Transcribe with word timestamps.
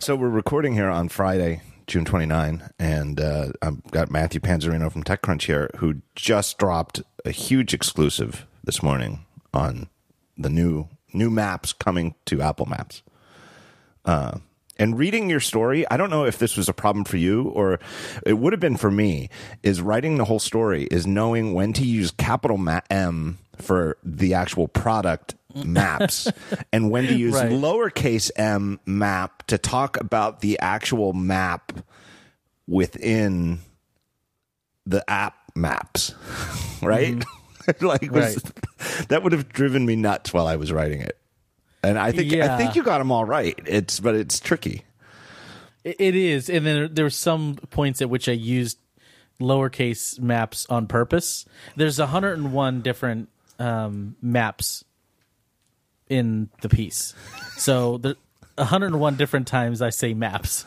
So 0.00 0.16
we're 0.16 0.28
recording 0.28 0.74
here 0.74 0.88
on 0.88 1.08
Friday, 1.08 1.62
June 1.86 2.04
29, 2.04 2.68
and 2.78 3.20
uh, 3.20 3.52
I've 3.62 3.82
got 3.90 4.10
Matthew 4.10 4.40
Panzarino 4.40 4.90
from 4.90 5.04
TechCrunch 5.04 5.42
here, 5.42 5.70
who 5.76 6.02
just 6.16 6.58
dropped 6.58 7.02
a 7.24 7.30
huge 7.30 7.72
exclusive 7.72 8.46
this 8.64 8.82
morning 8.82 9.24
on 9.52 9.88
the 10.36 10.50
new 10.50 10.88
new 11.12 11.30
maps 11.30 11.72
coming 11.72 12.14
to 12.26 12.42
Apple 12.42 12.66
Maps. 12.66 13.02
Uh, 14.04 14.38
and 14.78 14.98
reading 14.98 15.30
your 15.30 15.40
story, 15.40 15.88
I 15.88 15.96
don't 15.96 16.10
know 16.10 16.24
if 16.24 16.38
this 16.38 16.56
was 16.56 16.68
a 16.68 16.74
problem 16.74 17.04
for 17.04 17.16
you 17.16 17.48
or 17.50 17.78
it 18.26 18.34
would 18.34 18.52
have 18.52 18.60
been 18.60 18.76
for 18.76 18.90
me. 18.90 19.30
Is 19.62 19.80
writing 19.80 20.18
the 20.18 20.24
whole 20.24 20.40
story 20.40 20.84
is 20.84 21.06
knowing 21.06 21.54
when 21.54 21.72
to 21.74 21.84
use 21.84 22.10
capital 22.10 22.58
M 22.90 23.38
for 23.56 23.96
the 24.02 24.34
actual 24.34 24.66
product 24.66 25.36
maps. 25.64 26.30
And 26.72 26.90
when 26.90 27.06
to 27.06 27.14
use 27.14 27.34
Right. 27.34 27.50
lowercase 27.50 28.30
m 28.36 28.80
map 28.86 29.46
to 29.48 29.58
talk 29.58 30.00
about 30.00 30.40
the 30.40 30.58
actual 30.60 31.12
map 31.12 31.72
within 32.66 33.60
the 34.86 35.08
app 35.10 35.34
maps 35.54 36.14
right? 36.82 37.22
Like 37.80 38.10
was, 38.12 38.42
that 39.08 39.22
would 39.22 39.32
have 39.32 39.48
driven 39.48 39.86
me 39.86 39.96
nuts 39.96 40.34
while 40.34 40.46
i 40.46 40.56
was 40.56 40.70
writing 40.70 41.00
it. 41.00 41.16
And 41.82 41.98
i 41.98 42.12
think 42.12 42.32
i 42.34 42.58
think 42.58 42.76
you 42.76 42.82
got 42.82 42.98
them 42.98 43.10
all 43.10 43.24
right. 43.24 43.58
It's 43.66 44.00
but 44.00 44.14
it's 44.14 44.38
tricky. 44.40 44.84
It- 45.82 45.96
it 45.98 46.14
is, 46.14 46.48
and 46.50 46.64
then 46.66 46.90
there 46.92 47.04
were 47.06 47.10
some 47.10 47.56
points 47.70 48.00
at 48.02 48.08
which 48.10 48.28
I 48.28 48.32
used 48.32 48.78
lowercase 49.40 50.18
maps 50.20 50.66
on 50.70 50.86
purpose. 50.86 51.44
There's 51.76 51.98
101 51.98 52.80
different 52.82 53.28
um, 53.58 54.16
maps 54.22 54.83
in 56.08 56.50
the 56.60 56.68
piece, 56.68 57.14
so 57.56 57.98
the 57.98 58.16
101 58.56 59.16
different 59.16 59.46
times 59.46 59.82
I 59.82 59.90
say 59.90 60.14
maps. 60.14 60.66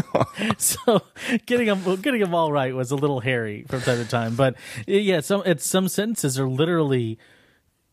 so 0.58 1.02
getting 1.46 1.66
them 1.66 1.96
getting 2.00 2.20
them 2.20 2.34
all 2.34 2.52
right 2.52 2.74
was 2.74 2.90
a 2.90 2.96
little 2.96 3.20
hairy 3.20 3.64
from 3.68 3.80
time 3.80 3.98
to 3.98 4.08
time, 4.08 4.34
but 4.36 4.54
yeah, 4.86 5.20
some 5.20 5.42
it's 5.46 5.66
some 5.66 5.88
sentences 5.88 6.38
are 6.38 6.48
literally 6.48 7.18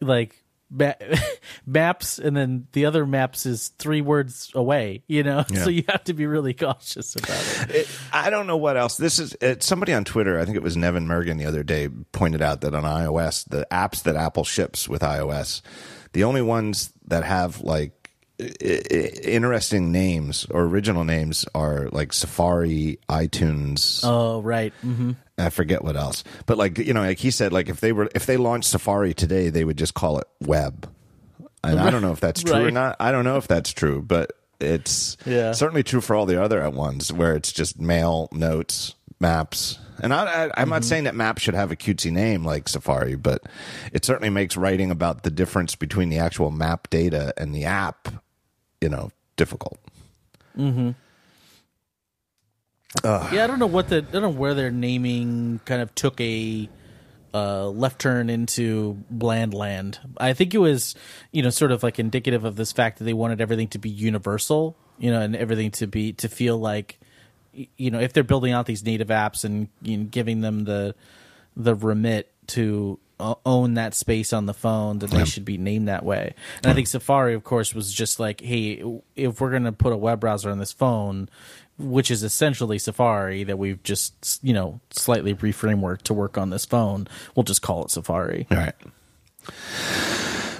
like 0.01 0.43
ma- 0.69 0.93
maps 1.65 2.19
and 2.19 2.35
then 2.35 2.67
the 2.73 2.85
other 2.85 3.05
maps 3.05 3.45
is 3.45 3.69
three 3.79 4.01
words 4.01 4.51
away 4.55 5.03
you 5.07 5.23
know 5.23 5.43
Yeah. 5.49 5.63
so 5.63 5.69
you 5.69 5.83
have 5.89 6.03
to 6.05 6.13
be 6.13 6.25
really 6.25 6.53
cautious 6.53 7.15
about 7.15 7.69
it 7.69 7.75
it, 7.81 7.99
I 8.13 8.29
don't 8.29 8.47
know 8.47 8.57
what 8.57 8.77
else. 8.77 8.97
This 8.97 9.19
is 9.19 9.35
it, 9.41 9.63
somebody 9.63 9.93
on 9.93 10.03
Twitter. 10.05 10.39
I 10.39 10.45
think 10.45 10.57
it 10.57 10.63
was 10.63 10.75
Neven 10.77 11.05
Mrgan 11.05 11.37
the 11.37 11.45
other 11.45 11.63
day 11.63 11.89
pointed 12.11 12.41
out 12.41 12.61
that 12.61 12.73
on 12.73 12.83
iOS, 12.83 13.47
the 13.49 13.65
apps 13.71 14.03
that 14.03 14.15
Apple 14.15 14.43
ships 14.43 14.87
with 14.87 15.01
iOS, 15.01 15.61
the 16.13 16.23
only 16.23 16.41
ones 16.41 16.91
that 17.07 17.23
have 17.23 17.61
like 17.61 17.95
interesting 18.39 19.91
names 19.91 20.45
or 20.49 20.63
original 20.63 21.03
names 21.03 21.45
are 21.53 21.89
like 21.91 22.13
Safari, 22.13 22.99
iTunes. 23.09 24.01
oh 24.03 24.41
right 24.41 24.73
hmm 24.81 25.11
I 25.37 25.49
forget 25.51 25.83
what 25.85 25.95
else, 25.95 26.25
but 26.47 26.57
like 26.57 26.77
you 26.79 26.93
know, 26.93 26.99
like 27.01 27.17
he 27.19 27.31
said, 27.31 27.53
like 27.53 27.69
if 27.69 27.79
they 27.79 27.93
were 27.93 28.09
if 28.13 28.25
they 28.25 28.35
launched 28.35 28.69
Safari 28.71 29.13
today, 29.13 29.49
they 29.49 29.63
would 29.63 29.77
just 29.77 29.93
call 29.93 30.19
it 30.19 30.27
Web. 30.41 30.91
And 31.63 31.79
I 31.79 31.89
don't 31.89 32.01
know 32.01 32.11
if 32.11 32.19
that's 32.19 32.43
true 32.43 32.65
or 32.65 32.71
not. 32.71 32.97
I 32.99 33.13
don't 33.13 33.23
know 33.23 33.37
if 33.37 33.47
that's 33.47 33.71
true, 33.71 34.01
but 34.01 34.33
it's 34.59 35.15
Yeah. 35.25 35.53
certainly 35.53 35.83
true 35.83 36.01
for 36.01 36.13
all 36.13 36.25
the 36.25 36.41
other 36.43 36.69
ones 36.69 37.13
where 37.13 37.35
it's 37.37 37.53
just 37.53 37.79
mail, 37.79 38.27
notes, 38.33 38.95
maps. 39.21 39.79
And 40.01 40.13
I, 40.13 40.25
I, 40.25 40.43
I'm 40.45 40.49
Mm-hmm. 40.51 40.69
not 40.69 40.83
saying 40.85 41.03
that 41.05 41.15
maps 41.15 41.41
should 41.41 41.53
have 41.55 41.71
a 41.71 41.75
cutesy 41.75 42.11
name 42.11 42.43
like 42.45 42.67
Safari, 42.69 43.15
but 43.15 43.41
it 43.93 44.05
certainly 44.05 44.29
makes 44.29 44.55
writing 44.57 44.91
about 44.91 45.23
the 45.23 45.31
difference 45.31 45.75
between 45.75 46.09
the 46.09 46.17
actual 46.17 46.51
map 46.51 46.89
data 46.89 47.33
and 47.37 47.53
the 47.53 47.65
app, 47.65 48.07
you 48.81 48.89
know, 48.89 49.11
difficult. 49.35 49.77
yeah 53.31 53.43
i 53.43 53.47
don't 53.47 53.59
know 53.59 53.67
what 53.67 53.87
the 53.89 53.97
i 53.97 54.01
don't 54.01 54.21
know 54.23 54.29
where 54.29 54.55
their 54.55 54.71
naming 54.71 55.59
kind 55.65 55.81
of 55.81 55.93
took 55.95 56.19
a 56.19 56.67
uh, 57.31 57.67
left 57.69 57.99
turn 58.01 58.27
into 58.31 58.97
bland 59.11 59.53
land 59.53 59.99
i 60.17 60.33
think 60.33 60.55
it 60.55 60.57
was 60.57 60.95
you 61.31 61.43
know 61.43 61.51
sort 61.51 61.71
of 61.71 61.83
like 61.83 61.99
indicative 61.99 62.43
of 62.45 62.55
this 62.55 62.71
fact 62.71 62.97
that 62.97 63.03
they 63.03 63.13
wanted 63.13 63.39
everything 63.39 63.67
to 63.67 63.77
be 63.77 63.89
universal 63.89 64.75
you 64.97 65.11
know 65.11 65.21
and 65.21 65.35
everything 65.35 65.69
to 65.69 65.85
be 65.85 66.11
to 66.13 66.27
feel 66.27 66.57
like 66.57 66.99
you 67.53 67.91
know 67.91 67.99
if 67.99 68.13
they're 68.13 68.23
building 68.23 68.53
out 68.53 68.65
these 68.65 68.83
native 68.83 69.07
apps 69.09 69.43
and 69.43 69.67
you 69.81 69.97
know, 69.97 70.03
giving 70.05 70.41
them 70.41 70.65
the 70.65 70.95
the 71.55 71.75
remit 71.75 72.31
to 72.47 72.99
uh, 73.19 73.35
own 73.45 73.73
that 73.73 73.93
space 73.93 74.31
on 74.31 74.45
the 74.45 74.53
phone 74.53 74.99
then 74.99 75.09
they 75.09 75.25
should 75.25 75.45
be 75.45 75.57
named 75.57 75.87
that 75.87 76.03
way. 76.03 76.33
And 76.63 76.71
i 76.71 76.73
think 76.73 76.87
safari 76.87 77.33
of 77.33 77.43
course 77.43 77.73
was 77.73 77.93
just 77.93 78.19
like 78.19 78.41
hey 78.41 78.83
if 79.15 79.41
we're 79.41 79.51
going 79.51 79.63
to 79.63 79.71
put 79.71 79.93
a 79.93 79.97
web 79.97 80.19
browser 80.19 80.49
on 80.49 80.59
this 80.59 80.71
phone 80.71 81.29
which 81.77 82.11
is 82.11 82.23
essentially 82.23 82.77
safari 82.77 83.43
that 83.43 83.57
we've 83.57 83.81
just 83.83 84.39
you 84.43 84.53
know 84.53 84.79
slightly 84.91 85.33
reframeworked 85.33 86.03
to 86.03 86.13
work 86.13 86.37
on 86.37 86.49
this 86.49 86.65
phone 86.65 87.07
we'll 87.35 87.43
just 87.43 87.61
call 87.61 87.83
it 87.83 87.91
safari. 87.91 88.47
All 88.51 88.57
right. 88.57 88.75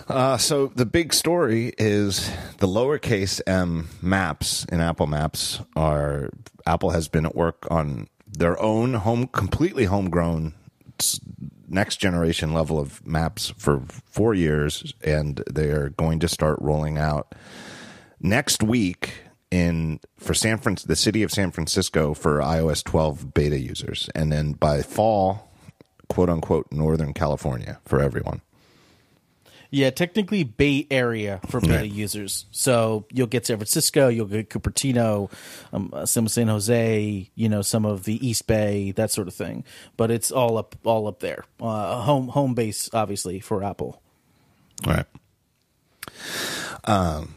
Uh, 0.09 0.37
so 0.37 0.67
the 0.75 0.87
big 0.87 1.13
story 1.13 1.71
is 1.77 2.31
the 2.57 2.67
lowercase 2.67 3.39
m 3.45 3.87
maps 4.01 4.65
in 4.65 4.81
Apple 4.81 5.05
Maps 5.05 5.59
are 5.75 6.31
Apple 6.65 6.89
has 6.89 7.07
been 7.07 7.27
at 7.27 7.35
work 7.35 7.67
on 7.69 8.07
their 8.27 8.59
own 8.59 8.95
home, 8.95 9.27
completely 9.27 9.85
homegrown 9.85 10.55
next 11.67 11.97
generation 11.97 12.53
level 12.53 12.79
of 12.79 13.05
maps 13.05 13.53
for 13.57 13.83
four 14.05 14.33
years, 14.33 14.93
and 15.03 15.43
they 15.49 15.69
are 15.69 15.89
going 15.89 16.19
to 16.19 16.27
start 16.27 16.57
rolling 16.59 16.97
out 16.97 17.35
next 18.19 18.63
week 18.63 19.13
in 19.51 19.99
for 20.17 20.33
San 20.33 20.57
Fran, 20.57 20.77
the 20.85 20.95
city 20.95 21.21
of 21.21 21.31
San 21.31 21.51
Francisco 21.51 22.15
for 22.15 22.39
iOS 22.39 22.83
12 22.83 23.33
beta 23.33 23.59
users, 23.59 24.09
and 24.15 24.31
then 24.31 24.53
by 24.53 24.81
fall, 24.81 25.51
quote 26.07 26.29
unquote, 26.29 26.67
Northern 26.71 27.13
California 27.13 27.79
for 27.85 28.01
everyone. 28.01 28.41
Yeah, 29.71 29.91
technically 29.91 30.43
Bay 30.43 30.87
Area 30.89 31.39
for 31.47 31.61
beta 31.61 31.73
Right. 31.73 31.91
users. 31.91 32.45
So 32.49 33.05
you'll 33.11 33.27
get 33.27 33.45
San 33.45 33.57
Francisco, 33.57 34.07
you'll 34.07 34.25
get 34.25 34.49
Cupertino, 34.49 35.31
um, 35.71 35.91
uh, 35.93 36.07
some 36.07 36.25
of 36.25 36.31
San 36.31 36.47
Jose, 36.47 37.29
you 37.35 37.49
know, 37.49 37.61
some 37.61 37.85
of 37.85 38.03
the 38.05 38.25
East 38.27 38.47
Bay, 38.47 38.91
that 38.93 39.11
sort 39.11 39.27
of 39.27 39.35
thing. 39.35 39.63
But 39.95 40.09
it's 40.09 40.31
all 40.31 40.57
up, 40.57 40.75
all 40.83 41.07
up 41.07 41.19
there. 41.19 41.45
Uh, 41.61 42.01
home, 42.01 42.29
home 42.29 42.55
base, 42.55 42.89
obviously 42.93 43.39
for 43.39 43.63
Apple. 43.63 44.01
All 44.87 44.93
right. 44.93 45.05
Um, 46.85 47.35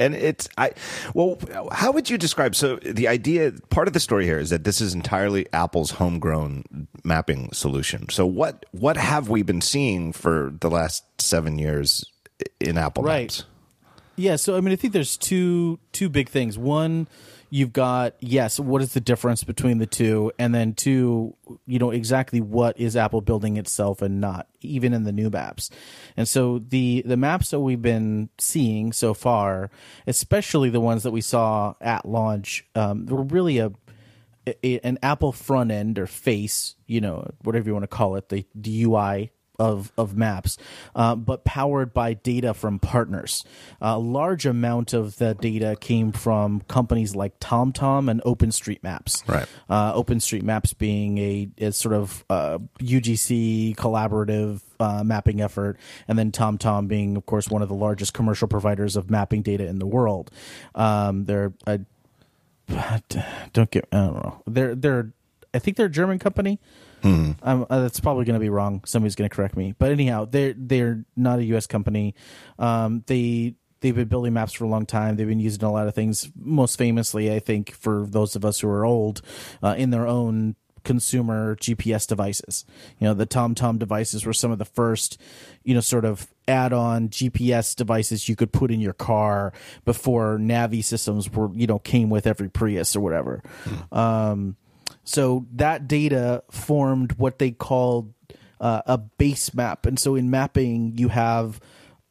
and 0.00 0.14
it's 0.14 0.48
I 0.58 0.72
well, 1.14 1.38
how 1.70 1.92
would 1.92 2.10
you 2.10 2.18
describe? 2.18 2.56
So 2.56 2.76
the 2.76 3.06
idea, 3.06 3.52
part 3.68 3.86
of 3.86 3.94
the 3.94 4.00
story 4.00 4.24
here 4.24 4.38
is 4.38 4.50
that 4.50 4.64
this 4.64 4.80
is 4.80 4.94
entirely 4.94 5.46
Apple's 5.52 5.92
homegrown 5.92 6.88
mapping 7.04 7.52
solution. 7.52 8.08
So 8.08 8.26
what 8.26 8.66
what 8.72 8.96
have 8.96 9.28
we 9.28 9.42
been 9.42 9.60
seeing 9.60 10.12
for 10.12 10.52
the 10.60 10.70
last 10.70 11.04
seven 11.20 11.58
years 11.58 12.04
in 12.58 12.78
Apple 12.78 13.04
Right. 13.04 13.22
Maps? 13.22 13.44
Yeah, 14.16 14.36
so 14.36 14.56
I 14.56 14.60
mean, 14.60 14.72
I 14.72 14.76
think 14.76 14.92
there's 14.92 15.16
two 15.16 15.78
two 15.92 16.08
big 16.08 16.28
things. 16.28 16.58
One, 16.58 17.06
you've 17.50 17.72
got 17.72 18.14
yes, 18.20 18.58
what 18.58 18.80
is 18.80 18.94
the 18.94 19.00
difference 19.00 19.44
between 19.44 19.78
the 19.78 19.86
two, 19.86 20.32
and 20.38 20.54
then 20.54 20.72
two, 20.72 21.36
you 21.66 21.78
know 21.78 21.90
exactly 21.90 22.40
what 22.40 22.78
is 22.78 22.96
Apple 22.96 23.20
building 23.20 23.56
itself 23.56 24.00
and 24.00 24.20
not, 24.20 24.48
even 24.60 24.94
in 24.94 25.04
the 25.04 25.12
new 25.12 25.28
maps. 25.28 25.70
And 26.16 26.26
so 26.26 26.58
the 26.58 27.02
the 27.04 27.16
maps 27.16 27.50
that 27.50 27.60
we've 27.60 27.82
been 27.82 28.30
seeing 28.38 28.92
so 28.92 29.12
far, 29.12 29.70
especially 30.06 30.70
the 30.70 30.80
ones 30.80 31.02
that 31.02 31.10
we 31.10 31.20
saw 31.20 31.74
at 31.80 32.06
launch, 32.06 32.64
um, 32.74 33.06
were 33.06 33.22
really 33.22 33.58
a 33.58 33.72
a, 34.46 34.80
an 34.80 34.98
Apple 35.02 35.32
front 35.32 35.70
end 35.70 35.98
or 35.98 36.06
face, 36.06 36.76
you 36.86 37.00
know, 37.00 37.30
whatever 37.42 37.68
you 37.68 37.74
want 37.74 37.82
to 37.82 37.88
call 37.88 38.16
it, 38.16 38.30
the, 38.30 38.46
the 38.54 38.84
UI 38.84 39.30
of 39.60 39.92
of 39.96 40.16
maps, 40.16 40.56
uh, 40.96 41.14
but 41.14 41.44
powered 41.44 41.92
by 41.92 42.14
data 42.14 42.54
from 42.54 42.78
partners. 42.78 43.44
a 43.80 43.98
large 43.98 44.46
amount 44.46 44.92
of 44.92 45.18
the 45.18 45.34
data 45.34 45.76
came 45.78 46.10
from 46.10 46.62
companies 46.62 47.14
like 47.14 47.38
TomTom 47.38 48.10
and 48.10 48.22
OpenStreetMaps. 48.22 49.28
Right. 49.28 49.46
Uh, 49.68 49.92
OpenStreetMaps 49.94 50.76
being 50.78 51.18
a, 51.18 51.48
a 51.58 51.72
sort 51.72 51.94
of 51.94 52.24
uh, 52.30 52.58
UGC 52.78 53.76
collaborative 53.76 54.62
uh, 54.80 55.04
mapping 55.04 55.40
effort, 55.40 55.78
and 56.08 56.18
then 56.18 56.32
TomTom 56.32 56.88
being, 56.88 57.16
of 57.16 57.26
course, 57.26 57.48
one 57.48 57.60
of 57.60 57.68
the 57.68 57.74
largest 57.74 58.14
commercial 58.14 58.48
providers 58.48 58.96
of 58.96 59.10
mapping 59.10 59.42
data 59.42 59.66
in 59.66 59.78
the 59.78 59.86
world. 59.86 60.30
Um, 60.74 61.26
they're 61.26 61.52
a 61.66 61.80
don't 63.52 63.70
get 63.70 63.86
I 63.92 63.96
don't 63.96 64.14
know. 64.14 64.42
They're 64.46 64.74
they're 64.74 65.12
I 65.52 65.58
think 65.58 65.76
they're 65.76 65.86
a 65.86 65.90
German 65.90 66.18
company. 66.18 66.58
Um, 67.02 67.66
uh, 67.68 67.80
that's 67.80 68.00
probably 68.00 68.24
going 68.24 68.34
to 68.34 68.40
be 68.40 68.50
wrong. 68.50 68.82
Somebody's 68.84 69.14
going 69.14 69.28
to 69.28 69.34
correct 69.34 69.56
me. 69.56 69.74
But 69.78 69.92
anyhow, 69.92 70.26
they're 70.26 70.54
they're 70.56 71.04
not 71.16 71.38
a 71.38 71.44
U.S. 71.44 71.66
company. 71.66 72.14
Um, 72.58 73.04
they 73.06 73.54
they've 73.80 73.94
been 73.94 74.08
building 74.08 74.32
maps 74.32 74.52
for 74.52 74.64
a 74.64 74.68
long 74.68 74.86
time. 74.86 75.16
They've 75.16 75.28
been 75.28 75.40
using 75.40 75.64
a 75.64 75.72
lot 75.72 75.88
of 75.88 75.94
things. 75.94 76.30
Most 76.36 76.76
famously, 76.76 77.32
I 77.32 77.38
think 77.38 77.72
for 77.72 78.06
those 78.06 78.36
of 78.36 78.44
us 78.44 78.60
who 78.60 78.68
are 78.68 78.84
old, 78.84 79.22
uh, 79.62 79.74
in 79.76 79.90
their 79.90 80.06
own 80.06 80.56
consumer 80.84 81.56
GPS 81.56 82.06
devices. 82.06 82.64
You 82.98 83.08
know, 83.08 83.14
the 83.14 83.26
TomTom 83.26 83.78
devices 83.78 84.24
were 84.24 84.32
some 84.32 84.50
of 84.50 84.58
the 84.58 84.64
first, 84.64 85.20
you 85.62 85.74
know, 85.74 85.80
sort 85.80 86.04
of 86.04 86.32
add-on 86.48 87.08
GPS 87.08 87.76
devices 87.76 88.28
you 88.28 88.36
could 88.36 88.52
put 88.52 88.70
in 88.70 88.80
your 88.80 88.92
car 88.92 89.52
before 89.84 90.38
Navi 90.38 90.82
systems 90.82 91.30
were 91.30 91.50
you 91.54 91.66
know 91.66 91.78
came 91.78 92.10
with 92.10 92.26
every 92.26 92.48
Prius 92.48 92.96
or 92.96 93.00
whatever. 93.00 93.42
Um, 93.92 94.56
so 95.04 95.46
that 95.52 95.88
data 95.88 96.42
formed 96.50 97.12
what 97.12 97.38
they 97.38 97.50
called 97.50 98.12
uh, 98.60 98.82
a 98.86 98.98
base 98.98 99.54
map, 99.54 99.86
and 99.86 99.98
so 99.98 100.14
in 100.14 100.30
mapping 100.30 100.98
you 100.98 101.08
have 101.08 101.60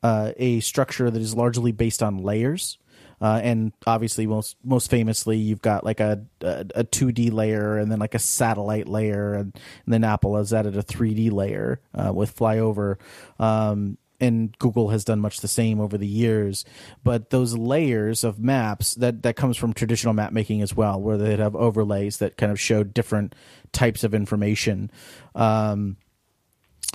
uh, 0.03 0.31
a 0.37 0.59
structure 0.61 1.09
that 1.11 1.21
is 1.21 1.35
largely 1.35 1.71
based 1.71 2.01
on 2.01 2.17
layers. 2.17 2.77
Uh, 3.21 3.41
and 3.43 3.73
obviously, 3.85 4.25
most 4.25 4.55
most 4.63 4.89
famously, 4.89 5.35
you've 5.37 5.61
got 5.61 5.83
like 5.83 5.99
a 5.99 6.23
a 6.41 6.85
two 6.85 7.11
D 7.11 7.29
layer, 7.29 7.77
and 7.77 7.91
then 7.91 7.99
like 7.99 8.15
a 8.15 8.19
satellite 8.19 8.87
layer, 8.87 9.33
and, 9.33 9.53
and 9.85 9.93
then 9.93 10.05
Apple 10.05 10.37
has 10.37 10.53
added 10.53 10.77
a 10.77 10.81
three 10.81 11.13
D 11.13 11.29
layer 11.29 11.81
uh, 11.93 12.13
with 12.13 12.33
Flyover. 12.33 12.95
Um, 13.37 13.97
and 14.19 14.57
Google 14.59 14.89
has 14.89 15.03
done 15.05 15.19
much 15.19 15.39
the 15.39 15.47
same 15.47 15.79
over 15.79 15.97
the 15.97 16.07
years. 16.07 16.65
But 17.03 17.29
those 17.29 17.57
layers 17.57 18.23
of 18.23 18.39
maps 18.39 18.95
that 18.95 19.23
that 19.23 19.35
comes 19.35 19.57
from 19.57 19.73
traditional 19.73 20.13
map 20.13 20.33
making 20.33 20.61
as 20.61 20.75
well, 20.75 21.01
where 21.01 21.17
they'd 21.17 21.39
have 21.39 21.55
overlays 21.55 22.17
that 22.17 22.37
kind 22.37 22.51
of 22.51 22.59
show 22.59 22.83
different 22.83 23.35
types 23.71 24.03
of 24.03 24.13
information. 24.13 24.91
Um, 25.35 25.97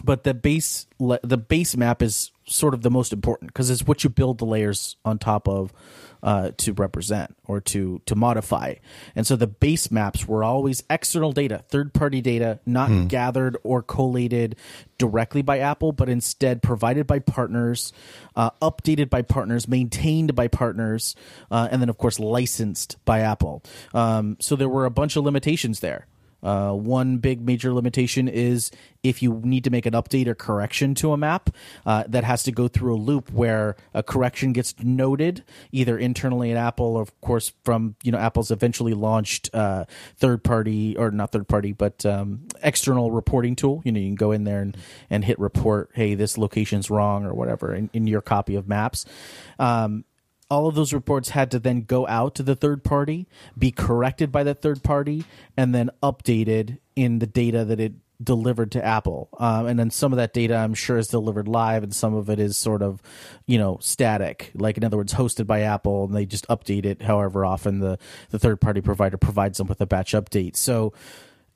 but 0.02 0.24
the 0.24 0.34
base 0.34 0.86
the 0.98 1.38
base 1.38 1.76
map 1.76 2.02
is 2.02 2.30
sort 2.46 2.74
of 2.74 2.82
the 2.82 2.90
most 2.90 3.12
important 3.12 3.52
because 3.52 3.70
it's 3.70 3.86
what 3.86 4.04
you 4.04 4.10
build 4.10 4.38
the 4.38 4.44
layers 4.44 4.96
on 5.04 5.18
top 5.18 5.48
of 5.48 5.72
uh, 6.22 6.52
to 6.56 6.72
represent 6.72 7.36
or 7.44 7.60
to 7.60 8.00
to 8.06 8.16
modify. 8.16 8.74
And 9.14 9.26
so 9.26 9.36
the 9.36 9.46
base 9.46 9.90
maps 9.90 10.26
were 10.26 10.42
always 10.42 10.82
external 10.88 11.32
data, 11.32 11.62
third 11.68 11.92
party 11.92 12.22
data, 12.22 12.60
not 12.64 12.88
hmm. 12.88 13.06
gathered 13.06 13.58
or 13.62 13.82
collated 13.82 14.56
directly 14.96 15.42
by 15.42 15.58
Apple, 15.58 15.92
but 15.92 16.08
instead 16.08 16.62
provided 16.62 17.06
by 17.06 17.18
partners, 17.18 17.92
uh, 18.36 18.50
updated 18.62 19.10
by 19.10 19.20
partners, 19.20 19.68
maintained 19.68 20.34
by 20.34 20.48
partners, 20.48 21.14
uh, 21.50 21.68
and 21.70 21.82
then 21.82 21.90
of 21.90 21.98
course 21.98 22.18
licensed 22.18 22.96
by 23.04 23.20
Apple. 23.20 23.62
Um, 23.92 24.38
so 24.40 24.56
there 24.56 24.68
were 24.68 24.86
a 24.86 24.90
bunch 24.90 25.16
of 25.16 25.24
limitations 25.24 25.80
there. 25.80 26.06
Uh, 26.44 26.72
one 26.72 27.18
big 27.18 27.40
major 27.40 27.72
limitation 27.72 28.28
is 28.28 28.70
if 29.02 29.22
you 29.22 29.40
need 29.44 29.64
to 29.64 29.70
make 29.70 29.86
an 29.86 29.94
update 29.94 30.26
or 30.26 30.34
correction 30.34 30.94
to 30.94 31.12
a 31.12 31.16
map, 31.16 31.50
uh, 31.86 32.04
that 32.08 32.24
has 32.24 32.42
to 32.44 32.52
go 32.52 32.68
through 32.68 32.94
a 32.94 32.98
loop 32.98 33.30
where 33.32 33.76
a 33.92 34.02
correction 34.02 34.52
gets 34.52 34.74
noted 34.82 35.42
either 35.72 35.98
internally 35.98 36.50
at 36.50 36.56
Apple 36.56 36.96
or, 36.96 37.02
of 37.02 37.20
course, 37.20 37.52
from 37.64 37.96
you 38.02 38.12
know 38.12 38.18
Apple's 38.18 38.50
eventually 38.50 38.94
launched 38.94 39.50
uh, 39.52 39.84
third 40.16 40.44
party 40.44 40.96
or 40.96 41.10
not 41.10 41.32
third 41.32 41.48
party 41.48 41.72
but 41.72 42.04
um, 42.06 42.46
external 42.62 43.10
reporting 43.10 43.56
tool. 43.56 43.82
You 43.84 43.92
know, 43.92 44.00
you 44.00 44.08
can 44.08 44.14
go 44.14 44.32
in 44.32 44.44
there 44.44 44.60
and, 44.60 44.76
and 45.10 45.24
hit 45.24 45.38
report, 45.38 45.90
hey, 45.94 46.14
this 46.14 46.38
location's 46.38 46.90
wrong 46.90 47.24
or 47.24 47.34
whatever 47.34 47.74
in, 47.74 47.90
in 47.92 48.06
your 48.06 48.20
copy 48.20 48.54
of 48.54 48.68
Maps. 48.68 49.04
Um, 49.58 50.04
all 50.54 50.68
of 50.68 50.76
those 50.76 50.92
reports 50.92 51.30
had 51.30 51.50
to 51.50 51.58
then 51.58 51.82
go 51.82 52.06
out 52.06 52.36
to 52.36 52.42
the 52.44 52.54
third 52.54 52.84
party, 52.84 53.26
be 53.58 53.72
corrected 53.72 54.30
by 54.30 54.44
the 54.44 54.54
third 54.54 54.84
party, 54.84 55.24
and 55.56 55.74
then 55.74 55.90
updated 56.00 56.78
in 56.94 57.18
the 57.18 57.26
data 57.26 57.64
that 57.64 57.80
it 57.80 57.94
delivered 58.22 58.70
to 58.70 58.84
Apple. 58.84 59.28
Um, 59.40 59.66
and 59.66 59.76
then 59.76 59.90
some 59.90 60.12
of 60.12 60.16
that 60.18 60.32
data, 60.32 60.54
I'm 60.54 60.72
sure, 60.74 60.96
is 60.96 61.08
delivered 61.08 61.48
live, 61.48 61.82
and 61.82 61.92
some 61.92 62.14
of 62.14 62.30
it 62.30 62.38
is 62.38 62.56
sort 62.56 62.82
of, 62.82 63.02
you 63.46 63.58
know, 63.58 63.78
static. 63.80 64.52
Like 64.54 64.76
in 64.76 64.84
other 64.84 64.96
words, 64.96 65.14
hosted 65.14 65.48
by 65.48 65.62
Apple, 65.62 66.04
and 66.04 66.14
they 66.14 66.24
just 66.24 66.46
update 66.46 66.84
it 66.84 67.02
however 67.02 67.44
often 67.44 67.80
the 67.80 67.98
the 68.30 68.38
third 68.38 68.60
party 68.60 68.80
provider 68.80 69.16
provides 69.16 69.58
them 69.58 69.66
with 69.66 69.80
a 69.80 69.86
batch 69.86 70.12
update. 70.12 70.56
So 70.56 70.92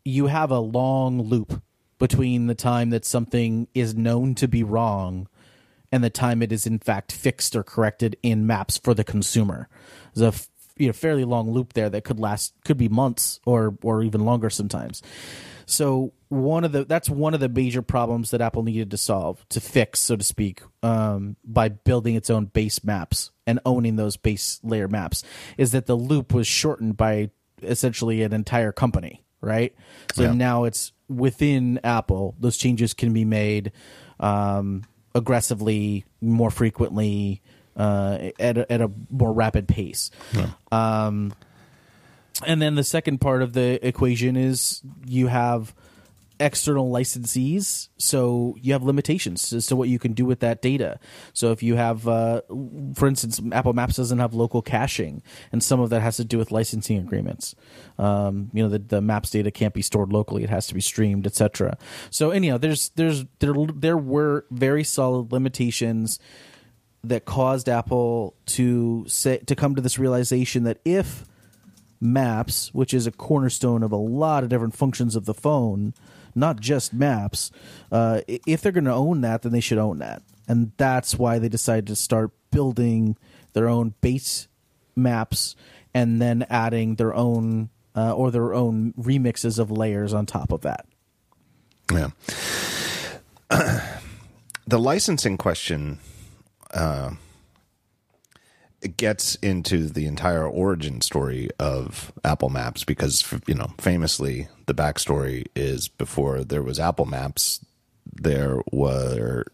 you 0.05 0.27
have 0.27 0.50
a 0.50 0.59
long 0.59 1.23
loop 1.23 1.62
between 2.00 2.49
the 2.49 2.55
time 2.56 2.91
that 2.91 3.05
something 3.05 3.69
is 3.75 3.95
known 3.95 4.35
to 4.35 4.49
be 4.49 4.65
wrong 4.65 5.29
and 5.90 6.05
the 6.05 6.11
time 6.11 6.43
it 6.43 6.52
is 6.52 6.67
in 6.67 6.79
fact 6.79 7.12
fixed 7.12 7.56
or 7.56 7.62
corrected 7.62 8.17
in 8.23 8.46
maps 8.46 8.79
for 8.79 8.94
the 8.94 9.05
consumer. 9.05 9.69
There's 10.14 10.35
a 10.35 10.49
you 10.79 10.87
know, 10.87 10.93
fairly 10.93 11.25
long 11.25 11.50
loop 11.50 11.73
there 11.73 11.90
that 11.90 12.05
could 12.05 12.20
last 12.20 12.55
could 12.64 12.79
be 12.79 12.88
months 12.88 13.40
or 13.44 13.76
or 13.82 14.02
even 14.02 14.25
longer 14.25 14.50
sometimes. 14.50 15.02
So 15.67 16.14
one 16.29 16.64
of 16.64 16.73
the 16.73 16.85
that's 16.85 17.11
one 17.11 17.35
of 17.35 17.40
the 17.40 17.49
major 17.49 17.82
problems 17.82 18.31
that 18.31 18.40
Apple 18.40 18.62
needed 18.62 18.90
to 18.93 18.96
solve 18.96 19.44
to 19.50 19.61
fix, 19.61 20.00
so 20.00 20.17
to 20.17 20.25
speak, 20.25 20.62
um, 20.82 21.37
by 21.44 21.69
building 21.69 22.14
its 22.14 22.31
own 22.31 22.46
base 22.46 22.82
maps 22.82 23.32
and 23.46 23.61
owning 23.67 23.96
those 23.96 24.17
base 24.17 24.61
layer 24.62 24.88
maps, 24.88 25.25
is 25.58 25.73
that 25.73 25.87
the 25.87 25.94
loop 25.94 26.32
was 26.32 26.46
shortened 26.46 26.96
by 26.96 27.31
essentially 27.62 28.23
an 28.23 28.32
entire 28.32 28.73
company, 28.73 29.25
right? 29.43 29.75
So 30.14 30.23
yeah. 30.23 30.32
now 30.32 30.64
it's 30.64 30.93
within 31.08 31.81
Apple; 31.85 32.35
those 32.40 32.56
changes 32.56 32.94
can 32.94 33.12
be 33.12 33.26
made. 33.26 33.73
Um, 34.20 34.85
aggressively, 35.14 36.05
more 36.20 36.50
frequently, 36.50 37.43
uh, 37.76 38.31
at 38.38 38.58
a, 38.58 38.72
at 38.72 38.81
a 38.81 38.90
more 39.10 39.32
rapid 39.32 39.69
pace. 39.69 40.10
Yeah. 40.32 40.50
Um, 40.72 41.32
and 42.46 42.62
then 42.62 42.75
the 42.75 42.84
second 42.84 43.20
part 43.20 43.43
of 43.43 43.52
the 43.52 43.84
equation 43.87 44.37
is 44.37 44.82
you 45.06 45.26
have 45.26 45.75
external 46.40 46.90
licensees, 46.90 47.88
so 47.99 48.56
you 48.61 48.73
have 48.73 48.82
limitations 48.82 49.52
as 49.52 49.67
to 49.67 49.76
what 49.76 49.88
you 49.88 49.99
can 49.99 50.12
do 50.12 50.25
with 50.25 50.40
that 50.40 50.62
data. 50.62 50.99
So 51.32 51.50
if 51.52 51.62
you 51.62 51.76
have, 51.76 52.06
uh, 52.06 52.43
for 52.94 53.08
instance, 53.08 53.40
Apple 53.52 53.73
Maps 53.73 53.96
doesn't 53.96 54.19
have 54.19 54.35
local 54.35 54.62
caching, 54.62 55.23
and 55.52 55.62
some 55.62 55.81
of 55.81 55.90
that 55.90 56.02
has 56.02 56.17
to 56.17 56.25
do 56.25 56.38
with 56.38 56.50
licensing 56.50 56.99
agreements. 56.99 57.55
Um, 57.99 58.50
you 58.52 58.62
know, 58.62 58.69
the, 58.69 58.79
the 58.79 59.00
Maps 59.00 59.31
data 59.31 59.50
can't 59.50 59.75
be 59.75 59.82
stored 59.82 60.12
locally; 60.12 60.44
it 60.44 60.50
has 60.50 60.67
to 60.69 60.75
be 60.75 60.81
streamed, 60.81 61.26
etc. 61.26 61.76
So 62.11 62.31
anyhow, 62.31 62.58
there's 62.58 62.90
there's 62.90 63.25
there 63.40 63.55
there 63.75 63.99
were 63.99 64.46
very 64.50 64.85
solid 64.85 65.32
limitations 65.32 66.19
that 67.05 67.25
caused 67.25 67.69
Apple 67.69 68.35
to 68.46 69.05
say 69.08 69.38
to 69.38 69.55
come 69.55 69.75
to 69.75 69.82
this 69.82 69.99
realization 69.99 70.64
that 70.64 70.79
if 70.85 71.25
Maps, 72.00 72.73
which 72.73 72.94
is 72.94 73.06
a 73.06 73.12
cornerstone 73.12 73.82
of 73.82 73.93
a 73.93 73.96
lot 73.96 74.43
of 74.43 74.49
different 74.49 74.75
functions 74.75 75.17
of 75.17 75.25
the 75.25 75.35
phone, 75.35 75.94
not 76.38 76.61
just 76.61 76.93
maps. 76.93 77.50
Uh, 77.90 78.20
if 78.26 78.62
they're 78.62 78.73
going 78.73 78.85
to 78.85 78.93
own 78.93 79.20
that, 79.23 79.43
then 79.43 79.52
they 79.52 79.61
should 79.61 79.79
own 79.79 79.99
that, 79.99 80.23
and 80.46 80.73
that's 80.76 81.19
why 81.19 81.38
they 81.38 81.49
decided 81.49 81.87
to 81.88 81.96
start 81.96 82.31
building 82.50 83.17
their 83.52 83.69
own 83.69 83.94
base 84.00 84.49
maps 84.96 85.56
and 85.94 86.20
then 86.20 86.46
adding 86.49 86.96
their 86.96 87.14
own 87.14 87.70
uh, 87.96 88.12
or 88.12 88.31
their 88.31 88.55
own 88.55 88.93
remixes 88.93 89.58
of 89.58 89.70
layers 89.70 90.14
on 90.14 90.26
top 90.26 90.52
of 90.52 90.61
that. 90.62 90.87
Yeah. 91.93 92.11
the 94.67 94.79
licensing 94.79 95.37
question 95.37 95.99
uh, 96.73 97.12
it 98.80 98.96
gets 98.96 99.34
into 99.36 99.88
the 99.88 100.06
entire 100.06 100.46
origin 100.46 101.00
story 101.00 101.49
of 101.58 102.12
Apple 102.25 102.49
Maps 102.49 102.85
because 102.85 103.25
you 103.47 103.54
know 103.54 103.73
famously 103.78 104.49
the 104.66 104.75
backstory 104.75 105.47
is 105.56 105.88
before 105.88 106.44
there 106.44 106.62
was 106.62 106.78
Apple 106.78 107.06
Maps, 107.06 107.64
there 108.06 108.61
were 108.70 109.47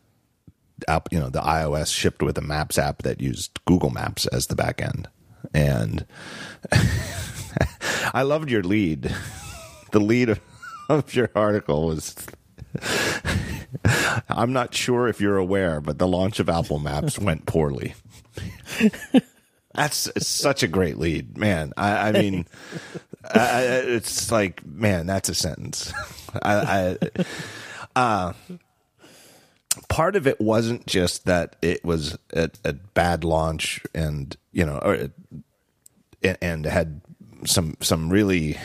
app 0.88 1.08
you 1.12 1.18
know 1.18 1.30
the 1.30 1.40
iOS 1.40 1.94
shipped 1.94 2.22
with 2.22 2.36
a 2.36 2.42
Maps 2.42 2.78
app 2.78 3.02
that 3.02 3.20
used 3.20 3.58
Google 3.64 3.90
Maps 3.90 4.26
as 4.26 4.48
the 4.48 4.56
back 4.56 4.82
end, 4.82 5.08
and 5.54 6.04
I 8.12 8.22
loved 8.22 8.50
your 8.50 8.62
lead. 8.62 9.14
The 9.92 10.00
lead 10.00 10.28
of, 10.28 10.40
of 10.88 11.14
your 11.14 11.30
article 11.36 11.86
was. 11.86 12.16
I'm 14.28 14.52
not 14.52 14.74
sure 14.74 15.06
if 15.06 15.20
you're 15.20 15.36
aware, 15.36 15.80
but 15.80 16.00
the 16.00 16.08
launch 16.08 16.40
of 16.40 16.48
Apple 16.48 16.80
Maps 16.80 17.16
went 17.16 17.46
poorly. 17.46 17.94
That's 19.74 20.08
such 20.24 20.62
a 20.62 20.68
great 20.68 20.98
lead, 20.98 21.36
man. 21.36 21.72
I, 21.76 22.08
I 22.08 22.12
mean, 22.12 22.46
I, 23.24 23.62
it's 23.62 24.30
like, 24.30 24.64
man, 24.64 25.06
that's 25.06 25.28
a 25.28 25.34
sentence. 25.34 25.92
I, 26.42 26.96
uh, 27.96 28.34
part 29.88 30.14
of 30.14 30.28
it 30.28 30.40
wasn't 30.40 30.86
just 30.86 31.24
that 31.26 31.56
it 31.60 31.84
was 31.84 32.16
a, 32.32 32.50
a 32.64 32.72
bad 32.72 33.24
launch, 33.24 33.82
and 33.92 34.36
you 34.52 34.64
know, 34.64 34.78
or, 34.78 35.08
and 36.40 36.64
had 36.66 37.00
some 37.44 37.76
some 37.80 38.10
really 38.10 38.56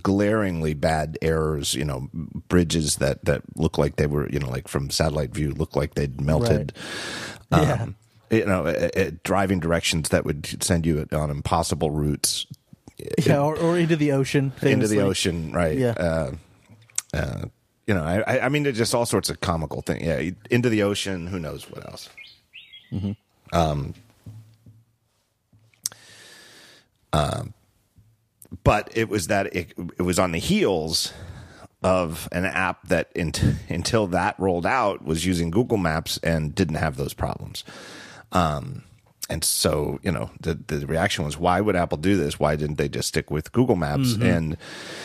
glaringly 0.00 0.74
bad 0.74 1.18
errors. 1.22 1.74
You 1.74 1.84
know, 1.84 2.08
bridges 2.12 2.96
that 2.96 3.24
that 3.24 3.42
look 3.56 3.78
like 3.78 3.96
they 3.96 4.06
were, 4.06 4.28
you 4.30 4.38
know, 4.38 4.48
like 4.48 4.68
from 4.68 4.90
satellite 4.90 5.34
view, 5.34 5.50
look 5.50 5.74
like 5.74 5.94
they'd 5.94 6.20
melted. 6.20 6.72
Right. 7.50 7.62
Yeah. 7.62 7.86
You 8.32 8.46
know, 8.46 9.10
driving 9.22 9.60
directions 9.60 10.08
that 10.08 10.24
would 10.24 10.62
send 10.62 10.86
you 10.86 11.06
on 11.12 11.30
impossible 11.30 11.90
routes. 11.90 12.46
Yeah, 13.24 13.40
or, 13.40 13.56
or 13.58 13.78
into 13.78 13.96
the 13.96 14.12
ocean. 14.12 14.52
Famously. 14.52 14.72
Into 14.72 14.88
the 14.88 15.00
ocean, 15.00 15.52
right? 15.52 15.76
Yeah. 15.76 15.90
Uh, 15.90 16.32
uh, 17.14 17.44
you 17.86 17.94
know, 17.94 18.04
I, 18.04 18.46
I 18.46 18.48
mean, 18.48 18.64
just 18.72 18.94
all 18.94 19.06
sorts 19.06 19.28
of 19.28 19.40
comical 19.40 19.82
things. 19.82 20.02
Yeah, 20.02 20.30
into 20.50 20.68
the 20.68 20.82
ocean. 20.82 21.26
Who 21.26 21.38
knows 21.38 21.68
what 21.70 21.86
else? 21.86 22.08
Mm-hmm. 22.92 23.12
Um, 23.52 23.94
um, 27.12 27.54
but 28.64 28.90
it 28.94 29.08
was 29.08 29.26
that 29.26 29.54
it, 29.54 29.72
it 29.98 30.02
was 30.02 30.18
on 30.18 30.32
the 30.32 30.38
heels 30.38 31.12
of 31.82 32.28
an 32.32 32.44
app 32.44 32.86
that 32.88 33.10
in, 33.14 33.32
until 33.68 34.06
that 34.08 34.38
rolled 34.38 34.66
out 34.66 35.04
was 35.04 35.26
using 35.26 35.50
Google 35.50 35.78
Maps 35.78 36.18
and 36.22 36.54
didn't 36.54 36.76
have 36.76 36.96
those 36.96 37.14
problems. 37.14 37.64
Um, 38.32 38.84
and 39.32 39.44
so 39.44 39.98
you 40.02 40.12
know 40.12 40.30
the 40.40 40.54
the 40.54 40.86
reaction 40.86 41.24
was 41.24 41.38
why 41.38 41.60
would 41.60 41.76
apple 41.76 41.98
do 41.98 42.16
this? 42.16 42.38
Why 42.38 42.56
didn't 42.56 42.76
they 42.76 42.88
just 42.88 43.08
stick 43.08 43.30
with 43.30 43.52
google 43.52 43.76
maps? 43.76 44.12
Mm-hmm. 44.12 44.22
and 44.22 44.56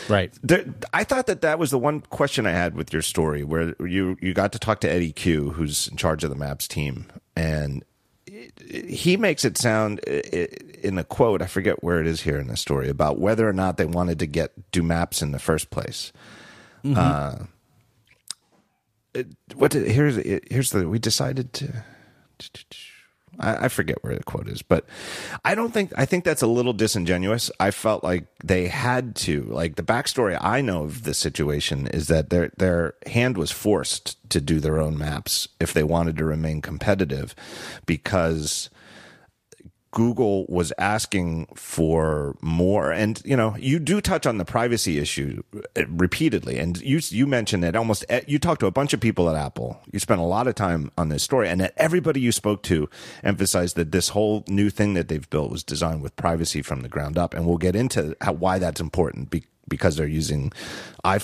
right. 0.08 0.32
there, 0.42 0.64
i 0.92 1.04
thought 1.04 1.26
that 1.26 1.40
that 1.40 1.58
was 1.58 1.70
the 1.70 1.78
one 1.78 2.00
question 2.00 2.46
i 2.46 2.50
had 2.50 2.74
with 2.74 2.92
your 2.92 3.02
story 3.02 3.44
where 3.44 3.74
you 3.80 4.16
you 4.20 4.34
got 4.34 4.52
to 4.52 4.58
talk 4.58 4.80
to 4.80 4.90
Eddy 4.90 5.12
Cue 5.12 5.50
who's 5.50 5.88
in 5.88 5.96
charge 5.96 6.24
of 6.24 6.30
the 6.30 6.36
maps 6.36 6.68
team. 6.68 7.06
And 7.36 7.84
he 8.26 9.16
makes 9.16 9.44
it 9.44 9.56
sound 9.56 10.00
in 10.00 10.98
a 10.98 11.04
quote 11.04 11.40
i 11.40 11.46
forget 11.46 11.82
where 11.82 12.00
it 12.00 12.06
is 12.06 12.22
here 12.22 12.38
in 12.38 12.48
the 12.48 12.56
story 12.56 12.88
about 12.88 13.18
whether 13.18 13.48
or 13.48 13.52
not 13.52 13.78
they 13.78 13.86
wanted 13.86 14.18
to 14.18 14.26
get 14.26 14.52
do 14.72 14.82
maps 14.82 15.22
in 15.22 15.32
the 15.32 15.38
first 15.38 15.70
place. 15.70 16.12
Mm-hmm. 16.84 16.98
uh, 16.98 17.46
what 19.54 19.70
did, 19.70 19.90
here's 19.90 20.16
here's 20.50 20.70
the 20.70 20.88
we 20.88 20.98
decided 20.98 21.52
to 21.54 21.84
I, 23.40 23.66
I 23.66 23.68
forget 23.68 24.02
where 24.02 24.16
the 24.16 24.24
quote 24.24 24.48
is, 24.48 24.62
but 24.62 24.84
I 25.44 25.54
don't 25.54 25.72
think 25.72 25.92
I 25.96 26.04
think 26.04 26.24
that's 26.24 26.42
a 26.42 26.46
little 26.46 26.72
disingenuous. 26.72 27.50
I 27.60 27.70
felt 27.70 28.04
like 28.04 28.26
they 28.44 28.68
had 28.68 29.14
to. 29.16 29.42
Like 29.44 29.76
the 29.76 29.82
backstory 29.82 30.38
I 30.40 30.60
know 30.60 30.84
of 30.84 31.04
the 31.04 31.14
situation 31.14 31.86
is 31.88 32.08
that 32.08 32.30
their 32.30 32.50
their 32.56 32.94
hand 33.06 33.36
was 33.38 33.50
forced 33.50 34.16
to 34.30 34.40
do 34.40 34.60
their 34.60 34.78
own 34.78 34.98
maps 34.98 35.48
if 35.60 35.72
they 35.72 35.82
wanted 35.82 36.16
to 36.18 36.24
remain 36.24 36.60
competitive, 36.60 37.34
because 37.86 38.70
Google 39.90 40.44
was 40.48 40.72
asking 40.78 41.46
for 41.54 42.36
more, 42.42 42.92
and 42.92 43.22
you 43.24 43.36
know, 43.36 43.56
you 43.58 43.78
do 43.78 44.00
touch 44.00 44.26
on 44.26 44.36
the 44.36 44.44
privacy 44.44 44.98
issue 44.98 45.42
uh, 45.76 45.86
repeatedly, 45.88 46.58
and 46.58 46.78
you 46.82 47.00
you 47.08 47.26
mentioned 47.26 47.62
that 47.64 47.74
almost 47.74 48.04
you 48.26 48.38
talked 48.38 48.60
to 48.60 48.66
a 48.66 48.70
bunch 48.70 48.92
of 48.92 49.00
people 49.00 49.30
at 49.30 49.34
Apple. 49.34 49.80
You 49.90 49.98
spent 49.98 50.20
a 50.20 50.24
lot 50.24 50.46
of 50.46 50.54
time 50.54 50.90
on 50.98 51.08
this 51.08 51.22
story, 51.22 51.48
and 51.48 51.60
that 51.62 51.72
everybody 51.78 52.20
you 52.20 52.32
spoke 52.32 52.62
to 52.64 52.90
emphasized 53.24 53.76
that 53.76 53.90
this 53.90 54.10
whole 54.10 54.44
new 54.46 54.68
thing 54.68 54.92
that 54.94 55.08
they've 55.08 55.28
built 55.30 55.50
was 55.50 55.64
designed 55.64 56.02
with 56.02 56.14
privacy 56.16 56.60
from 56.60 56.82
the 56.82 56.88
ground 56.88 57.16
up, 57.16 57.32
and 57.32 57.46
we'll 57.46 57.56
get 57.56 57.74
into 57.74 58.14
how, 58.20 58.34
why 58.34 58.58
that's 58.58 58.80
important 58.80 59.30
be, 59.30 59.44
because 59.68 59.96
they're 59.96 60.06
using 60.06 60.52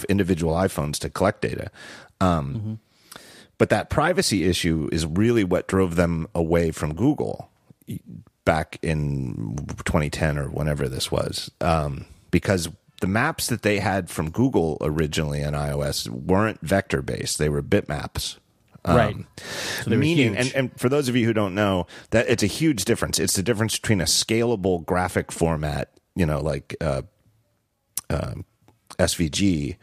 individual 0.09 0.55
iPhones 0.55 0.99
to 1.01 1.11
collect 1.11 1.43
data. 1.43 1.71
Um, 2.21 2.55
mm-hmm. 2.55 2.75
But 3.59 3.69
that 3.69 3.91
privacy 3.91 4.45
issue 4.45 4.89
is 4.91 5.07
really 5.07 5.45
what 5.45 5.69
drove 5.69 5.97
them 5.97 6.27
away 6.35 6.71
from 6.71 6.95
Google 6.95 7.51
back 8.45 8.79
in 8.83 9.57
2010 9.85 10.39
or 10.39 10.49
whenever 10.49 10.89
this 10.89 11.11
was, 11.11 11.51
um, 11.61 12.07
because 12.31 12.69
the 13.01 13.07
maps 13.07 13.49
that 13.49 13.63
they 13.63 13.81
had 13.81 14.09
from 14.09 14.31
Google 14.31 14.79
originally 14.81 15.45
on 15.45 15.53
iOS 15.53 16.09
weren't 16.09 16.61
vector 16.61 17.03
based; 17.03 17.39
they 17.39 17.49
were 17.49 17.63
bitmaps. 17.63 18.39
Um, 18.85 18.97
right. 18.97 19.17
So 19.85 19.91
meaning, 19.91 20.37
and, 20.37 20.53
and 20.55 20.79
for 20.79 20.89
those 20.89 21.09
of 21.09 21.17
you 21.17 21.25
who 21.25 21.33
don't 21.33 21.55
know, 21.55 21.87
that 22.11 22.29
it's 22.29 22.43
a 22.43 22.49
huge 22.49 22.85
difference. 22.85 23.19
It's 23.19 23.35
the 23.35 23.43
difference 23.43 23.79
between 23.79 24.01
a 24.01 24.05
scalable 24.05 24.85
graphic 24.85 25.33
format, 25.33 25.91
you 26.15 26.27
know, 26.27 26.41
like 26.41 26.77
uh, 26.81 27.03
uh, 28.11 28.35
SVG, 28.99 29.77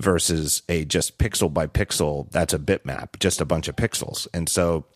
versus 0.00 0.62
a 0.68 0.84
just 0.84 1.18
pixel 1.18 1.52
by 1.52 1.66
pixel. 1.66 2.30
That's 2.30 2.54
a 2.54 2.58
bitmap, 2.58 3.18
just 3.18 3.40
a 3.40 3.44
bunch 3.44 3.66
of 3.66 3.74
pixels. 3.74 4.28
And 4.32 4.48
so 4.48 4.86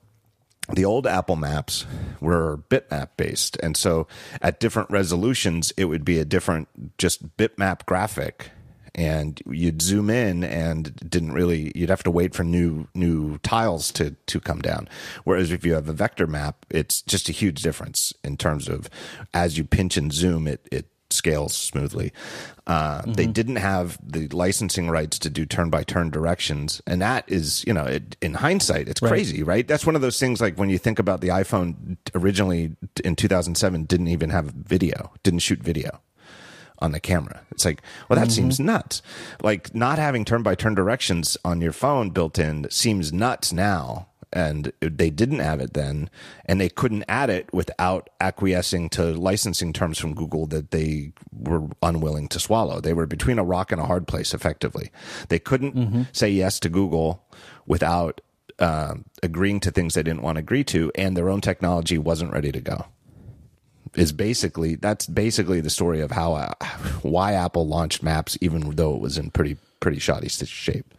the 0.68 0.84
old 0.84 1.06
Apple 1.06 1.36
Maps 1.36 1.86
were 2.20 2.58
bitmap 2.68 3.10
based. 3.16 3.56
And 3.62 3.76
so 3.76 4.06
at 4.40 4.60
different 4.60 4.90
resolutions, 4.90 5.72
it 5.76 5.86
would 5.86 6.04
be 6.04 6.18
a 6.18 6.24
different, 6.24 6.68
just 6.98 7.36
bitmap 7.36 7.86
graphic. 7.86 8.50
And 8.94 9.40
you'd 9.48 9.82
zoom 9.82 10.10
in 10.10 10.42
and 10.42 10.94
didn't 11.08 11.32
really, 11.32 11.72
you'd 11.74 11.90
have 11.90 12.02
to 12.02 12.10
wait 12.10 12.34
for 12.34 12.42
new, 12.42 12.88
new 12.94 13.38
tiles 13.38 13.92
to, 13.92 14.16
to 14.26 14.40
come 14.40 14.60
down. 14.60 14.88
Whereas 15.24 15.52
if 15.52 15.64
you 15.64 15.74
have 15.74 15.88
a 15.88 15.92
vector 15.92 16.26
map, 16.26 16.66
it's 16.70 17.00
just 17.02 17.28
a 17.28 17.32
huge 17.32 17.62
difference 17.62 18.12
in 18.24 18.36
terms 18.36 18.68
of 18.68 18.90
as 19.32 19.56
you 19.56 19.64
pinch 19.64 19.96
and 19.96 20.12
zoom, 20.12 20.48
it, 20.48 20.66
it 20.72 20.86
scales 21.12 21.56
smoothly. 21.56 22.12
Uh, 22.70 23.00
mm-hmm. 23.00 23.14
They 23.14 23.26
didn't 23.26 23.56
have 23.56 23.98
the 24.00 24.28
licensing 24.28 24.88
rights 24.88 25.18
to 25.18 25.28
do 25.28 25.44
turn 25.44 25.70
by 25.70 25.82
turn 25.82 26.08
directions, 26.10 26.80
and 26.86 27.02
that 27.02 27.24
is, 27.26 27.64
you 27.66 27.74
know, 27.74 27.84
it, 27.84 28.16
in 28.22 28.34
hindsight, 28.34 28.86
it's 28.86 29.02
right. 29.02 29.08
crazy, 29.08 29.42
right? 29.42 29.66
That's 29.66 29.84
one 29.84 29.96
of 29.96 30.02
those 30.02 30.20
things. 30.20 30.40
Like 30.40 30.56
when 30.56 30.70
you 30.70 30.78
think 30.78 31.00
about 31.00 31.20
the 31.20 31.28
iPhone 31.28 31.96
originally 32.14 32.76
in 33.02 33.16
2007, 33.16 33.86
didn't 33.86 34.06
even 34.06 34.30
have 34.30 34.52
video, 34.52 35.10
didn't 35.24 35.40
shoot 35.40 35.58
video 35.58 36.00
on 36.78 36.92
the 36.92 37.00
camera. 37.00 37.40
It's 37.50 37.64
like, 37.64 37.82
well, 38.08 38.16
that 38.20 38.28
mm-hmm. 38.28 38.34
seems 38.34 38.60
nuts. 38.60 39.02
Like 39.42 39.74
not 39.74 39.98
having 39.98 40.24
turn 40.24 40.44
by 40.44 40.54
turn 40.54 40.76
directions 40.76 41.36
on 41.44 41.60
your 41.60 41.72
phone 41.72 42.10
built 42.10 42.38
in 42.38 42.70
seems 42.70 43.12
nuts 43.12 43.52
now 43.52 44.09
and 44.32 44.72
they 44.80 45.10
didn't 45.10 45.40
have 45.40 45.60
it 45.60 45.74
then, 45.74 46.08
and 46.46 46.60
they 46.60 46.68
couldn't 46.68 47.04
add 47.08 47.30
it 47.30 47.52
without 47.52 48.08
acquiescing 48.20 48.88
to 48.90 49.12
licensing 49.12 49.72
terms 49.72 49.98
from 49.98 50.14
Google 50.14 50.46
that 50.46 50.70
they 50.70 51.12
were 51.32 51.66
unwilling 51.82 52.28
to 52.28 52.40
swallow. 52.40 52.80
They 52.80 52.92
were 52.92 53.06
between 53.06 53.38
a 53.38 53.44
rock 53.44 53.72
and 53.72 53.80
a 53.80 53.86
hard 53.86 54.06
place, 54.06 54.32
effectively. 54.32 54.90
They 55.28 55.38
couldn't 55.38 55.74
mm-hmm. 55.74 56.02
say 56.12 56.30
yes 56.30 56.60
to 56.60 56.68
Google 56.68 57.24
without 57.66 58.20
uh, 58.60 58.94
agreeing 59.22 59.60
to 59.60 59.70
things 59.70 59.94
they 59.94 60.02
didn't 60.02 60.22
want 60.22 60.36
to 60.36 60.40
agree 60.40 60.64
to, 60.64 60.92
and 60.94 61.16
their 61.16 61.28
own 61.28 61.40
technology 61.40 61.98
wasn't 61.98 62.32
ready 62.32 62.52
to 62.52 62.60
go. 62.60 62.86
Is 63.94 64.12
basically 64.12 64.76
that's 64.76 65.06
basically 65.06 65.60
the 65.60 65.70
story 65.70 66.00
of 66.00 66.12
how 66.12 66.34
uh, 66.34 66.54
why 67.02 67.32
Apple 67.32 67.66
launched 67.66 68.04
Maps, 68.04 68.38
even 68.40 68.76
though 68.76 68.94
it 68.94 69.00
was 69.00 69.18
in 69.18 69.30
pretty 69.32 69.56
pretty 69.80 69.98
shoddy 69.98 70.28
shape. 70.28 70.94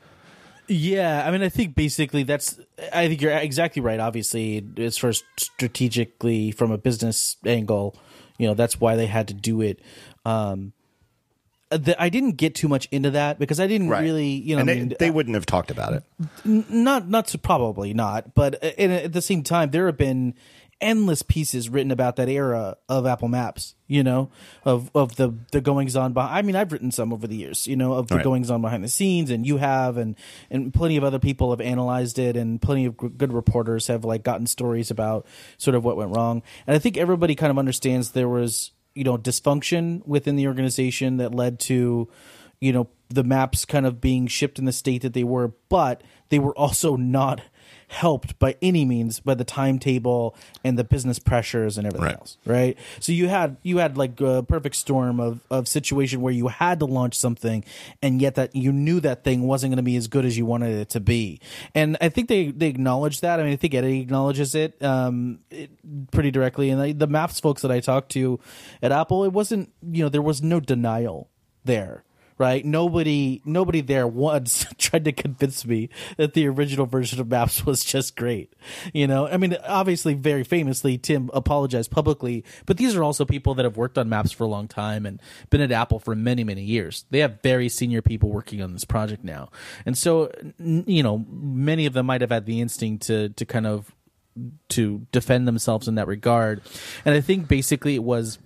Yeah, 0.71 1.27
I 1.27 1.31
mean, 1.31 1.43
I 1.43 1.49
think 1.49 1.75
basically 1.75 2.23
that's. 2.23 2.57
I 2.93 3.09
think 3.09 3.21
you're 3.21 3.33
exactly 3.33 3.81
right. 3.81 3.99
Obviously, 3.99 4.65
it's 4.77 4.97
first 4.97 5.25
strategically 5.37 6.51
from 6.51 6.71
a 6.71 6.77
business 6.77 7.35
angle. 7.45 7.97
You 8.37 8.47
know, 8.47 8.53
that's 8.53 8.79
why 8.79 8.95
they 8.95 9.05
had 9.05 9.27
to 9.27 9.33
do 9.33 9.59
it. 9.59 9.81
Um, 10.25 10.71
the, 11.69 12.01
I 12.01 12.07
didn't 12.07 12.33
get 12.33 12.55
too 12.55 12.69
much 12.69 12.87
into 12.89 13.11
that 13.11 13.37
because 13.37 13.59
I 13.59 13.67
didn't 13.67 13.89
right. 13.89 14.01
really, 14.01 14.27
you 14.27 14.55
know, 14.55 14.61
and 14.61 14.69
they, 14.69 14.73
I 14.73 14.79
mean, 14.79 14.95
they 14.97 15.11
wouldn't 15.11 15.35
have 15.35 15.45
talked 15.45 15.71
about 15.71 15.93
it. 15.93 16.03
Not, 16.45 17.09
not 17.09 17.27
to, 17.27 17.37
probably 17.37 17.93
not, 17.93 18.33
but 18.33 18.63
uh, 18.63 18.67
at 18.67 19.13
the 19.13 19.21
same 19.21 19.43
time, 19.43 19.71
there 19.71 19.87
have 19.87 19.97
been 19.97 20.35
endless 20.81 21.21
pieces 21.21 21.69
written 21.69 21.91
about 21.91 22.15
that 22.17 22.27
era 22.27 22.77
of 22.89 23.05
Apple 23.05 23.27
Maps, 23.27 23.75
you 23.87 24.03
know, 24.03 24.31
of 24.65 24.91
of 24.95 25.15
the 25.15 25.33
the 25.51 25.61
goings 25.61 25.95
on 25.95 26.13
behind. 26.13 26.35
I 26.35 26.41
mean, 26.41 26.55
I've 26.55 26.71
written 26.71 26.91
some 26.91 27.13
over 27.13 27.27
the 27.27 27.35
years, 27.35 27.67
you 27.67 27.75
know, 27.75 27.93
of 27.93 28.07
the 28.07 28.15
right. 28.15 28.23
goings 28.23 28.49
on 28.49 28.61
behind 28.61 28.83
the 28.83 28.89
scenes, 28.89 29.29
and 29.29 29.45
you 29.45 29.57
have, 29.57 29.97
and 29.97 30.15
and 30.49 30.73
plenty 30.73 30.97
of 30.97 31.03
other 31.03 31.19
people 31.19 31.51
have 31.51 31.61
analyzed 31.61 32.19
it, 32.19 32.35
and 32.35 32.61
plenty 32.61 32.85
of 32.85 32.97
good 32.97 33.31
reporters 33.31 33.87
have 33.87 34.03
like 34.03 34.23
gotten 34.23 34.47
stories 34.47 34.91
about 34.91 35.25
sort 35.57 35.75
of 35.75 35.85
what 35.85 35.97
went 35.97 36.15
wrong. 36.15 36.41
And 36.65 36.75
I 36.75 36.79
think 36.79 36.97
everybody 36.97 37.35
kind 37.35 37.51
of 37.51 37.59
understands 37.59 38.11
there 38.11 38.29
was 38.29 38.71
you 38.95 39.03
know 39.03 39.17
dysfunction 39.17 40.05
within 40.05 40.35
the 40.35 40.47
organization 40.47 41.17
that 41.17 41.33
led 41.33 41.59
to 41.59 42.09
you 42.59 42.73
know 42.73 42.89
the 43.09 43.23
maps 43.23 43.65
kind 43.65 43.85
of 43.85 44.01
being 44.01 44.27
shipped 44.27 44.57
in 44.57 44.65
the 44.65 44.71
state 44.71 45.01
that 45.01 45.13
they 45.13 45.23
were, 45.23 45.53
but 45.69 46.03
they 46.29 46.39
were 46.39 46.57
also 46.57 46.95
not 46.95 47.41
helped 47.91 48.39
by 48.39 48.55
any 48.61 48.85
means 48.85 49.19
by 49.19 49.33
the 49.33 49.43
timetable 49.43 50.33
and 50.63 50.79
the 50.79 50.83
business 50.83 51.19
pressures 51.19 51.77
and 51.77 51.85
everything 51.85 52.05
right. 52.05 52.15
else, 52.15 52.37
right? 52.45 52.77
So 53.01 53.11
you 53.11 53.27
had 53.27 53.57
you 53.63 53.79
had 53.79 53.97
like 53.97 54.19
a 54.21 54.43
perfect 54.43 54.77
storm 54.77 55.19
of 55.19 55.41
of 55.51 55.67
situation 55.67 56.21
where 56.21 56.31
you 56.31 56.47
had 56.47 56.79
to 56.79 56.85
launch 56.85 57.15
something, 57.15 57.65
and 58.01 58.21
yet 58.21 58.35
that 58.35 58.55
you 58.55 58.71
knew 58.71 59.01
that 59.01 59.25
thing 59.25 59.43
wasn't 59.43 59.71
going 59.71 59.77
to 59.77 59.83
be 59.83 59.97
as 59.97 60.07
good 60.07 60.23
as 60.23 60.37
you 60.37 60.45
wanted 60.45 60.73
it 60.73 60.89
to 60.91 61.01
be. 61.01 61.41
And 61.75 61.97
I 61.99 62.07
think 62.07 62.29
they 62.29 62.51
they 62.51 62.67
acknowledge 62.67 63.19
that. 63.21 63.41
I 63.41 63.43
mean, 63.43 63.53
I 63.53 63.57
think 63.57 63.73
Eddy 63.73 63.99
acknowledges 63.99 64.55
it, 64.55 64.81
um, 64.81 65.39
it 65.49 65.71
pretty 66.11 66.31
directly. 66.31 66.69
And 66.69 66.81
the, 66.81 66.93
the 66.93 67.07
Maps 67.07 67.41
folks 67.41 67.61
that 67.61 67.71
I 67.71 67.81
talked 67.81 68.13
to 68.13 68.39
at 68.81 68.93
Apple, 68.93 69.25
it 69.25 69.33
wasn't 69.33 69.69
you 69.91 70.03
know 70.03 70.09
there 70.09 70.21
was 70.21 70.41
no 70.41 70.61
denial 70.61 71.29
there 71.65 72.05
right? 72.41 72.65
Nobody, 72.65 73.39
nobody 73.45 73.81
there 73.81 74.07
once 74.07 74.65
tried 74.79 75.05
to 75.05 75.11
convince 75.11 75.63
me 75.63 75.89
that 76.17 76.33
the 76.33 76.47
original 76.47 76.87
version 76.87 77.19
of 77.19 77.29
Maps 77.29 77.63
was 77.67 77.83
just 77.83 78.15
great. 78.15 78.51
You 78.95 79.05
know, 79.05 79.27
I 79.27 79.37
mean, 79.37 79.55
obviously, 79.67 80.15
very 80.15 80.43
famously, 80.43 80.97
Tim 80.97 81.29
apologized 81.35 81.91
publicly, 81.91 82.43
but 82.65 82.77
these 82.77 82.95
are 82.95 83.03
also 83.03 83.25
people 83.25 83.53
that 83.53 83.63
have 83.63 83.77
worked 83.77 83.95
on 83.99 84.09
Maps 84.09 84.31
for 84.31 84.43
a 84.43 84.47
long 84.47 84.67
time 84.67 85.05
and 85.05 85.21
been 85.51 85.61
at 85.61 85.71
Apple 85.71 85.99
for 85.99 86.15
many, 86.15 86.43
many 86.43 86.63
years. 86.63 87.05
They 87.11 87.19
have 87.19 87.43
very 87.43 87.69
senior 87.69 88.01
people 88.01 88.31
working 88.31 88.59
on 88.59 88.73
this 88.73 88.85
project 88.85 89.23
now, 89.23 89.49
and 89.85 89.95
so 89.95 90.31
you 90.57 91.03
know, 91.03 91.23
many 91.29 91.85
of 91.85 91.93
them 91.93 92.07
might 92.07 92.21
have 92.21 92.31
had 92.31 92.47
the 92.47 92.59
instinct 92.59 93.05
to 93.05 93.29
to 93.29 93.45
kind 93.45 93.67
of 93.67 93.93
to 94.69 95.05
defend 95.11 95.47
themselves 95.47 95.87
in 95.87 95.93
that 95.93 96.07
regard, 96.07 96.63
and 97.05 97.13
I 97.13 97.21
think 97.21 97.47
basically 97.47 97.93
it 97.93 98.03
was 98.03 98.39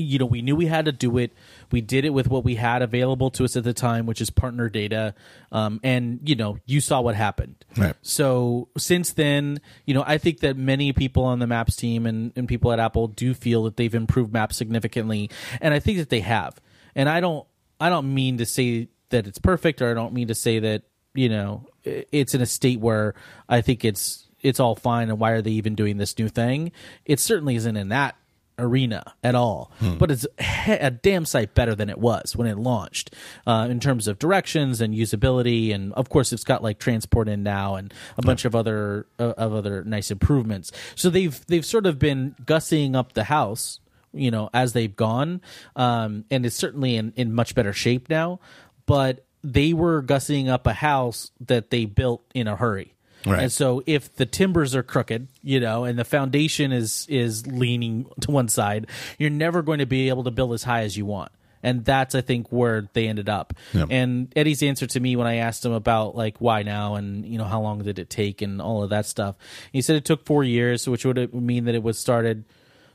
you 0.00 0.18
know, 0.18 0.26
we 0.26 0.42
knew 0.42 0.56
we 0.56 0.66
had 0.66 0.86
to 0.86 0.92
do 0.92 1.18
it. 1.18 1.32
We 1.72 1.80
did 1.80 2.04
it 2.04 2.10
with 2.10 2.28
what 2.28 2.44
we 2.44 2.54
had 2.56 2.82
available 2.82 3.30
to 3.32 3.44
us 3.44 3.56
at 3.56 3.64
the 3.64 3.72
time, 3.72 4.06
which 4.06 4.20
is 4.20 4.30
partner 4.30 4.68
data. 4.68 5.14
Um, 5.52 5.80
and 5.82 6.20
you 6.24 6.36
know, 6.36 6.58
you 6.66 6.80
saw 6.80 7.00
what 7.00 7.14
happened. 7.14 7.64
Right. 7.76 7.94
So 8.02 8.68
since 8.76 9.12
then, 9.12 9.60
you 9.84 9.94
know, 9.94 10.04
I 10.06 10.18
think 10.18 10.40
that 10.40 10.56
many 10.56 10.92
people 10.92 11.24
on 11.24 11.38
the 11.38 11.46
Maps 11.46 11.76
team 11.76 12.06
and, 12.06 12.32
and 12.36 12.48
people 12.48 12.72
at 12.72 12.80
Apple 12.80 13.08
do 13.08 13.34
feel 13.34 13.64
that 13.64 13.76
they've 13.76 13.94
improved 13.94 14.32
Maps 14.32 14.56
significantly, 14.56 15.30
and 15.60 15.74
I 15.74 15.78
think 15.78 15.98
that 15.98 16.10
they 16.10 16.20
have. 16.20 16.60
And 16.94 17.08
I 17.08 17.20
don't, 17.20 17.46
I 17.80 17.88
don't 17.88 18.12
mean 18.12 18.38
to 18.38 18.46
say 18.46 18.88
that 19.10 19.26
it's 19.26 19.38
perfect, 19.38 19.82
or 19.82 19.90
I 19.90 19.94
don't 19.94 20.12
mean 20.12 20.28
to 20.28 20.34
say 20.34 20.58
that 20.60 20.82
you 21.14 21.28
know 21.28 21.66
it's 21.84 22.34
in 22.34 22.40
a 22.40 22.46
state 22.46 22.80
where 22.80 23.14
I 23.48 23.60
think 23.60 23.84
it's 23.84 24.26
it's 24.42 24.60
all 24.60 24.74
fine 24.74 25.10
and 25.10 25.18
why 25.18 25.32
are 25.32 25.42
they 25.42 25.50
even 25.52 25.74
doing 25.74 25.98
this 25.98 26.18
new 26.18 26.28
thing? 26.28 26.72
It 27.04 27.20
certainly 27.20 27.56
isn't 27.56 27.76
in 27.76 27.90
that 27.90 28.16
arena 28.60 29.14
at 29.24 29.34
all, 29.34 29.70
hmm. 29.78 29.96
but 29.96 30.10
it's 30.10 30.26
a 30.66 30.90
damn 30.90 31.24
sight 31.24 31.54
better 31.54 31.74
than 31.74 31.90
it 31.90 31.98
was 31.98 32.36
when 32.36 32.46
it 32.46 32.58
launched 32.58 33.14
uh, 33.46 33.66
in 33.70 33.80
terms 33.80 34.06
of 34.06 34.18
directions 34.18 34.80
and 34.80 34.94
usability, 34.94 35.74
and 35.74 35.92
of 35.94 36.08
course 36.08 36.32
it's 36.32 36.44
got 36.44 36.62
like 36.62 36.78
transport 36.78 37.28
in 37.28 37.42
now 37.42 37.76
and 37.76 37.92
a 38.16 38.22
bunch 38.22 38.44
of 38.44 38.54
other 38.54 39.06
uh, 39.18 39.34
of 39.36 39.54
other 39.54 39.84
nice 39.84 40.10
improvements. 40.10 40.72
So 40.94 41.10
they've 41.10 41.44
they've 41.46 41.66
sort 41.66 41.86
of 41.86 41.98
been 41.98 42.36
gussying 42.44 42.94
up 42.94 43.12
the 43.12 43.24
house, 43.24 43.80
you 44.12 44.30
know, 44.30 44.50
as 44.54 44.72
they've 44.72 44.94
gone, 44.94 45.40
um, 45.76 46.24
and 46.30 46.46
it's 46.46 46.56
certainly 46.56 46.96
in 46.96 47.12
in 47.16 47.34
much 47.34 47.54
better 47.54 47.72
shape 47.72 48.08
now, 48.08 48.40
but. 48.86 49.24
They 49.42 49.72
were 49.72 50.02
gussying 50.02 50.50
up 50.50 50.66
a 50.66 50.74
house 50.74 51.30
that 51.46 51.70
they 51.70 51.86
built 51.86 52.22
in 52.34 52.46
a 52.46 52.56
hurry 52.56 52.94
Right. 53.26 53.42
And 53.44 53.52
so 53.52 53.82
if 53.86 54.14
the 54.14 54.26
timbers 54.26 54.74
are 54.74 54.82
crooked, 54.82 55.28
you 55.42 55.60
know, 55.60 55.84
and 55.84 55.98
the 55.98 56.04
foundation 56.04 56.72
is 56.72 57.06
is 57.08 57.46
leaning 57.46 58.06
to 58.20 58.30
one 58.30 58.48
side, 58.48 58.86
you're 59.18 59.30
never 59.30 59.62
going 59.62 59.78
to 59.80 59.86
be 59.86 60.08
able 60.08 60.24
to 60.24 60.30
build 60.30 60.52
as 60.52 60.62
high 60.62 60.82
as 60.82 60.96
you 60.96 61.04
want. 61.04 61.30
And 61.62 61.84
that's 61.84 62.14
I 62.14 62.22
think 62.22 62.48
where 62.48 62.88
they 62.94 63.06
ended 63.06 63.28
up. 63.28 63.52
And 63.90 64.32
Eddy's 64.34 64.62
answer 64.62 64.86
to 64.86 65.00
me 65.00 65.16
when 65.16 65.26
I 65.26 65.36
asked 65.36 65.64
him 65.64 65.72
about 65.72 66.16
like 66.16 66.38
why 66.38 66.62
now 66.62 66.94
and 66.94 67.26
you 67.26 67.36
know 67.36 67.44
how 67.44 67.60
long 67.60 67.82
did 67.82 67.98
it 67.98 68.08
take 68.08 68.40
and 68.40 68.62
all 68.62 68.82
of 68.82 68.90
that 68.90 69.04
stuff. 69.04 69.36
He 69.70 69.82
said 69.82 69.96
it 69.96 70.06
took 70.06 70.24
4 70.24 70.42
years, 70.44 70.88
which 70.88 71.04
would 71.04 71.34
mean 71.34 71.66
that 71.66 71.74
it 71.74 71.82
was 71.82 71.98
started 71.98 72.44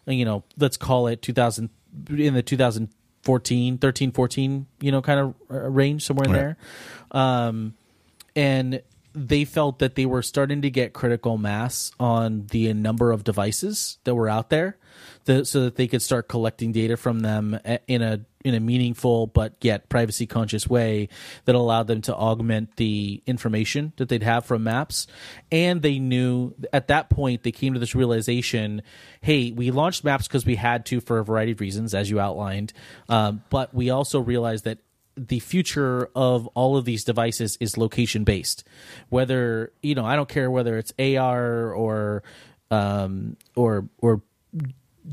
you 0.08 0.26
know, 0.26 0.44
let's 0.58 0.78
call 0.78 1.08
it 1.08 1.22
2000 1.22 1.70
in 2.10 2.34
the 2.34 2.44
2014, 2.44 3.78
13, 3.78 4.12
14, 4.12 4.66
you 4.82 4.92
know, 4.92 5.02
kind 5.02 5.20
of 5.20 5.36
range 5.50 6.04
somewhere 6.04 6.26
in 6.26 6.32
right. 6.32 6.40
there. 6.40 6.58
Um 7.12 7.74
and 8.36 8.82
they 9.16 9.46
felt 9.46 9.80
that 9.80 9.96
they 9.96 10.06
were 10.06 10.22
starting 10.22 10.62
to 10.62 10.70
get 10.70 10.94
critical 10.94 11.38
mass 11.38 11.92
on 12.00 12.48
the 12.48 12.74
number 12.74 13.12
of 13.12 13.24
devices 13.24 13.98
that 14.04 14.14
were 14.14 14.30
out 14.30 14.50
there, 14.50 14.78
the, 15.24 15.46
so 15.46 15.64
that 15.64 15.76
they 15.76 15.88
could 15.88 16.02
start 16.02 16.28
collecting 16.28 16.72
data 16.72 16.98
from 16.98 17.22
them 17.22 17.58
in 17.88 18.02
a 18.02 18.26
in 18.44 18.54
a 18.54 18.60
meaningful 18.60 19.26
but 19.26 19.56
yet 19.62 19.90
privacy 19.90 20.28
conscious 20.28 20.68
way 20.68 21.10
that 21.46 21.56
allowed 21.56 21.88
them 21.88 22.02
to 22.02 22.16
augment 22.16 22.76
the 22.76 23.24
information 23.26 23.92
that 23.98 24.08
they'd 24.08 24.22
have 24.22 24.46
from 24.46 24.64
maps. 24.64 25.08
And 25.52 25.82
they 25.82 25.98
knew 25.98 26.54
at 26.72 26.90
that 26.90 27.10
point 27.10 27.42
they 27.42 27.52
came 27.52 27.74
to 27.74 27.80
this 27.80 27.96
realization: 27.96 28.84
hey, 29.22 29.52
we 29.52 29.72
launched 29.72 30.04
maps 30.04 30.28
because 30.28 30.46
we 30.46 30.56
had 30.56 30.86
to 30.88 31.00
for 31.00 31.20
a 31.20 31.24
variety 31.26 31.54
of 31.54 31.62
reasons, 31.62 31.96
as 31.96 32.10
you 32.10 32.20
outlined, 32.20 32.74
um, 33.10 33.44
but 33.50 33.74
we 33.74 33.90
also 33.90 34.20
realized 34.20 34.66
that 34.66 34.80
the 35.18 35.40
future 35.40 36.10
of 36.16 36.48
all 36.48 36.78
of 36.78 36.86
these 36.86 37.04
devices 37.04 37.58
is 37.60 37.78
location 37.78 38.24
based. 38.24 38.64
Whether 39.10 39.72
you 39.82 39.96
know, 39.96 40.06
I 40.06 40.16
don't 40.16 40.30
care 40.30 40.52
whether 40.52 40.78
it's 40.78 40.94
AR 41.00 41.74
or 41.74 42.24
um, 42.72 43.38
or 43.56 43.88
or 44.00 44.22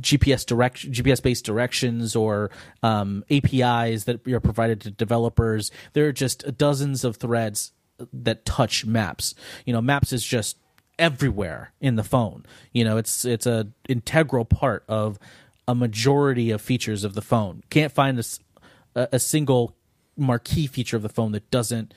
GPS 0.00 0.46
direct 0.46 0.90
GPS 0.90 1.22
based 1.22 1.44
directions 1.44 2.16
or 2.16 2.50
um, 2.82 3.24
APIs 3.30 4.04
that 4.04 4.26
are 4.26 4.40
provided 4.40 4.80
to 4.82 4.90
developers. 4.90 5.70
There 5.92 6.06
are 6.06 6.12
just 6.12 6.56
dozens 6.56 7.04
of 7.04 7.16
threads 7.16 7.72
that 8.12 8.44
touch 8.44 8.84
maps. 8.86 9.34
You 9.66 9.72
know, 9.72 9.82
maps 9.82 10.12
is 10.12 10.24
just 10.24 10.56
everywhere 10.98 11.72
in 11.80 11.96
the 11.96 12.04
phone. 12.04 12.44
You 12.72 12.84
know, 12.84 12.96
it's 12.96 13.24
it's 13.24 13.46
a 13.46 13.68
integral 13.88 14.44
part 14.44 14.84
of 14.88 15.18
a 15.68 15.74
majority 15.74 16.50
of 16.50 16.60
features 16.60 17.04
of 17.04 17.14
the 17.14 17.22
phone. 17.22 17.62
Can't 17.70 17.92
find 17.92 18.18
a, 18.18 19.08
a 19.12 19.18
single 19.18 19.76
marquee 20.16 20.66
feature 20.66 20.96
of 20.96 21.02
the 21.02 21.08
phone 21.08 21.32
that 21.32 21.50
doesn't 21.50 21.92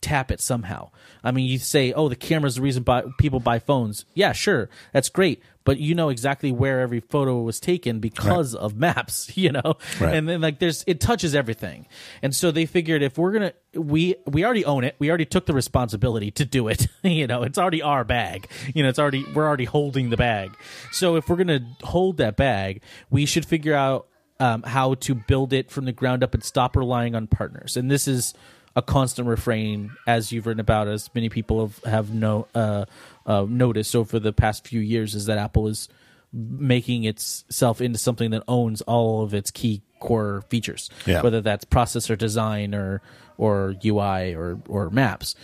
tap 0.00 0.30
it 0.30 0.40
somehow. 0.40 0.90
I 1.22 1.30
mean, 1.30 1.46
you 1.46 1.58
say, 1.58 1.92
"Oh, 1.92 2.08
the 2.08 2.16
camera's 2.16 2.56
the 2.56 2.62
reason 2.62 2.82
buy, 2.82 3.04
people 3.18 3.40
buy 3.40 3.58
phones." 3.58 4.04
Yeah, 4.14 4.32
sure, 4.32 4.70
that's 4.92 5.08
great, 5.08 5.42
but 5.64 5.78
you 5.78 5.94
know 5.94 6.08
exactly 6.08 6.50
where 6.50 6.80
every 6.80 7.00
photo 7.00 7.42
was 7.42 7.60
taken 7.60 8.00
because 8.00 8.54
right. 8.54 8.62
of 8.62 8.76
maps, 8.76 9.30
you 9.36 9.52
know. 9.52 9.76
Right. 10.00 10.14
And 10.14 10.28
then 10.28 10.40
like 10.40 10.58
there's 10.58 10.84
it 10.86 11.00
touches 11.00 11.34
everything, 11.34 11.86
and 12.22 12.34
so 12.34 12.50
they 12.50 12.66
figured 12.66 13.02
if 13.02 13.18
we're 13.18 13.32
gonna 13.32 13.52
we 13.74 14.16
we 14.26 14.44
already 14.44 14.64
own 14.64 14.84
it, 14.84 14.96
we 14.98 15.08
already 15.08 15.26
took 15.26 15.46
the 15.46 15.54
responsibility 15.54 16.30
to 16.32 16.44
do 16.44 16.68
it. 16.68 16.86
you 17.02 17.26
know, 17.26 17.42
it's 17.42 17.58
already 17.58 17.82
our 17.82 18.04
bag. 18.04 18.48
You 18.74 18.82
know, 18.82 18.88
it's 18.88 18.98
already 18.98 19.24
we're 19.34 19.46
already 19.46 19.66
holding 19.66 20.10
the 20.10 20.16
bag. 20.16 20.56
So 20.92 21.16
if 21.16 21.28
we're 21.28 21.36
gonna 21.36 21.66
hold 21.82 22.16
that 22.18 22.36
bag, 22.36 22.82
we 23.10 23.26
should 23.26 23.44
figure 23.44 23.74
out 23.74 24.08
um, 24.40 24.62
how 24.62 24.94
to 24.94 25.14
build 25.14 25.52
it 25.52 25.70
from 25.70 25.84
the 25.84 25.92
ground 25.92 26.24
up 26.24 26.34
and 26.34 26.42
stop 26.42 26.74
relying 26.74 27.14
on 27.14 27.26
partners. 27.26 27.76
And 27.76 27.90
this 27.90 28.08
is 28.08 28.34
a 28.74 28.82
constant 28.82 29.28
refrain, 29.28 29.92
as 30.06 30.32
you've 30.32 30.46
written 30.46 30.60
about, 30.60 30.88
as 30.88 31.10
many 31.14 31.28
people 31.28 31.60
have 31.60 31.84
have 31.84 32.14
no, 32.14 32.46
uh, 32.54 32.86
uh, 33.26 33.46
noticed 33.48 33.94
over 33.94 34.18
the 34.18 34.32
past 34.32 34.66
few 34.66 34.80
years, 34.80 35.14
is 35.14 35.26
that 35.26 35.38
Apple 35.38 35.68
is 35.68 35.88
making 36.32 37.04
itself 37.04 37.80
into 37.80 37.98
something 37.98 38.30
that 38.30 38.42
owns 38.46 38.80
all 38.82 39.22
of 39.22 39.34
its 39.34 39.50
key 39.50 39.82
core 39.98 40.42
features, 40.48 40.88
yeah. 41.04 41.20
whether 41.22 41.40
that's 41.40 41.64
processor 41.64 42.16
design 42.16 42.74
or 42.74 43.02
or 43.36 43.74
UI 43.84 44.34
or 44.34 44.60
or 44.68 44.90
maps. 44.90 45.34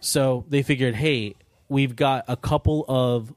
So 0.00 0.44
they 0.48 0.62
figured, 0.62 0.94
hey, 0.94 1.34
we've 1.68 1.96
got 1.96 2.24
a 2.28 2.36
couple 2.36 2.84
of 2.88 3.34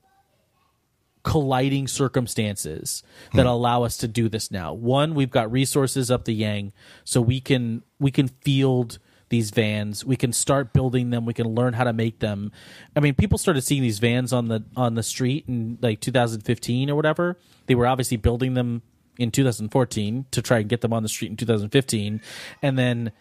colliding 1.23 1.88
circumstances 1.88 3.03
that 3.34 3.43
hmm. 3.43 3.47
allow 3.47 3.84
us 3.84 3.97
to 3.97 4.08
do 4.08 4.29
this 4.29 4.51
now. 4.51 4.73
One, 4.73 5.13
we've 5.15 5.29
got 5.29 5.51
resources 5.51 6.10
up 6.10 6.25
the 6.25 6.34
yang, 6.34 6.71
so 7.03 7.21
we 7.21 7.39
can 7.39 7.84
we 7.99 8.12
can 8.12 8.27
field 8.27 8.99
these 9.29 9.51
vans. 9.51 10.03
We 10.03 10.15
can 10.15 10.34
start 10.34 10.73
building 10.73 11.12
them. 11.12 11.25
We 11.25 11.34
can 11.34 11.47
learn 11.47 11.73
how 11.73 11.84
to 11.84 11.93
make 11.93 12.19
them. 12.19 12.51
I 12.95 12.99
mean, 12.99 13.15
people 13.15 13.38
started 13.38 13.62
seeing 13.62 13.82
these 13.82 13.99
vans 13.99 14.34
on 14.34 14.47
the 14.47 14.63
on 14.75 14.95
the 14.95 15.03
street 15.03 15.45
in 15.47 15.77
like 15.82 16.01
2015 16.01 16.89
or 16.89 16.95
whatever. 16.95 17.38
They 17.67 17.75
were 17.75 17.88
obviously 17.88 18.17
building 18.17 18.55
them 18.55 18.82
in 19.17 19.32
2014 19.32 20.25
to 20.32 20.41
try 20.41 20.60
and 20.60 20.69
get 20.69 20.82
them 20.82 20.93
on 20.93 21.03
the 21.03 21.10
street 21.10 21.29
in 21.32 21.38
2015, 21.38 22.21
and 22.62 22.79
then 22.79 23.12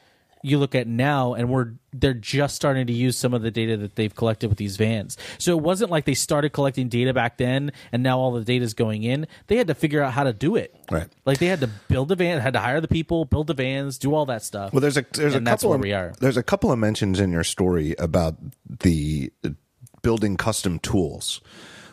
you 0.43 0.59
look 0.59 0.75
at 0.75 0.87
now 0.87 1.35
and 1.35 1.49
we're 1.49 1.73
they're 1.93 2.15
just 2.15 2.55
starting 2.55 2.87
to 2.87 2.93
use 2.93 3.17
some 3.17 3.33
of 3.35 3.43
the 3.43 3.51
data 3.51 3.77
that 3.77 3.97
they've 3.97 4.15
collected 4.15 4.49
with 4.49 4.59
these 4.59 4.77
vans. 4.77 5.17
So 5.39 5.57
it 5.57 5.63
wasn't 5.63 5.91
like 5.91 6.05
they 6.05 6.15
started 6.15 6.51
collecting 6.51 6.89
data 6.89 7.15
back 7.15 7.39
then 7.39 7.73
and 7.93 8.03
now 8.03 8.19
all 8.19 8.33
the 8.33 8.45
data 8.45 8.65
is 8.65 8.75
going 8.75 9.03
in. 9.03 9.27
They 9.47 9.57
had 9.57 9.69
to 9.69 9.75
figure 9.75 10.03
out 10.03 10.13
how 10.13 10.25
to 10.25 10.33
do 10.33 10.57
it. 10.57 10.75
Right. 10.91 11.09
Like 11.25 11.39
they 11.39 11.47
had 11.47 11.61
to 11.61 11.71
build 11.89 12.09
the 12.09 12.17
van, 12.17 12.41
had 12.41 12.53
to 12.53 12.61
hire 12.61 12.81
the 12.81 12.89
people, 12.89 13.25
build 13.25 13.47
the 13.47 13.55
vans, 13.55 13.99
do 13.99 14.15
all 14.15 14.27
that 14.27 14.43
stuff. 14.43 14.73
Well, 14.73 14.81
there's 14.81 14.97
a 14.97 15.07
there's 15.13 15.35
and 15.35 15.47
a 15.49 15.51
couple 15.51 15.73
of, 15.73 15.81
we 15.81 15.93
are. 15.93 16.13
There's 16.21 16.37
a 16.37 16.43
couple 16.43 16.71
of 16.71 16.79
mentions 16.79 17.21
in 17.21 17.33
your 17.33 17.45
story 17.45 17.95
about 17.99 18.37
the 18.67 19.33
building 20.03 20.37
custom 20.37 20.79
tools. 20.79 21.41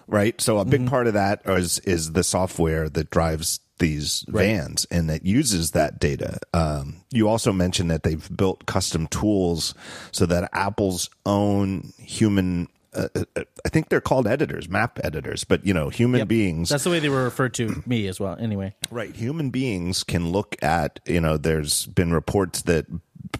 Right. 0.08 0.40
So 0.40 0.60
a 0.60 0.66
big 0.66 0.82
mm-hmm. 0.82 0.90
part 0.90 1.08
of 1.08 1.14
that 1.14 1.42
is 1.46 1.80
is 1.80 2.12
the 2.12 2.24
software 2.24 2.90
that 2.90 3.10
drives 3.10 3.60
these 3.80 4.24
right. 4.28 4.46
vans 4.46 4.86
and 4.90 5.10
that 5.10 5.26
uses 5.26 5.72
that 5.72 6.00
data. 6.00 6.40
Um, 6.54 7.02
you 7.12 7.28
also 7.28 7.52
mentioned 7.52 7.92
that 7.92 8.04
they've 8.04 8.36
built 8.36 8.66
custom 8.66 9.08
tools 9.08 9.74
so 10.12 10.26
that 10.26 10.50
Apple's 10.54 11.10
own 11.26 11.94
human 11.98 12.70
uh, 12.96 13.10
uh, 13.36 13.44
I 13.66 13.70
think 13.70 13.90
they're 13.90 14.02
called 14.02 14.28
editors, 14.28 14.70
map 14.70 15.00
editors, 15.04 15.44
but 15.44 15.66
you 15.66 15.74
know, 15.74 15.90
human 15.90 16.20
yep. 16.20 16.28
beings. 16.28 16.70
That's 16.70 16.86
the 16.86 16.90
way 16.90 17.00
they 17.00 17.10
were 17.10 17.24
referred 17.24 17.54
to 17.56 17.84
me 17.86 18.08
as 18.08 18.20
well. 18.20 18.38
Anyway, 18.40 18.74
right? 18.90 19.14
Human 19.14 19.50
beings 19.50 20.04
can 20.04 20.32
look 20.32 20.56
at. 20.64 21.00
You 21.06 21.22
know, 21.22 21.38
there's 21.38 21.86
been 21.88 22.14
reports 22.14 22.62
that 22.64 22.86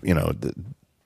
you 0.04 0.14
know 0.14 0.34
the, 0.38 0.54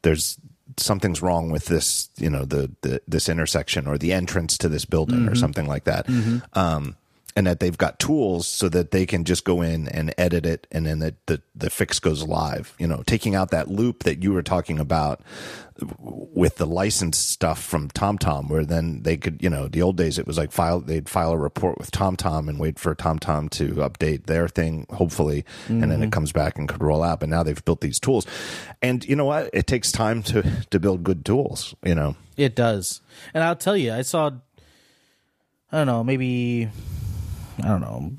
there's 0.02 0.40
something's 0.78 1.22
wrong 1.22 1.52
with 1.52 1.66
this. 1.66 2.10
You 2.18 2.30
know, 2.30 2.44
the, 2.46 2.72
the 2.82 3.02
this 3.08 3.30
intersection 3.30 3.88
or 3.88 3.98
the 3.98 4.14
entrance 4.14 4.58
to 4.60 4.70
this 4.70 4.86
building 4.86 5.20
mm-hmm. 5.20 5.30
or 5.30 5.36
something 5.36 5.68
like 5.68 5.84
that. 5.84 6.08
Mm-hmm. 6.08 6.58
Um, 6.58 6.96
and 7.40 7.48
that 7.48 7.62
they've 7.62 7.78
got 7.78 8.00
tools 8.00 8.46
so 8.46 8.68
that 8.68 8.92
they 8.92 9.06
can 9.06 9.24
just 9.24 9.46
go 9.46 9.62
in 9.62 9.88
and 9.88 10.14
edit 10.18 10.46
it 10.46 10.68
and 10.74 10.86
then 10.86 11.00
the, 11.00 11.16
the, 11.28 11.42
the 11.56 11.70
fix 11.70 11.98
goes 11.98 12.28
live 12.28 12.76
you 12.78 12.86
know 12.86 13.02
taking 13.06 13.34
out 13.34 13.50
that 13.50 13.70
loop 13.70 14.04
that 14.04 14.22
you 14.22 14.34
were 14.34 14.44
talking 14.44 14.78
about 14.78 15.22
with 16.02 16.56
the 16.58 16.66
licensed 16.66 17.30
stuff 17.30 17.62
from 17.62 17.90
TomTom, 17.90 18.50
where 18.50 18.66
then 18.66 19.04
they 19.04 19.18
could, 19.18 19.42
you 19.42 19.50
know, 19.50 19.68
the 19.70 19.82
old 19.82 19.96
days 19.96 20.20
it 20.20 20.28
was 20.28 20.38
like 20.38 20.52
file 20.52 20.82
they'd 20.82 21.08
file 21.08 21.32
a 21.32 21.38
report 21.38 21.78
with 21.78 21.92
TomTom 21.92 22.50
and 22.50 22.60
wait 22.60 22.78
for 22.78 22.94
TomTom 22.96 23.50
to 23.52 23.76
update 23.76 24.26
their 24.26 24.48
thing, 24.48 24.86
hopefully, 24.90 25.46
mm-hmm. 25.64 25.82
and 25.82 25.92
then 25.92 26.02
it 26.02 26.06
mm-hmm. 26.06 26.10
comes 26.10 26.32
back 26.32 26.58
and 26.58 26.68
could 26.68 26.84
roll 26.84 27.04
out. 27.04 27.22
But 27.22 27.30
now 27.30 27.44
they've 27.44 27.64
built 27.64 27.82
these 27.82 28.00
tools, 28.00 28.26
and 28.82 29.06
you 29.06 29.16
know 29.16 29.26
what? 29.26 29.50
It 29.54 29.68
takes 29.68 29.92
time 29.92 30.24
to 30.24 30.44
to 30.70 30.80
build 30.80 31.04
good 31.04 31.24
tools. 31.24 31.74
You 31.84 31.96
know, 31.96 32.16
it 32.36 32.56
does. 32.56 33.02
And 33.34 33.44
I'll 33.44 33.56
tell 33.56 33.78
you, 33.78 33.94
I 33.94 34.02
saw, 34.02 34.32
I 35.72 35.78
don't 35.78 35.88
know, 35.88 36.04
maybe 36.04 36.70
I 37.64 37.68
don't 37.68 37.82
know, 37.82 38.12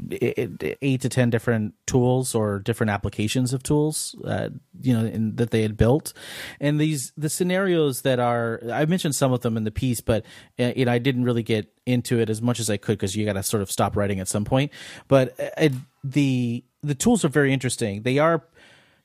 eight 0.83 1.01
to 1.03 1.09
ten 1.09 1.31
different 1.31 1.75
tools 1.87 2.35
or 2.35 2.59
different 2.59 2.91
applications 2.91 3.53
of 3.53 3.63
tools, 3.63 4.15
uh, 4.25 4.51
you 4.81 4.93
know, 4.93 5.05
in, 5.05 5.37
that 5.37 5.51
they 5.51 5.63
had 5.63 5.77
built, 5.77 6.13
and 6.61 6.81
these 6.81 7.13
the 7.17 7.29
scenarios 7.29 8.03
that 8.03 8.19
are 8.19 8.61
I 8.73 8.85
mentioned 8.87 9.15
some 9.15 9.33
of 9.33 9.41
them 9.41 9.57
in 9.57 9.65
the 9.65 9.71
piece, 9.71 10.01
but 10.01 10.25
uh, 10.59 10.73
you 10.77 10.85
know 10.85 10.93
I 10.93 10.99
didn't 10.99 11.25
really 11.25 11.43
get 11.43 11.73
into 11.87 12.21
it 12.21 12.31
as 12.31 12.41
much 12.41 12.61
as 12.61 12.71
I 12.71 12.77
could 12.77 12.99
because 12.99 13.17
you 13.17 13.25
got 13.25 13.35
to 13.35 13.43
sort 13.43 13.63
of 13.63 13.71
stop 13.71 13.97
writing 13.97 14.21
at 14.21 14.29
some 14.29 14.45
point. 14.45 14.73
But 15.09 15.35
uh, 15.57 15.71
the 16.05 16.65
the 16.83 16.95
tools 16.95 17.25
are 17.25 17.29
very 17.29 17.53
interesting. 17.53 18.03
They 18.03 18.19
are 18.19 18.45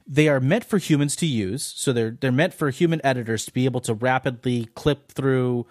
they 0.07 0.27
are 0.27 0.39
meant 0.39 0.63
for 0.63 0.77
humans 0.77 1.15
to 1.17 1.25
use. 1.25 1.73
So 1.75 1.91
they're 1.91 2.17
they're 2.19 2.31
meant 2.31 2.53
for 2.53 2.69
human 2.69 3.01
editors 3.03 3.45
to 3.45 3.53
be 3.53 3.65
able 3.65 3.81
to 3.81 3.93
rapidly 3.93 4.65
clip 4.75 5.11
through, 5.11 5.65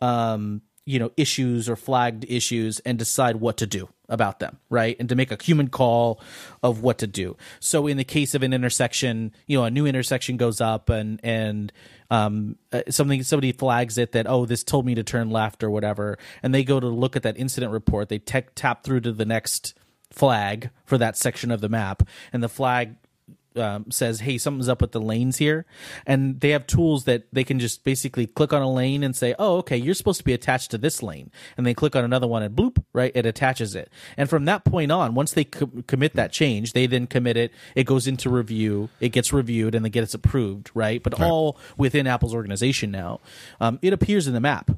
um, 0.00 0.62
you 0.86 1.00
know, 1.00 1.10
issues 1.16 1.68
or 1.68 1.74
flagged 1.74 2.24
issues 2.28 2.78
and 2.80 2.96
decide 2.96 3.36
what 3.36 3.56
to 3.56 3.66
do 3.66 3.88
about 4.08 4.38
them, 4.38 4.58
right? 4.70 4.96
And 5.00 5.08
to 5.08 5.16
make 5.16 5.32
a 5.32 5.42
human 5.42 5.68
call 5.68 6.20
of 6.62 6.80
what 6.80 6.98
to 6.98 7.08
do. 7.08 7.36
So 7.58 7.88
in 7.88 7.96
the 7.96 8.04
case 8.04 8.36
of 8.36 8.44
an 8.44 8.52
intersection, 8.52 9.32
you 9.48 9.58
know, 9.58 9.64
a 9.64 9.70
new 9.70 9.84
intersection 9.84 10.36
goes 10.36 10.60
up 10.60 10.88
and 10.88 11.20
and 11.24 11.72
um, 12.08 12.56
uh, 12.72 12.82
something 12.88 13.24
somebody 13.24 13.50
flags 13.50 13.98
it 13.98 14.12
that 14.12 14.28
oh 14.28 14.46
this 14.46 14.62
told 14.62 14.86
me 14.86 14.94
to 14.94 15.02
turn 15.02 15.28
left 15.28 15.64
or 15.64 15.70
whatever, 15.70 16.18
and 16.40 16.54
they 16.54 16.62
go 16.62 16.78
to 16.78 16.86
look 16.86 17.16
at 17.16 17.24
that 17.24 17.36
incident 17.36 17.72
report. 17.72 18.08
They 18.08 18.20
te- 18.20 18.42
tap 18.54 18.84
through 18.84 19.00
to 19.00 19.12
the 19.12 19.26
next 19.26 19.74
flag 20.12 20.70
for 20.84 20.98
that 20.98 21.16
section 21.16 21.50
of 21.50 21.60
the 21.60 21.68
map, 21.68 22.04
and 22.32 22.44
the 22.44 22.48
flag 22.48 22.94
um, 23.56 23.90
says, 23.90 24.20
"Hey, 24.20 24.38
something's 24.38 24.68
up 24.68 24.80
with 24.80 24.92
the 24.92 25.00
lanes 25.00 25.38
here," 25.38 25.66
and 26.06 26.40
they 26.40 26.50
have 26.50 26.66
tools 26.66 27.04
that 27.04 27.24
they 27.32 27.44
can 27.44 27.58
just 27.58 27.84
basically 27.84 28.26
click 28.26 28.52
on 28.52 28.62
a 28.62 28.70
lane 28.70 29.02
and 29.02 29.14
say, 29.14 29.34
"Oh, 29.38 29.58
okay, 29.58 29.76
you're 29.76 29.94
supposed 29.94 30.18
to 30.18 30.24
be 30.24 30.32
attached 30.32 30.70
to 30.72 30.78
this 30.78 31.02
lane," 31.02 31.30
and 31.56 31.66
they 31.66 31.74
click 31.74 31.96
on 31.96 32.04
another 32.04 32.26
one 32.26 32.42
and 32.42 32.54
bloop, 32.54 32.82
right, 32.92 33.12
it 33.14 33.26
attaches 33.26 33.74
it. 33.74 33.90
And 34.16 34.28
from 34.28 34.44
that 34.46 34.64
point 34.64 34.92
on, 34.92 35.14
once 35.14 35.32
they 35.32 35.44
co- 35.44 35.70
commit 35.86 36.14
that 36.14 36.32
change, 36.32 36.72
they 36.72 36.86
then 36.86 37.06
commit 37.06 37.36
it. 37.36 37.52
It 37.74 37.84
goes 37.84 38.06
into 38.06 38.30
review, 38.30 38.88
it 39.00 39.10
gets 39.10 39.32
reviewed, 39.32 39.74
and 39.74 39.84
then 39.84 39.92
gets 39.92 40.14
approved, 40.14 40.70
right? 40.74 41.02
But 41.02 41.18
right. 41.18 41.28
all 41.28 41.58
within 41.76 42.06
Apple's 42.06 42.34
organization 42.34 42.90
now. 42.90 43.20
Um, 43.60 43.78
it 43.82 43.92
appears 43.92 44.26
in 44.26 44.34
the 44.34 44.40
map. 44.40 44.70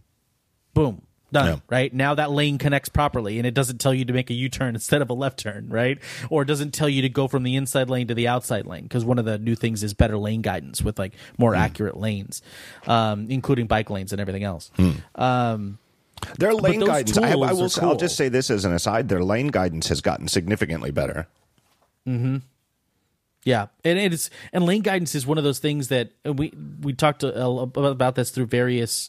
Boom 0.74 1.07
done 1.32 1.46
yeah. 1.46 1.60
right 1.68 1.92
now 1.92 2.14
that 2.14 2.30
lane 2.30 2.58
connects 2.58 2.88
properly 2.88 3.38
and 3.38 3.46
it 3.46 3.54
doesn't 3.54 3.78
tell 3.78 3.92
you 3.92 4.04
to 4.04 4.12
make 4.12 4.30
a 4.30 4.34
u-turn 4.34 4.74
instead 4.74 5.02
of 5.02 5.10
a 5.10 5.12
left 5.12 5.38
turn 5.38 5.68
right 5.68 5.98
or 6.30 6.42
it 6.42 6.46
doesn't 6.46 6.72
tell 6.72 6.88
you 6.88 7.02
to 7.02 7.08
go 7.08 7.28
from 7.28 7.42
the 7.42 7.56
inside 7.56 7.90
lane 7.90 8.06
to 8.06 8.14
the 8.14 8.26
outside 8.28 8.66
lane 8.66 8.82
because 8.82 9.04
one 9.04 9.18
of 9.18 9.24
the 9.24 9.38
new 9.38 9.54
things 9.54 9.82
is 9.82 9.94
better 9.94 10.16
lane 10.16 10.42
guidance 10.42 10.82
with 10.82 10.98
like 10.98 11.12
more 11.36 11.52
mm. 11.52 11.58
accurate 11.58 11.96
lanes 11.96 12.42
um, 12.86 13.26
including 13.30 13.66
bike 13.66 13.90
lanes 13.90 14.12
and 14.12 14.20
everything 14.20 14.44
else 14.44 14.70
mm. 14.76 14.94
um, 15.20 15.78
their 16.38 16.54
lane 16.54 16.80
guidance 16.80 17.16
I, 17.18 17.32
I 17.32 17.34
will 17.34 17.68
cool. 17.70 17.90
i'll 17.90 17.96
just 17.96 18.16
say 18.16 18.28
this 18.28 18.50
as 18.50 18.64
an 18.64 18.72
aside 18.72 19.08
their 19.08 19.22
lane 19.22 19.48
guidance 19.48 19.88
has 19.88 20.00
gotten 20.00 20.28
significantly 20.28 20.90
better 20.90 21.28
mm-hmm 22.06 22.38
yeah, 23.44 23.68
and 23.82 23.98
it's 23.98 24.28
and 24.52 24.66
lane 24.66 24.82
guidance 24.82 25.14
is 25.14 25.26
one 25.26 25.38
of 25.38 25.44
those 25.44 25.58
things 25.58 25.88
that 25.88 26.10
we 26.24 26.52
we 26.82 26.92
talked 26.92 27.22
about 27.22 28.14
this 28.14 28.30
through 28.30 28.46
various 28.46 29.08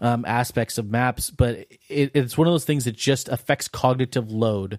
um, 0.00 0.24
aspects 0.24 0.78
of 0.78 0.90
maps, 0.90 1.30
but 1.30 1.66
it, 1.88 2.10
it's 2.14 2.38
one 2.38 2.46
of 2.46 2.52
those 2.52 2.64
things 2.64 2.84
that 2.84 2.96
just 2.96 3.28
affects 3.28 3.68
cognitive 3.68 4.30
load 4.30 4.78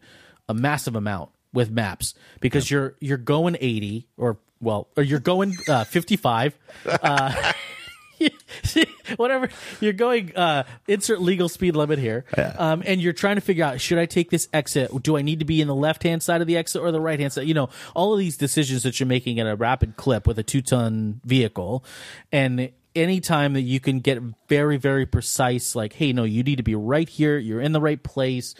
a 0.49 0.53
massive 0.53 0.95
amount 0.95 1.29
with 1.53 1.71
maps 1.71 2.13
because 2.41 2.69
yeah. 2.69 2.75
you're 2.75 2.95
you're 2.99 3.17
going 3.17 3.55
80 3.59 4.07
or 4.17 4.39
well 4.59 4.89
or 4.97 5.03
you're 5.03 5.19
going 5.19 5.55
uh, 5.67 5.83
55 5.83 6.57
uh, 6.85 7.53
whatever 9.15 9.49
you're 9.79 9.93
going 9.93 10.35
uh, 10.35 10.63
insert 10.87 11.21
legal 11.21 11.49
speed 11.49 11.75
limit 11.75 11.97
here 11.97 12.25
yeah. 12.37 12.53
um, 12.57 12.83
and 12.85 13.01
you're 13.01 13.13
trying 13.13 13.35
to 13.35 13.41
figure 13.41 13.63
out 13.63 13.79
should 13.79 13.97
i 13.97 14.05
take 14.05 14.29
this 14.29 14.47
exit 14.53 14.91
do 15.01 15.17
i 15.17 15.21
need 15.21 15.39
to 15.39 15.45
be 15.45 15.61
in 15.61 15.67
the 15.67 15.75
left 15.75 16.03
hand 16.03 16.21
side 16.21 16.41
of 16.41 16.47
the 16.47 16.57
exit 16.57 16.81
or 16.81 16.91
the 16.91 17.01
right 17.01 17.19
hand 17.19 17.33
side 17.33 17.47
you 17.47 17.53
know 17.53 17.69
all 17.95 18.13
of 18.13 18.19
these 18.19 18.37
decisions 18.37 18.83
that 18.83 18.99
you're 18.99 19.07
making 19.07 19.39
at 19.39 19.47
a 19.47 19.55
rapid 19.55 19.95
clip 19.95 20.27
with 20.27 20.37
a 20.37 20.43
two 20.43 20.61
ton 20.61 21.19
vehicle 21.23 21.83
and 22.31 22.71
anytime 22.99 23.53
that 23.53 23.61
you 23.61 23.79
can 23.79 23.99
get 23.99 24.19
very 24.47 24.77
very 24.77 25.05
precise 25.05 25.75
like 25.75 25.93
hey 25.93 26.13
no 26.13 26.23
you 26.23 26.43
need 26.43 26.57
to 26.57 26.63
be 26.63 26.75
right 26.75 27.09
here. 27.09 27.37
You're 27.37 27.61
in 27.61 27.71
the 27.71 27.81
right 27.81 28.01
place. 28.01 28.55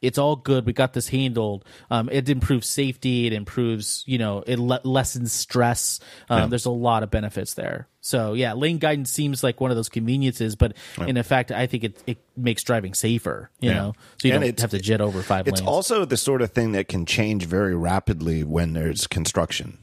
It's 0.00 0.18
all 0.18 0.34
good. 0.34 0.66
We 0.66 0.72
got 0.72 0.94
this 0.94 1.06
handled. 1.08 1.64
Um, 1.88 2.08
it 2.10 2.28
improves 2.28 2.68
safety. 2.68 3.28
It 3.28 3.32
improves 3.32 4.02
you 4.06 4.18
know 4.18 4.42
it 4.46 4.58
le- 4.58 4.80
lessens 4.84 5.32
stress. 5.32 6.00
Um, 6.28 6.40
yeah. 6.40 6.46
there's 6.48 6.66
a 6.66 6.70
lot 6.70 7.02
of 7.02 7.10
benefits 7.10 7.54
there. 7.54 7.88
So 8.00 8.32
yeah 8.32 8.54
lane 8.54 8.78
guidance 8.78 9.10
seems 9.10 9.44
like 9.44 9.60
one 9.60 9.70
of 9.70 9.76
those 9.76 9.88
conveniences 9.88 10.56
but 10.56 10.76
yeah. 10.98 11.06
in 11.06 11.16
effect 11.16 11.52
i 11.52 11.68
think 11.68 11.84
it, 11.84 12.02
it 12.04 12.18
makes 12.36 12.64
driving 12.64 12.94
safer 12.94 13.48
you 13.60 13.70
yeah. 13.70 13.76
know? 13.76 13.92
So 14.20 14.28
you 14.28 14.34
and 14.34 14.42
don't 14.42 14.60
have 14.60 14.70
to 14.70 14.80
jet 14.80 15.00
over 15.00 15.22
five 15.22 15.46
it's 15.46 15.60
lanes. 15.60 15.68
also 15.68 16.04
the 16.04 16.16
sort 16.16 16.42
of 16.42 16.50
thing 16.50 16.72
that 16.72 16.88
can 16.88 17.06
change 17.06 17.46
very 17.46 17.76
rapidly 17.76 18.42
when 18.42 18.72
there's 18.72 19.06
construction 19.06 19.78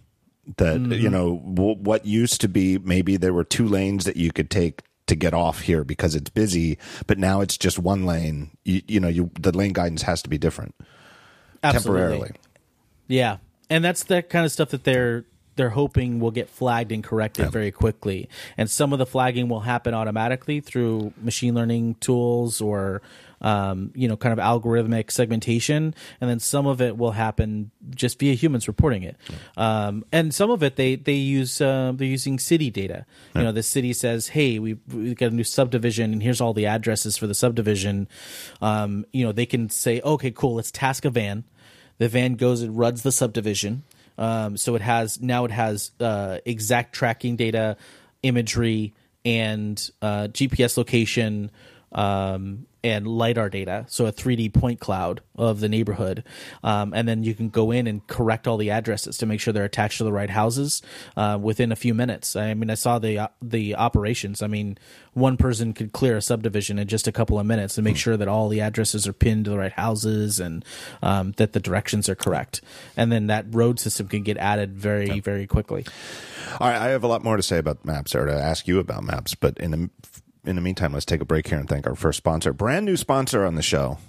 that 0.58 0.78
mm-hmm. 0.78 0.94
you 0.94 1.10
know 1.10 1.38
w- 1.54 1.78
what 1.80 2.06
used 2.06 2.42
to 2.42 2.48
be 2.48 2.78
maybe 2.78 3.18
there 3.18 3.34
were 3.34 3.44
two 3.44 3.68
lanes 3.68 4.06
that 4.06 4.18
you 4.18 4.32
could 4.32 4.50
take 4.50 4.82
to 5.08 5.16
get 5.16 5.34
off 5.34 5.62
here 5.62 5.84
because 5.84 6.16
it's 6.16 6.30
busy 6.30 6.78
but 7.08 7.18
now 7.18 7.42
it's 7.42 7.58
just 7.58 7.80
one 7.80 8.06
lane 8.06 8.52
you, 8.64 8.82
you 8.88 9.00
know 9.00 9.08
you 9.08 9.32
the 9.40 9.56
lane 9.56 9.74
guidance 9.74 10.04
has 10.04 10.22
to 10.22 10.30
be 10.30 10.38
different 10.38 10.76
Absolutely. 11.64 12.02
temporarily 12.02 12.32
yeah 13.08 13.38
and 13.70 13.84
that's 13.84 14.04
the 14.04 14.22
kind 14.22 14.46
of 14.46 14.52
stuff 14.52 14.70
that 14.70 14.84
they're 14.84 15.26
they're 15.60 15.70
hoping 15.70 16.22
will 16.22 16.32
get 16.32 16.50
flagged 16.50 16.90
and 16.90 17.04
corrected 17.04 17.46
yeah. 17.46 17.52
very 17.52 17.70
quickly. 17.70 18.30
And 18.58 18.70
some 18.70 18.94
of 18.94 19.00
the 19.00 19.06
flagging 19.06 19.50
will 19.50 19.60
happen 19.60 19.94
automatically 19.94 20.62
through 20.62 21.12
machine 21.22 21.54
learning 21.54 21.96
tools 21.96 22.62
or 22.62 23.02
um, 23.42 23.92
you 23.94 24.08
know, 24.08 24.18
kind 24.18 24.38
of 24.38 24.40
algorithmic 24.40 25.12
segmentation, 25.12 25.94
and 26.20 26.30
then 26.30 26.40
some 26.40 26.68
of 26.68 26.82
it 26.82 26.98
will 26.98 27.12
happen 27.12 27.72
just 27.96 28.20
via 28.20 28.34
humans 28.34 28.68
reporting 28.68 29.04
it. 29.04 29.16
Um, 29.56 30.04
and 30.12 30.36
some 30.36 30.50
of 30.50 30.62
it 30.62 30.76
they 30.76 30.96
they 30.96 31.14
use 31.14 31.62
uh, 31.62 31.94
they're 31.96 32.08
using 32.08 32.38
city 32.38 32.70
data. 32.70 33.06
You 33.36 33.44
know, 33.44 33.54
the 33.54 33.64
city 33.64 33.94
says, 33.94 34.28
"Hey, 34.30 34.60
we 34.60 34.78
we 34.94 35.16
got 35.16 35.32
a 35.32 35.36
new 35.36 35.46
subdivision, 35.46 36.12
and 36.12 36.22
here's 36.22 36.42
all 36.42 36.54
the 36.54 36.66
addresses 36.66 37.16
for 37.16 37.28
the 37.28 37.34
subdivision." 37.34 38.10
Um, 38.62 39.06
you 39.14 39.26
know, 39.26 39.32
they 39.32 39.46
can 39.46 39.70
say, 39.70 40.02
"Okay, 40.02 40.32
cool, 40.32 40.56
let's 40.56 40.72
task 40.72 41.06
a 41.06 41.10
van." 41.10 41.46
The 41.98 42.10
van 42.10 42.36
goes 42.36 42.62
and 42.62 42.78
runs 42.78 43.04
the 43.04 43.12
subdivision. 43.12 43.84
Um, 44.20 44.58
so 44.58 44.76
it 44.76 44.82
has 44.82 45.22
now 45.22 45.46
it 45.46 45.52
has 45.52 45.92
uh, 46.00 46.40
exact 46.46 46.94
tracking 46.94 47.38
data, 47.38 47.78
imagery, 48.22 48.94
and 49.24 49.90
uh, 50.02 50.28
GPS 50.28 50.78
location, 50.78 51.50
um, 51.94 52.66
and 52.84 53.08
lidar 53.08 53.50
data, 53.50 53.86
so 53.90 54.06
a 54.06 54.12
3D 54.12 54.54
point 54.54 54.80
cloud 54.80 55.22
of 55.36 55.60
the 55.60 55.68
neighborhood, 55.68 56.24
um, 56.64 56.94
and 56.94 57.08
then 57.08 57.24
you 57.24 57.34
can 57.34 57.50
go 57.50 57.72
in 57.72 57.88
and 57.88 58.06
correct 58.08 58.48
all 58.48 58.58
the 58.58 58.72
addresses 58.72 59.18
to 59.18 59.26
make 59.26 59.40
sure 59.40 59.54
they're 59.54 59.66
attached 59.66 59.98
to 59.98 60.04
the 60.04 60.12
right 60.12 60.30
houses 60.30 60.82
uh, 61.18 61.38
within 61.42 61.72
a 61.72 61.76
few 61.76 61.94
minutes. 61.94 62.36
I 62.36 62.54
mean, 62.54 62.70
I 62.70 62.76
saw 62.76 63.00
the 63.00 63.20
uh, 63.20 63.28
the 63.42 63.76
operations. 63.76 64.42
I 64.42 64.48
mean, 64.48 64.78
one 65.14 65.36
person 65.36 65.74
could 65.74 65.92
clear 65.92 66.18
a 66.18 66.22
subdivision 66.22 66.80
in 66.80 66.88
just 66.88 67.08
a 67.08 67.12
couple 67.12 67.40
of 67.40 67.46
minutes 67.46 67.78
and 67.78 67.84
make 67.84 67.96
hmm. 67.96 68.00
sure 68.00 68.18
that 68.18 68.28
all 68.28 68.48
the 68.48 68.62
addresses 68.62 69.08
are 69.08 69.14
pinned 69.14 69.46
to 69.46 69.52
the 69.52 69.58
right 69.58 69.74
houses 69.74 70.40
and 70.40 70.64
um, 71.02 71.34
that 71.38 71.54
the 71.54 71.60
directions 71.60 72.08
are 72.08 72.16
correct, 72.16 72.62
and 72.96 73.12
then 73.12 73.28
that 73.28 73.46
road 73.50 73.80
system 73.80 74.08
can 74.08 74.24
get 74.24 74.38
added 74.38 74.78
very 74.78 75.08
yep. 75.08 75.24
very 75.24 75.48
quickly. 75.48 75.86
All 76.60 76.68
right, 76.68 76.82
I 76.82 76.88
have 76.90 77.04
a 77.04 77.08
lot 77.08 77.24
more 77.24 77.38
to 77.38 77.44
say 77.44 77.58
about 77.58 77.84
maps 77.86 78.16
or 78.16 78.26
to 78.26 78.34
ask 78.34 78.68
you 78.68 78.80
about 78.80 79.04
maps, 79.04 79.36
but 79.36 79.58
in 79.60 79.72
the 79.72 79.90
in 80.50 80.56
the 80.56 80.62
meantime, 80.62 80.94
let's 80.94 81.06
take 81.06 81.22
a 81.22 81.26
break 81.26 81.48
here 81.48 81.60
and 81.60 81.70
thank 81.70 81.86
our 81.86 81.96
first 81.96 82.18
sponsor, 82.18 82.52
brand 82.52 82.86
new 82.86 82.98
sponsor 82.98 83.46
on 83.46 83.56
the 83.56 83.62
show. 83.62 84.00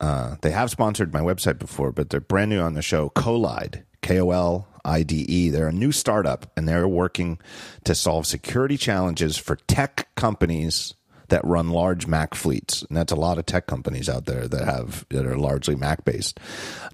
Uh, 0.00 0.36
they 0.42 0.50
have 0.50 0.70
sponsored 0.70 1.12
my 1.12 1.20
website 1.20 1.58
before, 1.58 1.92
but 1.92 2.10
they're 2.10 2.20
brand 2.20 2.50
new 2.50 2.60
on 2.60 2.74
the 2.74 2.82
show. 2.82 3.10
Kolide, 3.10 3.84
K 4.02 4.20
O 4.20 4.30
L 4.30 4.68
I 4.84 5.04
D 5.04 5.24
E. 5.28 5.50
They're 5.50 5.68
a 5.68 5.72
new 5.72 5.92
startup, 5.92 6.50
and 6.56 6.68
they're 6.68 6.88
working 6.88 7.38
to 7.84 7.94
solve 7.94 8.26
security 8.26 8.76
challenges 8.76 9.36
for 9.36 9.56
tech 9.56 10.08
companies 10.16 10.94
that 11.28 11.44
run 11.44 11.70
large 11.70 12.06
Mac 12.06 12.34
fleets. 12.34 12.82
And 12.82 12.96
that's 12.96 13.12
a 13.12 13.16
lot 13.16 13.38
of 13.38 13.46
tech 13.46 13.66
companies 13.66 14.08
out 14.08 14.26
there 14.26 14.46
that 14.48 14.64
have 14.64 15.06
that 15.10 15.24
are 15.24 15.38
largely 15.38 15.76
Mac 15.76 16.04
based. 16.04 16.38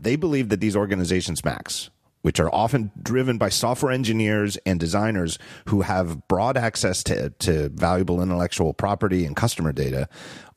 They 0.00 0.16
believe 0.16 0.50
that 0.50 0.60
these 0.60 0.76
organizations, 0.76 1.44
Macs, 1.44 1.90
which 2.22 2.40
are 2.40 2.54
often 2.54 2.90
driven 3.02 3.38
by 3.38 3.48
software 3.48 3.92
engineers 3.92 4.58
and 4.66 4.78
designers 4.78 5.38
who 5.66 5.82
have 5.82 6.26
broad 6.28 6.56
access 6.56 7.02
to, 7.02 7.30
to 7.38 7.68
valuable 7.70 8.22
intellectual 8.22 8.74
property 8.74 9.24
and 9.24 9.36
customer 9.36 9.72
data, 9.72 10.08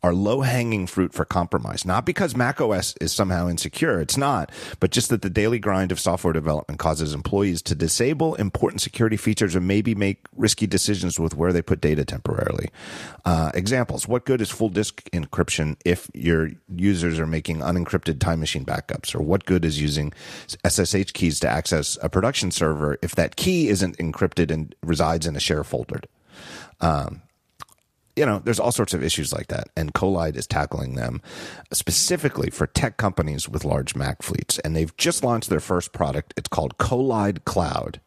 are 0.04 0.14
low 0.14 0.42
hanging 0.42 0.86
fruit 0.86 1.14
for 1.14 1.24
compromise. 1.24 1.86
Not 1.86 2.06
because 2.06 2.36
macOS 2.36 2.94
is 3.00 3.14
somehow 3.14 3.48
insecure, 3.48 4.02
it's 4.02 4.18
not, 4.18 4.52
but 4.80 4.92
just 4.92 5.10
that 5.10 5.22
the 5.22 5.30
daily 5.30 5.60
grind 5.60 5.92
of 5.92 6.00
software 6.00 6.34
development 6.34 6.80
causes 6.80 7.14
employees 7.14 7.62
to 7.64 7.76
disable 7.76 8.36
important 8.36 8.82
security 8.82 9.16
features 9.16 9.56
or 9.56 9.62
maybe 9.62 9.96
make 9.96 10.26
risky 10.36 10.68
decisions 10.68 11.20
with 11.20 11.36
where 11.36 11.54
they 11.54 11.62
put 11.62 11.80
data 11.80 12.04
temporarily. 12.04 12.70
Uh, 13.24 13.52
examples 13.54 14.08
What 14.08 14.26
good 14.26 14.42
is 14.42 14.50
full 14.50 14.70
disk 14.70 15.02
encryption 15.12 15.78
if 15.86 16.10
your 16.14 16.50
users 16.76 17.18
are 17.18 17.28
making 17.28 17.60
unencrypted 17.60 18.20
time 18.20 18.42
machine 18.42 18.66
backups? 18.66 19.16
Or 19.16 19.22
what 19.22 19.46
good 19.46 19.64
is 19.64 19.82
using 19.82 20.12
SSH 20.68 21.14
keys 21.14 21.40
to 21.40 21.50
access 21.50 21.98
a 22.02 22.10
production 22.10 22.52
server 22.52 22.98
if 23.02 23.16
that 23.16 23.38
key 23.38 23.70
isn't 23.70 23.98
encrypted 23.98 24.52
and 24.52 24.76
resides 24.84 25.26
in 25.26 25.36
a 25.36 25.40
share 25.40 25.64
folder? 25.64 26.02
Um, 26.82 27.22
you 28.16 28.26
know, 28.26 28.40
there's 28.44 28.60
all 28.60 28.72
sorts 28.72 28.94
of 28.94 29.04
issues 29.04 29.34
like 29.34 29.48
that. 29.48 29.70
And 29.76 29.94
Kolide 29.94 30.36
is 30.36 30.48
tackling 30.48 30.96
them 30.96 31.22
specifically 31.72 32.50
for 32.50 32.68
tech 32.68 32.98
companies 32.98 33.50
with 33.50 33.66
large 33.66 33.96
Mac 33.96 34.22
fleets. 34.22 34.60
And 34.60 34.76
they've 34.76 34.96
just 34.98 35.24
launched 35.24 35.50
their 35.50 35.60
first 35.60 35.94
product. 35.94 36.34
It's 36.38 36.50
called 36.50 36.78
Kolide 36.78 37.44
Cloud. 37.46 38.00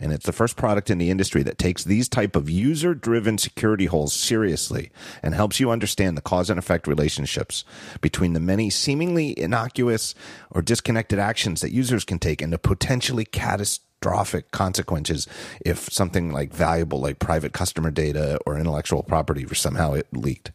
And 0.00 0.12
it's 0.12 0.26
the 0.26 0.32
first 0.32 0.56
product 0.56 0.90
in 0.90 0.98
the 0.98 1.08
industry 1.08 1.44
that 1.44 1.56
takes 1.56 1.84
these 1.84 2.08
type 2.08 2.34
of 2.34 2.50
user 2.50 2.94
driven 2.94 3.38
security 3.38 3.86
holes 3.86 4.12
seriously 4.12 4.90
and 5.22 5.34
helps 5.34 5.60
you 5.60 5.70
understand 5.70 6.16
the 6.16 6.22
cause 6.22 6.50
and 6.50 6.58
effect 6.58 6.88
relationships 6.88 7.64
between 8.00 8.32
the 8.32 8.40
many 8.40 8.70
seemingly 8.70 9.38
innocuous 9.38 10.16
or 10.50 10.62
disconnected 10.62 11.20
actions 11.20 11.60
that 11.60 11.72
users 11.72 12.04
can 12.04 12.18
take 12.18 12.42
and 12.42 12.52
the 12.52 12.58
potentially 12.58 13.24
catastrophic 13.24 13.83
catastrophic 14.04 14.50
consequences 14.50 15.26
if 15.64 15.90
something 15.90 16.32
like 16.32 16.52
valuable, 16.52 17.00
like 17.00 17.18
private 17.18 17.52
customer 17.52 17.90
data 17.90 18.38
or 18.46 18.58
intellectual 18.58 19.02
property, 19.02 19.46
were 19.46 19.54
somehow 19.54 19.92
it 19.94 20.06
leaked. 20.12 20.52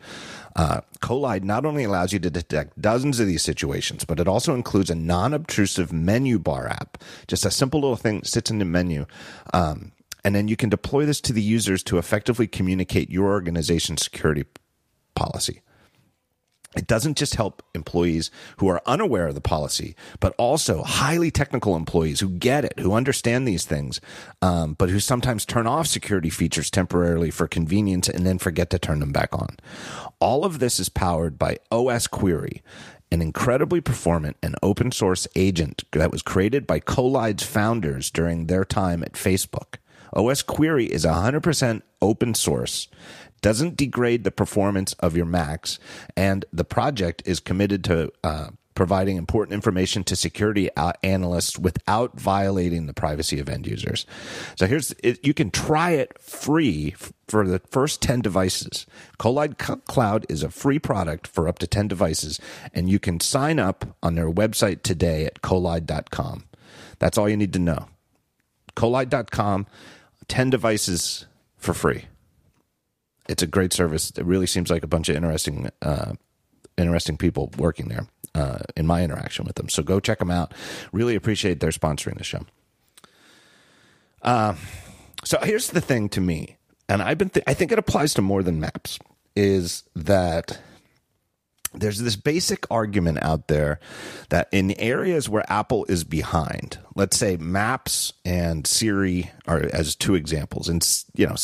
Uh, 0.56 0.82
Kolide 1.02 1.44
not 1.44 1.66
only 1.66 1.84
allows 1.84 2.14
you 2.14 2.20
to 2.20 2.30
detect 2.30 2.80
dozens 2.82 3.20
of 3.20 3.28
these 3.28 3.42
situations, 3.42 4.06
but 4.06 4.20
it 4.20 4.28
also 4.28 4.54
includes 4.54 4.90
a 4.90 4.96
non-obtrusive 4.96 5.92
menu 5.92 6.38
bar 6.38 6.68
app, 6.68 6.98
just 7.28 7.46
a 7.46 7.52
simple 7.52 7.80
little 7.82 7.96
thing 7.96 8.20
that 8.20 8.28
sits 8.28 8.52
in 8.52 8.60
the 8.60 8.66
menu. 8.66 9.06
Um, 9.54 9.94
and 10.24 10.36
then 10.36 10.48
you 10.48 10.56
can 10.56 10.70
deploy 10.70 11.06
this 11.06 11.22
to 11.22 11.34
the 11.34 11.42
users 11.42 11.82
to 11.84 11.98
effectively 11.98 12.46
communicate 12.46 13.10
your 13.10 13.30
organization's 13.30 14.04
security 14.04 14.46
policy. 15.16 15.62
It 16.76 16.86
doesn't 16.86 17.18
just 17.18 17.34
help 17.34 17.64
employees 17.74 18.30
who 18.58 18.68
are 18.68 18.82
unaware 18.86 19.28
of 19.28 19.34
the 19.34 19.42
policy, 19.42 19.96
but 20.20 20.36
also 20.38 20.84
highly 20.84 21.32
technical 21.32 21.76
employees 21.76 22.20
who 22.20 22.30
get 22.30 22.64
it, 22.64 22.78
who 22.78 22.94
understand 22.94 23.48
these 23.48 23.66
things, 23.66 24.00
um, 24.44 24.76
but 24.78 24.92
who 24.92 25.00
sometimes 25.00 25.46
turn 25.46 25.66
off 25.66 25.88
security 25.88 26.30
features 26.30 26.70
temporarily 26.70 27.32
for 27.32 27.48
convenience 27.48 28.08
and 28.08 28.24
then 28.24 28.38
forget 28.38 28.70
to 28.70 28.78
turn 28.78 29.00
them 29.00 29.12
back 29.12 29.34
on. 29.34 29.58
All 30.20 30.46
of 30.46 30.60
this 30.60 30.80
is 30.80 30.90
powered 30.90 31.40
by 31.40 31.58
osquery, 31.72 32.62
an 33.12 33.24
incredibly 33.24 33.82
performant 33.82 34.38
and 34.44 34.56
open 34.62 34.92
source 34.92 35.28
agent 35.36 35.84
that 35.94 36.12
was 36.12 36.22
created 36.22 36.68
by 36.68 36.80
Kolide's 36.80 37.44
founders 37.44 38.12
during 38.12 38.46
their 38.46 38.64
time 38.64 39.02
at 39.02 39.14
Facebook. 39.14 39.78
osquery 40.14 40.88
is 40.88 41.04
100% 41.04 41.82
open 42.00 42.36
source 42.36 42.88
doesn't 43.42 43.78
degrade 43.78 44.24
the 44.24 44.32
performance 44.32 44.94
of 44.94 45.16
your 45.16 45.26
Macs, 45.26 45.80
and 46.16 46.46
the 46.52 46.66
project 46.66 47.24
is 47.26 47.40
committed 47.40 47.84
to 47.86 48.12
uh, 48.24 48.50
providing 48.80 49.18
important 49.18 49.54
information 49.54 50.06
to 50.06 50.16
security 50.16 50.70
analysts 51.04 51.60
without 51.60 52.18
violating 52.18 52.86
the 52.86 52.94
privacy 52.94 53.38
of 53.38 53.50
end 53.50 53.68
users. 53.68 54.06
So 54.56 54.68
here's 54.68 54.94
it, 55.04 55.20
you 55.26 55.34
can 55.34 55.52
try 55.52 55.92
it 55.92 56.18
free 56.18 56.96
for 57.28 57.46
the 57.46 57.60
first 57.60 58.02
10 58.02 58.22
devices. 58.22 58.86
Kolide 59.20 59.58
Cloud 59.84 60.26
is 60.30 60.44
a 60.44 60.50
free 60.50 60.80
product 60.80 61.28
for 61.28 61.46
up 61.46 61.60
to 61.60 61.68
10 61.68 61.90
devices 61.90 62.40
and 62.74 62.90
you 62.90 63.00
can 63.00 63.20
sign 63.20 63.60
up 63.60 63.98
on 64.02 64.16
their 64.16 64.32
website 64.32 64.82
today 64.82 65.26
at 65.26 65.42
kolide.com. 65.42 66.46
That's 67.00 67.18
all 67.18 67.28
you 67.28 67.36
need 67.36 67.52
to 67.52 67.60
know. 67.60 67.90
kolide.com 68.78 69.68
10 70.30 70.50
devices 70.50 71.26
for 71.58 71.74
free 71.74 72.06
it's 73.30 73.44
a 73.44 73.48
great 73.48 73.72
service. 73.72 74.12
It 74.18 74.26
really 74.26 74.48
seems 74.48 74.70
like 74.70 74.84
a 74.84 74.88
bunch 74.88 75.08
of 75.08 75.16
interesting, 75.16 75.70
uh, 75.82 76.14
interesting 76.78 77.16
people 77.16 77.52
working 77.58 77.88
there 77.88 78.08
uh, 78.34 78.60
in 78.76 78.88
my 78.88 79.04
interaction 79.04 79.46
with 79.46 79.56
them. 79.56 79.70
So 79.70 79.84
go 79.84 80.00
check 80.00 80.20
them 80.20 80.32
out. 80.32 80.54
Really 80.92 81.16
appreciate 81.16 81.60
their 81.60 81.70
sponsoring 81.70 82.18
the 82.18 82.24
show. 82.24 82.46
Uh, 84.22 84.56
so 85.24 85.38
here's 85.44 85.70
the 85.70 85.80
thing 85.80 86.10
to 86.10 86.20
me, 86.20 86.58
and 86.90 87.02
I've 87.02 87.18
been 87.18 87.30
th- 87.30 87.44
I 87.48 87.54
think 87.54 87.72
it 87.72 87.80
applies 87.80 88.14
to 88.16 88.22
more 88.22 88.44
than 88.44 88.60
maps. 88.60 89.00
Is 89.36 89.84
that 89.96 90.60
there's 91.74 92.00
this 92.00 92.16
basic 92.16 92.66
argument 92.72 93.20
out 93.22 93.48
there 93.48 93.80
that 94.30 94.50
in 94.52 94.72
areas 94.80 95.30
where 95.30 95.50
Apple 95.50 95.86
is 95.88 96.04
behind, 96.04 96.80
let's 96.96 97.16
say 97.16 97.38
Maps 97.38 98.12
and 98.26 98.66
Siri 98.66 99.32
are 99.48 99.70
as 99.72 99.96
two 99.96 100.16
examples, 100.16 100.68
and 100.68 100.86
you 101.16 101.28
know 101.28 101.36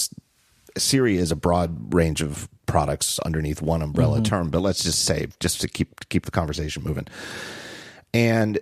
Siri 0.78 1.18
is 1.18 1.32
a 1.32 1.36
broad 1.36 1.94
range 1.94 2.22
of 2.22 2.50
products 2.66 3.20
underneath 3.20 3.62
one 3.62 3.82
umbrella 3.82 4.18
mm-hmm. 4.18 4.24
term, 4.24 4.50
but 4.50 4.62
let's 4.62 4.84
just 4.84 5.06
say 5.06 5.28
just 5.40 5.62
to 5.62 5.68
keep 5.68 6.10
keep 6.10 6.26
the 6.26 6.32
conversation 6.32 6.84
moving. 6.84 7.08
And 8.14 8.60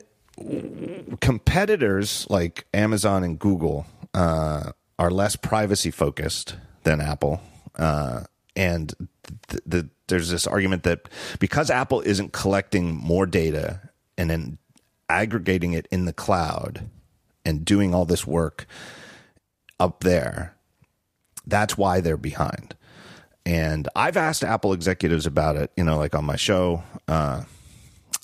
competitors 1.22 2.28
like 2.30 2.66
Amazon 2.74 3.24
and 3.24 3.40
Google 3.40 3.86
uh, 4.14 4.72
are 5.00 5.12
less 5.12 5.36
privacy 5.36 5.92
focused 5.92 6.56
than 6.84 7.02
Apple, 7.02 7.42
uh, 7.78 8.24
and 8.56 8.94
the, 9.48 9.62
the, 9.66 9.90
there's 10.08 10.30
this 10.30 10.48
argument 10.48 10.84
that 10.84 11.10
because 11.40 11.70
Apple 11.70 12.02
isn't 12.02 12.34
collecting 12.34 12.96
more 12.96 13.26
data 13.26 13.90
and 14.18 14.30
then 14.30 14.58
aggregating 15.10 15.74
it 15.74 15.88
in 15.92 16.06
the 16.06 16.14
cloud 16.14 16.90
and 17.46 17.66
doing 17.66 17.94
all 17.94 18.06
this 18.06 18.26
work 18.26 18.66
up 19.80 20.02
there 20.02 20.56
that's 21.46 21.78
why 21.78 22.02
they're 22.02 22.18
behind. 22.18 22.76
And 23.46 23.90
I've 23.96 24.18
asked 24.18 24.44
Apple 24.44 24.74
executives 24.74 25.26
about 25.26 25.58
it, 25.58 25.72
you 25.76 25.84
know, 25.84 25.98
like 25.98 26.16
on 26.16 26.24
my 26.24 26.38
show, 26.38 26.84
uh, 27.08 27.44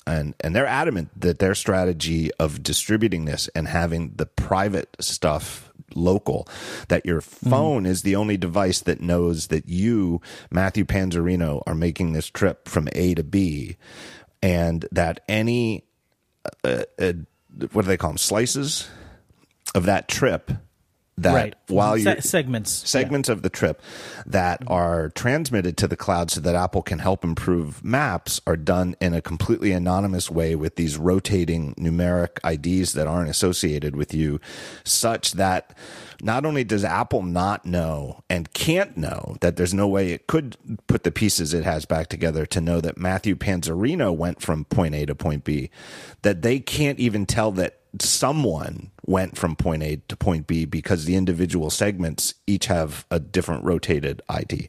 and 0.06 0.34
and 0.40 0.56
they're 0.56 0.66
adamant 0.66 1.10
that 1.20 1.38
their 1.38 1.54
strategy 1.54 2.30
of 2.38 2.62
distributing 2.62 3.26
this 3.26 3.48
and 3.54 3.68
having 3.68 4.14
the 4.16 4.26
private 4.26 4.96
stuff 4.98 5.70
local 5.94 6.48
that 6.88 7.04
your 7.04 7.20
mm-hmm. 7.20 7.50
phone 7.50 7.84
mm. 7.84 7.88
is 7.88 8.02
the 8.02 8.16
only 8.16 8.36
device 8.36 8.80
that 8.80 9.00
knows 9.00 9.48
that 9.48 9.68
you 9.68 10.20
Matthew 10.50 10.84
Panzarino 10.84 11.62
are 11.66 11.74
making 11.74 12.12
this 12.12 12.28
trip 12.28 12.68
from 12.68 12.88
A 12.92 13.14
to 13.14 13.24
B 13.24 13.76
and 14.42 14.86
that 14.92 15.20
any 15.28 15.84
uh, 16.64 16.84
uh, 16.98 17.12
what 17.72 17.82
do 17.82 17.88
they 17.88 17.96
call 17.96 18.10
them 18.10 18.18
slices 18.18 18.88
of 19.74 19.84
that 19.84 20.08
trip 20.08 20.50
that 21.22 21.34
right. 21.34 21.54
while 21.68 21.96
you 21.96 22.04
Se- 22.04 22.20
segments 22.20 22.88
segments 22.88 23.28
yeah. 23.28 23.34
of 23.34 23.42
the 23.42 23.50
trip 23.50 23.82
that 24.26 24.60
mm-hmm. 24.60 24.72
are 24.72 25.10
transmitted 25.10 25.76
to 25.78 25.86
the 25.86 25.96
cloud 25.96 26.30
so 26.30 26.40
that 26.40 26.54
Apple 26.54 26.82
can 26.82 26.98
help 26.98 27.24
improve 27.24 27.84
maps 27.84 28.40
are 28.46 28.56
done 28.56 28.96
in 29.00 29.14
a 29.14 29.20
completely 29.20 29.72
anonymous 29.72 30.30
way 30.30 30.54
with 30.54 30.76
these 30.76 30.96
rotating 30.96 31.74
numeric 31.74 32.38
IDs 32.44 32.92
that 32.94 33.06
aren't 33.06 33.30
associated 33.30 33.96
with 33.96 34.14
you 34.14 34.40
such 34.84 35.32
that 35.32 35.76
not 36.22 36.44
only 36.44 36.64
does 36.64 36.84
Apple 36.84 37.22
not 37.22 37.64
know 37.64 38.22
and 38.28 38.52
can't 38.52 38.96
know 38.96 39.36
that 39.40 39.56
there's 39.56 39.74
no 39.74 39.88
way 39.88 40.12
it 40.12 40.26
could 40.26 40.56
put 40.86 41.02
the 41.04 41.10
pieces 41.10 41.54
it 41.54 41.64
has 41.64 41.84
back 41.84 42.08
together 42.08 42.46
to 42.46 42.60
know 42.60 42.80
that 42.80 42.98
Matthew 42.98 43.36
Panzarino 43.36 44.14
went 44.14 44.40
from 44.40 44.64
point 44.64 44.94
A 44.94 45.06
to 45.06 45.14
point 45.14 45.44
B, 45.44 45.70
that 46.22 46.42
they 46.42 46.60
can't 46.60 46.98
even 46.98 47.26
tell 47.26 47.50
that 47.52 47.79
someone 47.98 48.90
went 49.06 49.36
from 49.36 49.56
point 49.56 49.82
A 49.82 49.96
to 50.08 50.16
point 50.16 50.46
B 50.46 50.64
because 50.64 51.04
the 51.04 51.16
individual 51.16 51.70
segments 51.70 52.34
each 52.46 52.66
have 52.66 53.06
a 53.10 53.18
different 53.18 53.64
rotated 53.64 54.22
ID. 54.28 54.68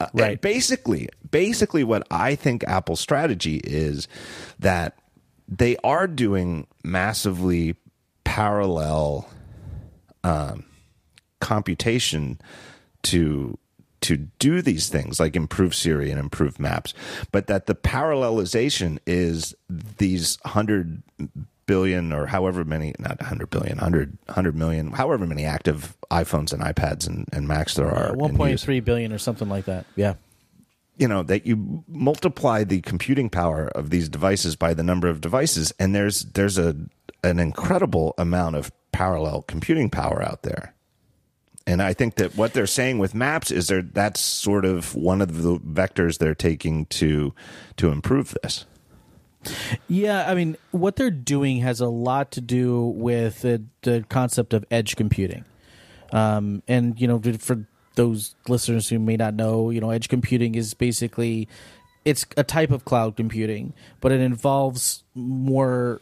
Uh, 0.00 0.06
right. 0.14 0.40
basically, 0.40 1.08
basically, 1.28 1.82
what 1.82 2.06
I 2.10 2.36
think 2.36 2.62
Apple's 2.64 3.00
strategy 3.00 3.56
is 3.64 4.06
that 4.60 4.96
they 5.48 5.76
are 5.82 6.06
doing 6.06 6.68
massively 6.84 7.74
parallel 8.22 9.28
um, 10.22 10.64
computation 11.40 12.40
to 13.04 13.58
to 14.00 14.16
do 14.16 14.62
these 14.62 14.88
things 14.88 15.18
like 15.18 15.34
improve 15.34 15.74
Siri 15.74 16.10
and 16.12 16.20
improve 16.20 16.60
maps, 16.60 16.94
but 17.32 17.48
that 17.48 17.66
the 17.66 17.74
parallelization 17.74 18.98
is 19.06 19.56
these 19.68 20.38
hundred 20.44 21.02
billion 21.68 22.12
or 22.12 22.26
however 22.26 22.64
many, 22.64 22.94
not 22.98 23.20
100 23.20 23.48
billion, 23.50 23.76
100, 23.76 24.18
100 24.26 24.56
million, 24.56 24.90
however 24.90 25.24
many 25.24 25.44
active 25.44 25.96
iPhones 26.10 26.52
and 26.52 26.62
iPads 26.62 27.06
and, 27.06 27.28
and 27.30 27.46
Macs 27.46 27.74
there 27.74 27.86
are. 27.86 28.08
Yeah, 28.16 28.28
1.3 28.28 28.84
billion 28.84 29.12
or 29.12 29.18
something 29.18 29.48
like 29.48 29.66
that. 29.66 29.86
Yeah. 29.94 30.14
You 30.96 31.06
know, 31.06 31.22
that 31.22 31.46
you 31.46 31.84
multiply 31.86 32.64
the 32.64 32.80
computing 32.80 33.30
power 33.30 33.68
of 33.68 33.90
these 33.90 34.08
devices 34.08 34.56
by 34.56 34.74
the 34.74 34.82
number 34.82 35.06
of 35.06 35.20
devices, 35.20 35.72
and 35.78 35.94
there's 35.94 36.24
there's 36.24 36.58
a 36.58 36.74
an 37.22 37.38
incredible 37.38 38.14
amount 38.18 38.56
of 38.56 38.72
parallel 38.90 39.42
computing 39.42 39.90
power 39.90 40.20
out 40.20 40.42
there. 40.42 40.74
And 41.68 41.82
I 41.82 41.92
think 41.92 42.16
that 42.16 42.34
what 42.34 42.54
they're 42.54 42.66
saying 42.66 42.98
with 42.98 43.14
maps 43.14 43.52
is 43.52 43.68
there 43.68 43.82
that's 43.82 44.20
sort 44.20 44.64
of 44.64 44.96
one 44.96 45.20
of 45.20 45.42
the 45.42 45.58
vectors 45.58 46.18
they're 46.18 46.34
taking 46.34 46.86
to 46.86 47.32
to 47.76 47.90
improve 47.90 48.34
this. 48.42 48.64
Yeah, 49.88 50.28
I 50.28 50.34
mean, 50.34 50.56
what 50.70 50.96
they're 50.96 51.10
doing 51.10 51.58
has 51.58 51.80
a 51.80 51.88
lot 51.88 52.32
to 52.32 52.40
do 52.40 52.86
with 52.96 53.42
the, 53.42 53.62
the 53.82 54.04
concept 54.08 54.52
of 54.52 54.64
edge 54.70 54.96
computing. 54.96 55.44
Um, 56.12 56.62
and, 56.66 57.00
you 57.00 57.06
know, 57.06 57.20
for 57.38 57.66
those 57.94 58.34
listeners 58.48 58.88
who 58.88 58.98
may 58.98 59.16
not 59.16 59.34
know, 59.34 59.70
you 59.70 59.80
know, 59.80 59.90
edge 59.90 60.08
computing 60.08 60.54
is 60.54 60.74
basically 60.74 61.48
it's 62.04 62.24
a 62.36 62.44
type 62.44 62.70
of 62.70 62.84
cloud 62.84 63.16
computing, 63.16 63.74
but 64.00 64.12
it 64.12 64.20
involves 64.20 65.02
more 65.14 66.00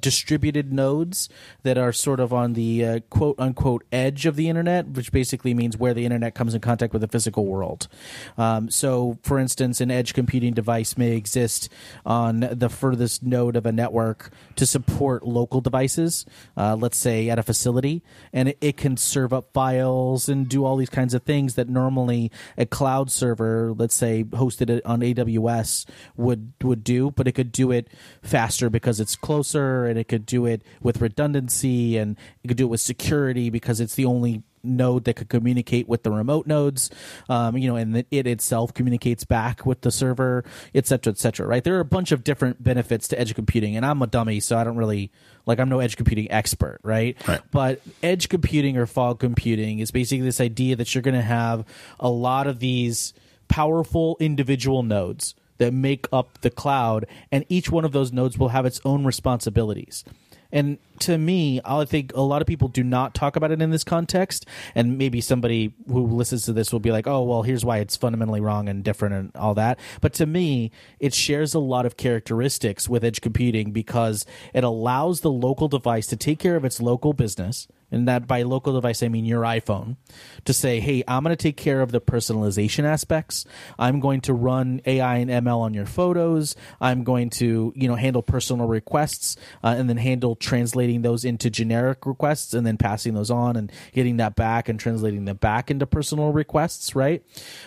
distributed 0.00 0.72
nodes 0.72 1.28
that 1.62 1.78
are 1.78 1.92
sort 1.92 2.20
of 2.20 2.32
on 2.32 2.52
the 2.54 2.84
uh, 2.84 3.00
quote 3.10 3.38
unquote 3.38 3.84
edge 3.92 4.26
of 4.26 4.36
the 4.36 4.48
internet, 4.48 4.88
which 4.88 5.12
basically 5.12 5.54
means 5.54 5.76
where 5.76 5.94
the 5.94 6.04
internet 6.04 6.34
comes 6.34 6.54
in 6.54 6.60
contact 6.60 6.92
with 6.92 7.02
the 7.02 7.08
physical 7.08 7.46
world. 7.46 7.88
Um, 8.36 8.70
so, 8.70 9.18
for 9.22 9.38
instance, 9.38 9.80
an 9.80 9.90
edge 9.90 10.14
computing 10.14 10.52
device 10.52 10.96
may 10.96 11.16
exist 11.16 11.68
on 12.04 12.40
the 12.40 12.68
furthest 12.68 13.22
node 13.22 13.56
of 13.56 13.66
a 13.66 13.72
network 13.72 14.30
to 14.56 14.66
support 14.66 15.26
local 15.26 15.60
devices, 15.60 16.26
uh, 16.56 16.76
let's 16.76 16.98
say 16.98 17.30
at 17.30 17.38
a 17.38 17.42
facility, 17.42 18.02
and 18.32 18.50
it, 18.50 18.58
it 18.60 18.76
can 18.76 18.96
serve 18.96 19.32
up 19.32 19.52
files 19.52 20.28
and 20.28 20.48
do 20.48 20.64
all 20.64 20.76
these 20.76 20.90
kinds 20.90 21.14
of 21.14 21.22
things 21.22 21.54
that 21.54 21.68
normally 21.68 22.30
a 22.58 22.66
cloud 22.66 23.10
server, 23.10 23.72
let's 23.76 23.94
say 23.94 24.24
hosted 24.24 24.80
on 24.84 25.00
AWS, 25.00 25.86
would 26.16 26.52
would 26.62 26.84
do, 26.84 27.10
but 27.10 27.26
it 27.26 27.32
could 27.32 27.52
do 27.52 27.70
it 27.70 27.88
faster 28.22 28.68
because 28.68 29.00
it's 29.00 29.16
closer 29.16 29.69
and 29.86 29.98
it 29.98 30.08
could 30.08 30.26
do 30.26 30.46
it 30.46 30.62
with 30.80 31.00
redundancy 31.00 31.96
and 31.96 32.16
it 32.42 32.48
could 32.48 32.56
do 32.56 32.64
it 32.64 32.70
with 32.70 32.80
security 32.80 33.50
because 33.50 33.80
it's 33.80 33.94
the 33.94 34.04
only 34.04 34.42
node 34.62 35.04
that 35.04 35.14
could 35.14 35.28
communicate 35.28 35.88
with 35.88 36.02
the 36.02 36.10
remote 36.10 36.46
nodes, 36.46 36.90
um, 37.28 37.56
you 37.56 37.68
know, 37.68 37.76
and 37.76 38.04
it 38.10 38.26
itself 38.26 38.74
communicates 38.74 39.24
back 39.24 39.64
with 39.64 39.80
the 39.82 39.90
server, 39.90 40.44
et 40.74 40.86
cetera, 40.86 41.10
et 41.10 41.18
cetera, 41.18 41.46
right? 41.46 41.64
There 41.64 41.76
are 41.76 41.80
a 41.80 41.84
bunch 41.84 42.12
of 42.12 42.24
different 42.24 42.62
benefits 42.62 43.08
to 43.08 43.20
edge 43.20 43.34
computing, 43.34 43.76
and 43.76 43.84
I'm 43.84 44.02
a 44.02 44.06
dummy, 44.06 44.40
so 44.40 44.58
I 44.58 44.64
don't 44.64 44.76
really 44.76 45.10
like 45.46 45.58
I'm 45.58 45.68
no 45.68 45.80
edge 45.80 45.96
computing 45.96 46.30
expert, 46.30 46.78
right? 46.82 47.16
Right. 47.26 47.40
But 47.50 47.80
edge 48.02 48.28
computing 48.28 48.76
or 48.76 48.86
fog 48.86 49.18
computing 49.18 49.78
is 49.78 49.90
basically 49.90 50.24
this 50.24 50.40
idea 50.40 50.76
that 50.76 50.94
you're 50.94 51.02
going 51.02 51.14
to 51.14 51.22
have 51.22 51.64
a 51.98 52.10
lot 52.10 52.46
of 52.46 52.58
these 52.58 53.14
powerful 53.48 54.16
individual 54.20 54.82
nodes 54.82 55.34
that 55.60 55.74
make 55.74 56.08
up 56.10 56.40
the 56.40 56.50
cloud, 56.50 57.06
and 57.30 57.44
each 57.48 57.70
one 57.70 57.84
of 57.84 57.92
those 57.92 58.12
nodes 58.12 58.38
will 58.38 58.48
have 58.48 58.66
its 58.66 58.80
own 58.84 59.04
responsibilities. 59.04 60.04
And 60.50 60.78
to 61.00 61.16
me, 61.16 61.60
I 61.64 61.84
think 61.84 62.12
a 62.14 62.22
lot 62.22 62.42
of 62.42 62.48
people 62.48 62.68
do 62.68 62.82
not 62.82 63.14
talk 63.14 63.36
about 63.36 63.52
it 63.52 63.62
in 63.62 63.70
this 63.70 63.84
context. 63.84 64.46
And 64.74 64.98
maybe 64.98 65.20
somebody 65.20 65.74
who 65.86 66.06
listens 66.06 66.44
to 66.46 66.52
this 66.52 66.72
will 66.72 66.80
be 66.80 66.90
like, 66.90 67.06
oh, 67.06 67.22
well, 67.22 67.42
here's 67.42 67.64
why 67.64 67.78
it's 67.78 67.96
fundamentally 67.96 68.40
wrong 68.40 68.68
and 68.68 68.82
different 68.82 69.14
and 69.14 69.36
all 69.36 69.54
that. 69.54 69.78
But 70.00 70.12
to 70.14 70.26
me, 70.26 70.72
it 70.98 71.14
shares 71.14 71.54
a 71.54 71.60
lot 71.60 71.86
of 71.86 71.96
characteristics 71.96 72.88
with 72.88 73.04
edge 73.04 73.20
computing 73.20 73.70
because 73.70 74.26
it 74.52 74.64
allows 74.64 75.20
the 75.20 75.30
local 75.30 75.68
device 75.68 76.08
to 76.08 76.16
take 76.16 76.40
care 76.40 76.56
of 76.56 76.64
its 76.64 76.80
local 76.80 77.12
business 77.12 77.68
and 77.90 78.06
that 78.08 78.26
by 78.26 78.42
local 78.42 78.72
device 78.74 79.02
I 79.02 79.08
mean 79.08 79.24
your 79.24 79.42
iPhone, 79.42 79.96
to 80.44 80.52
say, 80.52 80.80
hey, 80.80 81.02
I'm 81.06 81.22
going 81.22 81.36
to 81.36 81.42
take 81.42 81.56
care 81.56 81.80
of 81.80 81.92
the 81.92 82.00
personalization 82.00 82.84
aspects. 82.84 83.44
I'm 83.78 84.00
going 84.00 84.20
to 84.22 84.34
run 84.34 84.80
AI 84.86 85.16
and 85.16 85.30
ML 85.30 85.58
on 85.58 85.74
your 85.74 85.86
photos. 85.86 86.56
I'm 86.80 87.04
going 87.04 87.30
to 87.30 87.72
you 87.74 87.88
know 87.88 87.94
handle 87.94 88.22
personal 88.22 88.66
requests 88.66 89.36
uh, 89.62 89.74
and 89.76 89.88
then 89.88 89.96
handle 89.96 90.36
translating 90.36 91.02
those 91.02 91.24
into 91.24 91.50
generic 91.50 92.06
requests 92.06 92.54
and 92.54 92.66
then 92.66 92.76
passing 92.76 93.14
those 93.14 93.30
on 93.30 93.56
and 93.56 93.72
getting 93.92 94.18
that 94.18 94.36
back 94.36 94.68
and 94.68 94.78
translating 94.78 95.24
them 95.24 95.36
back 95.36 95.70
into 95.70 95.86
personal 95.86 96.32
requests. 96.32 96.94
Right, 96.94 97.24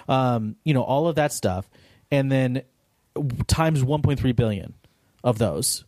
um, 0.07 0.55
you 0.63 0.73
know 0.73 0.83
all 0.83 1.07
of 1.07 1.15
that 1.15 1.33
stuff, 1.33 1.69
and 2.11 2.31
then 2.31 2.63
times 3.47 3.83
1.3 3.83 4.35
billion 4.35 4.73
of 5.23 5.37
those 5.37 5.85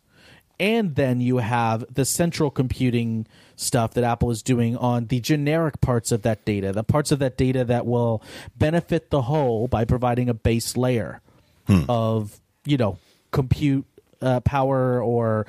and 0.59 0.95
then 0.95 1.19
you 1.19 1.37
have 1.37 1.85
the 1.93 2.05
central 2.05 2.49
computing 2.49 3.27
stuff 3.55 3.93
that 3.93 4.03
Apple 4.03 4.31
is 4.31 4.41
doing 4.41 4.75
on 4.77 5.07
the 5.07 5.19
generic 5.19 5.81
parts 5.81 6.11
of 6.11 6.23
that 6.23 6.45
data, 6.45 6.71
the 6.71 6.83
parts 6.83 7.11
of 7.11 7.19
that 7.19 7.37
data 7.37 7.63
that 7.65 7.85
will 7.85 8.21
benefit 8.57 9.09
the 9.09 9.23
whole 9.23 9.67
by 9.67 9.85
providing 9.85 10.29
a 10.29 10.33
base 10.33 10.75
layer 10.77 11.21
hmm. 11.67 11.83
of, 11.89 12.39
you 12.65 12.77
know, 12.77 12.97
compute 13.31 13.85
uh, 14.21 14.39
power 14.41 15.01
or 15.01 15.45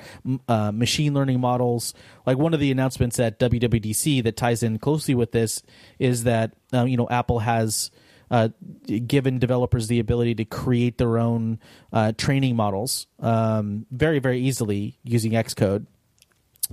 uh, 0.47 0.71
machine 0.71 1.13
learning 1.13 1.39
models. 1.39 1.93
Like 2.25 2.37
one 2.37 2.53
of 2.53 2.59
the 2.59 2.71
announcements 2.71 3.19
at 3.19 3.39
WWDC 3.39 4.23
that 4.23 4.37
ties 4.37 4.63
in 4.63 4.77
closely 4.79 5.15
with 5.15 5.31
this 5.31 5.63
is 5.99 6.23
that, 6.25 6.53
um, 6.73 6.87
you 6.87 6.97
know, 6.97 7.07
Apple 7.09 7.39
has– 7.39 7.91
uh, 8.29 8.49
given 9.05 9.39
developers 9.39 9.87
the 9.87 9.99
ability 9.99 10.35
to 10.35 10.45
create 10.45 10.97
their 10.97 11.17
own 11.17 11.59
uh, 11.93 12.11
training 12.17 12.55
models 12.55 13.07
um, 13.19 13.85
very 13.91 14.19
very 14.19 14.39
easily 14.41 14.97
using 15.03 15.31
Xcode 15.31 15.85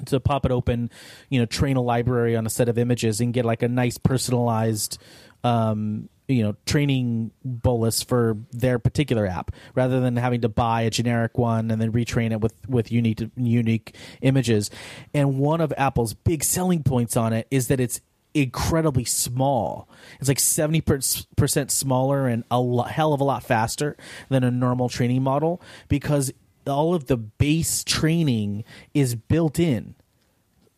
to 0.06 0.20
pop 0.20 0.44
it 0.46 0.52
open, 0.52 0.90
you 1.28 1.38
know, 1.38 1.46
train 1.46 1.76
a 1.76 1.82
library 1.82 2.36
on 2.36 2.46
a 2.46 2.50
set 2.50 2.68
of 2.68 2.78
images 2.78 3.20
and 3.20 3.32
get 3.32 3.44
like 3.44 3.62
a 3.62 3.68
nice 3.68 3.98
personalized, 3.98 4.98
um, 5.42 6.08
you 6.28 6.42
know, 6.42 6.56
training 6.66 7.30
bolus 7.44 8.02
for 8.02 8.36
their 8.52 8.78
particular 8.78 9.26
app, 9.26 9.50
rather 9.74 10.00
than 10.00 10.16
having 10.16 10.40
to 10.40 10.48
buy 10.48 10.82
a 10.82 10.90
generic 10.90 11.36
one 11.36 11.70
and 11.70 11.80
then 11.80 11.92
retrain 11.92 12.32
it 12.32 12.40
with 12.40 12.54
with 12.68 12.90
unique 12.90 13.22
unique 13.36 13.94
images. 14.22 14.70
And 15.12 15.38
one 15.38 15.60
of 15.60 15.72
Apple's 15.76 16.14
big 16.14 16.42
selling 16.42 16.82
points 16.82 17.16
on 17.16 17.32
it 17.32 17.46
is 17.50 17.68
that 17.68 17.80
it's 17.80 18.00
incredibly 18.34 19.04
small. 19.04 19.88
It's 20.18 20.28
like 20.28 20.38
70% 20.38 21.70
smaller 21.70 22.26
and 22.26 22.42
a 22.50 22.88
hell 22.88 23.12
of 23.12 23.20
a 23.20 23.24
lot 23.24 23.44
faster 23.44 23.96
than 24.28 24.42
a 24.42 24.50
normal 24.50 24.88
training 24.88 25.22
model 25.22 25.62
because 25.88 26.32
all 26.68 26.94
of 26.94 27.06
the 27.06 27.16
base 27.16 27.84
training 27.84 28.64
is 28.92 29.14
built 29.14 29.58
in. 29.58 29.94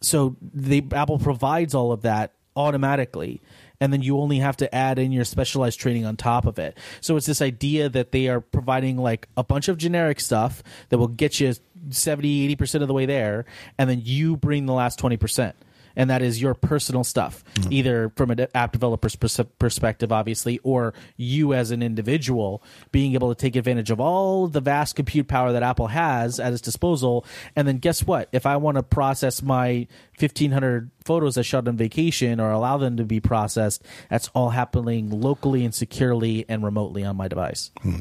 So 0.01 0.37
the 0.41 0.85
Apple 0.93 1.19
provides 1.19 1.75
all 1.75 1.93
of 1.93 2.03
that 2.03 2.33
automatically 2.55 3.41
and 3.81 3.93
then 3.93 4.03
you 4.03 4.19
only 4.19 4.39
have 4.39 4.57
to 4.57 4.75
add 4.75 4.99
in 4.99 5.13
your 5.13 5.25
specialized 5.25 5.79
training 5.79 6.07
on 6.07 6.17
top 6.17 6.47
of 6.47 6.59
it. 6.59 6.79
So 7.01 7.17
it's 7.17 7.27
this 7.27 7.43
idea 7.43 7.89
that 7.89 8.13
they 8.13 8.29
are 8.29 8.41
providing 8.41 8.97
like 8.97 9.29
a 9.37 9.45
bunch 9.45 9.69
of 9.69 9.77
generic 9.77 10.21
stuff 10.21 10.63
that 10.89 10.99
will 10.99 11.09
get 11.09 11.41
you 11.41 11.55
70 11.91 12.57
80% 12.57 12.83
of 12.83 12.89
the 12.89 12.95
way 12.95 13.07
there 13.07 13.45
and 13.79 13.89
then 13.89 14.01
you 14.03 14.37
bring 14.37 14.67
the 14.67 14.73
last 14.73 14.99
20% 14.99 15.53
and 15.97 16.11
that 16.11 16.23
is 16.23 16.41
your 16.41 16.55
personal 16.55 17.03
stuff, 17.03 17.43
mm-hmm. 17.55 17.73
either 17.73 18.13
from 18.17 18.31
an 18.31 18.47
app 18.55 18.73
developer's 18.73 19.17
pers- 19.17 19.41
perspective, 19.59 20.13
obviously, 20.13 20.59
or 20.63 20.95
you 21.17 21.55
as 21.55 21.71
an 21.71 21.83
individual 21.83 22.63
being 22.93 23.15
able 23.15 23.35
to 23.35 23.41
take 23.41 23.57
advantage 23.57 23.91
of 23.91 24.01
all 24.01 24.47
the 24.47 24.61
vast 24.61 24.95
compute 24.95 25.27
power 25.27 25.53
that 25.53 25.63
Apple 25.63 25.89
has 25.89 26.39
at 26.39 26.53
its 26.53 26.61
disposal. 26.61 27.25
And 27.57 27.67
then 27.67 27.79
guess 27.79 28.07
what? 28.07 28.29
If 28.33 28.47
I 28.47 28.57
want 28.57 28.77
to 28.77 28.83
process 28.83 29.43
my 29.43 29.87
1500 30.19 30.91
photos 31.05 31.39
I 31.39 31.43
shot 31.43 31.67
on 31.69 31.77
vacation 31.77 32.41
or 32.41 32.51
allow 32.51 32.77
them 32.77 32.97
to 32.99 33.05
be 33.05 33.21
processed, 33.21 33.83
that's 34.11 34.29
all 34.35 34.51
happening 34.51 35.11
locally 35.11 35.65
and 35.65 35.75
securely 35.75 36.45
and 36.49 36.65
remotely 36.65 37.05
on 37.05 37.17
my 37.17 37.29
device. 37.29 37.71
Hmm. 37.83 38.01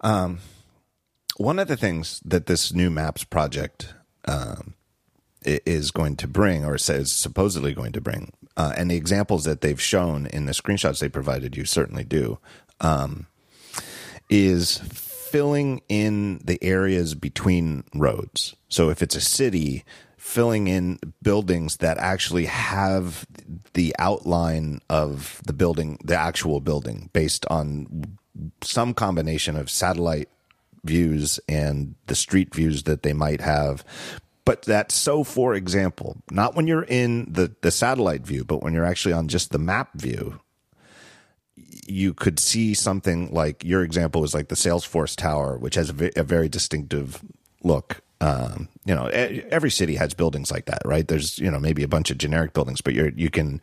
Um, 0.00 0.38
one 1.36 1.58
of 1.58 1.68
the 1.68 1.76
things 1.76 2.20
that 2.24 2.46
this 2.46 2.72
new 2.72 2.90
Maps 2.90 3.24
project 3.24 3.94
um, 4.26 4.74
is 5.44 5.90
going 5.90 6.16
to 6.16 6.28
bring, 6.28 6.64
or 6.64 6.78
says 6.78 7.12
supposedly 7.12 7.74
going 7.74 7.92
to 7.92 8.00
bring, 8.00 8.32
uh, 8.56 8.72
and 8.76 8.90
the 8.90 8.96
examples 8.96 9.44
that 9.44 9.60
they've 9.60 9.80
shown 9.80 10.26
in 10.26 10.46
the 10.46 10.52
screenshots 10.52 11.00
they 11.00 11.08
provided 11.08 11.56
you 11.56 11.64
certainly 11.64 12.04
do, 12.04 12.38
um, 12.80 13.26
is 14.28 14.78
filling 14.78 15.82
in 15.88 16.40
the 16.44 16.58
areas 16.62 17.14
between 17.14 17.84
roads. 17.94 18.56
So 18.68 18.90
if 18.90 19.02
it's 19.02 19.16
a 19.16 19.20
city, 19.20 19.84
filling 20.16 20.66
in 20.66 20.98
buildings 21.22 21.78
that 21.78 21.98
actually 21.98 22.46
have 22.46 23.26
the 23.74 23.94
outline 23.98 24.80
of 24.90 25.40
the 25.46 25.52
building, 25.52 25.98
the 26.04 26.16
actual 26.16 26.60
building, 26.60 27.10
based 27.12 27.46
on 27.46 28.18
some 28.62 28.94
combination 28.94 29.56
of 29.56 29.70
satellite 29.70 30.28
views 30.84 31.40
and 31.48 31.94
the 32.06 32.14
street 32.14 32.54
views 32.54 32.84
that 32.84 33.02
they 33.02 33.12
might 33.12 33.40
have 33.40 33.84
but 34.48 34.62
that's 34.62 34.94
so, 34.94 35.24
for 35.24 35.54
example, 35.54 36.16
not 36.30 36.54
when 36.54 36.66
you're 36.66 36.86
in 36.88 37.30
the, 37.30 37.54
the 37.60 37.70
satellite 37.70 38.22
view, 38.22 38.44
but 38.44 38.62
when 38.62 38.72
you're 38.72 38.86
actually 38.86 39.12
on 39.12 39.28
just 39.28 39.50
the 39.50 39.58
map 39.58 39.90
view, 39.94 40.40
you 41.86 42.14
could 42.14 42.38
see 42.40 42.72
something 42.72 43.30
like 43.30 43.62
your 43.62 43.82
example 43.82 44.24
is 44.24 44.32
like 44.32 44.48
the 44.48 44.54
Salesforce 44.54 45.14
Tower, 45.14 45.58
which 45.58 45.74
has 45.74 45.90
a, 45.90 46.18
a 46.18 46.22
very 46.22 46.48
distinctive 46.48 47.22
look. 47.62 48.00
Um, 48.22 48.70
you 48.86 48.94
know, 48.94 49.08
every 49.08 49.70
city 49.70 49.96
has 49.96 50.14
buildings 50.14 50.50
like 50.50 50.64
that, 50.64 50.80
right? 50.82 51.06
There's, 51.06 51.38
you 51.38 51.50
know, 51.50 51.60
maybe 51.60 51.82
a 51.82 51.88
bunch 51.88 52.10
of 52.10 52.16
generic 52.16 52.54
buildings, 52.54 52.80
but 52.80 52.94
you're, 52.94 53.10
you 53.10 53.28
can, 53.28 53.60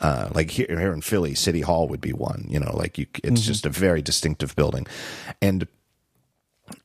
uh, 0.00 0.28
like 0.34 0.50
here, 0.50 0.66
here 0.68 0.92
in 0.92 1.00
Philly, 1.00 1.34
City 1.36 1.62
Hall 1.62 1.88
would 1.88 2.02
be 2.02 2.12
one, 2.12 2.44
you 2.50 2.60
know, 2.60 2.76
like 2.76 2.98
you, 2.98 3.06
it's 3.14 3.24
mm-hmm. 3.24 3.34
just 3.34 3.64
a 3.64 3.70
very 3.70 4.02
distinctive 4.02 4.54
building. 4.56 4.86
And 5.40 5.66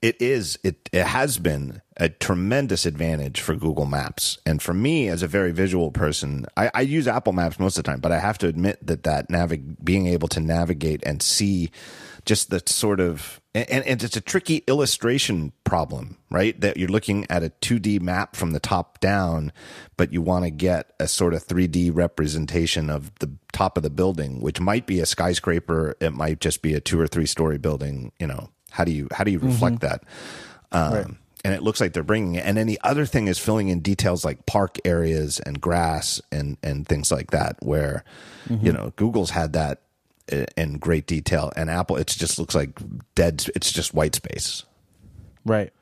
it 0.01 0.21
is 0.21 0.57
it 0.63 0.89
it 0.91 1.05
has 1.05 1.37
been 1.37 1.81
a 1.97 2.09
tremendous 2.09 2.85
advantage 2.85 3.39
for 3.39 3.55
Google 3.55 3.85
Maps 3.85 4.37
and 4.45 4.61
for 4.61 4.73
me 4.73 5.07
as 5.09 5.21
a 5.21 5.27
very 5.27 5.51
visual 5.51 5.91
person 5.91 6.45
I, 6.57 6.71
I 6.73 6.81
use 6.81 7.07
Apple 7.07 7.33
Maps 7.33 7.59
most 7.59 7.77
of 7.77 7.83
the 7.83 7.89
time 7.89 7.99
but 7.99 8.11
I 8.11 8.19
have 8.19 8.37
to 8.39 8.47
admit 8.47 8.85
that 8.85 9.03
that 9.03 9.29
navig- 9.29 9.83
being 9.83 10.07
able 10.07 10.27
to 10.29 10.39
navigate 10.39 11.03
and 11.05 11.21
see 11.21 11.71
just 12.25 12.49
the 12.49 12.61
sort 12.65 12.99
of 12.99 13.41
and, 13.55 13.85
and 13.85 14.03
it's 14.03 14.15
a 14.15 14.21
tricky 14.21 14.63
illustration 14.67 15.53
problem 15.63 16.17
right 16.31 16.59
that 16.61 16.77
you're 16.77 16.89
looking 16.89 17.27
at 17.29 17.43
a 17.43 17.49
2D 17.61 18.01
map 18.01 18.35
from 18.35 18.51
the 18.51 18.59
top 18.59 18.99
down 18.99 19.51
but 19.97 20.11
you 20.11 20.21
want 20.21 20.45
to 20.45 20.51
get 20.51 20.93
a 20.99 21.07
sort 21.07 21.33
of 21.33 21.45
3D 21.45 21.91
representation 21.93 22.89
of 22.89 23.13
the 23.19 23.31
top 23.51 23.77
of 23.77 23.83
the 23.83 23.89
building 23.89 24.41
which 24.41 24.59
might 24.59 24.87
be 24.87 24.99
a 24.99 25.05
skyscraper 25.05 25.95
it 25.99 26.13
might 26.13 26.39
just 26.39 26.61
be 26.61 26.73
a 26.73 26.79
two 26.79 26.99
or 26.99 27.07
three 27.07 27.27
story 27.27 27.57
building 27.57 28.11
you 28.19 28.25
know 28.25 28.49
how 28.73 28.83
do 28.83 28.91
you 28.91 29.07
how 29.11 29.23
do 29.23 29.29
you 29.29 29.37
reflect 29.37 29.77
mm-hmm. 29.77 29.87
that? 29.87 30.03
Um, 30.71 30.93
right. 30.93 31.07
And 31.43 31.53
it 31.53 31.61
looks 31.61 31.81
like 31.81 31.93
they're 31.93 32.03
bringing 32.03 32.35
it. 32.35 32.45
And 32.45 32.55
then 32.55 32.67
the 32.67 32.79
other 32.83 33.05
thing 33.05 33.27
is 33.27 33.37
filling 33.37 33.67
in 33.67 33.81
details 33.81 34.23
like 34.23 34.45
park 34.45 34.77
areas 34.85 35.39
and 35.41 35.59
grass 35.59 36.21
and 36.31 36.57
and 36.63 36.87
things 36.87 37.11
like 37.11 37.31
that, 37.31 37.57
where 37.61 38.05
mm-hmm. 38.47 38.65
you 38.65 38.71
know 38.71 38.93
Google's 38.95 39.31
had 39.31 39.53
that 39.53 39.81
in 40.55 40.77
great 40.77 41.05
detail, 41.05 41.51
and 41.55 41.69
Apple 41.69 41.97
it 41.97 42.07
just 42.07 42.39
looks 42.39 42.55
like 42.55 42.79
dead. 43.15 43.45
It's 43.55 43.71
just 43.71 43.93
white 43.93 44.15
space. 44.15 44.63
Right. 45.45 45.73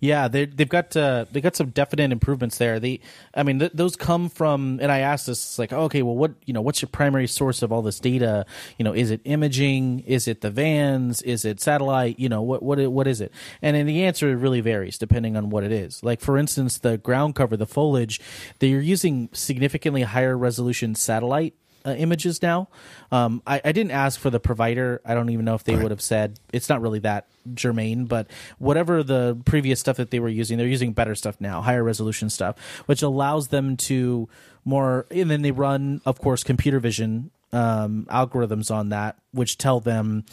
Yeah, 0.00 0.28
they 0.28 0.46
they've 0.46 0.68
got 0.68 0.96
uh, 0.96 1.26
they 1.30 1.40
got 1.40 1.56
some 1.56 1.70
definite 1.70 2.12
improvements 2.12 2.58
there. 2.58 2.78
They, 2.78 3.00
I 3.34 3.42
mean, 3.42 3.58
th- 3.58 3.72
those 3.74 3.96
come 3.96 4.28
from, 4.28 4.78
and 4.82 4.92
I 4.92 5.00
asked 5.00 5.26
this 5.26 5.58
like, 5.58 5.72
okay, 5.72 6.02
well, 6.02 6.16
what 6.16 6.32
you 6.44 6.52
know, 6.52 6.60
what's 6.60 6.82
your 6.82 6.88
primary 6.88 7.26
source 7.26 7.62
of 7.62 7.72
all 7.72 7.82
this 7.82 7.98
data? 7.98 8.46
You 8.78 8.84
know, 8.84 8.92
is 8.92 9.10
it 9.10 9.20
imaging? 9.24 10.00
Is 10.00 10.28
it 10.28 10.40
the 10.40 10.50
vans? 10.50 11.22
Is 11.22 11.44
it 11.44 11.60
satellite? 11.60 12.18
You 12.18 12.28
know, 12.28 12.42
what 12.42 12.62
what 12.62 12.78
what 12.90 13.06
is 13.06 13.20
it? 13.20 13.32
And 13.62 13.76
then 13.76 13.86
the 13.86 14.04
answer 14.04 14.36
really 14.36 14.60
varies 14.60 14.98
depending 14.98 15.36
on 15.36 15.50
what 15.50 15.64
it 15.64 15.72
is. 15.72 16.02
Like 16.02 16.20
for 16.20 16.36
instance, 16.36 16.78
the 16.78 16.98
ground 16.98 17.34
cover, 17.34 17.56
the 17.56 17.66
foliage, 17.66 18.20
they're 18.58 18.80
using 18.80 19.28
significantly 19.32 20.02
higher 20.02 20.36
resolution 20.36 20.94
satellite 20.94 21.54
uh, 21.86 21.94
images 21.94 22.42
now. 22.42 22.68
Um, 23.12 23.42
I, 23.46 23.60
I, 23.64 23.72
didn't 23.72 23.92
ask 23.92 24.18
for 24.18 24.28
the 24.28 24.40
provider. 24.40 25.00
I 25.04 25.14
don't 25.14 25.30
even 25.30 25.44
know 25.44 25.54
if 25.54 25.62
they 25.62 25.74
right. 25.74 25.82
would 25.82 25.90
have 25.92 26.00
said 26.00 26.40
it's 26.52 26.68
not 26.68 26.82
really 26.82 26.98
that 27.00 27.28
germane, 27.54 28.06
but 28.06 28.28
whatever 28.58 29.04
the 29.04 29.40
previous 29.44 29.78
stuff 29.78 29.96
that 29.98 30.10
they 30.10 30.18
were 30.18 30.28
using, 30.28 30.58
they're 30.58 30.66
using 30.66 30.92
better 30.92 31.14
stuff 31.14 31.40
now, 31.40 31.62
higher 31.62 31.84
resolution 31.84 32.28
stuff, 32.28 32.58
which 32.86 33.02
allows 33.02 33.48
them 33.48 33.76
to 33.76 34.28
more. 34.64 35.06
And 35.10 35.30
then 35.30 35.42
they 35.42 35.52
run, 35.52 36.00
of 36.04 36.20
course, 36.20 36.42
computer 36.42 36.80
vision 36.80 37.30
um, 37.52 38.06
algorithms 38.10 38.74
on 38.74 38.88
that, 38.88 39.16
which 39.32 39.56
tell 39.56 39.78
them 39.78 40.24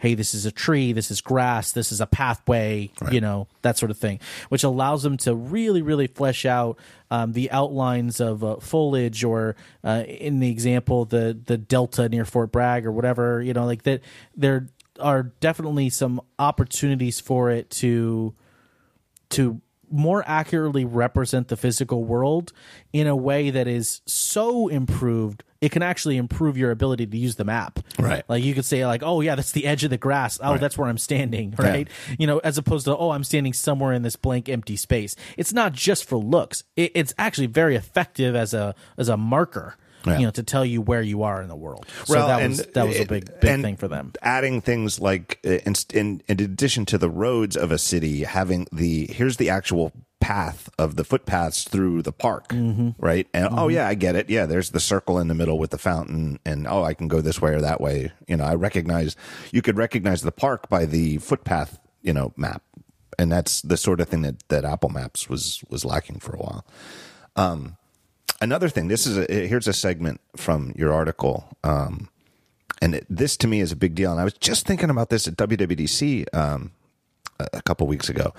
hey, 0.00 0.14
this 0.14 0.32
is 0.32 0.46
a 0.46 0.50
tree, 0.50 0.92
this 0.92 1.10
is 1.10 1.20
grass, 1.20 1.72
this 1.72 1.92
is 1.92 2.00
a 2.00 2.06
pathway, 2.06 2.90
right. 3.02 3.12
you 3.12 3.20
know, 3.20 3.46
that 3.60 3.76
sort 3.76 3.90
of 3.90 3.98
thing, 3.98 4.18
which 4.48 4.64
allows 4.64 5.02
them 5.02 5.18
to 5.18 5.34
really, 5.34 5.82
really 5.82 6.06
flesh 6.06 6.46
out 6.46 6.78
um, 7.10 7.32
the 7.32 7.50
outlines 7.50 8.18
of 8.18 8.42
uh, 8.42 8.56
foliage 8.56 9.22
or, 9.22 9.56
uh, 9.84 10.02
in 10.08 10.40
the 10.40 10.50
example, 10.50 11.04
the 11.04 11.38
the 11.44 11.58
delta 11.58 12.08
near 12.08 12.24
Fort 12.24 12.50
Bragg 12.50 12.86
or 12.86 12.92
whatever, 12.92 13.42
you 13.42 13.52
know, 13.52 13.66
like 13.66 13.82
that. 13.82 14.00
There 14.34 14.68
are 14.98 15.22
definitely 15.22 15.90
some 15.90 16.20
opportunities 16.38 17.20
for 17.20 17.50
it 17.50 17.68
to 17.70 18.34
to 19.30 19.60
more 19.90 20.24
accurately 20.26 20.84
represent 20.84 21.48
the 21.48 21.56
physical 21.56 22.04
world 22.04 22.52
in 22.92 23.06
a 23.06 23.16
way 23.16 23.50
that 23.50 23.66
is 23.66 24.00
so 24.06 24.68
improved 24.68 25.44
it 25.60 25.70
can 25.70 25.82
actually 25.82 26.16
improve 26.16 26.56
your 26.56 26.70
ability 26.70 27.06
to 27.06 27.16
use 27.16 27.36
the 27.36 27.44
map. 27.44 27.80
Right. 27.98 28.24
Like 28.28 28.42
you 28.42 28.54
could 28.54 28.64
say 28.64 28.86
like, 28.86 29.02
oh 29.02 29.20
yeah, 29.20 29.34
that's 29.34 29.52
the 29.52 29.66
edge 29.66 29.84
of 29.84 29.90
the 29.90 29.98
grass. 29.98 30.38
Oh, 30.42 30.52
right. 30.52 30.60
that's 30.60 30.78
where 30.78 30.88
I'm 30.88 30.98
standing. 30.98 31.54
Right. 31.58 31.88
Yeah. 32.08 32.16
You 32.18 32.26
know, 32.26 32.38
as 32.38 32.56
opposed 32.58 32.86
to 32.86 32.96
oh, 32.96 33.10
I'm 33.10 33.24
standing 33.24 33.52
somewhere 33.52 33.92
in 33.92 34.02
this 34.02 34.16
blank 34.16 34.48
empty 34.48 34.76
space. 34.76 35.14
It's 35.36 35.52
not 35.52 35.72
just 35.72 36.04
for 36.04 36.16
looks. 36.16 36.64
It, 36.76 36.92
it's 36.94 37.12
actually 37.18 37.48
very 37.48 37.76
effective 37.76 38.34
as 38.34 38.54
a 38.54 38.74
as 38.96 39.08
a 39.08 39.16
marker. 39.16 39.76
Yeah. 40.06 40.18
you 40.18 40.24
know, 40.24 40.30
to 40.32 40.42
tell 40.42 40.64
you 40.64 40.80
where 40.80 41.02
you 41.02 41.22
are 41.24 41.42
in 41.42 41.48
the 41.48 41.56
world. 41.56 41.86
So 42.04 42.14
well, 42.14 42.28
that 42.28 42.48
was 42.48 42.66
that 42.66 42.86
was 42.86 43.00
a 43.00 43.04
big 43.04 43.40
big 43.40 43.62
thing 43.62 43.76
for 43.76 43.88
them. 43.88 44.12
Adding 44.22 44.60
things 44.60 44.98
like 44.98 45.38
uh, 45.44 45.58
in, 45.66 45.74
in 45.92 46.22
in 46.26 46.40
addition 46.40 46.86
to 46.86 46.98
the 46.98 47.10
roads 47.10 47.56
of 47.56 47.70
a 47.70 47.78
city, 47.78 48.24
having 48.24 48.66
the 48.72 49.06
here's 49.06 49.36
the 49.36 49.50
actual 49.50 49.92
path 50.20 50.68
of 50.78 50.96
the 50.96 51.04
footpaths 51.04 51.64
through 51.64 52.02
the 52.02 52.12
park, 52.12 52.48
mm-hmm. 52.48 52.90
right? 52.98 53.26
And 53.34 53.46
oh, 53.46 53.48
mm-hmm. 53.48 53.58
oh 53.58 53.68
yeah, 53.68 53.88
I 53.88 53.94
get 53.94 54.14
it. 54.14 54.30
Yeah, 54.30 54.46
there's 54.46 54.70
the 54.70 54.80
circle 54.80 55.18
in 55.18 55.28
the 55.28 55.34
middle 55.34 55.58
with 55.58 55.70
the 55.70 55.78
fountain, 55.78 56.38
and 56.44 56.66
oh, 56.66 56.84
I 56.84 56.94
can 56.94 57.08
go 57.08 57.20
this 57.20 57.40
way 57.40 57.52
or 57.52 57.60
that 57.60 57.80
way. 57.80 58.12
You 58.28 58.36
know, 58.36 58.44
I 58.44 58.54
recognize 58.54 59.16
you 59.50 59.62
could 59.62 59.76
recognize 59.76 60.22
the 60.22 60.32
park 60.32 60.68
by 60.68 60.84
the 60.84 61.18
footpath, 61.18 61.78
you 62.02 62.12
know, 62.12 62.32
map, 62.36 62.62
and 63.18 63.32
that's 63.32 63.62
the 63.62 63.76
sort 63.76 64.00
of 64.00 64.08
thing 64.08 64.22
that 64.22 64.48
that 64.48 64.64
Apple 64.64 64.90
Maps 64.90 65.28
was 65.28 65.64
was 65.68 65.84
lacking 65.84 66.20
for 66.20 66.34
a 66.34 66.38
while. 66.38 66.64
Um, 67.36 67.76
another 68.40 68.68
thing. 68.68 68.88
This 68.88 69.06
is 69.06 69.18
a, 69.18 69.46
here's 69.46 69.68
a 69.68 69.72
segment 69.72 70.20
from 70.36 70.72
your 70.76 70.92
article. 70.92 71.48
Um, 71.64 72.08
and 72.82 72.94
it, 72.94 73.06
this 73.08 73.36
to 73.38 73.46
me 73.46 73.60
is 73.60 73.72
a 73.72 73.76
big 73.76 73.94
deal. 73.94 74.10
And 74.10 74.20
I 74.20 74.24
was 74.24 74.34
just 74.34 74.66
thinking 74.66 74.90
about 74.90 75.10
this 75.10 75.28
at 75.28 75.36
WWDC 75.36 76.34
um, 76.34 76.72
a, 77.38 77.48
a 77.54 77.62
couple 77.62 77.86
weeks 77.86 78.08
ago. 78.08 78.32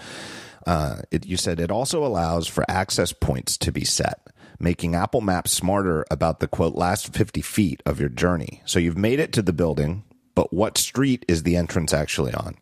Uh, 0.66 1.02
it, 1.12 1.26
you 1.26 1.38
said 1.38 1.60
it 1.60 1.72
also 1.72 2.06
allows 2.06 2.48
for 2.48 2.64
access 2.70 3.14
points 3.14 3.58
to 3.58 3.72
be 3.72 3.84
set, 3.84 4.28
making 4.60 4.96
Apple 4.96 5.22
Maps 5.22 5.52
smarter 5.52 6.06
about 6.12 6.40
the 6.40 6.48
quote 6.48 6.76
last 6.76 7.14
50 7.14 7.42
feet 7.42 7.82
of 7.86 8.00
your 8.00 8.10
journey. 8.10 8.62
So 8.66 8.80
you've 8.80 8.98
made 8.98 9.20
it 9.20 9.34
to 9.34 9.42
the 9.42 9.54
building, 9.54 10.04
but 10.36 10.54
what 10.54 10.78
street 10.78 11.26
is 11.28 11.44
the 11.44 11.56
entrance 11.56 11.94
actually 11.94 12.34
on? 12.34 12.58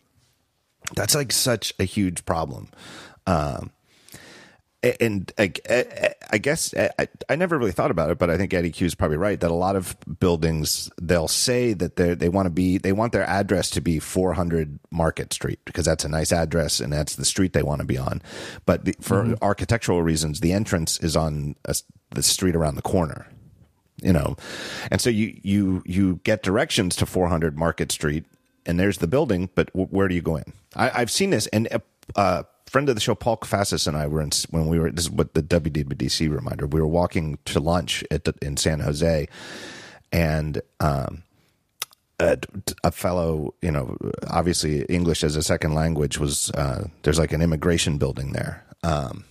That's 0.95 1.15
like 1.15 1.31
such 1.31 1.73
a 1.77 1.83
huge 1.83 2.25
problem. 2.25 2.69
Um, 3.27 3.71
and 4.81 5.31
I, 5.37 5.51
I 6.31 6.37
guess 6.37 6.73
I, 6.73 7.07
I, 7.27 7.35
never 7.35 7.57
really 7.57 7.73
thought 7.73 7.91
about 7.91 8.11
it, 8.11 8.17
but 8.17 8.29
I 8.29 8.37
think 8.37 8.53
Eddy 8.53 8.71
Cue 8.71 8.87
is 8.87 8.95
probably 8.95 9.17
right 9.17 9.39
that 9.39 9.51
a 9.51 9.53
lot 9.53 9.75
of 9.75 9.97
buildings 10.19 10.89
they'll 11.01 11.27
say 11.27 11.73
that 11.73 11.97
they 11.97 12.13
they 12.13 12.29
want 12.29 12.45
to 12.45 12.49
be 12.49 12.77
they 12.77 12.93
want 12.93 13.11
their 13.11 13.27
address 13.27 13.69
to 13.71 13.81
be 13.81 13.99
400 13.99 14.79
Market 14.89 15.33
Street 15.33 15.59
because 15.65 15.85
that's 15.85 16.05
a 16.05 16.09
nice 16.09 16.31
address 16.31 16.79
and 16.79 16.93
that's 16.93 17.15
the 17.15 17.25
street 17.25 17.51
they 17.51 17.63
want 17.63 17.81
to 17.81 17.85
be 17.85 17.97
on. 17.97 18.21
But 18.65 18.85
the, 18.85 18.95
for 19.01 19.23
mm-hmm. 19.23 19.33
architectural 19.41 20.01
reasons, 20.01 20.39
the 20.39 20.53
entrance 20.53 20.97
is 20.99 21.17
on 21.17 21.55
a, 21.65 21.75
the 22.11 22.23
street 22.23 22.55
around 22.55 22.75
the 22.75 22.81
corner. 22.81 23.27
You 24.01 24.13
know, 24.13 24.37
and 24.89 25.01
so 25.01 25.09
you 25.09 25.37
you 25.43 25.83
you 25.85 26.21
get 26.23 26.41
directions 26.41 26.95
to 26.97 27.05
400 27.05 27.57
Market 27.57 27.91
Street, 27.91 28.23
and 28.65 28.79
there's 28.79 28.99
the 28.99 29.07
building, 29.07 29.49
but 29.55 29.67
w- 29.73 29.87
where 29.87 30.07
do 30.07 30.15
you 30.15 30.21
go 30.21 30.37
in? 30.37 30.53
I, 30.73 30.87
have 30.99 31.11
seen 31.11 31.31
this, 31.31 31.47
and 31.47 31.67
uh, 32.15 32.43
friend 32.69 32.87
of 32.87 32.95
the 32.95 33.01
show, 33.01 33.15
Paul 33.15 33.37
Kafasis, 33.37 33.87
and 33.87 33.97
I 33.97 34.07
were 34.07 34.21
in 34.21 34.31
when 34.49 34.67
we 34.67 34.79
were. 34.79 34.91
This 34.91 35.05
is 35.05 35.11
what 35.11 35.33
the 35.33 35.43
WWDC 35.43 36.29
reminder. 36.29 36.67
We 36.67 36.79
were 36.79 36.87
walking 36.87 37.39
to 37.45 37.59
lunch 37.59 38.03
at 38.11 38.23
the, 38.25 38.33
in 38.41 38.57
San 38.57 38.79
Jose, 38.79 39.27
and 40.11 40.61
um, 40.79 41.23
a, 42.19 42.37
a, 42.83 42.91
fellow, 42.91 43.53
you 43.61 43.71
know, 43.71 43.97
obviously 44.29 44.83
English 44.83 45.23
as 45.23 45.35
a 45.35 45.43
second 45.43 45.73
language 45.73 46.19
was. 46.19 46.51
Uh, 46.51 46.87
there's 47.03 47.19
like 47.19 47.33
an 47.33 47.41
immigration 47.41 47.97
building 47.97 48.33
there, 48.33 48.63
um, 48.83 49.25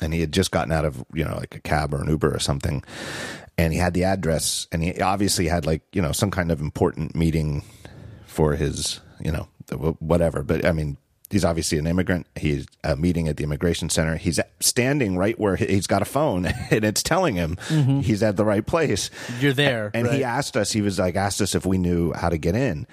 and 0.00 0.12
he 0.12 0.20
had 0.20 0.32
just 0.32 0.50
gotten 0.50 0.72
out 0.72 0.84
of 0.84 1.04
you 1.14 1.24
know 1.24 1.36
like 1.36 1.54
a 1.54 1.60
cab 1.60 1.94
or 1.94 2.02
an 2.02 2.08
Uber 2.08 2.34
or 2.34 2.40
something, 2.40 2.82
and 3.56 3.72
he 3.72 3.78
had 3.78 3.94
the 3.94 4.04
address, 4.04 4.66
and 4.72 4.82
he 4.82 5.00
obviously 5.00 5.46
had 5.46 5.64
like 5.64 5.82
you 5.92 6.02
know 6.02 6.12
some 6.12 6.30
kind 6.30 6.50
of 6.50 6.60
important 6.60 7.14
meeting 7.14 7.62
for 8.26 8.54
his 8.54 9.00
you 9.22 9.30
know 9.30 9.48
whatever. 10.00 10.42
But 10.42 10.64
I 10.64 10.72
mean 10.72 10.96
he's 11.30 11.44
obviously 11.44 11.78
an 11.78 11.86
immigrant. 11.86 12.26
He's 12.34 12.66
a 12.84 12.96
meeting 12.96 13.28
at 13.28 13.36
the 13.36 13.44
immigration 13.44 13.88
center. 13.88 14.16
He's 14.16 14.40
standing 14.58 15.16
right 15.16 15.38
where 15.38 15.56
he's 15.56 15.86
got 15.86 16.02
a 16.02 16.06
phone 16.06 16.46
and 16.70 16.84
it's 16.84 17.02
telling 17.02 17.36
him 17.36 17.56
mm-hmm. 17.68 18.00
he's 18.00 18.22
at 18.22 18.36
the 18.36 18.44
right 18.44 18.66
place. 18.66 19.10
You're 19.38 19.52
there. 19.52 19.90
And 19.94 20.06
right. 20.06 20.16
he 20.16 20.24
asked 20.24 20.56
us, 20.56 20.72
he 20.72 20.82
was 20.82 20.98
like, 20.98 21.16
asked 21.16 21.40
us 21.40 21.54
if 21.54 21.64
we 21.64 21.78
knew 21.78 22.12
how 22.12 22.28
to 22.28 22.38
get 22.38 22.54
in. 22.54 22.86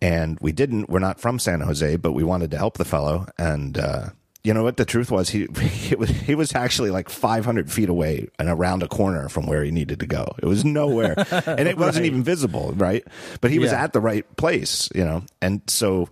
And 0.00 0.36
we 0.40 0.50
didn't. 0.50 0.90
We're 0.90 0.98
not 0.98 1.20
from 1.20 1.38
San 1.38 1.60
Jose, 1.60 1.94
but 1.96 2.10
we 2.12 2.24
wanted 2.24 2.50
to 2.50 2.58
help 2.58 2.76
the 2.76 2.84
fellow. 2.84 3.26
And, 3.38 3.78
uh, 3.78 4.08
you 4.42 4.52
know 4.52 4.64
what 4.64 4.76
the 4.76 4.84
truth 4.84 5.12
was? 5.12 5.30
He 5.30 5.46
he 5.60 5.94
was, 5.94 6.10
he 6.10 6.34
was 6.34 6.54
actually 6.56 6.90
like 6.90 7.08
500 7.08 7.70
feet 7.70 7.88
away 7.88 8.28
and 8.38 8.48
around 8.48 8.82
a 8.82 8.88
corner 8.88 9.28
from 9.28 9.46
where 9.46 9.62
he 9.62 9.70
needed 9.70 10.00
to 10.00 10.06
go. 10.06 10.34
It 10.42 10.46
was 10.46 10.64
nowhere, 10.64 11.14
and 11.46 11.68
it 11.68 11.78
wasn't 11.78 12.02
right. 12.02 12.06
even 12.06 12.24
visible, 12.24 12.72
right? 12.72 13.06
But 13.40 13.52
he 13.52 13.60
was 13.60 13.72
at 13.72 13.92
the 13.92 14.00
right 14.00 14.26
place, 14.36 14.88
you 14.96 15.04
know. 15.04 15.22
And 15.40 15.62
so 15.68 16.08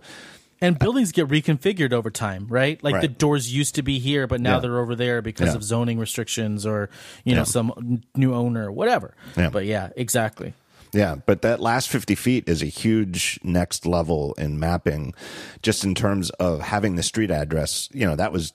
and 0.61 0.77
buildings 0.77 1.11
get 1.11 1.27
reconfigured 1.27 1.91
over 1.91 2.11
time, 2.11 2.45
right? 2.47 2.81
Like 2.83 2.93
right. 2.95 3.01
the 3.01 3.07
doors 3.07 3.53
used 3.53 3.75
to 3.75 3.81
be 3.81 3.99
here, 3.99 4.27
but 4.27 4.39
now 4.39 4.55
yeah. 4.55 4.59
they're 4.59 4.79
over 4.79 4.95
there 4.95 5.21
because 5.21 5.49
yeah. 5.49 5.55
of 5.55 5.63
zoning 5.63 5.99
restrictions 5.99 6.65
or 6.65 6.89
you 7.25 7.33
know 7.33 7.41
yeah. 7.41 7.45
some 7.45 8.03
new 8.15 8.33
owner, 8.33 8.67
or 8.67 8.71
whatever. 8.71 9.15
But 9.49 9.65
yeah, 9.65 9.89
exactly. 9.95 10.53
Yeah, 10.93 11.15
but 11.25 11.41
that 11.43 11.61
last 11.61 11.87
50 11.89 12.15
feet 12.15 12.49
is 12.49 12.61
a 12.61 12.65
huge 12.65 13.39
next 13.43 13.85
level 13.85 14.33
in 14.33 14.59
mapping, 14.59 15.13
just 15.61 15.85
in 15.85 15.95
terms 15.95 16.31
of 16.31 16.59
having 16.59 16.95
the 16.95 17.03
street 17.03 17.31
address. 17.31 17.87
You 17.93 18.05
know, 18.05 18.15
that 18.17 18.33
was 18.33 18.53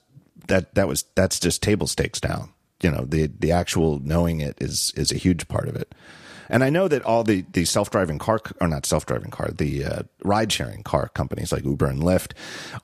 that 0.49 0.75
that 0.75 0.87
was 0.87 1.05
that's 1.15 1.41
just 1.41 1.63
table 1.63 1.87
stakes 1.87 2.23
now. 2.23 2.51
You 2.83 2.91
know, 2.91 3.05
the 3.07 3.27
the 3.39 3.53
actual 3.53 4.01
knowing 4.01 4.41
it 4.41 4.57
is 4.61 4.93
is 4.97 5.11
a 5.11 5.17
huge 5.17 5.49
part 5.49 5.69
of 5.69 5.77
it. 5.77 5.95
And 6.49 6.65
I 6.65 6.71
know 6.71 6.89
that 6.89 7.03
all 7.03 7.25
the, 7.25 7.45
the 7.53 7.65
self 7.65 7.91
driving 7.91 8.19
car, 8.19 8.41
or 8.61 8.69
not 8.69 8.87
self 8.87 9.07
driving 9.07 9.31
car, 9.31 9.51
the 9.51 9.85
uh, 9.85 10.03
ride 10.25 10.53
sharing 10.53 10.83
car 10.83 11.09
companies 11.09 11.53
like 11.53 11.65
Uber 11.65 11.87
and 11.87 12.03
Lyft 12.03 12.33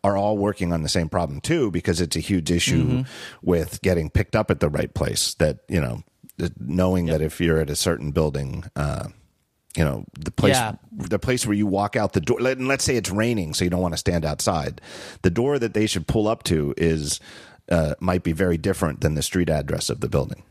are 0.03 0.17
all 0.17 0.37
working 0.37 0.73
on 0.73 0.83
the 0.83 0.89
same 0.89 1.09
problem 1.09 1.41
too, 1.41 1.71
because 1.71 2.01
it's 2.01 2.17
a 2.17 2.21
huge 2.21 2.51
issue 2.51 2.85
mm-hmm. 2.85 3.03
with 3.43 3.81
getting 3.83 4.11
picked 4.11 4.37
up 4.37 4.51
at 4.51 4.61
the 4.61 4.69
right 4.69 4.93
place. 4.93 5.35
That, 5.35 5.61
you 5.69 5.81
know, 5.81 6.03
knowing 6.59 7.09
yep. 7.09 7.19
that 7.19 7.25
if 7.25 7.41
you're 7.41 7.61
at 7.61 7.71
a 7.71 7.77
certain 7.77 8.11
building, 8.13 8.65
uh, 8.77 9.09
you 9.77 9.85
know 9.85 10.05
the 10.19 10.31
place 10.31 10.55
yeah. 10.57 10.75
the 10.93 11.19
place 11.19 11.47
where 11.47 11.57
you 11.57 11.67
walk 11.67 11.97
out 11.97 12.13
the 12.13 12.21
door 12.21 12.39
and 12.47 12.69
let's 12.69 12.85
say 12.85 12.97
it's 12.97 13.11
raining 13.11 13.55
so 13.55 13.65
you 13.65 13.71
don't 13.71 13.81
want 13.81 13.95
to 13.95 13.99
stand 13.99 14.25
outside 14.25 14.81
the 15.23 15.31
door 15.31 15.59
that 15.59 15.75
they 15.75 15.87
should 15.87 16.07
pull 16.07 16.29
up 16.29 16.43
to 16.43 16.75
is 16.77 17.21
uh, 17.71 17.95
might 18.01 18.23
be 18.23 18.33
very 18.33 18.59
different 18.59 19.01
than 19.01 19.15
the 19.15 19.23
street 19.23 19.49
address 19.49 19.89
of 19.89 20.01
the 20.01 20.09
building 20.09 20.43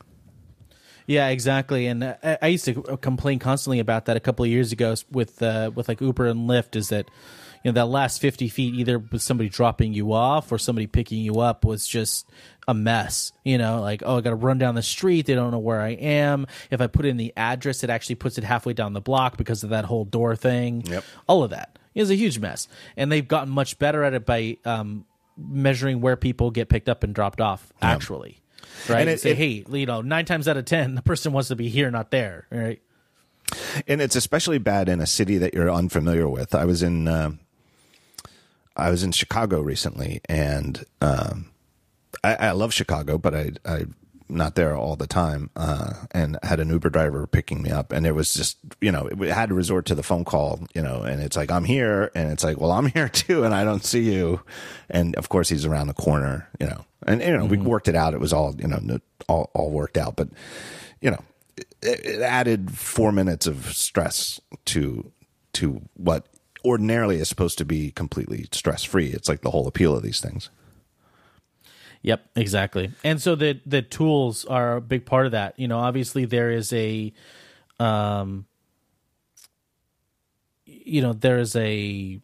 yeah, 1.11 1.27
exactly. 1.27 1.87
And 1.87 2.03
I, 2.05 2.37
I, 2.41 2.47
used 2.47 2.63
to 2.65 2.97
complain 3.01 3.37
constantly 3.37 3.79
about 3.79 4.05
that 4.05 4.15
a 4.15 4.21
couple 4.21 4.45
of 4.45 4.49
years 4.49 4.71
ago 4.71 4.95
with 5.11 5.43
uh, 5.43 5.69
with 5.75 5.89
like 5.89 5.99
Uber 5.99 6.27
and 6.27 6.49
Lyft. 6.49 6.77
Is 6.77 6.87
that 6.89 7.11
you 7.63 7.71
know 7.71 7.73
that 7.73 7.87
last 7.87 8.21
fifty 8.21 8.47
feet, 8.47 8.73
either 8.75 8.97
with 8.97 9.21
somebody 9.21 9.49
dropping 9.49 9.93
you 9.93 10.13
off 10.13 10.53
or 10.53 10.57
somebody 10.57 10.87
picking 10.87 11.19
you 11.19 11.41
up, 11.41 11.65
was 11.65 11.85
just 11.85 12.29
a 12.65 12.73
mess. 12.73 13.33
You 13.43 13.57
know, 13.57 13.81
like 13.81 14.03
oh, 14.05 14.19
I 14.19 14.21
got 14.21 14.29
to 14.29 14.37
run 14.37 14.57
down 14.57 14.75
the 14.75 14.81
street. 14.81 15.25
They 15.25 15.35
don't 15.35 15.51
know 15.51 15.59
where 15.59 15.81
I 15.81 15.89
am. 15.89 16.47
If 16.69 16.79
I 16.79 16.87
put 16.87 17.05
in 17.05 17.17
the 17.17 17.33
address, 17.35 17.83
it 17.83 17.89
actually 17.89 18.15
puts 18.15 18.37
it 18.37 18.45
halfway 18.45 18.71
down 18.71 18.93
the 18.93 19.01
block 19.01 19.35
because 19.35 19.63
of 19.63 19.71
that 19.71 19.83
whole 19.83 20.05
door 20.05 20.37
thing. 20.37 20.83
Yep. 20.85 21.03
All 21.27 21.43
of 21.43 21.49
that 21.49 21.77
is 21.93 22.09
a 22.09 22.15
huge 22.15 22.39
mess, 22.39 22.69
and 22.95 23.11
they've 23.11 23.27
gotten 23.27 23.53
much 23.53 23.77
better 23.79 24.05
at 24.05 24.13
it 24.13 24.25
by 24.25 24.57
um, 24.63 25.03
measuring 25.37 25.99
where 25.99 26.15
people 26.15 26.51
get 26.51 26.69
picked 26.69 26.87
up 26.87 27.03
and 27.03 27.13
dropped 27.13 27.41
off 27.41 27.73
actually. 27.81 28.40
Right? 28.89 29.01
And 29.01 29.09
it- 29.09 29.21
Say, 29.21 29.31
it- 29.31 29.37
hey, 29.37 29.63
you 29.71 29.85
know, 29.85 30.01
nine 30.01 30.25
times 30.25 30.47
out 30.47 30.57
of 30.57 30.65
ten, 30.65 30.95
the 30.95 31.01
person 31.01 31.33
wants 31.33 31.49
to 31.49 31.55
be 31.55 31.69
here, 31.69 31.89
not 31.91 32.11
there. 32.11 32.47
Right? 32.51 32.81
and 33.85 33.99
it's 34.01 34.15
especially 34.15 34.59
bad 34.59 34.87
in 34.87 35.01
a 35.01 35.05
city 35.05 35.37
that 35.37 35.53
you're 35.53 35.69
unfamiliar 35.69 36.29
with. 36.29 36.55
I 36.55 36.63
was 36.63 36.81
in 36.81 37.07
uh, 37.07 37.31
I 38.77 38.89
was 38.89 39.03
in 39.03 39.11
Chicago 39.11 39.59
recently, 39.61 40.21
and 40.29 40.83
um, 41.01 41.51
I, 42.23 42.35
I 42.35 42.51
love 42.51 42.73
Chicago, 42.73 43.17
but 43.17 43.35
I 43.35 43.51
I 43.65 43.85
not 44.31 44.55
there 44.55 44.75
all 44.75 44.95
the 44.95 45.07
time, 45.07 45.49
uh, 45.55 45.93
and 46.11 46.37
had 46.43 46.59
an 46.59 46.69
Uber 46.69 46.89
driver 46.89 47.27
picking 47.27 47.61
me 47.61 47.69
up, 47.69 47.91
and 47.91 48.07
it 48.07 48.13
was 48.13 48.33
just 48.33 48.57
you 48.79 48.91
know 48.91 49.07
it 49.07 49.19
had 49.29 49.49
to 49.49 49.55
resort 49.55 49.85
to 49.87 49.95
the 49.95 50.03
phone 50.03 50.25
call, 50.25 50.65
you 50.73 50.81
know, 50.81 51.03
and 51.03 51.21
it's 51.21 51.35
like 51.35 51.51
I'm 51.51 51.65
here, 51.65 52.11
and 52.15 52.31
it's 52.31 52.43
like 52.43 52.59
well 52.59 52.71
I'm 52.71 52.87
here 52.87 53.09
too, 53.09 53.43
and 53.43 53.53
I 53.53 53.63
don't 53.63 53.85
see 53.85 54.11
you, 54.11 54.41
and 54.89 55.15
of 55.15 55.29
course 55.29 55.49
he's 55.49 55.65
around 55.65 55.87
the 55.87 55.93
corner, 55.93 56.49
you 56.59 56.67
know, 56.67 56.85
and 57.05 57.21
you 57.21 57.37
know 57.37 57.45
we 57.45 57.57
worked 57.57 57.87
it 57.87 57.95
out. 57.95 58.13
It 58.13 58.19
was 58.19 58.33
all 58.33 58.55
you 58.57 58.67
know 58.67 58.99
all 59.27 59.51
all 59.53 59.71
worked 59.71 59.97
out, 59.97 60.15
but 60.15 60.29
you 61.01 61.11
know 61.11 61.23
it, 61.57 62.05
it 62.05 62.21
added 62.21 62.71
four 62.71 63.11
minutes 63.11 63.47
of 63.47 63.73
stress 63.75 64.39
to 64.65 65.11
to 65.53 65.81
what 65.95 66.25
ordinarily 66.63 67.19
is 67.19 67.29
supposed 67.29 67.57
to 67.57 67.65
be 67.65 67.91
completely 67.91 68.47
stress 68.51 68.83
free. 68.83 69.07
It's 69.07 69.27
like 69.27 69.41
the 69.41 69.51
whole 69.51 69.67
appeal 69.67 69.95
of 69.95 70.03
these 70.03 70.19
things. 70.19 70.49
Yep, 72.03 72.29
exactly. 72.35 72.91
And 73.03 73.21
so 73.21 73.35
the 73.35 73.59
the 73.65 73.81
tools 73.81 74.45
are 74.45 74.77
a 74.77 74.81
big 74.81 75.05
part 75.05 75.25
of 75.27 75.33
that. 75.33 75.59
You 75.59 75.67
know, 75.67 75.79
obviously 75.79 76.25
there 76.25 76.49
is 76.51 76.73
a 76.73 77.13
um 77.79 78.45
you 80.65 81.01
know, 81.01 81.13
there 81.13 81.37
is 81.39 81.55
a 81.55 82.19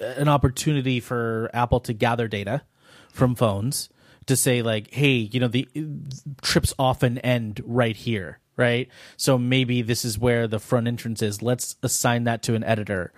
an 0.00 0.28
opportunity 0.28 1.00
for 1.00 1.50
Apple 1.52 1.80
to 1.80 1.92
gather 1.92 2.28
data 2.28 2.62
from 3.12 3.34
phones 3.34 3.88
to 4.26 4.36
say 4.36 4.62
like, 4.62 4.92
hey, 4.92 5.14
you 5.14 5.40
know, 5.40 5.48
the 5.48 5.68
trips 6.42 6.74
often 6.78 7.18
end 7.18 7.60
right 7.64 7.96
here, 7.96 8.38
right? 8.56 8.88
So 9.16 9.38
maybe 9.38 9.82
this 9.82 10.04
is 10.04 10.18
where 10.18 10.48
the 10.48 10.58
front 10.58 10.88
entrance 10.88 11.22
is. 11.22 11.42
Let's 11.42 11.76
assign 11.82 12.24
that 12.24 12.42
to 12.44 12.54
an 12.54 12.64
editor. 12.64 13.12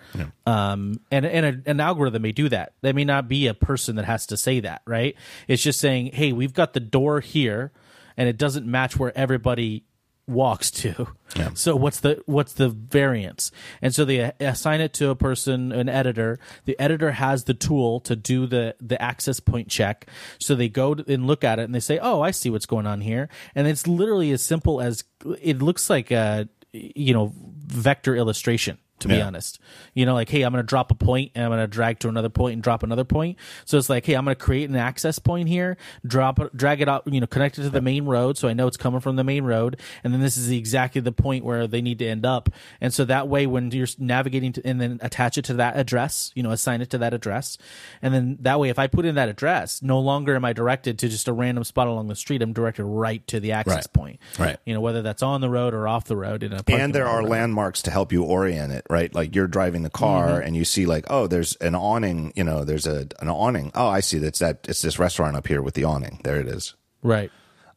Um, 0.47 1.01
and 1.11 1.25
and 1.25 1.47
a, 1.67 1.71
an 1.71 1.81
algorithm 1.81 2.23
may 2.23 2.33
do 2.33 2.49
that. 2.51 2.75
There 2.83 2.95
may 2.95 3.05
not 3.05 3.29
be 3.29 3.47
a 3.47 3.55
person 3.55 3.97
that 3.97 4.05
has 4.05 4.27
to 4.27 4.37
say 4.37 4.61
that, 4.61 4.83
right? 4.87 5.17
It's 5.47 5.63
just 5.63 5.81
saying, 5.81 6.13
hey, 6.13 6.33
we've 6.33 6.55
got 6.55 6.73
the 6.75 6.81
door 6.81 7.21
here, 7.21 7.73
and 8.17 8.29
it 8.29 8.37
doesn't 8.37 8.67
match 8.67 8.97
where 8.99 9.17
everybody 9.17 9.85
walks 10.29 10.71
to. 10.71 11.09
So 11.55 11.77
what's 11.77 12.01
the 12.01 12.23
what's 12.27 12.53
the 12.55 12.69
variance? 12.69 13.51
And 13.83 13.95
so 13.95 14.05
they 14.05 14.33
assign 14.41 14.81
it 14.81 14.93
to 14.95 15.11
a 15.11 15.15
person, 15.17 15.73
an 15.73 15.89
editor. 15.89 16.39
The 16.65 16.79
editor 16.81 17.13
has 17.13 17.45
the 17.45 17.55
tool 17.55 18.01
to 18.01 18.17
do 18.17 18.47
the 18.47 18.75
the 18.81 19.01
access 19.01 19.41
point 19.41 19.69
check. 19.69 20.07
So 20.39 20.55
they 20.55 20.69
go 20.69 20.95
to- 20.95 21.13
and 21.13 21.27
look 21.27 21.45
at 21.45 21.59
it 21.59 21.63
and 21.65 21.75
they 21.75 21.81
say, 21.81 21.99
"Oh, 22.01 22.21
I 22.23 22.31
see 22.31 22.51
what's 22.51 22.67
going 22.67 22.87
on 22.87 23.01
here." 23.03 23.29
And 23.55 23.67
it's 23.67 23.87
literally 23.87 24.31
as 24.33 24.43
simple 24.43 24.81
as 24.81 25.05
it 25.41 25.61
looks 25.61 25.89
like 25.91 26.11
a 26.11 26.49
you 26.73 27.13
know 27.15 27.33
vector 27.37 28.17
illustration. 28.17 28.79
To 29.01 29.09
be 29.09 29.21
honest, 29.21 29.61
you 29.95 30.05
know, 30.07 30.15
like, 30.15 30.29
hey, 30.29 30.43
I'm 30.43 30.53
going 30.53 30.63
to 30.63 30.67
drop 30.67 30.91
a 30.91 30.95
point 30.95 31.33
and 31.35 31.45
I'm 31.45 31.51
going 31.51 31.61
to 31.61 31.67
drag 31.69 32.01
to 32.01 32.09
another 32.09 32.29
point 32.29 32.55
and 32.55 32.63
drop 32.63 32.83
another 32.83 33.05
point. 33.05 33.39
So 33.65 33.79
it's 33.79 33.89
like, 33.89 34.05
hey, 34.07 34.15
I'm 34.15 34.25
going 34.25 34.35
to 34.37 34.43
create 34.45 34.69
an 34.69 34.77
access 34.77 35.19
point 35.19 35.49
here, 35.49 35.77
drop, 36.07 36.41
it- 36.41 36.57
drag 36.57 36.81
it 36.81 36.89
out, 36.89 37.03
you 37.07 37.21
know, 37.21 37.27
connect 37.29 37.59
it 37.59 37.63
to 37.63 37.71
the 37.71 37.81
main 37.81 38.07
road. 38.07 38.37
So 38.39 38.49
I 38.49 38.55
know 38.55 38.67
it's 38.67 38.77
coming 38.77 39.01
from 39.01 39.17
the 39.17 39.25
main 39.25 39.45
road. 39.45 39.79
And 40.03 40.13
then 40.13 40.21
this 40.21 40.37
is 40.37 40.51
exactly 40.51 41.01
the 41.01 41.13
point 41.13 41.45
where 41.45 41.67
they 41.67 41.81
need 41.81 41.99
to 42.01 42.07
end 42.07 42.27
up. 42.27 42.49
And 42.81 42.93
so 42.93 43.05
that 43.05 43.29
way, 43.29 43.47
when 43.47 43.71
you're 43.71 43.87
navigating 43.99 44.53
to, 44.55 44.67
and 44.67 44.81
then 44.81 44.99
attach 45.03 45.39
it 45.39 45.45
to 45.47 45.55
that 45.55 45.77
address, 45.77 46.33
you 46.35 46.43
know, 46.43 46.51
assign 46.51 46.81
it 46.81 46.91
to 46.91 46.99
that 46.99 47.15
address. 47.15 47.57
And 48.03 48.13
then 48.13 48.39
that 48.41 48.59
way, 48.59 48.69
if 48.69 48.79
I 48.79 48.87
put 48.89 49.05
in 49.05 49.15
that 49.15 49.29
address, 49.29 49.83
no 49.83 50.01
longer 50.01 50.35
am 50.35 50.45
I 50.45 50.53
directed 50.53 50.99
to 51.01 51.09
just 51.09 51.29
a 51.29 51.33
random 51.33 51.65
spot 51.65 51.87
along 51.87 52.09
the 52.09 52.17
street. 52.17 52.43
I'm 52.43 52.53
directed 52.53 52.85
right 52.85 53.27
to 53.29 53.39
the 53.41 53.53
access 53.53 53.69
Right. 53.77 53.93
point. 53.93 54.21
Right. 54.39 54.57
You 54.65 54.75
know, 54.75 54.81
whether 54.81 55.03
that's 55.03 55.23
on 55.23 55.41
the 55.41 55.51
road 55.51 55.75
or 55.75 55.87
off 55.87 56.05
the 56.07 56.17
road 56.17 56.43
in 56.43 56.53
a 56.53 56.63
and 56.69 56.95
there 56.95 57.07
are 57.07 57.17
whatever. 57.23 57.29
landmarks 57.31 57.83
to 57.83 57.91
help 57.91 58.13
you 58.13 58.23
orient 58.25 58.73
it 58.73 58.87
right? 58.89 59.15
Like 59.15 59.35
you're 59.35 59.47
driving 59.47 59.83
the 59.83 59.91
car 59.91 60.41
and 60.41 60.57
you 60.57 60.65
see 60.65 60.87
like 60.87 61.05
oh 61.09 61.27
there's 61.27 61.57
an 61.57 61.75
awning 61.75 62.33
you 62.37 62.45
know 62.45 62.65
there's 62.65 62.87
a 62.87 63.09
an 63.21 63.29
awning. 63.29 63.71
Oh 63.75 63.89
i 63.89 64.01
see. 64.01 64.19
That's 64.19 64.39
that 64.39 64.67
it's 64.69 64.83
this 64.83 64.99
restaurant 64.99 65.37
up 65.37 65.47
here 65.47 65.63
with 65.63 65.75
the 65.75 65.85
awning. 65.85 66.21
There 66.25 66.41
it 66.41 66.47
is. 66.49 66.75
Right. 67.03 67.31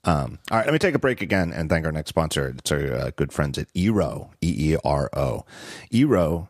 um, 0.03 0.39
all 0.49 0.57
right 0.57 0.65
let 0.65 0.73
me 0.73 0.79
take 0.79 0.95
a 0.95 0.99
break 0.99 1.21
again 1.21 1.53
and 1.53 1.69
thank 1.69 1.85
our 1.85 1.91
next 1.91 2.09
sponsor 2.09 2.55
it's 2.57 2.71
our 2.71 2.91
uh, 2.93 3.11
good 3.15 3.31
friends 3.31 3.59
at 3.59 3.71
eero 3.75 4.31
e-e-r-o 4.41 5.45
eero 5.93 6.47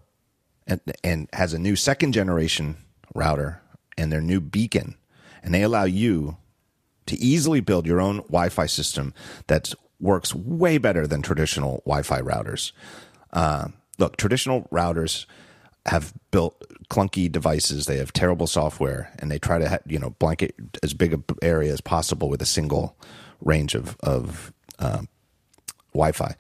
and, 0.66 0.80
and 1.04 1.28
has 1.34 1.54
a 1.54 1.60
new 1.60 1.76
second 1.76 2.14
generation 2.14 2.78
router 3.14 3.62
and 3.98 4.10
their 4.10 4.22
new 4.22 4.40
beacon 4.40 4.96
and 5.44 5.54
they 5.54 5.64
allow 5.64 5.84
you 5.84 6.38
to 7.08 7.18
easily 7.18 7.60
build 7.60 7.86
your 7.86 8.00
own 8.00 8.18
Wi-Fi 8.18 8.68
system 8.68 9.14
that 9.48 9.74
works 10.00 10.34
way 10.34 10.78
better 10.78 11.06
than 11.06 11.22
traditional 11.22 11.82
Wi-Fi 11.86 12.22
routers. 12.22 12.72
Uh, 13.34 13.68
look, 14.02 14.18
traditional 14.18 14.68
routers 14.72 15.26
have 15.86 16.14
built 16.32 16.62
clunky 16.90 17.32
devices. 17.32 17.86
They 17.86 17.98
have 17.98 18.12
terrible 18.12 18.48
software, 18.48 19.14
and 19.20 19.32
they 19.32 19.40
try 19.40 19.60
to 19.60 19.82
you 19.86 20.00
know 20.00 20.12
blanket 20.20 20.56
as 20.84 20.94
big 20.94 21.14
an 21.14 21.24
area 21.42 21.72
as 21.72 21.80
possible 21.80 22.28
with 22.28 22.42
a 22.42 22.46
single 22.46 22.98
range 23.40 23.74
of 23.76 23.96
of 24.02 24.52
um, 24.80 25.08
Wi-Fi. 25.94 26.36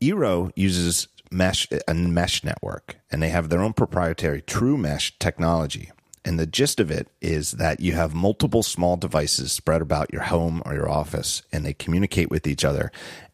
Eero 0.00 0.52
uses 0.54 1.08
mesh 1.30 1.66
a 1.88 1.94
mesh 1.94 2.44
network, 2.44 2.96
and 3.10 3.22
they 3.22 3.30
have 3.30 3.48
their 3.48 3.60
own 3.60 3.72
proprietary 3.72 4.42
True 4.42 4.76
Mesh 4.76 5.18
technology. 5.18 5.90
And 6.24 6.38
the 6.38 6.46
gist 6.46 6.78
of 6.78 6.88
it 6.90 7.08
is 7.20 7.52
that 7.52 7.80
you 7.80 7.94
have 7.94 8.14
multiple 8.14 8.62
small 8.62 8.96
devices 8.96 9.50
spread 9.50 9.82
about 9.82 10.12
your 10.12 10.22
home 10.22 10.62
or 10.64 10.72
your 10.74 10.88
office, 10.88 11.42
and 11.52 11.66
they 11.66 11.72
communicate 11.74 12.30
with 12.30 12.46
each 12.46 12.64
other. 12.64 12.92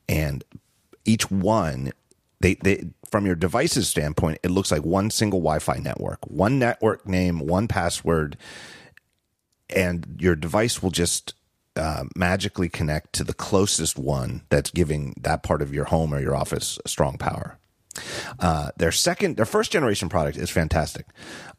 And 0.08 0.42
each 1.04 1.30
one, 1.30 1.92
they, 2.40 2.54
they 2.54 2.88
from 3.10 3.26
your 3.26 3.34
device's 3.34 3.88
standpoint, 3.88 4.38
it 4.42 4.50
looks 4.50 4.70
like 4.70 4.84
one 4.84 5.10
single 5.10 5.40
Wi-Fi 5.40 5.78
network, 5.78 6.18
one 6.26 6.58
network 6.58 7.06
name, 7.08 7.40
one 7.40 7.68
password, 7.68 8.36
and 9.70 10.16
your 10.18 10.36
device 10.36 10.82
will 10.82 10.90
just 10.90 11.34
uh, 11.76 12.04
magically 12.16 12.68
connect 12.68 13.12
to 13.14 13.24
the 13.24 13.34
closest 13.34 13.98
one 13.98 14.42
that's 14.48 14.70
giving 14.70 15.14
that 15.20 15.42
part 15.42 15.62
of 15.62 15.72
your 15.72 15.84
home 15.84 16.12
or 16.12 16.20
your 16.20 16.34
office 16.34 16.78
strong 16.86 17.16
power. 17.16 17.58
Uh, 18.38 18.70
their 18.76 18.92
second, 18.92 19.36
their 19.36 19.44
first 19.44 19.72
generation 19.72 20.08
product 20.08 20.36
is 20.36 20.50
fantastic, 20.50 21.06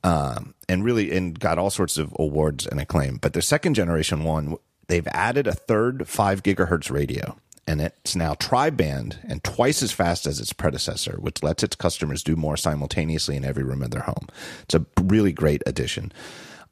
um, 0.03 0.53
and 0.67 0.83
really, 0.83 1.11
and 1.15 1.39
got 1.39 1.57
all 1.57 1.69
sorts 1.69 1.97
of 1.97 2.13
awards 2.17 2.65
and 2.65 2.79
acclaim. 2.79 3.17
But 3.17 3.33
their 3.33 3.41
second 3.41 3.73
generation 3.73 4.23
one, 4.23 4.55
they've 4.87 5.07
added 5.07 5.47
a 5.47 5.53
third 5.53 6.07
five 6.07 6.43
gigahertz 6.43 6.89
radio, 6.89 7.37
and 7.69 7.81
it's 7.81 8.15
now 8.15 8.33
tri-band 8.33 9.19
and 9.27 9.43
twice 9.43 9.83
as 9.83 9.91
fast 9.91 10.25
as 10.25 10.39
its 10.39 10.53
predecessor, 10.53 11.17
which 11.19 11.43
lets 11.43 11.61
its 11.61 11.75
customers 11.75 12.23
do 12.23 12.35
more 12.35 12.57
simultaneously 12.57 13.35
in 13.35 13.45
every 13.45 13.63
room 13.63 13.83
of 13.83 13.91
their 13.91 14.01
home. 14.01 14.27
It's 14.63 14.73
a 14.73 14.83
really 14.99 15.31
great 15.31 15.61
addition. 15.67 16.11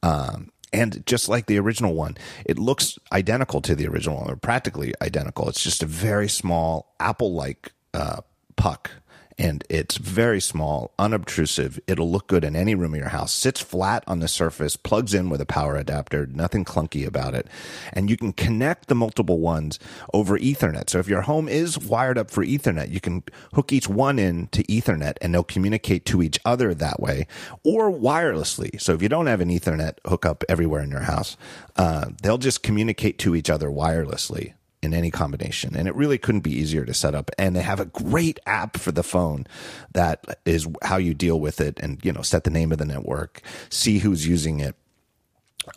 Um, 0.02 0.50
and 0.74 1.06
just 1.06 1.30
like 1.30 1.46
the 1.46 1.60
original 1.60 1.94
one, 1.94 2.18
it 2.48 2.58
looks 2.58 2.98
identical 3.12 3.62
to 3.62 3.76
the 3.76 3.88
original 3.88 4.18
one, 4.18 4.32
or 4.32 4.38
practically 4.38 4.96
identical. 5.00 5.48
It's 5.48 5.62
just 5.62 5.84
a 5.84 5.86
very 5.86 6.28
small 6.28 6.96
Apple-like 7.00 7.74
uh, 7.94 8.22
puck, 8.56 8.90
and 9.38 9.64
it's 9.70 9.98
very 9.98 10.42
small, 10.42 10.94
unobtrusive. 10.98 11.80
It'll 11.86 12.10
look 12.10 12.28
good 12.28 12.44
in 12.44 12.56
any 12.56 12.74
room 12.74 12.94
of 12.94 13.00
your 13.00 13.10
house. 13.10 13.32
Sits 13.32 13.62
flat 13.62 14.04
on 14.08 14.20
the 14.20 14.28
surface, 14.28 14.76
plugs 14.76 15.14
in 15.14 15.30
with 15.30 15.42
a 15.42 15.46
power 15.46 15.76
adapter. 15.76 16.26
Nothing 16.26 16.66
clunky 16.66 17.06
about 17.06 17.36
it, 17.36 17.48
and 17.94 18.10
you 18.10 18.18
can 18.18 18.34
connect 18.34 18.88
the 18.88 18.96
multiple 18.96 19.40
ones 19.40 19.80
over 20.14 20.38
Ethernet. 20.40 20.90
So 20.90 21.00
if 21.00 21.08
your 21.08 21.22
home 21.22 21.48
is 21.48 21.78
wired 21.78 22.18
up 22.18 22.32
for 22.32 22.44
Ethernet, 22.44 22.92
you 22.92 23.00
can 23.00 23.24
hook 23.54 23.72
each 23.72 23.88
one 23.88 24.18
in 24.18 24.48
to 24.48 24.64
Ethernet, 24.64 25.18
and 25.22 25.34
they'll 25.34 25.44
communicate 25.44 26.06
to 26.06 26.24
each 26.24 26.40
other 26.44 26.74
that 26.74 27.00
way, 27.00 27.28
or 27.64 27.92
wirelessly. 27.92 28.82
So 28.82 28.94
if 28.94 29.02
you 29.02 29.10
don't 29.10 29.28
have 29.28 29.42
an 29.42 29.50
Ethernet 29.50 29.98
hookup 30.06 30.44
everywhere 30.50 30.82
in 30.82 30.90
your 30.90 31.02
house, 31.02 31.38
uh, 31.76 32.10
they'll 32.24 32.38
just 32.38 32.64
communicate 32.64 33.20
to 33.20 33.36
each 33.36 33.50
other 33.50 33.70
wirelessly 33.70 34.54
in 34.82 34.94
any 34.94 35.10
combination. 35.12 35.76
And 35.76 35.88
it 35.88 35.96
really 35.96 36.18
couldn't 36.18 36.42
be 36.42 36.54
easier 36.54 36.86
to 36.86 36.94
set 36.94 37.16
up. 37.16 37.32
And 37.38 37.56
they 37.56 37.62
have 37.62 37.80
a 37.80 37.86
great 37.86 38.40
app 38.46 38.78
for 38.78 38.92
the 38.92 39.04
phone 39.04 39.48
that 39.94 40.40
is 40.46 40.68
how 40.84 40.98
you 40.98 41.14
deal 41.14 41.40
with 41.40 41.60
it 41.60 41.80
and, 41.80 42.04
you 42.04 42.12
know, 42.12 42.22
set 42.22 42.44
the 42.44 42.52
name 42.52 42.72
of 42.72 42.78
the 42.78 42.86
network, 42.86 43.42
see 43.70 44.00
who's 44.00 44.28
using 44.28 44.60
it, 44.60 44.76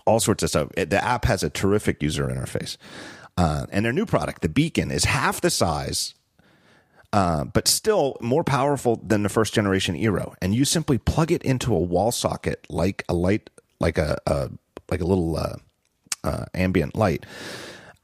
all 0.05 0.21
sorts 0.21 0.43
of 0.43 0.51
stuff. 0.51 0.69
The 0.77 1.03
app 1.03 1.25
has 1.25 1.43
a 1.43 1.51
terrific 1.51 2.03
user 2.03 2.27
interface. 2.27 2.77
Uh, 3.37 3.67
and 3.71 3.85
their 3.85 3.93
new 3.93 4.05
product, 4.05 4.43
the 4.43 4.49
Beacon, 4.49 4.91
is 4.91 5.05
half 5.05 5.41
the 5.41 5.51
size 5.51 6.15
uh, 7.13 7.45
but 7.45 7.67
still 7.67 8.17
more 8.21 8.45
powerful 8.45 9.01
than 9.05 9.23
the 9.23 9.29
first 9.29 9.53
generation 9.53 9.97
Eero. 9.97 10.35
And 10.41 10.55
you 10.55 10.65
simply 10.65 10.99
plug 10.99 11.33
it 11.33 11.43
into 11.43 11.75
a 11.75 11.79
wall 11.79 12.13
socket 12.13 12.67
like 12.69 13.05
a 13.09 13.15
light, 13.15 13.51
like 13.81 13.99
a, 13.99 14.19
a 14.27 14.51
like 14.91 15.01
a 15.01 15.05
little 15.05 15.37
uh, 15.37 15.57
uh, 16.23 16.45
ambient 16.55 16.95
light, 16.95 17.27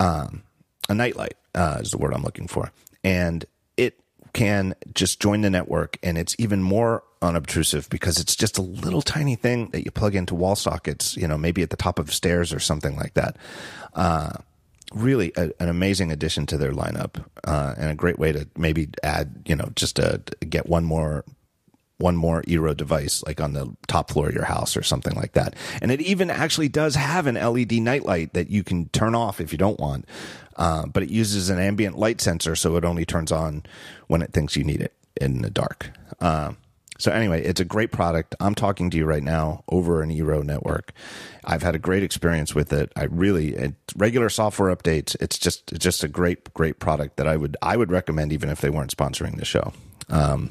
um, 0.01 0.42
a 0.89 0.95
nightlight 0.95 1.34
uh, 1.55 1.78
is 1.80 1.91
the 1.91 1.99
word 1.99 2.14
I'm 2.14 2.22
looking 2.22 2.49
for, 2.49 2.72
and 3.05 3.45
it 3.76 3.99
can 4.32 4.74
just 4.95 5.20
join 5.20 5.41
the 5.41 5.51
network, 5.51 5.99
and 6.03 6.18
it's 6.18 6.37
even 6.39 6.62
more 6.62 7.03
unobtrusive 7.22 7.89
because 7.89 8.20
it's 8.20 8.37
just 8.37 8.59
a 8.59 8.62
little 8.62 9.03
tiny 9.03 9.34
thing 9.34 9.68
that 9.70 9.84
you 9.84 9.91
plug 9.91 10.14
into 10.14 10.34
wall 10.34 10.57
sockets, 10.57 11.16
you 11.16 11.26
know, 11.26 11.39
maybe 11.39 11.62
at 11.62 11.70
the 11.70 11.76
top 11.76 11.99
of 11.99 12.12
stairs 12.12 12.53
or 12.53 12.61
something 12.61 12.97
like 12.97 13.14
that. 13.14 13.37
Uh, 13.95 14.32
really 14.95 15.32
a, 15.37 15.51
an 15.59 15.68
amazing 15.68 16.12
addition 16.12 16.47
to 16.47 16.57
their 16.57 16.72
lineup 16.72 17.24
uh, 17.45 17.74
and 17.76 17.91
a 17.91 17.95
great 17.95 18.18
way 18.18 18.32
to 18.32 18.47
maybe 18.57 18.89
add, 19.03 19.43
you 19.47 19.57
know, 19.57 19.70
just 19.74 19.97
to 19.97 20.20
get 20.49 20.68
one 20.68 20.84
more 20.84 21.24
one 21.99 22.16
more 22.16 22.42
Eero 22.42 22.76
device 22.76 23.22
like 23.24 23.40
on 23.40 23.55
the 23.55 23.74
top 23.86 24.11
floor 24.11 24.28
of 24.28 24.34
your 24.34 24.44
house 24.44 24.76
or 24.76 24.82
something 24.82 25.14
like 25.14 25.32
that. 25.32 25.55
And 25.80 25.90
it 25.90 26.01
even 26.01 26.30
actually 26.30 26.68
does 26.68 26.94
have 26.94 27.26
an 27.26 27.36
LED 27.36 27.72
nightlight 27.74 28.34
that 28.34 28.51
you 28.51 28.62
can 28.62 28.88
turn 28.90 29.14
off 29.14 29.40
if 29.40 29.53
you 29.53 29.59
don't 29.59 29.80
want. 29.80 30.07
Uh, 30.57 30.86
but 30.86 31.03
it 31.03 31.11
uses 31.11 31.51
an 31.51 31.59
ambient 31.59 31.99
light 31.99 32.20
sensor, 32.20 32.57
so 32.57 32.76
it 32.76 32.84
only 32.84 33.05
turns 33.05 33.30
on 33.30 33.62
when 34.07 34.22
it 34.22 34.32
thinks 34.32 34.57
you 34.57 34.64
need 34.64 34.80
it 34.80 34.94
in 35.20 35.42
the 35.42 35.51
dark. 35.51 35.90
Uh, 36.18 36.53
so 36.99 37.12
anyway, 37.12 37.42
it's 37.42 37.61
a 37.61 37.64
great 37.64 37.92
product. 37.92 38.34
I'm 38.40 38.55
talking 38.55 38.88
to 38.90 38.97
you 38.97 39.05
right 39.05 39.22
now 39.22 39.64
over 39.68 40.03
an 40.03 40.11
Eero 40.11 40.42
network. 40.42 40.92
I've 41.44 41.62
had 41.62 41.74
a 41.74 41.78
great 41.78 42.03
experience 42.03 42.55
with 42.55 42.72
it. 42.72 42.90
I 42.97 43.05
really 43.05 43.74
regular 43.97 44.30
software 44.30 44.74
updates. 44.74 45.14
It's 45.20 45.38
just 45.38 45.72
it's 45.72 45.82
just 45.82 46.03
a 46.03 46.09
great 46.09 46.53
great 46.55 46.78
product 46.78 47.16
that 47.16 47.28
I 47.28 47.36
would 47.36 47.57
I 47.61 47.76
would 47.76 47.90
recommend 47.90 48.32
even 48.32 48.49
if 48.49 48.61
they 48.61 48.70
weren't 48.70 48.97
sponsoring 48.97 49.36
the 49.36 49.44
show. 49.44 49.72
Um, 50.09 50.51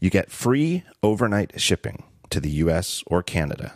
you 0.00 0.10
get 0.10 0.30
free 0.30 0.84
overnight 1.02 1.60
shipping 1.60 2.04
to 2.30 2.40
the 2.40 2.50
U.S. 2.50 3.02
or 3.06 3.22
Canada 3.22 3.74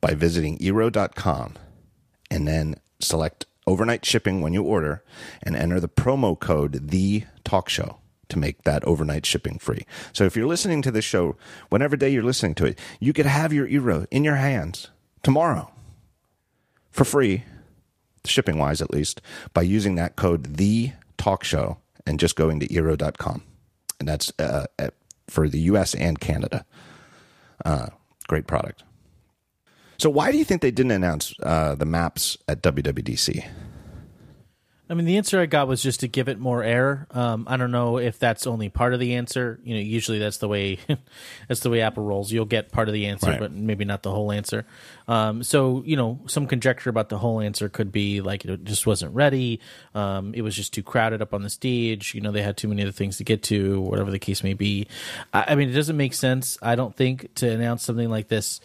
by 0.00 0.14
visiting 0.14 0.58
Eero.com 0.58 1.54
and 2.30 2.46
then 2.46 2.76
select 3.00 3.46
overnight 3.66 4.04
shipping 4.04 4.40
when 4.40 4.52
you 4.52 4.62
order 4.62 5.02
and 5.42 5.56
enter 5.56 5.80
the 5.80 5.88
promo 5.88 6.38
code 6.38 6.90
the 6.90 7.24
talk 7.44 7.68
show 7.68 7.98
to 8.28 8.38
make 8.38 8.62
that 8.62 8.82
overnight 8.84 9.26
shipping 9.26 9.58
free. 9.58 9.84
So 10.12 10.24
if 10.24 10.36
you're 10.36 10.46
listening 10.46 10.82
to 10.82 10.90
this 10.90 11.04
show, 11.04 11.36
whenever 11.68 11.96
day 11.96 12.08
you're 12.08 12.22
listening 12.22 12.54
to 12.56 12.66
it, 12.66 12.78
you 12.98 13.12
could 13.12 13.26
have 13.26 13.52
your 13.52 13.68
Eero 13.68 14.06
in 14.10 14.24
your 14.24 14.36
hands 14.36 14.88
tomorrow 15.22 15.70
for 16.90 17.04
free, 17.04 17.44
shipping 18.24 18.58
wise 18.58 18.80
at 18.80 18.90
least, 18.90 19.20
by 19.52 19.62
using 19.62 19.96
that 19.96 20.16
code 20.16 20.56
the 20.56 20.92
talk 21.18 21.44
show 21.44 21.78
and 22.06 22.18
just 22.18 22.36
going 22.36 22.58
to 22.60 22.68
Eero.com. 22.68 23.42
And 24.00 24.08
that's 24.08 24.32
uh, 24.38 24.66
for 25.32 25.48
the 25.48 25.60
US 25.60 25.94
and 25.94 26.20
Canada. 26.20 26.64
Uh, 27.64 27.88
great 28.28 28.46
product. 28.46 28.84
So 29.98 30.10
why 30.10 30.30
do 30.32 30.38
you 30.38 30.44
think 30.44 30.62
they 30.62 30.70
didn't 30.70 30.92
announce 30.92 31.34
uh, 31.42 31.74
the 31.74 31.86
maps 31.86 32.36
at 32.48 32.62
WWDC? 32.62 33.44
I 34.92 34.94
mean, 34.94 35.06
the 35.06 35.16
answer 35.16 35.40
I 35.40 35.46
got 35.46 35.68
was 35.68 35.82
just 35.82 36.00
to 36.00 36.08
give 36.08 36.28
it 36.28 36.38
more 36.38 36.62
air. 36.62 37.06
Um, 37.12 37.46
I 37.48 37.56
don't 37.56 37.70
know 37.70 37.96
if 37.96 38.18
that's 38.18 38.46
only 38.46 38.68
part 38.68 38.92
of 38.92 39.00
the 39.00 39.14
answer. 39.14 39.58
You 39.64 39.74
know, 39.74 39.80
usually 39.80 40.18
that's 40.18 40.36
the 40.36 40.48
way 40.48 40.80
that's 41.48 41.60
the 41.60 41.70
way 41.70 41.80
Apple 41.80 42.04
rolls. 42.04 42.30
You'll 42.30 42.44
get 42.44 42.70
part 42.70 42.88
of 42.88 42.92
the 42.92 43.06
answer, 43.06 43.30
right. 43.30 43.40
but 43.40 43.52
maybe 43.52 43.86
not 43.86 44.02
the 44.02 44.10
whole 44.10 44.30
answer. 44.30 44.66
Um, 45.08 45.42
so, 45.44 45.82
you 45.86 45.96
know, 45.96 46.20
some 46.26 46.46
conjecture 46.46 46.90
about 46.90 47.08
the 47.08 47.16
whole 47.16 47.40
answer 47.40 47.70
could 47.70 47.90
be 47.90 48.20
like 48.20 48.44
it 48.44 48.64
just 48.64 48.86
wasn't 48.86 49.14
ready. 49.14 49.60
Um, 49.94 50.34
it 50.34 50.42
was 50.42 50.54
just 50.54 50.74
too 50.74 50.82
crowded 50.82 51.22
up 51.22 51.32
on 51.32 51.42
the 51.42 51.48
stage. 51.48 52.14
You 52.14 52.20
know, 52.20 52.30
they 52.30 52.42
had 52.42 52.58
too 52.58 52.68
many 52.68 52.82
other 52.82 52.92
things 52.92 53.16
to 53.16 53.24
get 53.24 53.42
to, 53.44 53.80
whatever 53.80 54.10
the 54.10 54.18
case 54.18 54.44
may 54.44 54.52
be. 54.52 54.88
I, 55.32 55.44
I 55.48 55.54
mean, 55.54 55.70
it 55.70 55.72
doesn't 55.72 55.96
make 55.96 56.12
sense. 56.12 56.58
I 56.60 56.74
don't 56.74 56.94
think 56.94 57.34
to 57.36 57.48
announce 57.50 57.82
something 57.82 58.10
like 58.10 58.28
this 58.28 58.60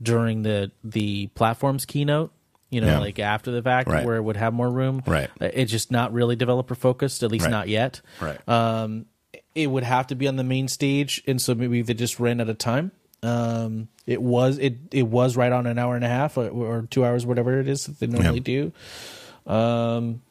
during 0.00 0.42
the 0.42 0.70
the 0.84 1.26
platform's 1.34 1.84
keynote 1.84 2.32
you 2.72 2.80
know, 2.80 2.86
yeah. 2.86 2.98
like 2.98 3.18
after 3.18 3.50
the 3.50 3.62
fact 3.62 3.88
right. 3.88 4.04
where 4.04 4.16
it 4.16 4.22
would 4.22 4.36
have 4.36 4.54
more 4.54 4.68
room. 4.68 5.02
Right. 5.06 5.28
Uh, 5.40 5.50
it's 5.52 5.70
just 5.70 5.90
not 5.90 6.12
really 6.12 6.36
developer 6.36 6.74
focused, 6.74 7.22
at 7.22 7.30
least 7.30 7.44
right. 7.44 7.50
not 7.50 7.68
yet. 7.68 8.00
Right. 8.18 8.48
Um, 8.48 9.06
it 9.54 9.66
would 9.66 9.84
have 9.84 10.06
to 10.06 10.14
be 10.14 10.26
on 10.26 10.36
the 10.36 10.44
main 10.44 10.68
stage, 10.68 11.22
and 11.26 11.40
so 11.40 11.54
maybe 11.54 11.82
they 11.82 11.92
just 11.92 12.18
ran 12.18 12.40
out 12.40 12.48
of 12.48 12.56
time. 12.56 12.90
Um, 13.22 13.88
it 14.06 14.20
was 14.20 14.58
it 14.58 14.78
it 14.90 15.02
was 15.02 15.36
right 15.36 15.52
on 15.52 15.66
an 15.66 15.78
hour 15.78 15.94
and 15.94 16.04
a 16.04 16.08
half 16.08 16.38
or, 16.38 16.48
or 16.48 16.88
two 16.90 17.04
hours, 17.04 17.26
whatever 17.26 17.60
it 17.60 17.68
is 17.68 17.84
that 17.84 18.00
they 18.00 18.06
normally 18.06 18.42
yeah. 18.44 18.70
do. 19.46 19.52
Um, 19.52 20.22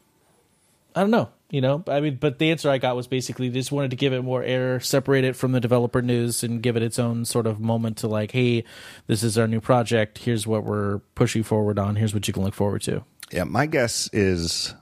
I 0.96 1.02
don't 1.02 1.12
know. 1.12 1.30
You 1.52 1.60
know, 1.60 1.84
I 1.86 2.00
mean, 2.00 2.16
but 2.16 2.40
the 2.40 2.50
answer 2.50 2.70
I 2.70 2.78
got 2.78 2.96
was 2.96 3.08
basically 3.08 3.50
just 3.50 3.74
wanted 3.74 3.92
to 3.92 3.98
give 3.98 4.14
it 4.14 4.22
more 4.22 4.42
air, 4.42 4.80
separate 4.80 5.26
it 5.26 5.36
from 5.36 5.52
the 5.52 5.60
developer 5.60 6.02
news, 6.02 6.44
and 6.44 6.64
give 6.64 6.78
it 6.78 6.82
its 6.82 6.98
own 6.98 7.26
sort 7.26 7.46
of 7.46 7.60
moment 7.60 7.98
to 7.98 8.08
like, 8.08 8.32
hey, 8.32 8.64
this 9.08 9.22
is 9.22 9.38
our 9.38 9.50
new 9.50 9.60
project. 9.60 10.20
Here's 10.20 10.48
what 10.48 10.64
we're 10.64 11.00
pushing 11.14 11.44
forward 11.44 11.78
on. 11.78 11.98
Here's 11.98 12.14
what 12.14 12.26
you 12.26 12.34
can 12.34 12.44
look 12.44 12.54
forward 12.54 12.84
to. 12.84 13.04
Yeah, 13.34 13.44
my 13.44 13.66
guess 13.66 14.10
is, 14.14 14.74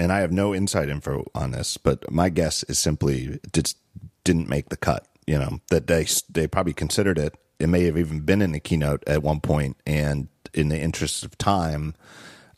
and 0.00 0.10
I 0.10 0.18
have 0.18 0.32
no 0.32 0.52
inside 0.52 0.88
info 0.88 1.26
on 1.32 1.52
this, 1.52 1.76
but 1.76 2.10
my 2.10 2.28
guess 2.28 2.64
is 2.64 2.80
simply 2.80 3.38
just 3.52 3.78
didn't 4.24 4.48
make 4.48 4.68
the 4.68 4.76
cut. 4.76 5.06
You 5.28 5.38
know 5.38 5.60
that 5.70 5.86
they 5.86 6.08
they 6.28 6.48
probably 6.48 6.72
considered 6.72 7.18
it. 7.18 7.36
It 7.60 7.68
may 7.68 7.84
have 7.84 7.96
even 7.96 8.20
been 8.20 8.42
in 8.42 8.50
the 8.50 8.58
keynote 8.58 9.04
at 9.06 9.22
one 9.22 9.38
point, 9.40 9.76
and 9.86 10.26
in 10.52 10.70
the 10.70 10.80
interest 10.80 11.22
of 11.22 11.38
time. 11.38 11.94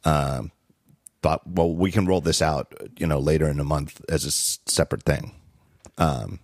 Uh, 0.05 0.45
thought, 1.23 1.47
well, 1.47 1.73
we 1.73 1.91
can 1.91 2.07
roll 2.07 2.21
this 2.21 2.43
out, 2.43 2.75
you 2.99 3.07
know, 3.07 3.19
later 3.19 3.49
in 3.49 3.57
the 3.57 3.65
month 3.65 4.01
as 4.09 4.25
a 4.25 4.31
separate 4.31 5.05
thing. 5.05 5.33
Um, 5.97 6.41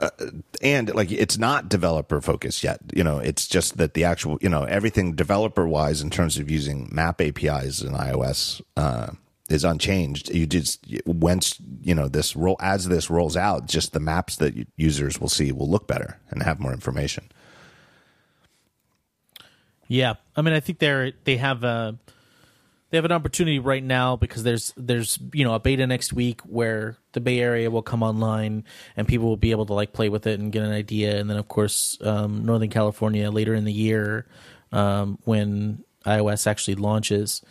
uh, 0.00 0.10
and 0.62 0.94
like 0.94 1.12
it's 1.12 1.36
not 1.36 1.68
developer 1.68 2.20
focused 2.20 2.64
yet. 2.64 2.80
You 2.94 3.04
know 3.04 3.18
it's 3.18 3.46
just 3.46 3.76
that 3.76 3.92
the 3.92 4.04
actual 4.04 4.38
you 4.40 4.48
know 4.48 4.64
everything 4.64 5.14
developer 5.14 5.66
wise 5.68 6.00
in 6.00 6.08
terms 6.08 6.38
of 6.38 6.50
using 6.50 6.88
map 6.90 7.20
apis 7.20 7.82
in 7.82 7.92
ios 7.92 8.62
uh, 8.78 9.08
is 9.50 9.62
unchanged. 9.62 10.30
You 10.30 10.46
just 10.46 10.82
once 11.04 11.56
you 11.82 11.94
know 11.94 12.08
this 12.08 12.34
roll 12.34 12.56
as 12.60 12.88
this 12.88 13.10
rolls 13.10 13.36
out 13.36 13.66
just 13.66 13.92
the 13.92 14.00
maps 14.00 14.36
that 14.36 14.54
users 14.76 15.20
will 15.20 15.28
see 15.28 15.52
will 15.52 15.68
look 15.68 15.86
better 15.86 16.18
and 16.30 16.42
have 16.42 16.60
more 16.60 16.72
information. 16.72 17.30
Yeah. 19.86 20.14
I 20.34 20.40
mean 20.40 20.54
i 20.54 20.60
think 20.60 20.78
they're 20.78 21.12
they 21.24 21.36
have 21.36 21.62
a 21.62 21.98
they 22.90 22.98
have 22.98 23.04
an 23.04 23.12
opportunity 23.12 23.58
right 23.58 23.82
now 23.82 24.16
because 24.16 24.42
there's 24.42 24.74
there's 24.76 25.18
you 25.32 25.44
know 25.44 25.54
a 25.54 25.60
beta 25.60 25.86
next 25.86 26.12
week 26.12 26.40
where 26.42 26.96
the 27.12 27.20
Bay 27.20 27.40
Area 27.40 27.70
will 27.70 27.82
come 27.82 28.02
online 28.02 28.64
and 28.96 29.06
people 29.06 29.28
will 29.28 29.36
be 29.36 29.52
able 29.52 29.66
to 29.66 29.74
like 29.74 29.92
play 29.92 30.08
with 30.08 30.26
it 30.26 30.40
and 30.40 30.52
get 30.52 30.62
an 30.62 30.72
idea, 30.72 31.18
and 31.18 31.30
then 31.30 31.36
of 31.36 31.48
course 31.48 31.98
um, 32.02 32.44
Northern 32.44 32.70
California 32.70 33.30
later 33.30 33.54
in 33.54 33.64
the 33.64 33.72
year 33.72 34.26
um, 34.72 35.18
when 35.24 35.84
iOS 36.04 36.46
actually 36.46 36.74
launches 36.74 37.42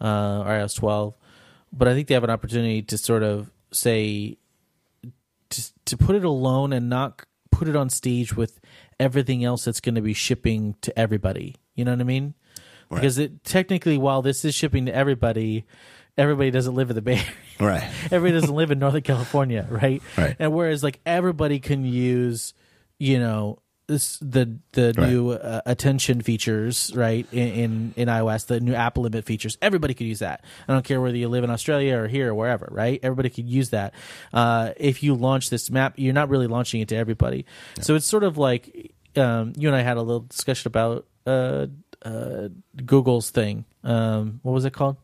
uh, 0.00 0.42
iOS 0.44 0.76
12. 0.76 1.14
But 1.72 1.88
I 1.88 1.94
think 1.94 2.08
they 2.08 2.14
have 2.14 2.24
an 2.24 2.30
opportunity 2.30 2.82
to 2.82 2.98
sort 2.98 3.22
of 3.22 3.50
say 3.70 4.36
to 5.50 5.62
to 5.84 5.96
put 5.96 6.16
it 6.16 6.24
alone 6.24 6.72
and 6.72 6.88
not 6.88 7.24
put 7.50 7.68
it 7.68 7.76
on 7.76 7.90
stage 7.90 8.36
with 8.36 8.60
everything 8.98 9.44
else 9.44 9.64
that's 9.64 9.80
going 9.80 9.94
to 9.94 10.00
be 10.00 10.14
shipping 10.14 10.74
to 10.80 10.96
everybody. 10.98 11.56
You 11.74 11.84
know 11.84 11.92
what 11.92 12.00
I 12.00 12.04
mean? 12.04 12.34
Right. 12.90 13.00
because 13.00 13.18
it 13.18 13.44
technically, 13.44 13.98
while 13.98 14.22
this 14.22 14.44
is 14.44 14.54
shipping 14.54 14.86
to 14.86 14.94
everybody, 14.94 15.64
everybody 16.16 16.50
doesn't 16.50 16.74
live 16.74 16.90
in 16.90 16.96
the 16.96 17.02
Bay 17.02 17.14
Area. 17.14 17.32
Right. 17.60 17.90
everybody 18.10 18.32
doesn't 18.40 18.54
live 18.54 18.70
in 18.70 18.78
Northern 18.78 19.02
California, 19.02 19.66
right? 19.70 20.02
Right. 20.16 20.36
And 20.38 20.52
whereas 20.52 20.82
like 20.82 21.00
everybody 21.06 21.60
can 21.60 21.84
use, 21.84 22.54
you 22.98 23.18
know, 23.18 23.60
this 23.88 24.18
the 24.18 24.58
the 24.72 24.94
right. 24.96 25.08
new 25.08 25.30
uh, 25.30 25.62
attention 25.64 26.20
features, 26.20 26.92
right? 26.94 27.26
In, 27.32 27.48
in, 27.48 27.94
in 27.96 28.08
iOS, 28.08 28.46
the 28.46 28.60
new 28.60 28.74
app 28.74 28.98
limit 28.98 29.24
features, 29.24 29.56
everybody 29.62 29.94
could 29.94 30.06
use 30.06 30.18
that. 30.18 30.44
I 30.68 30.74
don't 30.74 30.84
care 30.84 31.00
whether 31.00 31.16
you 31.16 31.28
live 31.28 31.42
in 31.42 31.50
Australia 31.50 31.96
or 31.96 32.06
here 32.06 32.30
or 32.30 32.34
wherever, 32.34 32.68
right? 32.70 33.00
Everybody 33.02 33.30
could 33.30 33.48
use 33.48 33.70
that. 33.70 33.94
Uh, 34.32 34.72
if 34.76 35.02
you 35.02 35.14
launch 35.14 35.48
this 35.48 35.70
map, 35.70 35.94
you're 35.96 36.12
not 36.12 36.28
really 36.28 36.46
launching 36.46 36.82
it 36.82 36.88
to 36.88 36.96
everybody. 36.96 37.46
Yeah. 37.78 37.82
So 37.82 37.94
it's 37.94 38.06
sort 38.06 38.24
of 38.24 38.36
like 38.36 38.94
um, 39.16 39.54
you 39.56 39.68
and 39.68 39.76
I 39.76 39.80
had 39.80 39.96
a 39.96 40.02
little 40.02 40.20
discussion 40.20 40.68
about 40.68 41.06
uh, 41.26 41.66
uh, 42.04 42.48
Google's 42.84 43.30
thing. 43.30 43.64
Um, 43.84 44.40
what 44.42 44.52
was 44.52 44.64
it 44.64 44.72
called? 44.72 44.96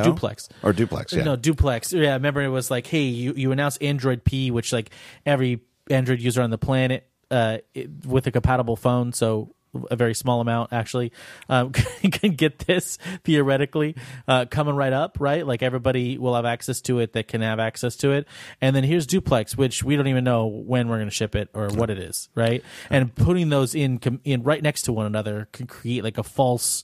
It? 0.00 0.04
Duplex 0.04 0.48
or 0.62 0.72
Duplex? 0.72 1.12
Yeah. 1.12 1.22
No, 1.22 1.36
Duplex. 1.36 1.92
Yeah, 1.92 2.10
I 2.10 2.14
remember 2.14 2.42
it 2.42 2.48
was 2.48 2.70
like, 2.70 2.86
hey, 2.86 3.04
you 3.04 3.34
you 3.34 3.52
announced 3.52 3.82
Android 3.82 4.24
P, 4.24 4.50
which 4.50 4.72
like 4.72 4.90
every 5.24 5.60
Android 5.88 6.20
user 6.20 6.42
on 6.42 6.50
the 6.50 6.58
planet 6.58 7.08
uh, 7.30 7.58
it, 7.74 8.04
with 8.04 8.26
a 8.26 8.30
compatible 8.30 8.76
phone. 8.76 9.12
So 9.12 9.54
a 9.90 9.96
very 9.96 10.14
small 10.14 10.40
amount 10.40 10.72
actually 10.72 11.12
um, 11.48 11.70
can 12.12 12.32
get 12.32 12.58
this 12.60 12.98
theoretically 13.24 13.96
uh, 14.26 14.46
coming 14.46 14.74
right 14.74 14.92
up 14.92 15.18
right? 15.20 15.46
Like 15.46 15.62
everybody 15.62 16.18
will 16.18 16.34
have 16.34 16.44
access 16.44 16.80
to 16.82 16.98
it 16.98 17.12
that 17.12 17.28
can 17.28 17.40
have 17.42 17.58
access 17.60 17.96
to 17.96 18.12
it. 18.12 18.26
And 18.60 18.74
then 18.74 18.84
here's 18.84 19.06
duplex 19.06 19.56
which 19.56 19.82
we 19.82 19.96
don't 19.96 20.08
even 20.08 20.24
know 20.24 20.46
when 20.46 20.88
we're 20.88 20.96
going 20.96 21.08
to 21.08 21.14
ship 21.14 21.34
it 21.34 21.48
or 21.54 21.68
what 21.68 21.90
it 21.90 21.98
is 21.98 22.28
right? 22.34 22.62
And 22.88 23.14
putting 23.14 23.48
those 23.48 23.74
in 23.74 24.00
in 24.24 24.42
right 24.42 24.62
next 24.62 24.82
to 24.82 24.92
one 24.92 25.06
another 25.06 25.48
can 25.52 25.66
create 25.66 26.04
like 26.04 26.18
a 26.18 26.22
false 26.22 26.82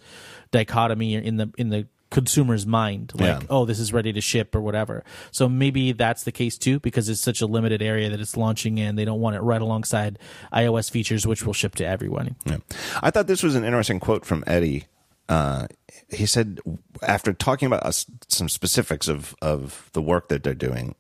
dichotomy 0.51 1.15
in 1.15 1.37
the 1.37 1.51
in 1.59 1.71
the 1.71 1.87
consumer's 2.11 2.67
mind 2.67 3.13
like 3.15 3.43
yeah. 3.43 3.47
oh 3.51 3.65
this 3.65 3.79
is 3.79 3.93
ready 3.93 4.13
to 4.13 4.21
ship 4.21 4.55
or 4.55 4.61
whatever 4.61 5.03
so 5.33 5.49
maybe 5.49 5.93
that's 5.93 6.23
the 6.23 6.33
case 6.33 6.57
too 6.57 6.79
because 6.81 7.09
it's 7.09 7.21
such 7.21 7.41
a 7.41 7.47
limited 7.47 7.83
area 7.83 8.09
that 8.09 8.21
it's 8.21 8.37
launching 8.37 8.79
in 8.79 8.95
they 8.95 9.05
don't 9.05 9.21
want 9.21 9.35
it 9.35 9.41
right 9.41 9.61
alongside 9.61 10.19
ios 10.53 10.91
features 10.91 11.27
which 11.27 11.45
will 11.45 11.53
ship 11.53 11.75
to 11.75 11.85
everyone 11.85 12.37
yeah. 12.45 12.59
i 13.03 13.11
thought 13.11 13.27
this 13.27 13.43
was 13.43 13.57
an 13.57 13.65
interesting 13.65 13.99
quote 13.99 14.25
from 14.25 14.45
Eddy 14.47 14.85
uh, 15.29 15.67
he 16.09 16.27
said 16.27 16.61
after 17.03 17.33
talking 17.33 17.67
about 17.67 17.83
us, 17.83 18.07
some 18.29 18.49
specifics 18.49 19.09
of 19.09 19.35
of 19.43 19.91
the 19.93 20.03
work 20.03 20.29
that 20.29 20.45
they're 20.45 20.55
doing, 20.55 20.95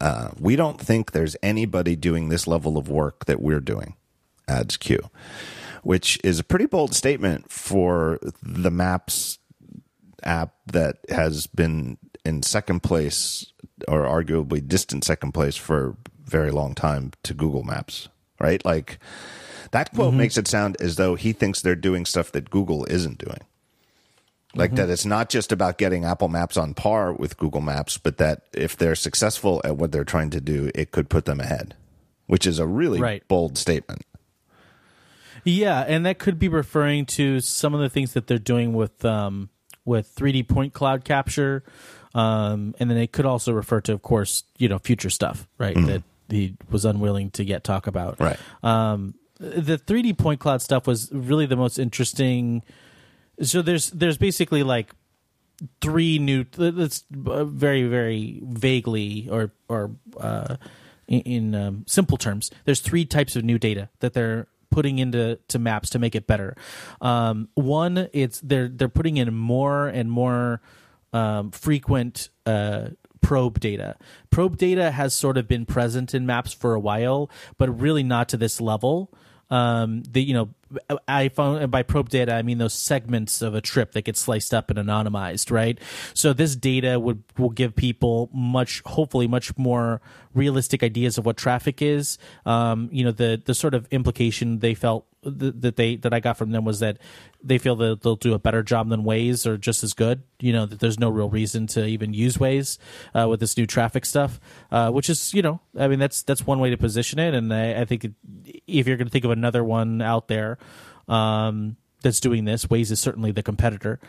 uh, 0.00 0.30
we 0.38 0.56
don't 0.56 0.80
think 0.80 1.12
there's 1.12 1.36
anybody 1.42 1.96
doing 1.96 2.28
this 2.28 2.46
level 2.46 2.78
of 2.78 2.88
work 2.88 3.26
that 3.26 3.40
we're 3.40 3.60
doing. 3.60 3.94
Adds 4.48 4.76
Cue, 4.76 5.10
which 5.82 6.18
is 6.24 6.38
a 6.38 6.44
pretty 6.44 6.66
bold 6.66 6.94
statement 6.94 7.50
for 7.50 8.18
the 8.42 8.70
Maps 8.70 9.38
app 10.22 10.54
that 10.66 10.98
has 11.08 11.46
been 11.46 11.98
in 12.24 12.42
second 12.42 12.82
place 12.82 13.52
or 13.86 14.02
arguably 14.02 14.66
distant 14.66 15.04
second 15.04 15.32
place 15.32 15.56
for 15.56 15.90
a 15.90 15.96
very 16.24 16.50
long 16.50 16.74
time 16.74 17.12
to 17.22 17.34
Google 17.34 17.62
Maps, 17.62 18.08
right? 18.40 18.64
Like 18.64 18.98
that 19.70 19.92
quote 19.94 20.10
mm-hmm. 20.10 20.18
makes 20.18 20.36
it 20.36 20.48
sound 20.48 20.76
as 20.80 20.96
though 20.96 21.14
he 21.14 21.32
thinks 21.32 21.60
they're 21.60 21.74
doing 21.74 22.04
stuff 22.04 22.32
that 22.32 22.50
Google 22.50 22.84
isn't 22.86 23.18
doing. 23.18 23.40
Like 24.54 24.70
mm-hmm. 24.70 24.76
that 24.76 24.90
it's 24.90 25.04
not 25.04 25.28
just 25.28 25.52
about 25.52 25.76
getting 25.76 26.04
Apple 26.04 26.28
Maps 26.28 26.56
on 26.56 26.72
par 26.72 27.12
with 27.12 27.36
Google 27.36 27.60
Maps, 27.60 27.98
but 27.98 28.16
that 28.16 28.42
if 28.54 28.76
they're 28.76 28.94
successful 28.94 29.60
at 29.64 29.76
what 29.76 29.92
they're 29.92 30.04
trying 30.04 30.30
to 30.30 30.40
do, 30.40 30.70
it 30.74 30.92
could 30.92 31.10
put 31.10 31.26
them 31.26 31.40
ahead, 31.40 31.74
which 32.26 32.46
is 32.46 32.58
a 32.58 32.66
really 32.66 33.00
right. 33.00 33.26
bold 33.28 33.58
statement. 33.58 34.02
Yeah, 35.44 35.84
and 35.86 36.04
that 36.06 36.18
could 36.18 36.38
be 36.38 36.48
referring 36.48 37.06
to 37.06 37.38
some 37.40 37.72
of 37.72 37.80
the 37.80 37.88
things 37.88 38.14
that 38.14 38.26
they're 38.26 38.38
doing 38.38 38.72
with 38.72 39.04
um, 39.04 39.50
with 39.86 40.14
3D 40.14 40.46
point 40.46 40.74
cloud 40.74 41.04
capture, 41.04 41.64
um, 42.14 42.74
and 42.78 42.90
then 42.90 42.98
it 42.98 43.12
could 43.12 43.24
also 43.24 43.52
refer 43.52 43.80
to, 43.82 43.92
of 43.92 44.02
course, 44.02 44.44
you 44.58 44.68
know, 44.68 44.78
future 44.78 45.10
stuff, 45.10 45.48
right? 45.58 45.76
Mm-hmm. 45.76 45.86
That 45.86 46.02
he 46.28 46.56
was 46.70 46.84
unwilling 46.84 47.30
to 47.32 47.44
yet 47.44 47.64
talk 47.64 47.86
about. 47.86 48.20
Right. 48.20 48.38
Um, 48.62 49.14
the 49.38 49.78
3D 49.78 50.18
point 50.18 50.40
cloud 50.40 50.62
stuff 50.62 50.86
was 50.86 51.10
really 51.12 51.46
the 51.46 51.56
most 51.56 51.78
interesting. 51.78 52.62
So 53.42 53.62
there's 53.62 53.90
there's 53.90 54.18
basically 54.18 54.62
like 54.62 54.94
three 55.80 56.18
new. 56.18 56.44
That's 56.44 57.04
very 57.10 57.84
very 57.84 58.40
vaguely 58.44 59.28
or 59.30 59.52
or 59.68 59.92
uh, 60.18 60.56
in, 61.06 61.20
in 61.20 61.54
um, 61.54 61.84
simple 61.86 62.16
terms. 62.16 62.50
There's 62.64 62.80
three 62.80 63.04
types 63.04 63.36
of 63.36 63.44
new 63.44 63.58
data 63.58 63.88
that 64.00 64.14
they're 64.14 64.46
putting 64.76 64.98
into 64.98 65.38
to 65.48 65.58
maps 65.58 65.88
to 65.88 65.98
make 65.98 66.14
it 66.14 66.26
better. 66.26 66.54
Um, 67.00 67.48
one, 67.54 68.10
it's 68.12 68.42
they're 68.42 68.68
they're 68.68 68.90
putting 68.90 69.16
in 69.16 69.32
more 69.34 69.88
and 69.88 70.10
more 70.10 70.60
um, 71.14 71.50
frequent 71.50 72.28
uh, 72.44 72.88
probe 73.22 73.58
data. 73.58 73.96
Probe 74.28 74.58
data 74.58 74.90
has 74.90 75.14
sort 75.14 75.38
of 75.38 75.48
been 75.48 75.64
present 75.64 76.12
in 76.12 76.26
maps 76.26 76.52
for 76.52 76.74
a 76.74 76.78
while, 76.78 77.30
but 77.56 77.70
really 77.80 78.02
not 78.02 78.28
to 78.28 78.36
this 78.36 78.60
level 78.60 79.10
um, 79.50 80.02
the 80.02 80.22
you 80.22 80.34
know 80.34 80.48
I 81.06 81.28
found 81.28 81.70
by 81.70 81.82
probe 81.82 82.08
data 82.08 82.34
I 82.34 82.42
mean 82.42 82.58
those 82.58 82.74
segments 82.74 83.42
of 83.42 83.54
a 83.54 83.60
trip 83.60 83.92
that 83.92 84.02
get 84.02 84.16
sliced 84.16 84.52
up 84.52 84.70
and 84.70 84.78
anonymized, 84.78 85.50
right? 85.50 85.78
So 86.14 86.32
this 86.32 86.56
data 86.56 86.98
would 86.98 87.22
will 87.38 87.50
give 87.50 87.76
people 87.76 88.28
much, 88.32 88.82
hopefully, 88.84 89.28
much 89.28 89.56
more 89.56 90.00
realistic 90.34 90.82
ideas 90.82 91.18
of 91.18 91.26
what 91.26 91.36
traffic 91.36 91.80
is. 91.80 92.18
Um, 92.44 92.88
you 92.92 93.04
know, 93.04 93.12
the 93.12 93.40
the 93.44 93.54
sort 93.54 93.74
of 93.74 93.86
implication 93.90 94.58
they 94.58 94.74
felt 94.74 95.06
that 95.26 95.76
they 95.76 95.96
that 95.96 96.14
I 96.14 96.20
got 96.20 96.36
from 96.36 96.50
them 96.50 96.64
was 96.64 96.80
that 96.80 96.98
they 97.42 97.58
feel 97.58 97.76
that 97.76 98.02
they'll 98.02 98.16
do 98.16 98.34
a 98.34 98.38
better 98.38 98.62
job 98.62 98.88
than 98.88 99.02
Waze 99.02 99.46
or 99.46 99.56
just 99.56 99.82
as 99.82 99.92
good. 99.92 100.22
You 100.40 100.52
know 100.52 100.66
that 100.66 100.80
there's 100.80 100.98
no 100.98 101.10
real 101.10 101.28
reason 101.28 101.66
to 101.68 101.84
even 101.84 102.14
use 102.14 102.36
Waze 102.36 102.78
uh, 103.14 103.26
with 103.28 103.40
this 103.40 103.56
new 103.56 103.66
traffic 103.66 104.04
stuff, 104.04 104.40
uh, 104.70 104.90
which 104.90 105.10
is 105.10 105.34
you 105.34 105.42
know 105.42 105.60
I 105.78 105.88
mean 105.88 105.98
that's 105.98 106.22
that's 106.22 106.46
one 106.46 106.60
way 106.60 106.70
to 106.70 106.76
position 106.76 107.18
it, 107.18 107.34
and 107.34 107.52
I, 107.52 107.82
I 107.82 107.84
think 107.84 108.06
if 108.66 108.86
you're 108.86 108.96
going 108.96 109.08
to 109.08 109.12
think 109.12 109.24
of 109.24 109.30
another 109.30 109.64
one 109.64 110.00
out 110.00 110.28
there 110.28 110.58
um, 111.08 111.76
that's 112.02 112.20
doing 112.20 112.44
this, 112.44 112.66
Waze 112.66 112.90
is 112.90 113.00
certainly 113.00 113.32
the 113.32 113.42
competitor. 113.42 114.00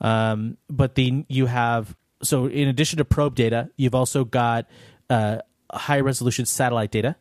Um, 0.00 0.58
but 0.68 0.94
then 0.94 1.26
you 1.28 1.46
have 1.46 1.96
so 2.22 2.46
in 2.46 2.68
addition 2.68 2.98
to 2.98 3.04
probe 3.04 3.34
data, 3.34 3.70
you've 3.76 3.94
also 3.94 4.24
got 4.24 4.66
uh, 5.10 5.38
high 5.72 6.00
resolution 6.00 6.44
satellite 6.46 6.90
data 6.90 7.16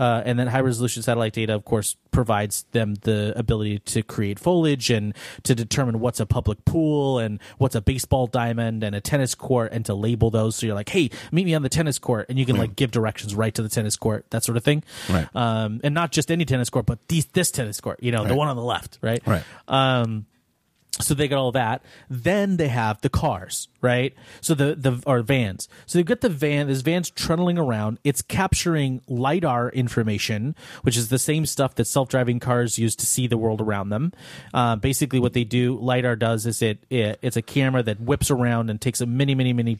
uh, 0.00 0.22
and 0.24 0.38
then 0.38 0.46
high 0.46 0.60
resolution 0.60 1.02
satellite 1.02 1.34
data, 1.34 1.54
of 1.54 1.66
course, 1.66 1.94
provides 2.10 2.64
them 2.72 2.94
the 3.02 3.34
ability 3.36 3.80
to 3.80 4.02
create 4.02 4.38
foliage 4.38 4.88
and 4.88 5.14
to 5.42 5.54
determine 5.54 6.00
what's 6.00 6.18
a 6.20 6.24
public 6.24 6.64
pool 6.64 7.18
and 7.18 7.38
what's 7.58 7.74
a 7.74 7.82
baseball 7.82 8.26
diamond 8.26 8.82
and 8.82 8.96
a 8.96 9.00
tennis 9.00 9.34
court 9.34 9.72
and 9.72 9.84
to 9.84 9.92
label 9.92 10.30
those. 10.30 10.56
So 10.56 10.64
you're 10.64 10.74
like, 10.74 10.88
hey, 10.88 11.10
meet 11.30 11.44
me 11.44 11.54
on 11.54 11.60
the 11.60 11.68
tennis 11.68 11.98
court. 11.98 12.30
And 12.30 12.38
you 12.38 12.46
can 12.46 12.56
like 12.56 12.76
give 12.76 12.90
directions 12.90 13.34
right 13.34 13.54
to 13.54 13.62
the 13.62 13.68
tennis 13.68 13.96
court, 13.96 14.24
that 14.30 14.42
sort 14.42 14.56
of 14.56 14.64
thing. 14.64 14.82
Right. 15.10 15.28
Um, 15.34 15.82
and 15.84 15.94
not 15.94 16.12
just 16.12 16.30
any 16.30 16.46
tennis 16.46 16.70
court, 16.70 16.86
but 16.86 17.06
these, 17.08 17.26
this 17.26 17.50
tennis 17.50 17.78
court, 17.78 18.02
you 18.02 18.10
know, 18.10 18.20
right. 18.20 18.28
the 18.28 18.34
one 18.34 18.48
on 18.48 18.56
the 18.56 18.64
left, 18.64 18.98
right? 19.02 19.22
Right. 19.26 19.44
Um, 19.68 20.24
so 21.00 21.14
they 21.14 21.28
got 21.28 21.38
all 21.38 21.52
that. 21.52 21.82
Then 22.08 22.56
they 22.56 22.68
have 22.68 23.00
the 23.00 23.08
cars, 23.08 23.68
right? 23.80 24.14
So 24.40 24.54
the 24.54 24.74
the 24.74 25.02
or 25.06 25.22
vans. 25.22 25.68
So 25.86 25.98
they've 25.98 26.06
got 26.06 26.20
the 26.20 26.28
van. 26.28 26.66
This 26.66 26.82
van's 26.82 27.10
trundling 27.10 27.58
around. 27.58 27.98
It's 28.04 28.22
capturing 28.22 29.02
lidar 29.08 29.70
information, 29.70 30.54
which 30.82 30.96
is 30.96 31.08
the 31.08 31.18
same 31.18 31.46
stuff 31.46 31.74
that 31.76 31.86
self 31.86 32.08
driving 32.08 32.40
cars 32.40 32.78
use 32.78 32.94
to 32.96 33.06
see 33.06 33.26
the 33.26 33.38
world 33.38 33.60
around 33.60 33.90
them. 33.90 34.12
Uh, 34.54 34.76
basically, 34.76 35.18
what 35.18 35.32
they 35.32 35.44
do, 35.44 35.78
lidar 35.78 36.16
does 36.16 36.46
is 36.46 36.62
it, 36.62 36.84
it 36.90 37.18
it's 37.22 37.36
a 37.36 37.42
camera 37.42 37.82
that 37.82 38.00
whips 38.00 38.30
around 38.30 38.70
and 38.70 38.80
takes 38.80 39.00
a 39.00 39.06
many 39.06 39.34
many 39.34 39.52
many 39.52 39.78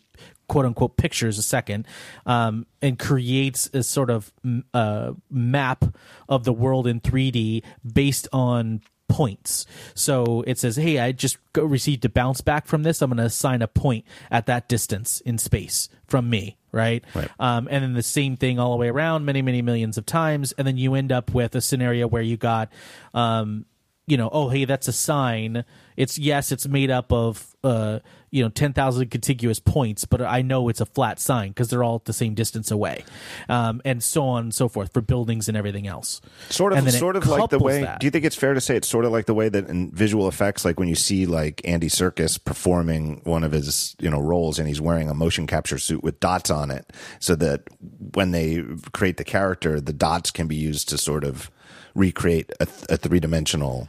quote 0.48 0.66
unquote 0.66 0.96
pictures 0.96 1.38
a 1.38 1.42
second 1.42 1.86
um, 2.26 2.66
and 2.82 2.98
creates 2.98 3.70
a 3.72 3.84
sort 3.84 4.10
of 4.10 4.32
uh, 4.74 5.12
map 5.30 5.84
of 6.28 6.42
the 6.42 6.52
world 6.52 6.88
in 6.88 7.00
3D 7.00 7.62
based 7.92 8.26
on 8.32 8.80
points. 9.10 9.66
So 9.94 10.42
it 10.46 10.58
says, 10.58 10.76
hey, 10.76 10.98
I 10.98 11.12
just 11.12 11.36
received 11.54 12.04
a 12.04 12.08
bounce 12.08 12.40
back 12.40 12.66
from 12.66 12.84
this. 12.84 13.02
I'm 13.02 13.10
going 13.10 13.18
to 13.18 13.24
assign 13.24 13.60
a 13.60 13.68
point 13.68 14.06
at 14.30 14.46
that 14.46 14.68
distance 14.68 15.20
in 15.20 15.36
space 15.36 15.88
from 16.06 16.30
me. 16.30 16.56
Right. 16.72 17.04
right. 17.14 17.28
Um, 17.40 17.66
and 17.68 17.82
then 17.82 17.94
the 17.94 18.02
same 18.02 18.36
thing 18.36 18.60
all 18.60 18.70
the 18.70 18.76
way 18.76 18.88
around 18.88 19.24
many, 19.24 19.42
many 19.42 19.60
millions 19.60 19.98
of 19.98 20.06
times. 20.06 20.52
And 20.52 20.64
then 20.64 20.78
you 20.78 20.94
end 20.94 21.10
up 21.10 21.34
with 21.34 21.56
a 21.56 21.60
scenario 21.60 22.06
where 22.06 22.22
you 22.22 22.36
got, 22.36 22.70
um, 23.12 23.66
you 24.06 24.16
know, 24.16 24.30
oh, 24.32 24.48
hey, 24.48 24.64
that's 24.64 24.86
a 24.86 24.92
sign. 24.92 25.64
It's 25.96 26.16
yes, 26.16 26.52
it's 26.52 26.68
made 26.68 26.90
up 26.90 27.12
of, 27.12 27.49
uh, 27.62 28.00
you 28.30 28.42
know 28.42 28.48
10,000 28.48 29.10
contiguous 29.10 29.58
points, 29.58 30.04
but 30.04 30.22
I 30.22 30.42
know 30.42 30.68
it's 30.68 30.80
a 30.80 30.86
flat 30.86 31.18
sign 31.18 31.48
because 31.48 31.68
they're 31.68 31.82
all 31.82 31.96
at 31.96 32.04
the 32.04 32.12
same 32.12 32.34
distance 32.34 32.70
away, 32.70 33.04
um, 33.48 33.82
and 33.84 34.02
so 34.02 34.24
on 34.24 34.44
and 34.44 34.54
so 34.54 34.68
forth 34.68 34.92
for 34.92 35.00
buildings 35.00 35.48
and 35.48 35.56
everything 35.56 35.86
else. 35.86 36.20
Sort 36.48 36.72
of, 36.72 36.90
sort 36.92 37.16
of 37.16 37.26
like 37.26 37.50
the 37.50 37.58
way. 37.58 37.82
That. 37.82 38.00
Do 38.00 38.06
you 38.06 38.10
think 38.10 38.24
it's 38.24 38.36
fair 38.36 38.54
to 38.54 38.60
say 38.60 38.76
it's 38.76 38.88
sort 38.88 39.04
of 39.04 39.12
like 39.12 39.26
the 39.26 39.34
way 39.34 39.48
that 39.48 39.68
in 39.68 39.90
visual 39.90 40.28
effects, 40.28 40.64
like 40.64 40.78
when 40.78 40.88
you 40.88 40.94
see 40.94 41.26
like 41.26 41.60
Andy 41.64 41.88
Serkis 41.88 42.42
performing 42.42 43.20
one 43.24 43.44
of 43.44 43.52
his 43.52 43.96
you 43.98 44.10
know 44.10 44.20
roles, 44.20 44.58
and 44.58 44.68
he's 44.68 44.80
wearing 44.80 45.08
a 45.08 45.14
motion 45.14 45.46
capture 45.46 45.78
suit 45.78 46.02
with 46.02 46.20
dots 46.20 46.50
on 46.50 46.70
it, 46.70 46.92
so 47.18 47.34
that 47.36 47.62
when 48.14 48.30
they 48.30 48.62
create 48.92 49.16
the 49.16 49.24
character, 49.24 49.80
the 49.80 49.92
dots 49.92 50.30
can 50.30 50.46
be 50.46 50.56
used 50.56 50.88
to 50.88 50.98
sort 50.98 51.24
of 51.24 51.50
recreate 51.94 52.50
a, 52.60 52.68
a 52.88 52.96
three 52.96 53.20
dimensional 53.20 53.88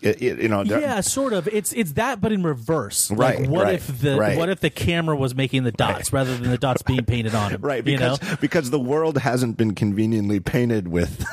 it, 0.00 0.22
it, 0.22 0.38
you 0.40 0.48
know, 0.48 0.62
yeah, 0.62 1.00
sort 1.00 1.32
of. 1.32 1.48
It's 1.48 1.72
it's 1.72 1.92
that, 1.92 2.20
but 2.20 2.30
in 2.30 2.42
reverse. 2.42 3.10
Right. 3.10 3.40
Like, 3.40 3.48
what 3.48 3.64
right, 3.64 3.74
if 3.74 4.00
the 4.00 4.16
right. 4.16 4.38
what 4.38 4.48
if 4.48 4.60
the 4.60 4.70
camera 4.70 5.16
was 5.16 5.34
making 5.34 5.64
the 5.64 5.72
dots 5.72 6.12
right. 6.12 6.20
rather 6.20 6.36
than 6.36 6.50
the 6.50 6.58
dots 6.58 6.82
being 6.82 7.04
painted 7.04 7.34
on 7.34 7.52
it? 7.54 7.60
Right. 7.60 7.84
Because 7.84 8.22
you 8.22 8.28
know? 8.28 8.36
because 8.40 8.70
the 8.70 8.78
world 8.78 9.18
hasn't 9.18 9.56
been 9.56 9.74
conveniently 9.74 10.38
painted 10.38 10.88
with 10.88 11.24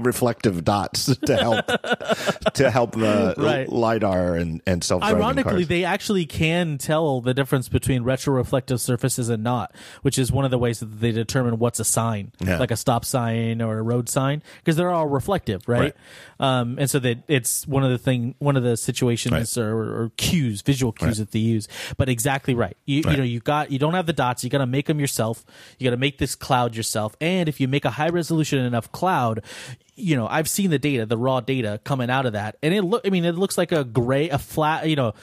reflective 0.00 0.64
dots 0.64 1.16
to 1.26 1.36
help 1.36 1.66
to 2.54 2.70
help 2.70 2.92
the 2.92 3.34
right. 3.36 3.68
lidar 3.68 4.36
and 4.36 4.62
and 4.66 4.82
self. 4.82 5.02
Ironically, 5.02 5.52
cars. 5.52 5.68
they 5.68 5.84
actually 5.84 6.26
can 6.26 6.78
tell 6.78 7.20
the 7.20 7.34
difference 7.34 7.68
between 7.68 8.02
retroreflective 8.02 8.80
surfaces 8.80 9.28
and 9.28 9.42
not, 9.42 9.74
which 10.02 10.18
is 10.18 10.32
one 10.32 10.44
of 10.44 10.50
the 10.50 10.58
ways 10.58 10.80
that 10.80 10.86
they 10.86 11.12
determine 11.12 11.58
what's 11.58 11.80
a 11.80 11.84
sign, 11.84 12.32
yeah. 12.40 12.58
like 12.58 12.70
a 12.70 12.76
stop 12.76 13.04
sign 13.04 13.60
or 13.60 13.78
a 13.78 13.82
road 13.82 14.08
sign, 14.08 14.42
because 14.58 14.76
they're 14.76 14.90
all 14.90 15.06
reflective, 15.06 15.68
right? 15.68 15.80
right. 15.80 15.94
Um, 16.42 16.76
and 16.78 16.90
so 16.90 16.98
that 16.98 17.18
it's 17.28 17.66
one 17.68 17.84
of 17.84 17.90
the 17.90 17.98
thing, 17.98 18.34
one 18.38 18.56
of 18.56 18.62
the 18.62 18.76
situations 18.76 19.56
right. 19.56 19.62
or, 19.62 20.04
or, 20.04 20.12
cues, 20.16 20.62
visual 20.62 20.92
cues 20.92 21.18
that 21.18 21.30
they 21.30 21.38
use. 21.38 21.68
But 21.96 22.08
exactly 22.08 22.54
right. 22.54 22.76
You, 22.84 23.02
you 23.08 23.16
know, 23.16 23.22
you 23.22 23.40
got 23.40 23.70
you 23.70 23.78
don't 23.78 23.94
have 23.94 24.06
the 24.06 24.12
dots. 24.12 24.42
You 24.42 24.50
got 24.50 24.58
to 24.58 24.66
make 24.66 24.86
them 24.86 24.98
yourself. 24.98 25.44
You 25.78 25.84
got 25.84 25.92
to 25.92 25.96
make 26.00 26.18
this 26.18 26.34
cloud 26.34 26.74
yourself. 26.74 27.14
And 27.20 27.48
if 27.48 27.60
you 27.60 27.68
make 27.68 27.84
a 27.84 27.90
high 27.90 28.08
resolution 28.08 28.58
enough 28.58 28.90
cloud, 28.90 29.42
you 29.94 30.16
know, 30.16 30.26
I've 30.26 30.48
seen 30.48 30.70
the 30.70 30.78
data, 30.78 31.06
the 31.06 31.18
raw 31.18 31.40
data 31.40 31.80
coming 31.84 32.10
out 32.10 32.26
of 32.26 32.32
that, 32.32 32.56
and 32.62 32.72
it 32.74 32.82
look. 32.82 33.06
I 33.06 33.10
mean, 33.10 33.24
it 33.24 33.34
looks 33.34 33.58
like 33.58 33.72
a 33.72 33.84
gray, 33.84 34.28
a 34.30 34.38
flat, 34.38 34.88
you 34.88 34.96
know, 34.96 35.14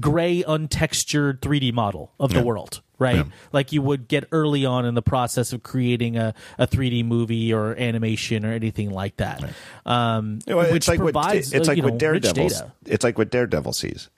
gray, 0.00 0.42
untextured 0.42 1.40
3D 1.40 1.72
model 1.72 2.12
of 2.18 2.32
the 2.32 2.42
world, 2.42 2.82
right? 2.98 3.16
Yeah. 3.16 3.24
Like 3.52 3.72
you 3.72 3.82
would 3.82 4.08
get 4.08 4.24
early 4.32 4.66
on 4.66 4.84
in 4.84 4.94
the 4.94 5.02
process 5.02 5.52
of 5.52 5.62
creating 5.62 6.16
a, 6.16 6.34
a 6.58 6.66
3D 6.66 7.04
movie 7.04 7.52
or 7.52 7.76
animation 7.76 8.44
or 8.44 8.52
anything 8.52 8.90
like 8.90 9.16
that. 9.18 9.42
Right. 9.42 9.52
Um, 9.86 10.40
you 10.46 10.54
know, 10.54 10.60
it's 10.60 10.88
like 10.88 10.98
provides, 10.98 11.52
what, 11.52 11.60
it's 11.60 11.68
like 11.68 11.82
what 11.82 11.98
Daredevil. 11.98 12.72
It's 12.84 13.04
like 13.04 13.16
what 13.16 13.30
Daredevil 13.30 13.72
sees. 13.72 14.10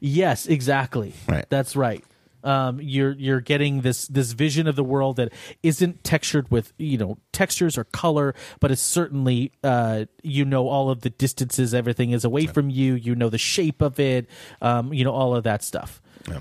Yes, 0.00 0.46
exactly. 0.46 1.14
Right. 1.28 1.46
That's 1.48 1.76
right. 1.76 2.04
Um, 2.44 2.80
you're 2.80 3.12
you're 3.12 3.40
getting 3.40 3.80
this 3.80 4.06
this 4.06 4.32
vision 4.32 4.66
of 4.66 4.76
the 4.76 4.84
world 4.84 5.16
that 5.16 5.32
isn't 5.62 6.04
textured 6.04 6.50
with 6.50 6.72
you 6.78 6.98
know 6.98 7.18
textures 7.32 7.76
or 7.76 7.84
color, 7.84 8.34
but 8.60 8.70
it's 8.70 8.82
certainly 8.82 9.52
uh, 9.64 10.06
you 10.22 10.44
know 10.44 10.68
all 10.68 10.90
of 10.90 11.00
the 11.00 11.10
distances, 11.10 11.74
everything 11.74 12.12
is 12.12 12.24
away 12.24 12.46
from 12.46 12.70
you. 12.70 12.94
You 12.94 13.14
know 13.14 13.28
the 13.28 13.38
shape 13.38 13.82
of 13.82 13.98
it, 13.98 14.28
um, 14.62 14.92
you 14.92 15.04
know 15.04 15.12
all 15.12 15.34
of 15.34 15.44
that 15.44 15.62
stuff. 15.62 16.00
Yeah. 16.28 16.40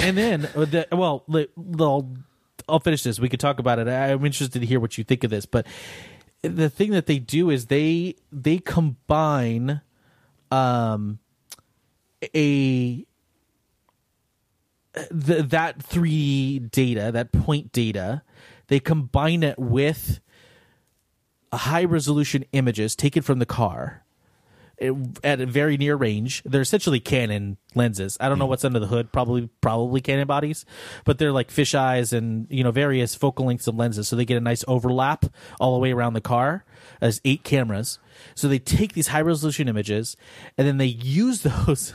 And 0.00 0.16
then, 0.16 0.48
uh, 0.54 0.64
the, 0.64 0.88
well, 0.92 1.24
the, 1.28 1.48
I'll, 1.80 2.16
I'll 2.68 2.80
finish 2.80 3.02
this. 3.02 3.18
We 3.18 3.28
could 3.28 3.40
talk 3.40 3.58
about 3.58 3.78
it. 3.78 3.88
I'm 3.88 4.24
interested 4.24 4.60
to 4.60 4.66
hear 4.66 4.80
what 4.80 4.96
you 4.96 5.04
think 5.04 5.24
of 5.24 5.30
this. 5.30 5.46
But 5.46 5.66
the 6.42 6.70
thing 6.70 6.92
that 6.92 7.06
they 7.06 7.18
do 7.18 7.50
is 7.50 7.66
they 7.66 8.14
they 8.30 8.58
combine 8.58 9.80
um 10.50 11.18
a 12.34 13.06
the, 15.10 15.42
that 15.42 15.78
3D 15.78 16.70
data, 16.70 17.10
that 17.12 17.32
point 17.32 17.72
data, 17.72 18.22
they 18.68 18.80
combine 18.80 19.42
it 19.42 19.58
with 19.58 20.20
high 21.52 21.84
resolution 21.84 22.44
images 22.52 22.94
taken 22.94 23.22
from 23.22 23.38
the 23.38 23.46
car 23.46 24.04
eh, 24.80 24.92
at 25.24 25.40
a 25.40 25.46
very 25.46 25.76
near 25.76 25.96
range. 25.96 26.42
They're 26.44 26.60
essentially 26.60 27.00
Canon 27.00 27.56
lenses. 27.74 28.16
I 28.20 28.28
don't 28.28 28.38
know 28.38 28.44
hmm. 28.44 28.50
what's 28.50 28.64
under 28.64 28.78
the 28.78 28.86
hood. 28.86 29.12
Probably 29.12 29.48
probably 29.60 30.00
Canon 30.00 30.26
bodies, 30.26 30.64
but 31.04 31.18
they're 31.18 31.32
like 31.32 31.50
fish 31.50 31.74
eyes 31.74 32.12
and 32.12 32.46
you 32.50 32.62
know 32.62 32.70
various 32.70 33.14
focal 33.14 33.46
lengths 33.46 33.66
of 33.66 33.76
lenses. 33.76 34.08
So 34.08 34.16
they 34.16 34.24
get 34.24 34.36
a 34.36 34.42
nice 34.42 34.64
overlap 34.68 35.24
all 35.58 35.74
the 35.74 35.80
way 35.80 35.92
around 35.92 36.14
the 36.14 36.20
car 36.20 36.64
as 37.00 37.20
eight 37.24 37.44
cameras. 37.44 37.98
So 38.34 38.48
they 38.48 38.58
take 38.58 38.92
these 38.92 39.08
high 39.08 39.22
resolution 39.22 39.68
images 39.68 40.16
and 40.56 40.66
then 40.66 40.78
they 40.78 40.86
use 40.86 41.42
those. 41.66 41.94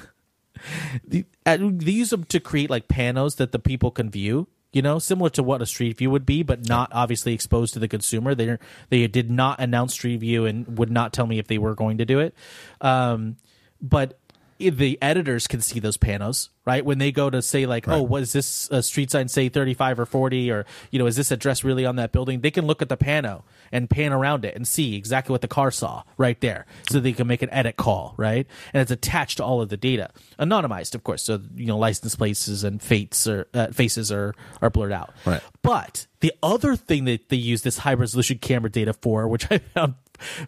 The- 1.08 1.26
they 1.46 1.92
use 1.92 2.10
them 2.10 2.24
to 2.26 2.40
create 2.40 2.70
like 2.70 2.88
panos 2.88 3.38
that 3.38 3.52
the 3.52 3.60
people 3.60 3.92
can 3.92 4.10
view 4.10 4.48
you 4.72 4.82
know 4.82 5.00
similar 5.00 5.30
to 5.30 5.44
what 5.44 5.62
a 5.62 5.66
street 5.66 5.98
view 5.98 6.10
would 6.10 6.26
be 6.26 6.44
but 6.44 6.68
not 6.68 6.90
obviously 6.92 7.34
exposed 7.34 7.74
to 7.74 7.80
the 7.80 7.88
consumer. 7.88 8.34
They 8.36 8.58
they 8.90 9.08
did 9.08 9.30
not 9.30 9.60
announce 9.60 9.94
street 9.94 10.20
view 10.20 10.46
and 10.46 10.78
would 10.78 10.92
not 10.92 11.14
tell 11.14 11.28
me 11.28 11.38
if 11.40 11.48
they 11.48 11.60
were 11.60 11.76
going 11.76 12.00
to 12.00 12.06
do 12.06 12.20
it. 12.20 12.34
Um, 12.82 13.38
but 13.82 14.18
the 14.60 14.98
editors 15.02 15.48
can 15.48 15.62
see 15.62 15.80
those 15.80 15.98
panos 15.98 16.50
right? 16.66 16.86
When 16.86 16.98
they 16.98 17.12
go 17.12 17.30
to 17.30 17.42
say 17.42 17.66
like 17.66 17.88
oh 17.88 18.02
what 18.02 18.22
is 18.22 18.34
this 18.34 18.70
a 18.72 18.82
street 18.82 19.12
sign 19.12 19.28
say 19.28 19.50
35 19.50 20.00
or 20.00 20.06
40 20.06 20.52
or 20.52 20.66
you 20.92 21.00
know 21.00 21.06
is 21.06 21.16
this 21.16 21.32
address 21.32 21.64
really 21.64 21.86
on 21.86 21.98
that 21.98 22.12
building? 22.12 22.42
They 22.42 22.52
can 22.52 22.66
look 22.66 22.82
at 22.82 22.90
the 22.90 22.98
pano 22.98 23.44
and 23.72 23.90
pan 23.90 24.14
around 24.14 24.46
it 24.46 24.56
and 24.56 24.68
see 24.68 24.96
exactly 24.96 25.34
what 25.34 25.42
the 25.42 25.48
car 25.48 25.72
saw 25.72 26.04
right 26.18 26.40
there 26.42 26.66
so 26.90 27.00
they 27.00 27.14
can 27.14 27.28
make 27.28 27.42
an 27.42 27.50
edit 27.52 27.78
call 27.78 28.14
right? 28.18 28.48
And 28.74 28.82
it's 28.82 28.92
attached 28.92 29.38
to 29.38 29.44
all 29.44 29.62
of 29.62 29.70
the 29.70 29.78
data. 29.78 30.10
Anonymized 30.40 30.96
of 30.96 31.04
course. 31.04 31.24
So 31.24 31.42
you 31.56 31.68
know 31.68 31.78
license 31.78 32.16
places 32.16 32.64
and 32.64 32.82
fates 32.82 33.28
or 33.28 33.48
uh, 33.54 33.68
faces 33.68 34.12
are 34.12 34.34
are 34.62 34.70
blurred 34.70 34.92
out. 34.92 35.14
Right. 35.26 35.42
but 35.62 36.08
the 36.22 36.34
other 36.42 36.76
thing 36.76 37.06
that 37.06 37.30
they 37.30 37.36
use 37.36 37.64
this 37.64 37.80
high 37.80 37.94
resolution 37.94 38.38
camera 38.38 38.70
data 38.70 38.94
for 38.94 39.28
which 39.28 39.46
i 39.52 39.58
found 39.58 39.96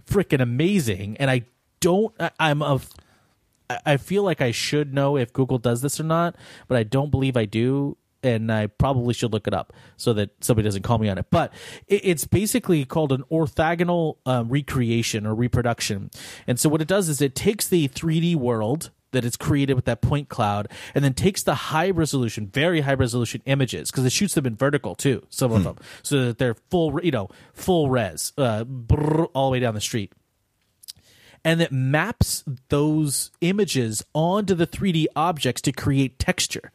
freaking 0.08 0.42
amazing 0.42 1.18
and 1.18 1.30
i 1.30 1.44
don't 1.82 2.14
I, 2.20 2.32
i'm 2.40 2.62
a 2.62 2.80
I- 3.70 3.98
feel 3.98 4.24
like 4.24 4.42
I 4.42 4.52
should 4.52 4.94
know 4.94 5.18
if 5.18 5.34
Google 5.34 5.58
does 5.58 5.82
this 5.82 6.00
or 6.00 6.04
not, 6.04 6.36
but 6.68 6.78
I 6.78 6.84
don't 6.84 7.10
believe 7.12 7.36
I 7.38 7.46
do. 7.46 7.98
And 8.24 8.52
I 8.52 8.68
probably 8.68 9.14
should 9.14 9.32
look 9.32 9.46
it 9.48 9.54
up 9.54 9.72
so 9.98 10.12
that 10.14 10.32
somebody 10.42 10.66
doesn't 10.66 10.82
call 10.82 10.98
me 10.98 11.10
on 11.10 11.20
it. 11.20 11.28
But 11.30 11.54
it's 11.88 12.26
basically 12.26 12.84
called 12.84 13.12
an 13.12 13.24
orthogonal 13.32 14.18
um, 14.26 14.50
recreation 14.50 15.28
or 15.28 15.36
reproduction. 15.36 16.10
And 16.48 16.60
so 16.60 16.68
what 16.68 16.82
it 16.82 16.88
does 16.88 17.08
is 17.08 17.22
it 17.22 17.36
takes 17.36 17.68
the 17.68 17.88
3D 17.88 18.36
world 18.36 18.90
that 19.12 19.24
it's 19.26 19.38
created 19.38 19.76
with 19.76 19.86
that 19.86 20.02
point 20.02 20.28
cloud 20.28 20.68
and 20.96 21.04
then 21.06 21.14
takes 21.14 21.44
the 21.44 21.56
high 21.56 21.90
resolution, 21.92 22.48
very 22.48 22.82
high 22.82 22.96
resolution 22.96 23.42
images 23.46 23.92
because 23.92 24.06
it 24.06 24.12
shoots 24.12 24.34
them 24.34 24.46
in 24.46 24.56
vertical 24.56 24.96
too, 24.96 25.24
some 25.30 25.52
of 25.52 25.64
them, 25.64 25.78
so 26.04 26.26
that 26.26 26.38
they're 26.38 26.56
full, 26.70 27.00
you 27.04 27.12
know, 27.12 27.30
full 27.54 27.90
res, 27.90 28.34
uh, 28.38 28.64
brrr, 28.66 29.28
all 29.34 29.50
the 29.50 29.54
way 29.54 29.60
down 29.60 29.74
the 29.76 29.82
street 29.82 30.12
and 31.46 31.62
it 31.62 31.72
maps 31.72 32.44
those 32.70 33.32
images 33.40 34.04
onto 34.14 34.56
the 34.56 34.68
3D 34.68 35.06
objects 35.16 35.62
to 35.62 35.72
create 35.72 36.20
texture. 36.20 36.72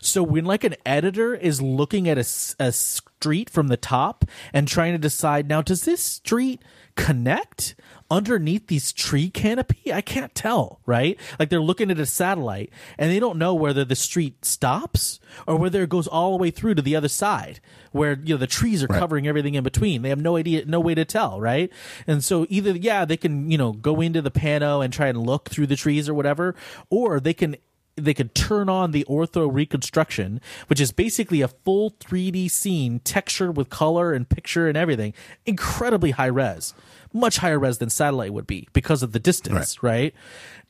So 0.00 0.22
when 0.22 0.44
like 0.44 0.64
an 0.64 0.76
editor 0.84 1.34
is 1.34 1.62
looking 1.62 2.08
at 2.08 2.18
a, 2.18 2.26
a 2.58 2.72
street 2.72 3.50
from 3.50 3.68
the 3.68 3.76
top 3.76 4.24
and 4.52 4.66
trying 4.66 4.92
to 4.92 4.98
decide 4.98 5.48
now 5.48 5.62
does 5.62 5.82
this 5.82 6.02
street 6.02 6.62
connect 6.96 7.74
underneath 8.10 8.66
these 8.66 8.92
tree 8.92 9.30
canopy? 9.30 9.92
I 9.92 10.00
can't 10.00 10.34
tell, 10.34 10.80
right? 10.86 11.18
Like 11.38 11.48
they're 11.50 11.60
looking 11.60 11.90
at 11.90 11.98
a 11.98 12.06
satellite 12.06 12.70
and 12.96 13.10
they 13.10 13.20
don't 13.20 13.38
know 13.38 13.54
whether 13.54 13.84
the 13.84 13.96
street 13.96 14.44
stops 14.44 15.20
or 15.46 15.56
whether 15.56 15.82
it 15.82 15.88
goes 15.88 16.06
all 16.06 16.32
the 16.32 16.38
way 16.38 16.50
through 16.50 16.74
to 16.74 16.82
the 16.82 16.96
other 16.96 17.08
side 17.08 17.60
where 17.92 18.18
you 18.22 18.34
know 18.34 18.38
the 18.38 18.46
trees 18.46 18.82
are 18.82 18.88
covering 18.88 19.26
everything 19.26 19.54
in 19.54 19.64
between. 19.64 20.02
They 20.02 20.08
have 20.08 20.20
no 20.20 20.36
idea, 20.36 20.64
no 20.66 20.80
way 20.80 20.94
to 20.94 21.04
tell, 21.04 21.40
right? 21.40 21.70
And 22.06 22.22
so 22.22 22.46
either 22.48 22.72
yeah, 22.72 23.04
they 23.04 23.16
can 23.16 23.50
you 23.50 23.58
know 23.58 23.72
go 23.72 24.00
into 24.00 24.22
the 24.22 24.30
pano 24.30 24.84
and 24.84 24.92
try 24.92 25.08
and 25.08 25.18
look 25.18 25.48
through 25.48 25.66
the 25.66 25.76
trees 25.76 26.08
or 26.08 26.14
whatever, 26.14 26.54
or 26.90 27.20
they 27.20 27.34
can 27.34 27.56
they 27.98 28.14
could 28.14 28.34
turn 28.34 28.68
on 28.68 28.92
the 28.92 29.04
ortho 29.08 29.48
reconstruction, 29.52 30.40
which 30.68 30.80
is 30.80 30.92
basically 30.92 31.40
a 31.40 31.48
full 31.48 31.90
3D 31.92 32.50
scene 32.50 33.00
textured 33.00 33.56
with 33.56 33.70
color 33.70 34.12
and 34.12 34.28
picture 34.28 34.68
and 34.68 34.76
everything, 34.76 35.14
incredibly 35.46 36.12
high 36.12 36.26
res, 36.26 36.74
much 37.12 37.38
higher 37.38 37.58
res 37.58 37.78
than 37.78 37.90
satellite 37.90 38.32
would 38.32 38.46
be 38.46 38.68
because 38.72 39.02
of 39.02 39.12
the 39.12 39.18
distance, 39.18 39.82
right? 39.82 40.14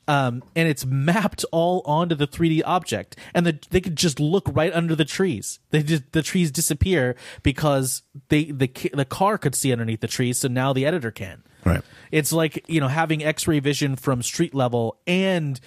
Um, 0.09 0.41
and 0.55 0.67
it's 0.67 0.87
mapped 0.87 1.45
all 1.51 1.83
onto 1.85 2.15
the 2.15 2.25
3D 2.25 2.63
object, 2.65 3.15
and 3.35 3.45
the, 3.45 3.59
they 3.69 3.79
could 3.79 3.95
just 3.95 4.19
look 4.19 4.49
right 4.51 4.73
under 4.73 4.95
the 4.95 5.05
trees. 5.05 5.59
They 5.69 5.83
just, 5.83 6.11
the 6.13 6.23
trees 6.23 6.49
disappear 6.49 7.15
because 7.43 8.01
they 8.29 8.45
the 8.45 8.71
the 8.91 9.05
car 9.05 9.37
could 9.37 9.53
see 9.53 9.71
underneath 9.71 10.01
the 10.01 10.07
trees, 10.07 10.39
so 10.39 10.47
now 10.47 10.73
the 10.73 10.83
editor 10.83 11.11
can. 11.11 11.43
Right. 11.63 11.81
It's 12.11 12.33
like 12.33 12.65
you 12.67 12.79
know 12.79 12.87
having 12.87 13.23
X-ray 13.23 13.59
vision 13.59 13.95
from 13.95 14.23
street 14.23 14.55
level 14.55 14.97
and 15.05 15.59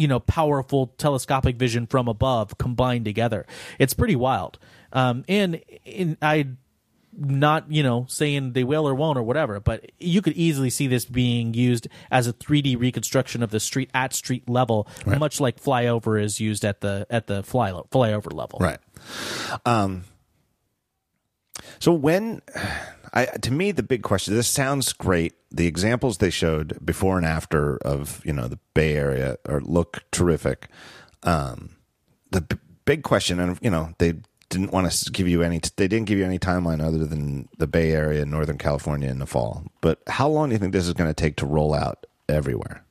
you 0.00 0.08
know 0.08 0.20
powerful 0.20 0.88
telescopic 0.98 1.56
vision 1.56 1.86
from 1.86 2.08
above 2.08 2.58
combined 2.58 3.04
together. 3.04 3.46
It's 3.78 3.94
pretty 3.94 4.16
wild. 4.16 4.58
Um, 4.92 5.24
and 5.28 5.62
in 5.84 6.16
I 6.20 6.48
not 7.12 7.70
you 7.70 7.82
know 7.82 8.06
saying 8.08 8.52
they 8.52 8.64
will 8.64 8.88
or 8.88 8.94
won't 8.94 9.18
or 9.18 9.22
whatever 9.22 9.58
but 9.58 9.90
you 9.98 10.22
could 10.22 10.32
easily 10.34 10.70
see 10.70 10.86
this 10.86 11.04
being 11.04 11.52
used 11.54 11.88
as 12.08 12.28
a 12.28 12.32
3d 12.32 12.78
reconstruction 12.78 13.42
of 13.42 13.50
the 13.50 13.58
street 13.58 13.90
at 13.92 14.14
street 14.14 14.48
level 14.48 14.86
much 15.04 15.40
like 15.40 15.60
flyover 15.60 16.22
is 16.22 16.38
used 16.38 16.64
at 16.64 16.80
the 16.82 17.08
at 17.10 17.26
the 17.26 17.42
fly 17.42 17.72
flyover 17.90 18.32
level 18.32 18.60
Right. 18.60 18.78
Um, 19.66 20.04
so 21.80 21.92
when 21.92 22.42
I 23.12 23.26
to 23.26 23.50
me 23.50 23.72
the 23.72 23.82
big 23.82 24.02
question 24.02 24.34
this 24.34 24.48
sounds 24.48 24.92
great. 24.92 25.34
The 25.50 25.66
examples 25.66 26.18
they 26.18 26.30
showed 26.30 26.78
before 26.84 27.16
and 27.16 27.26
after 27.26 27.76
of, 27.78 28.24
you 28.24 28.32
know, 28.32 28.46
the 28.46 28.58
Bay 28.74 28.94
Area 28.94 29.36
are 29.48 29.60
look 29.60 30.04
terrific. 30.12 30.68
Um, 31.22 31.76
the 32.30 32.42
b- 32.42 32.56
big 32.84 33.02
question 33.02 33.40
and 33.40 33.58
you 33.60 33.70
know, 33.70 33.94
they 33.98 34.14
didn't 34.48 34.72
want 34.72 34.90
to 34.90 35.10
give 35.10 35.28
you 35.28 35.42
any 35.42 35.60
they 35.76 35.88
didn't 35.88 36.06
give 36.06 36.18
you 36.18 36.24
any 36.24 36.38
timeline 36.38 36.82
other 36.82 37.04
than 37.04 37.48
the 37.58 37.66
Bay 37.66 37.92
Area 37.92 38.24
Northern 38.24 38.58
California 38.58 39.08
in 39.08 39.18
the 39.18 39.26
fall. 39.26 39.64
But 39.80 40.00
how 40.06 40.28
long 40.28 40.48
do 40.48 40.54
you 40.54 40.58
think 40.58 40.72
this 40.72 40.86
is 40.86 40.94
going 40.94 41.10
to 41.10 41.14
take 41.14 41.36
to 41.36 41.46
roll 41.46 41.74
out 41.74 42.06
everywhere? 42.28 42.84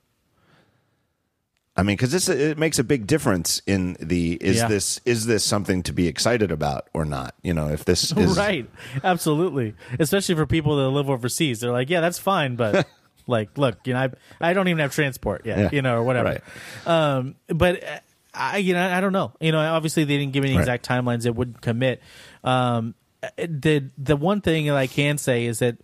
I 1.80 1.84
mean, 1.84 1.96
because 1.96 2.12
this 2.12 2.28
it 2.30 2.58
makes 2.58 2.78
a 2.78 2.84
big 2.84 3.08
difference 3.08 3.62
in 3.66 3.96
the 4.00 4.34
is 4.42 4.58
Yeah. 4.58 4.68
this 4.68 5.00
is 5.06 5.26
this 5.26 5.44
something 5.44 5.82
to 5.84 5.94
be 5.94 6.08
excited 6.08 6.52
about 6.52 6.88
or 6.94 7.06
not? 7.06 7.36
You 7.42 7.54
know, 7.54 7.70
if 7.70 7.86
this 7.86 8.12
is 8.12 8.38
right 8.46 8.70
absolutely 9.04 9.76
especially 10.00 10.36
for 10.36 10.46
people 10.46 10.76
that 10.78 10.90
live 10.90 11.10
overseas 11.10 11.60
they're 11.62 11.72
like 11.72 11.90
yeah 11.90 12.02
that's 12.02 12.20
fine 12.20 12.56
but 12.56 12.88
like 13.28 13.58
look 13.58 13.78
you 13.86 13.94
know 13.94 14.00
i, 14.42 14.50
I 14.50 14.54
don't 14.54 14.68
even 14.68 14.80
have 14.80 14.94
transport 14.94 15.46
yet 15.46 15.58
Yeah. 15.58 15.70
you 15.72 15.82
know 15.82 15.96
or 15.98 16.04
whatever 16.04 16.42
Right. 16.86 16.88
um 17.18 17.36
but 17.48 17.84
uh, 17.84 18.00
i 18.34 18.58
you 18.58 18.74
know 18.74 18.86
i 18.90 19.00
don't 19.02 19.14
know 19.14 19.32
you 19.40 19.52
know 19.52 19.60
obviously 19.60 20.04
they 20.04 20.18
didn't 20.18 20.34
give 20.34 20.44
any 20.44 20.54
Right. 20.56 20.62
exact 20.62 20.86
timelines 20.88 21.24
that 21.24 21.34
wouldn't 21.34 21.62
commit 21.62 22.02
um 22.44 22.96
the 23.38 23.90
the 23.98 24.16
one 24.16 24.42
thing 24.42 24.66
that 24.68 24.76
i 24.76 24.88
can 24.88 25.18
say 25.18 25.46
is 25.46 25.60
that 25.60 25.78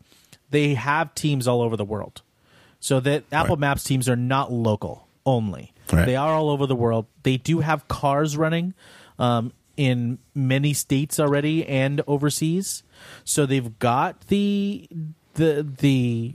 they 0.49 0.73
have 0.73 1.13
teams 1.15 1.47
all 1.47 1.61
over 1.61 1.77
the 1.77 1.85
world 1.85 2.21
so 2.79 2.99
that 2.99 3.23
apple 3.31 3.55
Right. 3.55 3.59
maps 3.61 3.83
teams 3.83 4.09
are 4.09 4.15
not 4.17 4.51
local 4.51 5.04
only 5.25 5.71
Right. 5.93 6.05
they 6.05 6.15
are 6.15 6.33
all 6.33 6.49
over 6.49 6.65
the 6.65 6.75
world 6.75 7.05
they 7.23 7.37
do 7.37 7.59
have 7.59 7.87
cars 7.87 8.35
running 8.35 8.73
um, 9.19 9.53
in 9.77 10.17
many 10.33 10.73
states 10.73 11.19
already 11.19 11.63
and 11.65 12.01
overseas 12.07 12.81
so 13.23 13.45
they've 13.45 13.77
got 13.79 14.27
the 14.27 14.87
the 15.35 15.67
the 15.79 16.33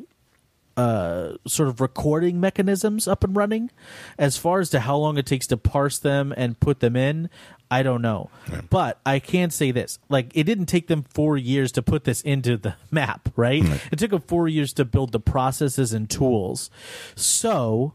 uh, 0.76 1.36
sort 1.46 1.68
of 1.68 1.80
recording 1.80 2.40
mechanisms 2.40 3.06
up 3.06 3.22
and 3.22 3.36
running. 3.36 3.70
As 4.18 4.38
far 4.38 4.60
as 4.60 4.70
to 4.70 4.80
how 4.80 4.96
long 4.96 5.18
it 5.18 5.26
takes 5.26 5.46
to 5.48 5.58
parse 5.58 5.98
them 5.98 6.32
and 6.38 6.58
put 6.58 6.80
them 6.80 6.96
in, 6.96 7.28
I 7.70 7.82
don't 7.82 8.00
know. 8.00 8.30
But 8.70 8.98
I 9.04 9.18
can 9.18 9.50
say 9.50 9.72
this: 9.72 9.98
like, 10.08 10.30
it 10.34 10.44
didn't 10.44 10.66
take 10.66 10.86
them 10.86 11.04
four 11.10 11.36
years 11.36 11.70
to 11.72 11.82
put 11.82 12.04
this 12.04 12.22
into 12.22 12.56
the 12.56 12.76
map, 12.90 13.28
right? 13.36 13.62
It 13.92 13.98
took 13.98 14.12
them 14.12 14.22
four 14.22 14.48
years 14.48 14.72
to 14.74 14.86
build 14.86 15.12
the 15.12 15.20
processes 15.20 15.92
and 15.92 16.08
tools. 16.08 16.70
So 17.14 17.92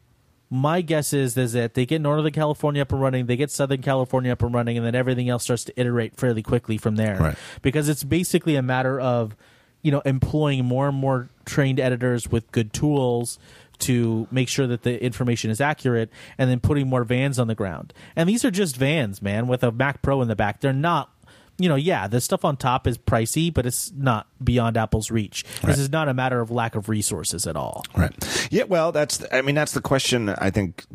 my 0.49 0.81
guess 0.81 1.13
is 1.13 1.37
is 1.37 1.53
that 1.53 1.73
they 1.73 1.85
get 1.85 2.01
Northern 2.01 2.31
California 2.31 2.81
up 2.81 2.91
and 2.91 3.01
running, 3.01 3.25
they 3.25 3.35
get 3.35 3.51
Southern 3.51 3.81
California 3.81 4.31
up 4.31 4.43
and 4.43 4.53
running, 4.53 4.77
and 4.77 4.85
then 4.85 4.95
everything 4.95 5.29
else 5.29 5.43
starts 5.43 5.63
to 5.65 5.79
iterate 5.79 6.15
fairly 6.15 6.43
quickly 6.43 6.77
from 6.77 6.95
there. 6.95 7.17
Right. 7.17 7.37
Because 7.61 7.89
it's 7.89 8.03
basically 8.03 8.55
a 8.55 8.61
matter 8.61 8.99
of 8.99 9.35
you 9.81 9.91
know 9.91 10.01
employing 10.01 10.65
more 10.65 10.87
and 10.87 10.97
more 10.97 11.29
trained 11.45 11.79
editors 11.79 12.29
with 12.29 12.51
good 12.51 12.73
tools 12.73 13.39
to 13.77 14.27
make 14.31 14.47
sure 14.47 14.67
that 14.67 14.83
the 14.83 15.03
information 15.03 15.51
is 15.51 15.59
accurate 15.59 16.09
and 16.37 16.49
then 16.49 16.59
putting 16.59 16.87
more 16.87 17.03
vans 17.03 17.37
on 17.39 17.47
the 17.47 17.55
ground. 17.55 17.93
And 18.15 18.29
these 18.29 18.45
are 18.45 18.51
just 18.51 18.77
vans, 18.77 19.21
man, 19.21 19.47
with 19.47 19.63
a 19.63 19.71
Mac 19.71 20.01
Pro 20.01 20.21
in 20.21 20.27
the 20.27 20.35
back. 20.35 20.61
They're 20.61 20.73
not 20.73 21.11
you 21.57 21.69
know, 21.69 21.75
yeah, 21.75 22.07
the 22.07 22.19
stuff 22.19 22.43
on 22.43 22.57
top 22.57 22.87
is 22.87 22.97
pricey, 22.97 23.53
but 23.53 23.65
it's 23.65 23.91
not 23.91 24.27
beyond 24.43 24.77
Apple's 24.77 25.09
reach. 25.09 25.43
Right. 25.63 25.67
This 25.67 25.79
is 25.79 25.89
not 25.89 26.09
a 26.09 26.13
matter 26.13 26.41
of 26.41 26.51
lack 26.51 26.75
of 26.75 26.89
resources 26.89 27.47
at 27.47 27.55
all. 27.55 27.85
Right. 27.95 28.13
Yeah. 28.51 28.63
Well, 28.63 28.91
that's. 28.91 29.23
I 29.31 29.41
mean, 29.41 29.55
that's 29.55 29.71
the 29.71 29.81
question. 29.81 30.29
I 30.29 30.49
think 30.49 30.85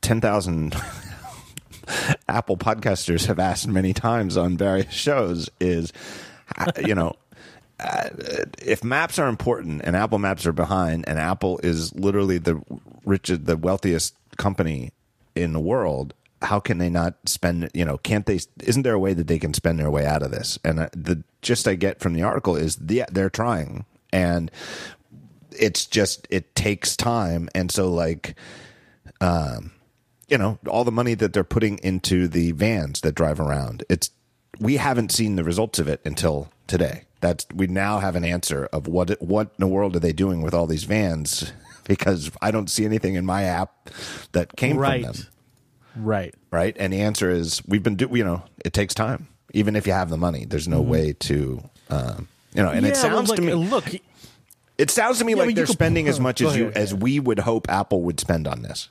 ten 0.00 0.20
thousand 0.20 0.74
Apple 2.28 2.56
podcasters 2.56 3.26
have 3.26 3.38
asked 3.38 3.68
many 3.68 3.92
times 3.92 4.36
on 4.36 4.56
various 4.56 4.92
shows. 4.92 5.50
Is 5.60 5.92
you 6.84 6.94
know. 6.94 7.14
Uh, 7.82 8.10
if 8.58 8.84
maps 8.84 9.18
are 9.18 9.26
important 9.26 9.80
and 9.84 9.96
Apple 9.96 10.18
Maps 10.18 10.44
are 10.44 10.52
behind, 10.52 11.02
and 11.08 11.18
Apple 11.18 11.58
is 11.62 11.94
literally 11.94 12.36
the 12.36 12.60
richest, 13.06 13.46
the 13.46 13.56
wealthiest 13.56 14.14
company 14.36 14.92
in 15.34 15.54
the 15.54 15.60
world, 15.60 16.12
how 16.42 16.60
can 16.60 16.78
they 16.78 16.90
not 16.90 17.16
spend? 17.26 17.70
You 17.74 17.84
know, 17.84 17.98
can't 17.98 18.26
they? 18.26 18.40
Isn't 18.62 18.82
there 18.82 18.94
a 18.94 18.98
way 18.98 19.14
that 19.14 19.26
they 19.26 19.38
can 19.38 19.54
spend 19.54 19.78
their 19.78 19.90
way 19.90 20.06
out 20.06 20.22
of 20.22 20.30
this? 20.30 20.58
And 20.64 20.80
uh, 20.80 20.88
the 20.92 21.22
gist 21.42 21.68
I 21.68 21.74
get 21.74 22.00
from 22.00 22.14
the 22.14 22.22
article 22.22 22.56
is, 22.56 22.78
yeah, 22.86 23.06
they're 23.10 23.30
trying, 23.30 23.84
and 24.12 24.50
it's 25.52 25.86
just 25.86 26.26
it 26.30 26.54
takes 26.54 26.96
time, 26.96 27.48
and 27.54 27.70
so 27.70 27.92
like, 27.92 28.36
um, 29.20 29.72
you 30.28 30.38
know, 30.38 30.58
all 30.66 30.84
the 30.84 30.92
money 30.92 31.14
that 31.14 31.32
they're 31.32 31.44
putting 31.44 31.78
into 31.78 32.28
the 32.28 32.52
vans 32.52 33.00
that 33.02 33.14
drive 33.14 33.40
around, 33.40 33.84
it's 33.88 34.10
we 34.58 34.76
haven't 34.76 35.12
seen 35.12 35.36
the 35.36 35.44
results 35.44 35.78
of 35.78 35.88
it 35.88 36.00
until 36.04 36.50
today. 36.66 37.04
That's 37.20 37.46
we 37.54 37.66
now 37.66 37.98
have 37.98 38.16
an 38.16 38.24
answer 38.24 38.66
of 38.72 38.86
what 38.86 39.20
what 39.20 39.48
in 39.48 39.52
the 39.58 39.66
world 39.66 39.94
are 39.96 40.00
they 40.00 40.12
doing 40.12 40.40
with 40.42 40.54
all 40.54 40.66
these 40.66 40.84
vans? 40.84 41.52
Because 41.84 42.30
I 42.40 42.52
don't 42.52 42.70
see 42.70 42.84
anything 42.84 43.14
in 43.16 43.26
my 43.26 43.42
app 43.44 43.90
that 44.30 44.54
came 44.54 44.76
Right. 44.76 45.02
from 45.04 45.12
them 45.14 45.22
Right. 46.00 46.34
right? 46.50 46.76
And 46.78 46.92
the 46.92 47.00
answer 47.00 47.30
is 47.30 47.62
we've 47.66 47.82
been 47.82 47.96
do 47.96 48.08
you 48.12 48.24
know 48.24 48.42
it 48.64 48.72
takes 48.72 48.94
time. 48.94 49.28
Even 49.52 49.74
if 49.76 49.86
you 49.86 49.92
have 49.92 50.10
the 50.10 50.16
money, 50.16 50.44
there's 50.44 50.68
no 50.68 50.80
way 50.80 51.12
to 51.20 51.62
um, 51.90 52.28
you 52.54 52.62
know. 52.62 52.70
And 52.70 52.86
it 52.86 52.94
Mm-hmm. 52.94 53.12
Well, 53.14 53.26
sounds 53.26 53.32
to 53.32 53.42
me 53.42 53.54
like, 53.54 53.70
look, 53.70 54.00
it 54.78 54.90
sounds 54.90 55.18
to 55.18 55.24
me 55.24 55.32
Yeah, 55.34 55.42
like 55.44 55.54
they're 55.56 55.66
could- 55.66 55.72
spending 55.72 56.06
as 56.08 56.20
much 56.28 56.40
as 56.40 56.56
you 56.56 56.64
ahead. 56.68 56.76
as 56.76 56.94
we 56.94 57.18
would 57.20 57.40
hope 57.40 57.68
Apple 57.68 58.02
would 58.02 58.20
spend 58.20 58.46
on 58.46 58.62
this. 58.62 58.88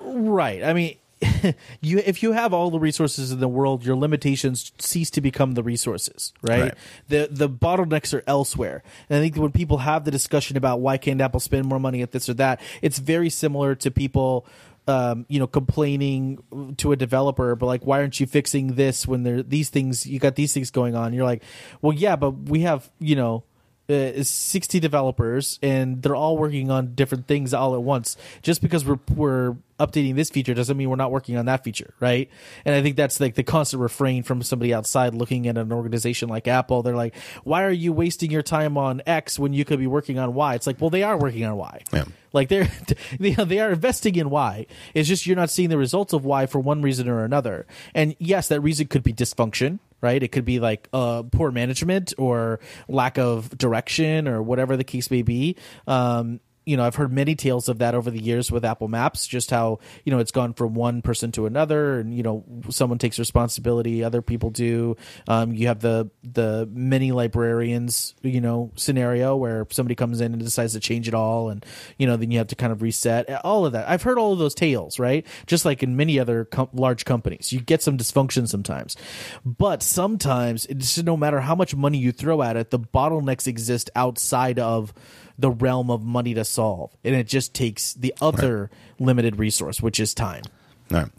Right. 0.00 0.62
I 0.62 0.72
mean, 0.72 0.96
you 1.80 1.98
if 2.04 2.22
you 2.22 2.32
have 2.32 2.52
all 2.52 2.70
the 2.70 2.78
resources 2.80 3.30
in 3.32 3.40
the 3.40 3.48
world, 3.48 3.84
your 3.84 3.96
limitations 3.96 4.72
cease 4.78 5.10
to 5.10 5.20
become 5.20 5.52
the 5.52 5.62
resources, 5.62 6.32
right? 6.42 6.62
Right. 6.62 6.74
The 7.08 7.28
the 7.30 7.48
bottlenecks 7.48 8.12
are 8.12 8.24
elsewhere. 8.26 8.82
And 9.08 9.18
I 9.18 9.22
think 9.22 9.36
when 9.36 9.52
people 9.52 9.78
have 9.78 10.04
the 10.04 10.10
discussion 10.10 10.56
about 10.56 10.80
why 10.80 10.96
can't 10.98 11.20
Apple 11.20 11.40
spend 11.40 11.66
more 11.66 11.78
money 11.78 12.02
at 12.02 12.12
this 12.12 12.28
or 12.28 12.34
that, 12.34 12.60
it's 12.82 12.98
very 12.98 13.30
similar 13.30 13.74
to 13.76 13.90
people 13.90 14.44
um, 14.88 15.26
you 15.28 15.38
know, 15.38 15.46
complaining 15.46 16.74
to 16.78 16.92
a 16.92 16.96
developer, 16.96 17.54
but 17.54 17.66
like, 17.66 17.84
why 17.84 18.00
aren't 18.00 18.18
you 18.18 18.26
fixing 18.26 18.74
this 18.74 19.06
when 19.06 19.22
there 19.22 19.42
these 19.42 19.68
things 19.68 20.06
you 20.06 20.18
got 20.18 20.34
these 20.34 20.52
things 20.52 20.70
going 20.70 20.94
on? 20.94 21.12
You're 21.12 21.24
like, 21.24 21.42
well, 21.80 21.92
yeah, 21.92 22.16
but 22.16 22.30
we 22.32 22.60
have 22.60 22.90
you 22.98 23.16
know 23.16 23.44
uh, 23.92 24.22
60 24.22 24.80
developers 24.80 25.58
and 25.62 26.02
they're 26.02 26.16
all 26.16 26.36
working 26.38 26.70
on 26.70 26.94
different 26.94 27.26
things 27.26 27.52
all 27.52 27.74
at 27.74 27.82
once 27.82 28.16
just 28.42 28.62
because 28.62 28.84
we're 28.84 28.98
we're 29.14 29.56
updating 29.78 30.14
this 30.14 30.30
feature 30.30 30.54
doesn't 30.54 30.76
mean 30.76 30.88
we're 30.88 30.96
not 30.96 31.10
working 31.10 31.36
on 31.36 31.46
that 31.46 31.64
feature 31.64 31.92
right 31.98 32.30
and 32.64 32.74
i 32.74 32.80
think 32.82 32.96
that's 32.96 33.18
like 33.20 33.34
the 33.34 33.42
constant 33.42 33.82
refrain 33.82 34.22
from 34.22 34.40
somebody 34.42 34.72
outside 34.72 35.12
looking 35.12 35.48
at 35.48 35.58
an 35.58 35.72
organization 35.72 36.28
like 36.28 36.46
apple 36.46 36.82
they're 36.82 36.94
like 36.94 37.14
why 37.42 37.64
are 37.64 37.70
you 37.72 37.92
wasting 37.92 38.30
your 38.30 38.42
time 38.42 38.78
on 38.78 39.02
x 39.06 39.38
when 39.40 39.52
you 39.52 39.64
could 39.64 39.80
be 39.80 39.86
working 39.88 40.18
on 40.20 40.34
y 40.34 40.54
it's 40.54 40.66
like 40.68 40.80
well 40.80 40.90
they 40.90 41.02
are 41.02 41.18
working 41.18 41.44
on 41.44 41.56
y 41.56 41.80
Yeah. 41.92 42.04
like 42.32 42.48
they're 42.48 42.70
they, 43.18 43.32
they 43.32 43.58
are 43.58 43.72
investing 43.72 44.14
in 44.14 44.30
Y. 44.30 44.66
It's 44.94 45.08
just 45.08 45.26
you're 45.26 45.36
not 45.36 45.50
seeing 45.50 45.68
the 45.68 45.76
results 45.78 46.12
of 46.12 46.24
Y 46.24 46.46
for 46.46 46.60
one 46.60 46.80
reason 46.80 47.08
or 47.08 47.24
another. 47.24 47.66
And 47.94 48.14
yes, 48.18 48.48
that 48.48 48.60
reason 48.60 48.86
could 48.86 49.02
be 49.02 49.12
dysfunction, 49.12 49.80
right? 50.02 50.22
It 50.22 50.28
could 50.28 50.44
be 50.44 50.60
like 50.60 50.88
uh, 50.92 51.22
poor 51.22 51.50
management 51.50 52.12
or 52.18 52.60
lack 52.88 53.18
of 53.18 53.56
direction 53.56 54.28
or 54.28 54.42
whatever 54.42 54.76
the 54.76 54.84
case 54.84 55.10
may 55.10 55.22
be. 55.22 55.56
Um, 55.86 56.40
you 56.64 56.76
know, 56.76 56.84
I've 56.84 56.94
heard 56.94 57.12
many 57.12 57.34
tales 57.34 57.68
of 57.68 57.78
that 57.78 57.94
over 57.94 58.10
the 58.10 58.22
years 58.22 58.50
with 58.52 58.64
Apple 58.64 58.88
Maps, 58.88 59.26
just 59.26 59.50
how, 59.50 59.80
you 60.04 60.12
know, 60.12 60.18
it's 60.18 60.30
gone 60.30 60.54
from 60.54 60.74
one 60.74 61.02
person 61.02 61.32
to 61.32 61.46
another 61.46 61.98
and, 61.98 62.14
you 62.16 62.22
know, 62.22 62.44
someone 62.70 62.98
takes 62.98 63.18
responsibility, 63.18 64.04
other 64.04 64.22
people 64.22 64.50
do. 64.50 64.96
Um, 65.26 65.52
you 65.52 65.66
have 65.66 65.80
the, 65.80 66.10
the 66.22 66.68
many 66.72 67.10
librarians, 67.10 68.14
you 68.22 68.40
know, 68.40 68.70
scenario 68.76 69.34
where 69.34 69.66
somebody 69.70 69.94
comes 69.94 70.20
in 70.20 70.32
and 70.32 70.42
decides 70.42 70.74
to 70.74 70.80
change 70.80 71.08
it 71.08 71.14
all 71.14 71.48
and, 71.48 71.66
you 71.98 72.06
know, 72.06 72.16
then 72.16 72.30
you 72.30 72.38
have 72.38 72.48
to 72.48 72.56
kind 72.56 72.72
of 72.72 72.80
reset 72.80 73.28
all 73.44 73.66
of 73.66 73.72
that. 73.72 73.88
I've 73.88 74.02
heard 74.02 74.18
all 74.18 74.32
of 74.32 74.38
those 74.38 74.54
tales, 74.54 74.98
right? 74.98 75.26
Just 75.46 75.64
like 75.64 75.82
in 75.82 75.96
many 75.96 76.20
other 76.20 76.44
com- 76.44 76.68
large 76.72 77.04
companies, 77.04 77.52
you 77.52 77.60
get 77.60 77.82
some 77.82 77.98
dysfunction 77.98 78.48
sometimes, 78.48 78.96
but 79.44 79.82
sometimes 79.82 80.66
it's 80.66 81.02
no 81.02 81.16
matter 81.16 81.40
how 81.40 81.56
much 81.56 81.74
money 81.74 81.98
you 81.98 82.12
throw 82.12 82.42
at 82.42 82.56
it, 82.56 82.70
the 82.70 82.78
bottlenecks 82.78 83.48
exist 83.48 83.90
outside 83.96 84.58
of, 84.58 84.94
the 85.42 85.50
realm 85.50 85.90
of 85.90 86.02
money 86.02 86.32
to 86.34 86.44
solve 86.44 86.96
and 87.04 87.14
it 87.14 87.26
just 87.26 87.52
takes 87.52 87.92
the 87.94 88.14
other 88.22 88.70
limited 88.98 89.36
resource 89.38 89.82
which 89.82 90.00
is 90.00 90.14
time 90.14 90.42
All 90.90 91.00
right. 91.00 91.10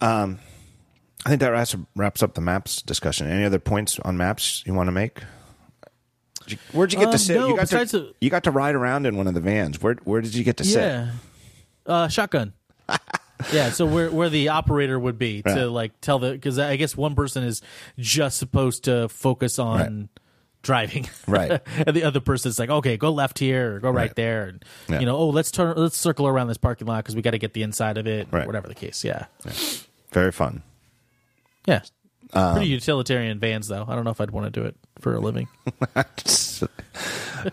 Um, 0.00 0.38
I 1.24 1.28
think 1.30 1.40
that 1.40 1.48
wraps, 1.52 1.74
wraps 1.96 2.22
up 2.22 2.34
the 2.34 2.40
maps 2.42 2.82
discussion. 2.82 3.26
Any 3.28 3.44
other 3.44 3.58
points 3.58 3.98
on 4.00 4.16
maps 4.18 4.62
you 4.66 4.74
want 4.74 4.88
to 4.88 4.92
make? 4.92 5.20
Did 6.42 6.52
you- 6.52 6.58
Where'd 6.72 6.92
you 6.92 6.98
get 6.98 7.06
Um, 7.08 7.12
to 7.12 7.18
sit? 7.18 7.36
no, 7.36 7.48
you 7.48 7.56
got 7.56 7.68
to 7.68 7.86
the- 7.86 8.14
you 8.20 8.28
got 8.28 8.44
to 8.44 8.50
ride 8.50 8.74
around 8.74 9.06
in 9.06 9.16
one 9.16 9.26
of 9.26 9.32
the 9.34 9.40
vans. 9.40 9.80
Where 9.80 9.94
where 10.04 10.20
did 10.20 10.34
you 10.34 10.44
get 10.44 10.56
to 10.58 10.64
sit? 10.64 10.80
yeah 10.82 11.10
uh 11.86 12.08
shotgun 12.08 12.52
yeah 13.52 13.70
so 13.70 13.84
where 13.86 14.10
where 14.10 14.28
the 14.30 14.48
operator 14.48 14.98
would 14.98 15.18
be 15.18 15.42
Right. 15.44 15.54
to 15.54 15.68
like 15.68 15.92
tell 16.00 16.18
the 16.18 16.32
because 16.32 16.58
i 16.58 16.76
guess 16.76 16.96
one 16.96 17.14
person 17.14 17.44
is 17.44 17.60
just 17.98 18.38
supposed 18.38 18.84
to 18.84 19.08
focus 19.08 19.58
on 19.58 19.78
Right. 19.78 20.08
Driving 20.64 21.08
Right. 21.28 21.60
and 21.86 21.94
the 21.94 22.02
other 22.02 22.20
person's 22.20 22.58
like 22.58 22.70
okay 22.70 22.96
go 22.96 23.10
left 23.12 23.38
here 23.38 23.76
or 23.76 23.80
go 23.80 23.90
right, 23.90 24.08
Right. 24.08 24.14
there 24.16 24.46
and 24.46 24.64
Yeah. 24.88 25.00
you 25.00 25.06
know 25.06 25.16
oh 25.16 25.28
let's 25.28 25.50
turn 25.52 25.74
let's 25.76 25.96
circle 25.96 26.26
around 26.26 26.48
this 26.48 26.58
parking 26.58 26.88
lot 26.88 27.04
because 27.04 27.14
we 27.14 27.22
got 27.22 27.30
to 27.32 27.38
get 27.38 27.52
the 27.54 27.62
inside 27.62 27.96
of 27.98 28.06
it 28.08 28.26
Right. 28.32 28.46
whatever 28.46 28.66
the 28.66 28.74
case 28.74 29.04
yeah 29.04 29.26
Very 30.10 30.32
fun. 30.32 30.62
yeah 31.66 31.82
Um, 32.32 32.54
pretty 32.56 32.68
utilitarian 32.70 33.38
vans 33.38 33.68
though 33.68 33.84
i 33.86 33.94
don't 33.94 34.02
know 34.04 34.10
if 34.10 34.20
i'd 34.20 34.30
want 34.32 34.52
to 34.52 34.60
do 34.60 34.66
it 34.66 34.74
for 34.98 35.14
a 35.14 35.20
living 35.20 35.46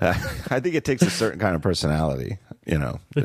I 0.01 0.59
think 0.61 0.75
it 0.75 0.85
takes 0.85 1.01
a 1.01 1.09
certain 1.09 1.39
kind 1.39 1.55
of 1.55 1.61
personality, 1.61 2.37
you 2.65 2.77
know. 2.77 2.99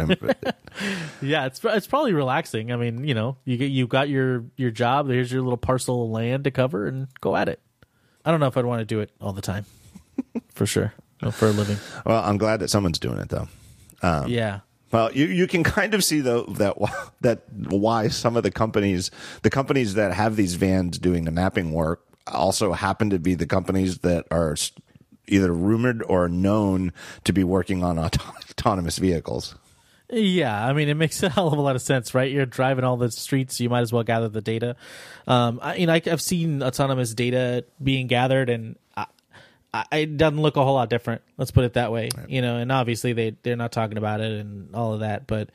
Yeah, 1.23 1.47
it's 1.47 1.61
it's 1.65 1.87
probably 1.87 2.13
relaxing. 2.13 2.71
I 2.71 2.77
mean, 2.77 3.03
you 3.05 3.15
know, 3.15 3.37
you 3.47 3.57
get 3.57 3.71
you 3.71 3.87
got 3.87 4.11
your 4.11 4.45
your 4.57 4.71
job. 4.71 5.09
There's 5.09 5.33
your 5.33 5.41
little 5.43 5.57
parcel 5.57 6.05
of 6.05 6.11
land 6.11 6.45
to 6.45 6.51
cover, 6.51 6.87
and 6.87 7.09
go 7.23 7.35
at 7.35 7.49
it. 7.49 7.61
I 8.25 8.31
don't 8.31 8.41
know 8.41 8.47
if 8.47 8.57
I'd 8.59 8.67
want 8.67 8.81
to 8.81 8.85
do 8.85 9.01
it 9.01 9.11
all 9.21 9.33
the 9.33 9.41
time, 9.41 9.65
for 10.53 10.67
sure, 10.67 10.93
No, 11.23 11.31
for 11.31 11.47
a 11.49 11.51
living. 11.53 11.77
well, 12.05 12.23
I'm 12.23 12.39
glad 12.39 12.61
that 12.61 12.69
someone's 12.71 12.99
doing 12.99 13.19
it 13.19 13.29
though. 13.29 13.49
Um, 14.03 14.29
yeah, 14.29 14.61
Well, 14.93 15.11
you 15.13 15.27
you 15.27 15.47
can 15.47 15.65
kind 15.65 15.95
of 15.95 16.05
see 16.05 16.21
though 16.21 16.43
that 16.59 16.77
that 17.23 17.43
why 17.53 18.09
some 18.09 18.37
of 18.37 18.43
the 18.43 18.51
companies, 18.51 19.11
the 19.43 19.51
companies 19.51 19.95
that 19.95 20.13
have 20.13 20.37
these 20.37 20.55
vans 20.55 20.99
doing 20.99 21.25
the 21.25 21.31
mapping 21.31 21.73
work, 21.73 22.03
also 22.27 22.73
happen 22.73 23.11
to 23.11 23.19
be 23.19 23.35
the 23.35 23.47
companies 23.47 23.99
that 23.99 24.27
are 24.31 24.55
either 25.29 25.53
rumored 25.53 26.03
or 26.09 26.29
known 26.29 26.93
to 27.25 27.33
be 27.33 27.43
working 27.45 27.83
on 27.83 27.99
auto- 27.99 28.23
autonomous 28.51 28.99
vehicles. 28.99 29.57
yeah. 30.11 30.65
I 30.67 30.73
mean, 30.73 30.89
it 30.89 30.95
makes 30.95 31.21
a 31.23 31.29
hell 31.29 31.49
of 31.49 31.59
a 31.59 31.61
lot 31.61 31.75
of 31.75 31.83
sense, 31.83 32.15
right? 32.15 32.31
You're 32.31 32.47
driving 32.47 32.85
all 32.85 32.97
the 32.97 33.11
streets, 33.11 33.59
you 33.61 33.69
might 33.69 33.81
as 33.81 33.93
well 33.93 34.05
gather 34.05 34.29
the 34.29 34.41
data. 34.41 34.77
Um, 35.27 35.59
I, 35.63 35.75
you 35.77 35.87
know, 35.87 35.95
I, 35.95 36.03
I've 36.07 36.21
seen 36.23 36.63
autonomous 36.63 37.13
data 37.15 37.65
being 37.83 38.07
gathered, 38.07 38.49
and 38.51 38.77
I, 38.86 38.86
I, 38.86 38.86
it 39.93 40.17
doesn't 40.17 40.41
look 40.41 40.57
a 40.57 40.65
whole 40.65 40.75
lot 40.75 40.91
different. 40.91 41.23
Let's 41.37 41.51
put 41.51 41.65
it 41.65 41.75
that 41.75 41.93
way. 41.93 42.11
You 42.29 42.43
know, 42.43 42.57
and 42.57 42.71
obviously 42.71 43.13
they 43.13 43.37
they're 43.43 43.57
not 43.57 43.73
talking 43.73 43.99
about 43.99 44.21
it 44.21 44.41
and 44.41 44.75
all 44.75 44.95
of 44.95 45.01
that, 45.01 45.27
but 45.27 45.51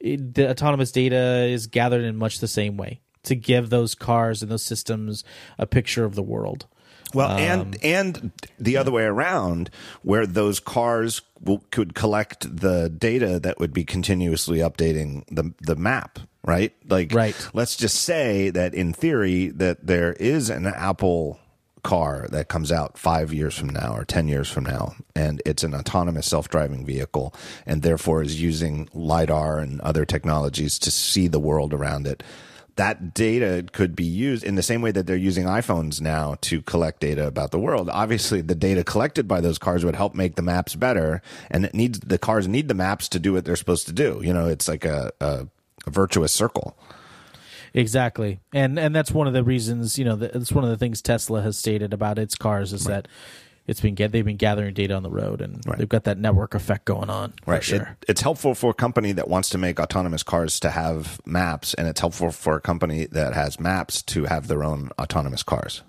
it, 0.00 0.34
the 0.34 0.50
autonomous 0.50 0.92
data 0.92 1.46
is 1.48 1.66
gathered 1.66 2.04
in 2.04 2.16
much 2.16 2.40
the 2.40 2.48
same 2.48 2.76
way 2.76 3.00
to 3.24 3.34
give 3.36 3.70
those 3.70 3.94
cars 3.94 4.42
and 4.42 4.50
those 4.50 4.64
systems 4.64 5.24
a 5.58 5.66
picture 5.66 6.04
of 6.04 6.14
the 6.14 6.22
world. 6.22 6.66
Well, 7.14 7.30
and 7.30 7.74
um, 7.74 7.80
and 7.82 8.32
the 8.58 8.76
other 8.76 8.90
way 8.90 9.04
around, 9.04 9.70
where 10.02 10.26
those 10.26 10.60
cars 10.60 11.20
will, 11.40 11.62
could 11.70 11.94
collect 11.94 12.56
the 12.60 12.88
data 12.88 13.38
that 13.40 13.58
would 13.58 13.72
be 13.72 13.84
continuously 13.84 14.58
updating 14.58 15.24
the 15.30 15.52
the 15.60 15.76
map, 15.76 16.18
right? 16.44 16.72
Like, 16.88 17.12
Right. 17.12 17.50
Let's 17.52 17.76
just 17.76 18.00
say 18.00 18.50
that 18.50 18.74
in 18.74 18.92
theory 18.92 19.48
that 19.48 19.86
there 19.86 20.14
is 20.14 20.48
an 20.48 20.66
Apple 20.66 21.38
car 21.82 22.26
that 22.30 22.48
comes 22.48 22.70
out 22.70 22.96
five 22.98 23.32
years 23.32 23.56
from 23.56 23.68
now 23.68 23.94
or 23.94 24.04
10 24.04 24.28
years 24.28 24.48
from 24.48 24.64
now, 24.64 24.94
and 25.14 25.42
it's 25.44 25.64
an 25.64 25.74
autonomous 25.74 26.26
self 26.26 26.48
driving 26.48 26.86
vehicle, 26.86 27.34
and 27.66 27.82
therefore 27.82 28.22
is 28.22 28.40
using 28.40 28.88
LIDAR 28.94 29.58
and 29.58 29.80
other 29.80 30.04
technologies 30.04 30.78
to 30.80 30.90
see 30.90 31.28
the 31.28 31.40
world 31.40 31.74
around 31.74 32.06
it. 32.06 32.22
That 32.76 33.12
data 33.12 33.66
could 33.72 33.94
be 33.94 34.04
used 34.04 34.44
in 34.44 34.54
the 34.54 34.62
same 34.62 34.80
way 34.80 34.92
that 34.92 35.06
they're 35.06 35.16
using 35.16 35.44
iPhones 35.44 36.00
now 36.00 36.36
to 36.42 36.62
collect 36.62 37.00
data 37.00 37.26
about 37.26 37.50
the 37.50 37.58
world. 37.58 37.90
Obviously, 37.92 38.40
the 38.40 38.54
data 38.54 38.82
collected 38.82 39.28
by 39.28 39.42
those 39.42 39.58
cars 39.58 39.84
would 39.84 39.96
help 39.96 40.14
make 40.14 40.36
the 40.36 40.42
maps 40.42 40.74
better, 40.74 41.20
and 41.50 41.66
it 41.66 41.74
needs 41.74 42.00
the 42.00 42.18
cars 42.18 42.48
need 42.48 42.68
the 42.68 42.74
maps 42.74 43.08
to 43.10 43.18
do 43.18 43.34
what 43.34 43.44
they're 43.44 43.56
supposed 43.56 43.86
to 43.88 43.92
do. 43.92 44.20
You 44.24 44.32
know, 44.32 44.48
it's 44.48 44.68
like 44.68 44.86
a, 44.86 45.12
a, 45.20 45.46
a 45.86 45.90
virtuous 45.90 46.32
circle. 46.32 46.76
Exactly, 47.74 48.40
and 48.52 48.78
and 48.78 48.94
that's 48.94 49.12
one 49.12 49.26
of 49.26 49.32
the 49.32 49.42
reasons 49.42 49.98
you 49.98 50.04
know 50.04 50.16
that's 50.16 50.52
one 50.52 50.64
of 50.64 50.70
the 50.70 50.76
things 50.76 51.00
Tesla 51.00 51.42
has 51.42 51.56
stated 51.56 51.94
about 51.94 52.18
its 52.18 52.34
cars 52.34 52.72
is 52.72 52.86
right. 52.86 53.04
that 53.04 53.08
it's 53.66 53.80
been 53.80 53.94
get 53.94 54.12
they've 54.12 54.24
been 54.24 54.36
gathering 54.36 54.74
data 54.74 54.94
on 54.94 55.02
the 55.02 55.10
road 55.10 55.40
and 55.40 55.64
right. 55.66 55.78
they've 55.78 55.88
got 55.88 56.04
that 56.04 56.18
network 56.18 56.54
effect 56.54 56.84
going 56.84 57.10
on. 57.10 57.32
Right, 57.46 57.62
sure. 57.62 57.96
It, 58.02 58.10
it's 58.10 58.20
helpful 58.20 58.54
for 58.54 58.70
a 58.70 58.74
company 58.74 59.12
that 59.12 59.28
wants 59.28 59.48
to 59.50 59.58
make 59.58 59.78
autonomous 59.78 60.22
cars 60.22 60.58
to 60.60 60.70
have 60.70 61.20
maps, 61.24 61.74
and 61.74 61.86
it's 61.86 62.00
helpful 62.00 62.30
for 62.30 62.56
a 62.56 62.60
company 62.60 63.06
that 63.06 63.34
has 63.34 63.60
maps 63.60 64.02
to 64.02 64.24
have 64.24 64.48
their 64.48 64.64
own 64.64 64.90
autonomous 64.98 65.42
cars. 65.42 65.82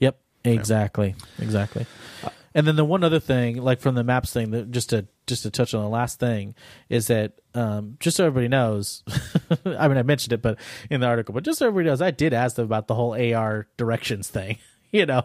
Yep, 0.00 0.18
exactly, 0.44 1.14
yeah. 1.38 1.44
exactly. 1.44 1.86
Uh, 2.22 2.30
And 2.54 2.66
then 2.66 2.76
the 2.76 2.84
one 2.84 3.02
other 3.02 3.18
thing, 3.18 3.56
like 3.56 3.80
from 3.80 3.96
the 3.96 4.04
maps 4.04 4.32
thing, 4.32 4.52
that 4.52 4.70
just 4.70 4.90
to 4.90 5.06
just 5.26 5.42
to 5.42 5.50
touch 5.50 5.74
on 5.74 5.82
the 5.82 5.88
last 5.88 6.20
thing, 6.20 6.54
is 6.88 7.08
that 7.08 7.32
um, 7.54 7.96
just 7.98 8.16
so 8.16 8.26
everybody 8.26 8.48
knows, 8.48 9.02
I 9.66 9.88
mean 9.88 9.98
I 9.98 10.02
mentioned 10.02 10.32
it, 10.32 10.42
but 10.42 10.58
in 10.88 11.00
the 11.00 11.06
article, 11.06 11.34
but 11.34 11.44
just 11.44 11.58
so 11.58 11.66
everybody 11.66 11.90
knows, 11.90 12.00
I 12.00 12.12
did 12.12 12.32
ask 12.32 12.54
them 12.56 12.64
about 12.64 12.86
the 12.86 12.94
whole 12.94 13.12
AR 13.12 13.66
directions 13.76 14.28
thing. 14.28 14.58
You 14.94 15.06
know, 15.06 15.24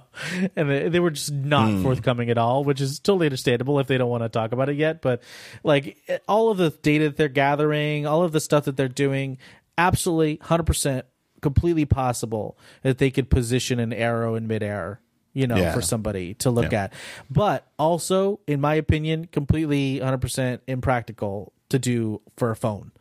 and 0.55 0.67
they, 0.67 0.89
they 0.89 0.99
were 0.99 1.11
just 1.11 1.31
not 1.31 1.69
mm. 1.69 1.83
forthcoming 1.83 2.31
at 2.31 2.39
all, 2.39 2.63
which 2.63 2.81
is 2.81 2.99
totally 2.99 3.27
understandable 3.27 3.77
if 3.77 3.85
they 3.85 3.99
don't 3.99 4.09
want 4.09 4.23
to 4.23 4.29
talk 4.29 4.51
about 4.51 4.67
it 4.69 4.77
yet. 4.77 4.99
But 4.99 5.21
like 5.63 5.95
all 6.27 6.49
of 6.49 6.57
the 6.57 6.71
data 6.71 7.09
that 7.09 7.17
they're 7.17 7.27
gathering, 7.27 8.07
all 8.07 8.23
of 8.23 8.31
the 8.31 8.39
stuff 8.39 8.65
that 8.65 8.77
they're 8.77 8.87
doing, 8.87 9.37
absolutely 9.77 10.37
100% 10.37 11.03
completely 11.43 11.85
possible 11.85 12.57
that 12.81 12.97
they 12.97 13.11
could 13.11 13.29
position 13.29 13.79
an 13.79 13.93
arrow 13.93 14.33
in 14.33 14.47
midair 14.47 15.01
you 15.39 15.47
know, 15.47 15.55
yeah. 15.55 15.73
for 15.73 15.81
somebody 15.81 16.33
to 16.35 16.49
look 16.49 16.73
yeah. 16.73 16.83
at. 16.83 16.93
But 17.29 17.65
also, 17.79 18.41
in 18.45 18.59
my 18.59 18.75
opinion, 18.75 19.25
completely 19.25 19.99
100% 19.99 20.59
impractical 20.67 21.53
to 21.69 21.79
do 21.79 22.21
for 22.35 22.51
a 22.51 22.57
phone. 22.57 22.91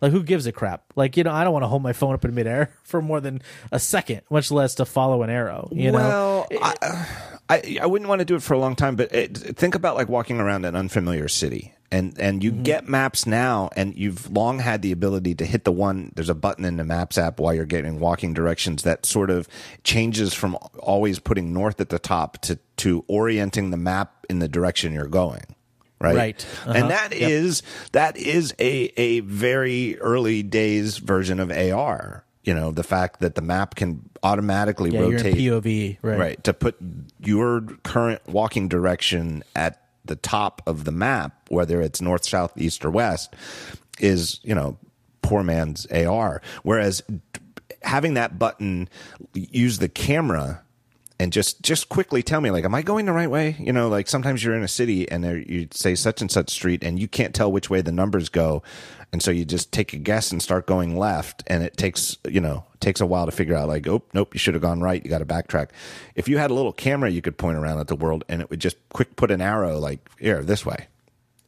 Like, 0.00 0.12
who 0.12 0.22
gives 0.22 0.46
a 0.46 0.52
crap? 0.52 0.84
Like, 0.94 1.16
you 1.16 1.24
know, 1.24 1.32
I 1.32 1.42
don't 1.42 1.52
want 1.52 1.64
to 1.64 1.66
hold 1.66 1.82
my 1.82 1.92
phone 1.92 2.14
up 2.14 2.24
in 2.24 2.32
midair 2.32 2.72
for 2.84 3.02
more 3.02 3.20
than 3.20 3.42
a 3.72 3.80
second, 3.80 4.22
much 4.30 4.52
less 4.52 4.76
to 4.76 4.84
follow 4.84 5.24
an 5.24 5.30
arrow. 5.30 5.68
You 5.72 5.90
well, 5.90 6.46
know, 6.52 6.58
I, 6.62 7.06
I, 7.48 7.78
I 7.82 7.86
wouldn't 7.86 8.08
want 8.08 8.20
to 8.20 8.24
do 8.24 8.36
it 8.36 8.42
for 8.42 8.54
a 8.54 8.58
long 8.60 8.76
time, 8.76 8.94
but 8.94 9.12
it, 9.12 9.36
think 9.36 9.74
about 9.74 9.96
like 9.96 10.08
walking 10.08 10.38
around 10.38 10.66
an 10.66 10.76
unfamiliar 10.76 11.26
city 11.26 11.74
and 11.90 12.18
and 12.18 12.42
you 12.42 12.52
mm-hmm. 12.52 12.62
get 12.62 12.88
maps 12.88 13.26
now 13.26 13.70
and 13.76 13.96
you've 13.96 14.30
long 14.30 14.58
had 14.58 14.82
the 14.82 14.92
ability 14.92 15.34
to 15.34 15.44
hit 15.44 15.64
the 15.64 15.72
one 15.72 16.12
there's 16.14 16.28
a 16.28 16.34
button 16.34 16.64
in 16.64 16.76
the 16.76 16.84
maps 16.84 17.16
app 17.16 17.40
while 17.40 17.54
you're 17.54 17.64
getting 17.64 17.98
walking 17.98 18.34
directions 18.34 18.82
that 18.82 19.06
sort 19.06 19.30
of 19.30 19.48
changes 19.84 20.34
from 20.34 20.54
always 20.78 21.18
putting 21.18 21.52
north 21.52 21.80
at 21.80 21.88
the 21.88 21.98
top 21.98 22.38
to 22.38 22.58
to 22.76 23.04
orienting 23.08 23.70
the 23.70 23.76
map 23.76 24.26
in 24.28 24.38
the 24.38 24.48
direction 24.48 24.92
you're 24.92 25.06
going 25.06 25.54
right 26.00 26.16
right 26.16 26.46
uh-huh. 26.62 26.72
and 26.76 26.90
that 26.90 27.12
yep. 27.12 27.30
is 27.30 27.62
that 27.92 28.16
is 28.16 28.54
a 28.58 28.92
a 28.96 29.20
very 29.20 29.98
early 30.00 30.42
days 30.42 30.98
version 30.98 31.40
of 31.40 31.50
AR 31.50 32.24
you 32.44 32.54
know 32.54 32.70
the 32.70 32.84
fact 32.84 33.20
that 33.20 33.34
the 33.34 33.42
map 33.42 33.74
can 33.74 34.08
automatically 34.22 34.90
yeah, 34.90 35.00
rotate 35.00 35.36
POV 35.36 35.98
right. 36.02 36.18
right 36.18 36.44
to 36.44 36.52
put 36.52 36.76
your 37.20 37.62
current 37.82 38.20
walking 38.28 38.68
direction 38.68 39.42
at 39.56 39.87
the 40.08 40.16
top 40.16 40.60
of 40.66 40.84
the 40.84 40.92
map, 40.92 41.48
whether 41.48 41.80
it's 41.80 42.00
north, 42.00 42.24
south, 42.24 42.52
east, 42.56 42.84
or 42.84 42.90
west, 42.90 43.34
is 44.00 44.40
you 44.42 44.54
know 44.54 44.76
poor 45.22 45.42
man's 45.42 45.86
AR. 45.86 46.42
Whereas 46.62 47.02
having 47.82 48.14
that 48.14 48.38
button 48.38 48.88
use 49.34 49.78
the 49.78 49.88
camera 49.88 50.62
and 51.20 51.32
just 51.32 51.62
just 51.62 51.88
quickly 51.88 52.22
tell 52.22 52.40
me 52.40 52.50
like 52.50 52.64
am 52.64 52.74
i 52.74 52.82
going 52.82 53.06
the 53.06 53.12
right 53.12 53.30
way 53.30 53.56
you 53.58 53.72
know 53.72 53.88
like 53.88 54.08
sometimes 54.08 54.42
you're 54.42 54.54
in 54.54 54.62
a 54.62 54.68
city 54.68 55.08
and 55.10 55.24
there 55.24 55.38
you 55.38 55.68
say 55.72 55.94
such 55.94 56.20
and 56.20 56.30
such 56.30 56.50
street 56.50 56.82
and 56.82 56.98
you 56.98 57.08
can't 57.08 57.34
tell 57.34 57.50
which 57.50 57.68
way 57.70 57.80
the 57.80 57.92
numbers 57.92 58.28
go 58.28 58.62
and 59.12 59.22
so 59.22 59.30
you 59.30 59.44
just 59.44 59.72
take 59.72 59.92
a 59.92 59.96
guess 59.96 60.30
and 60.30 60.42
start 60.42 60.66
going 60.66 60.96
left 60.96 61.42
and 61.46 61.62
it 61.62 61.76
takes 61.76 62.16
you 62.28 62.40
know 62.40 62.64
takes 62.80 63.00
a 63.00 63.06
while 63.06 63.26
to 63.26 63.32
figure 63.32 63.54
out 63.54 63.68
like 63.68 63.86
oh 63.86 64.02
nope 64.12 64.34
you 64.34 64.38
should 64.38 64.54
have 64.54 64.62
gone 64.62 64.80
right 64.80 65.04
you 65.04 65.10
got 65.10 65.18
to 65.18 65.26
backtrack 65.26 65.68
if 66.14 66.28
you 66.28 66.38
had 66.38 66.50
a 66.50 66.54
little 66.54 66.72
camera 66.72 67.10
you 67.10 67.22
could 67.22 67.38
point 67.38 67.56
around 67.56 67.78
at 67.78 67.88
the 67.88 67.96
world 67.96 68.24
and 68.28 68.40
it 68.40 68.50
would 68.50 68.60
just 68.60 68.76
quick 68.90 69.16
put 69.16 69.30
an 69.30 69.40
arrow 69.40 69.78
like 69.78 70.08
here 70.18 70.42
this 70.42 70.64
way 70.64 70.88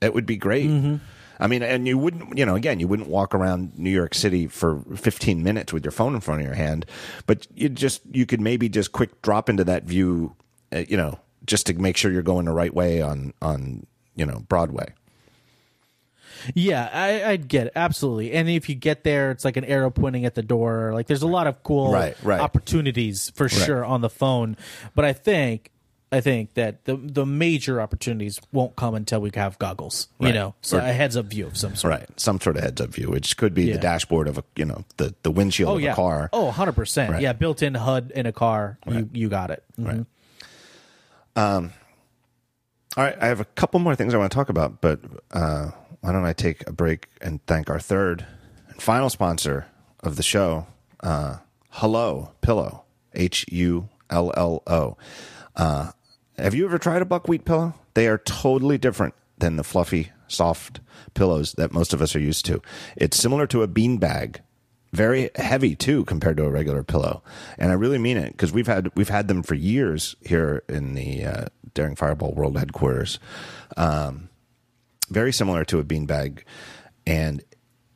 it 0.01 0.15
would 0.15 0.27
be 0.27 0.37
great 0.37 0.69
mm-hmm. 0.69 0.97
I 1.41 1.47
mean, 1.47 1.63
and 1.63 1.89
you 1.89 1.97
wouldn't, 1.97 2.37
you 2.37 2.45
know, 2.45 2.55
again, 2.55 2.81
you 2.81 2.87
wouldn't 2.87 3.09
walk 3.09 3.35
around 3.35 3.73
New 3.79 3.91
York 3.91 4.15
City 4.15 4.47
for 4.47 4.83
15 4.95 5.43
minutes 5.43 5.73
with 5.73 5.83
your 5.83 5.91
phone 5.91 6.15
in 6.15 6.21
front 6.21 6.43
of 6.43 6.47
your 6.47 6.55
hand, 6.55 6.85
but 7.27 7.47
you 7.55 7.71
just, 7.71 8.03
you 8.13 8.27
could 8.27 8.43
maybe 8.43 8.69
just 8.69 8.93
quick 8.93 9.23
drop 9.23 9.49
into 9.49 9.65
that 9.65 9.85
view, 9.85 10.37
uh, 10.71 10.85
you 10.87 10.99
know, 10.99 11.19
just 11.47 11.65
to 11.67 11.75
make 11.75 11.97
sure 11.97 12.13
you're 12.13 12.21
going 12.21 12.45
the 12.45 12.53
right 12.53 12.75
way 12.75 13.01
on, 13.01 13.33
on, 13.41 13.87
you 14.15 14.27
know, 14.27 14.45
Broadway. 14.49 14.93
Yeah, 16.55 16.89
I, 16.93 17.33
I'd 17.33 17.49
get 17.49 17.69
it 17.69 17.73
absolutely. 17.77 18.33
And 18.33 18.49
if 18.49 18.69
you 18.69 18.75
get 18.75 19.05
there, 19.05 19.31
it's 19.31 19.45
like 19.45 19.57
an 19.57 19.65
arrow 19.65 19.91
pointing 19.91 20.25
at 20.25 20.35
the 20.35 20.43
door. 20.43 20.93
Like 20.95 21.07
there's 21.07 21.23
a 21.23 21.29
lot 21.29 21.47
of 21.47 21.63
cool 21.63 21.93
right, 21.93 22.17
right. 22.23 22.41
opportunities 22.41 23.31
for 23.35 23.49
sure 23.49 23.85
on 23.85 24.01
the 24.01 24.11
phone. 24.11 24.57
But 24.95 25.05
I 25.05 25.13
think 25.13 25.71
I 26.13 26.21
think 26.21 26.55
that 26.55 26.85
the 26.87 26.97
the 26.97 27.25
major 27.25 27.81
opportunities 27.81 28.41
won't 28.51 28.75
come 28.75 28.95
until 28.95 29.21
we 29.21 29.31
have 29.35 29.59
goggles. 29.59 30.09
You 30.19 30.27
right. 30.27 30.35
know, 30.35 30.55
so 30.61 30.79
or, 30.79 30.81
a 30.81 30.93
heads 30.93 31.17
up 31.17 31.27
view 31.27 31.47
of 31.47 31.57
some 31.57 31.77
sort. 31.77 31.93
Right, 31.93 32.21
some 32.21 32.41
sort 32.41 32.57
of 32.57 32.65
heads 32.65 32.81
up 32.81 32.91
view, 32.91 33.11
which 33.11 33.37
could 33.37 33.55
be 33.55 33.67
yeah. 33.67 33.75
the 33.75 33.81
dashboard 33.81 34.27
of 34.27 34.37
a 34.39 34.45
you 34.57 34.65
know 34.65 34.85
the 34.97 35.15
the 35.23 35.31
windshield 35.31 35.71
oh, 35.71 35.77
of 35.77 35.83
yeah. 35.83 35.93
a 35.93 35.97
car. 35.97 36.29
Oh, 36.33 36.47
100 36.47 36.73
percent. 36.73 37.21
Yeah, 37.21 37.33
built 37.33 37.63
in 37.63 37.75
HUD 37.75 38.11
in 38.13 38.27
a 38.27 38.33
car. 38.33 38.79
You 38.89 39.09
you 39.13 39.29
got 39.29 39.51
it. 39.51 39.63
Right. 39.79 40.05
Um. 41.37 41.73
All 42.97 43.05
right, 43.05 43.17
I 43.21 43.29
have 43.29 43.39
a 43.39 43.45
couple 43.45 43.79
more 43.79 43.95
things 43.95 44.13
I 44.15 44.19
want 44.19 44.33
to 44.33 44.35
talk 44.35 44.49
about, 44.49 44.81
but 44.81 44.99
uh, 45.31 45.71
why 46.01 46.13
don't 46.13 46.25
I 46.25 46.33
take 46.33 46.67
a 46.67 46.73
break 46.73 47.09
and 47.21 47.45
thank 47.47 47.69
our 47.69 47.81
third 47.81 48.27
and 48.69 48.81
final 48.81 49.11
sponsor 49.11 49.67
of 50.03 50.17
the 50.17 50.23
show, 50.23 50.67
uh, 51.01 51.39
Hullo 51.75 52.33
Pillow, 52.41 52.85
H 53.15 53.45
U 53.51 53.89
L 54.09 54.33
L 54.37 54.63
O. 54.67 54.97
Uh, 55.57 55.93
have 56.39 56.55
you 56.55 56.65
ever 56.65 56.79
tried 56.79 57.03
a 57.03 57.07
buckwheat 57.07 57.45
pillow? 57.45 57.75
They 57.95 58.09
are 58.09 58.19
totally 58.19 58.79
different 58.79 59.15
than 59.39 59.57
the 59.57 59.65
fluffy, 59.65 60.11
soft 60.27 60.81
pillows 61.15 61.53
that 61.55 61.73
most 61.73 61.93
of 61.93 62.01
us 62.01 62.17
are 62.17 62.21
used 62.21 62.47
to. 62.47 62.63
It's 62.97 63.19
similar 63.19 63.47
to 63.49 63.63
a 63.63 63.67
bean 63.67 63.99
bag, 63.99 64.41
very 64.93 65.31
heavy 65.37 65.77
too 65.77 66.05
compared 66.07 66.39
to 66.39 66.45
a 66.45 66.51
regular 66.51 66.83
pillow. 66.83 67.23
And 67.59 67.71
I 67.71 67.75
really 67.75 67.99
mean 67.99 68.17
it 68.17 68.33
because 68.33 68.53
we've 68.53 68.67
had 68.67 68.91
we've 68.97 69.11
had 69.11 69.29
them 69.29 69.43
for 69.43 69.55
years 69.55 70.17
here 70.23 70.63
in 70.69 70.95
the 70.95 71.25
uh, 71.25 71.45
Daring 71.75 71.97
Fireball 71.97 72.33
World 72.33 72.57
headquarters. 72.57 73.19
Um, 73.77 74.30
very 75.11 75.33
similar 75.33 75.65
to 75.67 75.79
a 75.79 75.85
bean 75.85 76.07
bag, 76.07 76.45
and 77.07 77.43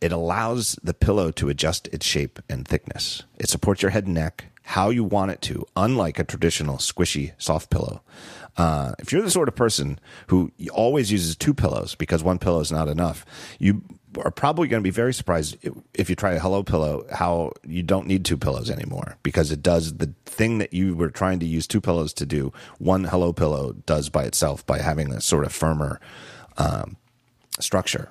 it 0.00 0.12
allows 0.12 0.78
the 0.82 0.94
pillow 0.94 1.30
to 1.30 1.48
adjust 1.48 1.88
its 1.88 2.04
shape 2.04 2.38
and 2.48 2.68
thickness. 2.68 3.22
It 3.38 3.48
supports 3.48 3.82
your 3.82 3.90
head 3.90 4.04
and 4.04 4.14
neck 4.14 4.46
how 4.62 4.90
you 4.90 5.04
want 5.04 5.30
it 5.30 5.42
to, 5.42 5.64
unlike 5.76 6.18
a 6.18 6.24
traditional 6.24 6.78
squishy 6.78 7.32
soft 7.38 7.70
pillow. 7.70 8.02
Uh, 8.56 8.92
if 8.98 9.12
you're 9.12 9.22
the 9.22 9.30
sort 9.30 9.48
of 9.48 9.54
person 9.54 9.98
who 10.28 10.50
always 10.72 11.12
uses 11.12 11.36
two 11.36 11.52
pillows 11.52 11.94
because 11.94 12.22
one 12.22 12.38
pillow 12.38 12.60
is 12.60 12.72
not 12.72 12.88
enough, 12.88 13.26
you 13.58 13.82
are 14.24 14.30
probably 14.30 14.68
going 14.68 14.80
to 14.80 14.84
be 14.84 14.90
very 14.90 15.12
surprised 15.12 15.56
if 15.92 16.08
you 16.08 16.16
try 16.16 16.32
a 16.32 16.40
Hullo 16.40 16.64
pillow 16.64 17.04
how 17.12 17.52
you 17.66 17.82
don't 17.82 18.06
need 18.06 18.24
two 18.24 18.36
pillows 18.36 18.70
anymore 18.70 19.16
because 19.22 19.50
it 19.50 19.62
does 19.62 19.94
the 19.94 20.14
thing 20.24 20.58
that 20.58 20.72
you 20.72 20.94
were 20.94 21.10
trying 21.10 21.40
to 21.40 21.46
use 21.46 21.66
two 21.66 21.80
pillows 21.80 22.12
to 22.14 22.26
do. 22.26 22.52
One 22.78 23.04
Hullo 23.04 23.34
pillow 23.34 23.72
does 23.86 24.08
by 24.08 24.24
itself 24.24 24.64
by 24.66 24.78
having 24.78 25.12
a 25.12 25.20
sort 25.20 25.44
of 25.44 25.52
firmer 25.52 26.00
um, 26.56 26.96
structure, 27.60 28.10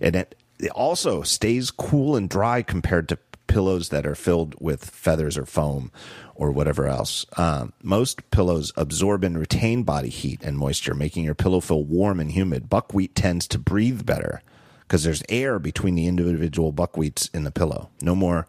and 0.00 0.16
it, 0.16 0.34
it 0.58 0.70
also 0.70 1.22
stays 1.22 1.70
cool 1.70 2.16
and 2.16 2.28
dry 2.28 2.62
compared 2.62 3.08
to 3.08 3.18
pillows 3.46 3.88
that 3.88 4.06
are 4.06 4.14
filled 4.14 4.54
with 4.60 4.84
feathers 4.90 5.36
or 5.36 5.44
foam 5.44 5.90
or 6.36 6.52
whatever 6.52 6.86
else. 6.86 7.26
Um, 7.36 7.72
most 7.82 8.30
pillows 8.30 8.72
absorb 8.76 9.24
and 9.24 9.36
retain 9.38 9.82
body 9.82 10.08
heat 10.08 10.40
and 10.42 10.56
moisture, 10.56 10.94
making 10.94 11.24
your 11.24 11.34
pillow 11.34 11.60
feel 11.60 11.82
warm 11.82 12.20
and 12.20 12.30
humid. 12.30 12.70
Buckwheat 12.70 13.14
tends 13.14 13.48
to 13.48 13.58
breathe 13.58 14.06
better 14.06 14.40
because 14.82 15.02
there's 15.02 15.22
air 15.28 15.58
between 15.58 15.96
the 15.96 16.06
individual 16.06 16.72
buckwheats 16.72 17.28
in 17.34 17.44
the 17.44 17.50
pillow. 17.50 17.90
No 18.00 18.14
more. 18.14 18.46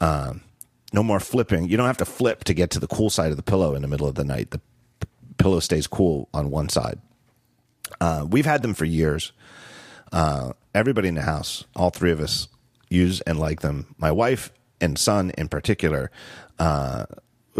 Um, 0.00 0.42
no 0.92 1.02
more 1.02 1.20
flipping. 1.20 1.68
You 1.68 1.76
don't 1.76 1.86
have 1.86 1.96
to 1.98 2.04
flip 2.04 2.44
to 2.44 2.54
get 2.54 2.70
to 2.70 2.80
the 2.80 2.86
cool 2.86 3.10
side 3.10 3.30
of 3.30 3.36
the 3.36 3.42
pillow 3.42 3.74
in 3.74 3.82
the 3.82 3.88
middle 3.88 4.06
of 4.06 4.14
the 4.14 4.24
night. 4.24 4.50
The 4.50 4.58
p- 4.58 5.08
pillow 5.38 5.60
stays 5.60 5.86
cool 5.86 6.28
on 6.34 6.50
one 6.50 6.68
side. 6.68 7.00
Uh, 8.00 8.26
we've 8.28 8.44
had 8.44 8.62
them 8.62 8.74
for 8.74 8.84
years. 8.84 9.32
Uh, 10.12 10.52
everybody 10.74 11.08
in 11.08 11.14
the 11.14 11.22
house, 11.22 11.64
all 11.74 11.90
three 11.90 12.12
of 12.12 12.20
us, 12.20 12.48
use 12.88 13.20
and 13.22 13.38
like 13.38 13.62
them. 13.62 13.94
My 13.98 14.12
wife 14.12 14.52
and 14.80 14.98
son, 14.98 15.30
in 15.38 15.48
particular, 15.48 16.10
uh, 16.58 17.06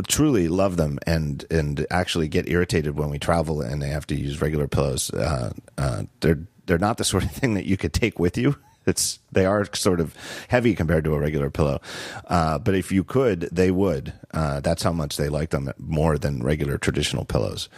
truly 0.08 0.48
love 0.48 0.76
them 0.76 0.98
and 1.06 1.44
and 1.50 1.86
actually 1.90 2.28
get 2.28 2.48
irritated 2.48 2.96
when 2.96 3.10
we 3.10 3.18
travel 3.18 3.60
and 3.60 3.82
they 3.82 3.88
have 3.88 4.06
to 4.06 4.14
use 4.14 4.40
regular 4.40 4.68
pillows. 4.68 5.10
Uh, 5.10 5.52
uh, 5.78 6.04
they're 6.20 6.40
they're 6.66 6.78
not 6.78 6.98
the 6.98 7.04
sort 7.04 7.24
of 7.24 7.30
thing 7.32 7.54
that 7.54 7.66
you 7.66 7.76
could 7.76 7.92
take 7.92 8.18
with 8.18 8.36
you. 8.38 8.56
It's 8.86 9.20
they 9.30 9.46
are 9.46 9.64
sort 9.74 10.00
of 10.00 10.16
heavy 10.48 10.74
compared 10.74 11.04
to 11.04 11.14
a 11.14 11.18
regular 11.20 11.50
pillow, 11.50 11.80
uh, 12.26 12.58
but 12.58 12.74
if 12.74 12.90
you 12.90 13.04
could, 13.04 13.42
they 13.52 13.70
would. 13.70 14.12
Uh, 14.34 14.60
that's 14.60 14.82
how 14.82 14.92
much 14.92 15.16
they 15.16 15.28
like 15.28 15.50
them 15.50 15.70
more 15.78 16.18
than 16.18 16.42
regular 16.42 16.78
traditional 16.78 17.24
pillows. 17.24 17.68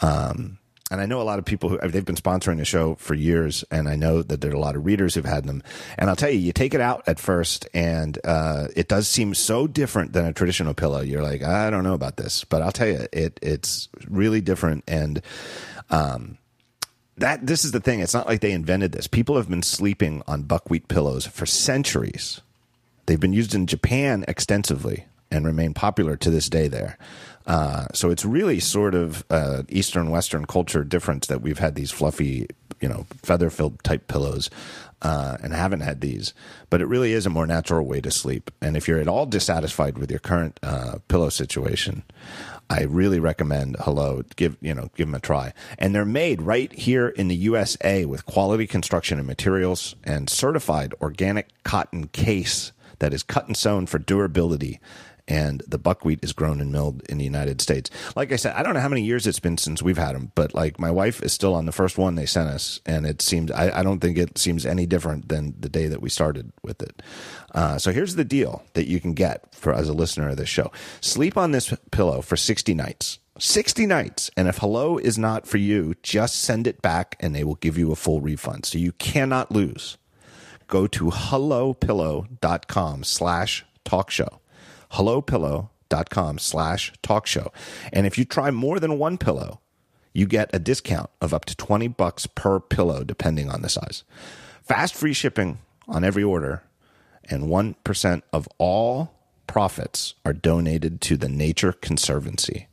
Um, 0.00 0.57
and 0.90 1.00
I 1.00 1.06
know 1.06 1.20
a 1.20 1.22
lot 1.22 1.38
of 1.38 1.44
people 1.44 1.68
who 1.68 1.78
they've 1.88 2.04
been 2.04 2.16
sponsoring 2.16 2.56
the 2.56 2.64
show 2.64 2.94
for 2.94 3.14
years, 3.14 3.64
and 3.70 3.88
I 3.88 3.96
know 3.96 4.22
that 4.22 4.40
there 4.40 4.50
are 4.50 4.54
a 4.54 4.60
lot 4.60 4.76
of 4.76 4.86
readers 4.86 5.14
who've 5.14 5.24
had 5.24 5.44
them. 5.44 5.62
And 5.98 6.08
I'll 6.08 6.16
tell 6.16 6.30
you, 6.30 6.38
you 6.38 6.52
take 6.52 6.74
it 6.74 6.80
out 6.80 7.04
at 7.06 7.18
first, 7.18 7.68
and 7.74 8.18
uh, 8.24 8.68
it 8.74 8.88
does 8.88 9.06
seem 9.08 9.34
so 9.34 9.66
different 9.66 10.12
than 10.12 10.24
a 10.24 10.32
traditional 10.32 10.74
pillow. 10.74 11.00
You're 11.00 11.22
like, 11.22 11.42
I 11.42 11.68
don't 11.70 11.84
know 11.84 11.94
about 11.94 12.16
this, 12.16 12.44
but 12.44 12.62
I'll 12.62 12.72
tell 12.72 12.88
you, 12.88 13.06
it 13.12 13.38
it's 13.42 13.88
really 14.08 14.40
different. 14.40 14.84
And 14.88 15.20
um, 15.90 16.38
that 17.18 17.46
this 17.46 17.64
is 17.64 17.72
the 17.72 17.80
thing. 17.80 18.00
It's 18.00 18.14
not 18.14 18.26
like 18.26 18.40
they 18.40 18.52
invented 18.52 18.92
this. 18.92 19.06
People 19.06 19.36
have 19.36 19.48
been 19.48 19.62
sleeping 19.62 20.22
on 20.26 20.42
buckwheat 20.42 20.88
pillows 20.88 21.26
for 21.26 21.46
centuries. 21.46 22.40
They've 23.06 23.20
been 23.20 23.32
used 23.32 23.54
in 23.54 23.66
Japan 23.66 24.24
extensively 24.28 25.06
and 25.30 25.46
remain 25.46 25.74
popular 25.74 26.16
to 26.16 26.30
this 26.30 26.48
day 26.48 26.68
there. 26.68 26.98
Uh, 27.48 27.86
so 27.94 28.10
it's 28.10 28.26
really 28.26 28.60
sort 28.60 28.94
of 28.94 29.24
uh, 29.30 29.62
Eastern 29.70 30.10
Western 30.10 30.44
culture 30.44 30.84
difference 30.84 31.26
that 31.28 31.40
we've 31.40 31.58
had 31.58 31.74
these 31.74 31.90
fluffy, 31.90 32.46
you 32.80 32.88
know, 32.88 33.06
feather 33.22 33.48
filled 33.48 33.82
type 33.82 34.06
pillows 34.06 34.50
uh, 35.00 35.38
and 35.42 35.54
haven't 35.54 35.80
had 35.80 36.02
these. 36.02 36.34
But 36.68 36.82
it 36.82 36.86
really 36.86 37.12
is 37.12 37.24
a 37.24 37.30
more 37.30 37.46
natural 37.46 37.86
way 37.86 38.02
to 38.02 38.10
sleep. 38.10 38.50
And 38.60 38.76
if 38.76 38.86
you're 38.86 39.00
at 39.00 39.08
all 39.08 39.24
dissatisfied 39.24 39.96
with 39.96 40.10
your 40.10 40.20
current 40.20 40.60
uh, 40.62 40.98
pillow 41.08 41.30
situation, 41.30 42.02
I 42.68 42.82
really 42.82 43.18
recommend 43.18 43.76
Hullo. 43.76 44.24
Give 44.36 44.58
you 44.60 44.74
know 44.74 44.90
give 44.94 45.06
them 45.06 45.14
a 45.14 45.20
try. 45.20 45.54
And 45.78 45.94
they're 45.94 46.04
made 46.04 46.42
right 46.42 46.70
here 46.70 47.08
in 47.08 47.28
the 47.28 47.36
USA 47.36 48.04
with 48.04 48.26
quality 48.26 48.66
construction 48.66 49.18
and 49.18 49.26
materials 49.26 49.96
and 50.04 50.28
certified 50.28 50.92
organic 51.00 51.48
cotton 51.62 52.08
case 52.08 52.72
that 52.98 53.14
is 53.14 53.22
cut 53.22 53.46
and 53.46 53.56
sewn 53.56 53.86
for 53.86 53.98
durability 53.98 54.80
and 55.28 55.62
the 55.68 55.78
buckwheat 55.78 56.24
is 56.24 56.32
grown 56.32 56.60
and 56.60 56.72
milled 56.72 57.02
in 57.08 57.18
the 57.18 57.24
United 57.24 57.60
States. 57.60 57.90
Like 58.16 58.32
I 58.32 58.36
said, 58.36 58.54
I 58.54 58.62
don't 58.62 58.74
know 58.74 58.80
how 58.80 58.88
many 58.88 59.02
years 59.02 59.26
it's 59.26 59.38
been 59.38 59.58
since 59.58 59.82
we've 59.82 59.98
had 59.98 60.16
them, 60.16 60.32
but 60.34 60.54
like 60.54 60.80
my 60.80 60.90
wife 60.90 61.22
is 61.22 61.32
still 61.32 61.54
on 61.54 61.66
the 61.66 61.72
first 61.72 61.98
one 61.98 62.14
they 62.14 62.26
sent 62.26 62.48
us, 62.48 62.80
and 62.86 63.06
it 63.06 63.22
seems 63.22 63.52
I, 63.52 63.80
I 63.80 63.82
don't 63.82 64.00
think 64.00 64.18
it 64.18 64.38
seems 64.38 64.66
any 64.66 64.86
different 64.86 65.28
than 65.28 65.54
the 65.60 65.68
day 65.68 65.86
that 65.86 66.00
we 66.00 66.08
started 66.08 66.52
with 66.62 66.82
it. 66.82 67.02
Uh, 67.54 67.78
so 67.78 67.92
here's 67.92 68.16
the 68.16 68.24
deal 68.24 68.64
that 68.72 68.88
you 68.88 69.00
can 69.00 69.14
get 69.14 69.54
for 69.54 69.72
as 69.72 69.88
a 69.88 69.92
listener 69.92 70.30
of 70.30 70.38
this 70.38 70.48
show: 70.48 70.72
sleep 71.00 71.36
on 71.36 71.52
this 71.52 71.72
pillow 71.90 72.22
for 72.22 72.36
sixty 72.36 72.74
nights. 72.74 73.18
60 73.40 73.86
nights. 73.86 74.32
And 74.36 74.48
if 74.48 74.58
Hullo 74.58 75.00
is 75.00 75.16
not 75.16 75.46
for 75.46 75.58
you, 75.58 75.94
just 76.02 76.42
send 76.42 76.66
it 76.66 76.82
back 76.82 77.14
and 77.20 77.36
they 77.36 77.44
will 77.44 77.54
give 77.54 77.78
you 77.78 77.92
a 77.92 77.94
full 77.94 78.20
refund. 78.20 78.66
So 78.66 78.78
you 78.78 78.90
cannot 78.90 79.52
lose. 79.52 79.96
Go 80.66 80.88
to 80.88 81.04
hullopillow.com 81.04 83.04
slash 83.04 83.64
talk 83.84 84.10
show 84.10 84.40
hullopillow.com 84.92 86.38
slash 86.38 86.92
talk 87.02 87.26
show. 87.26 87.52
And 87.92 88.06
if 88.06 88.18
you 88.18 88.24
try 88.24 88.50
more 88.50 88.80
than 88.80 88.98
one 88.98 89.18
pillow, 89.18 89.60
you 90.12 90.26
get 90.26 90.50
a 90.52 90.58
discount 90.58 91.10
of 91.20 91.32
up 91.32 91.44
to 91.46 91.56
20 91.56 91.88
bucks 91.88 92.26
per 92.26 92.60
pillow, 92.60 93.04
depending 93.04 93.50
on 93.50 93.62
the 93.62 93.68
size. 93.68 94.04
Fast 94.62 94.94
free 94.94 95.12
shipping 95.12 95.58
on 95.86 96.04
every 96.04 96.22
order, 96.22 96.62
and 97.30 97.44
1% 97.44 98.22
of 98.32 98.48
all 98.58 99.14
profits 99.46 100.14
are 100.24 100.32
donated 100.32 101.00
to 101.02 101.16
the 101.16 101.28
Nature 101.28 101.72
Conservancy. 101.72 102.68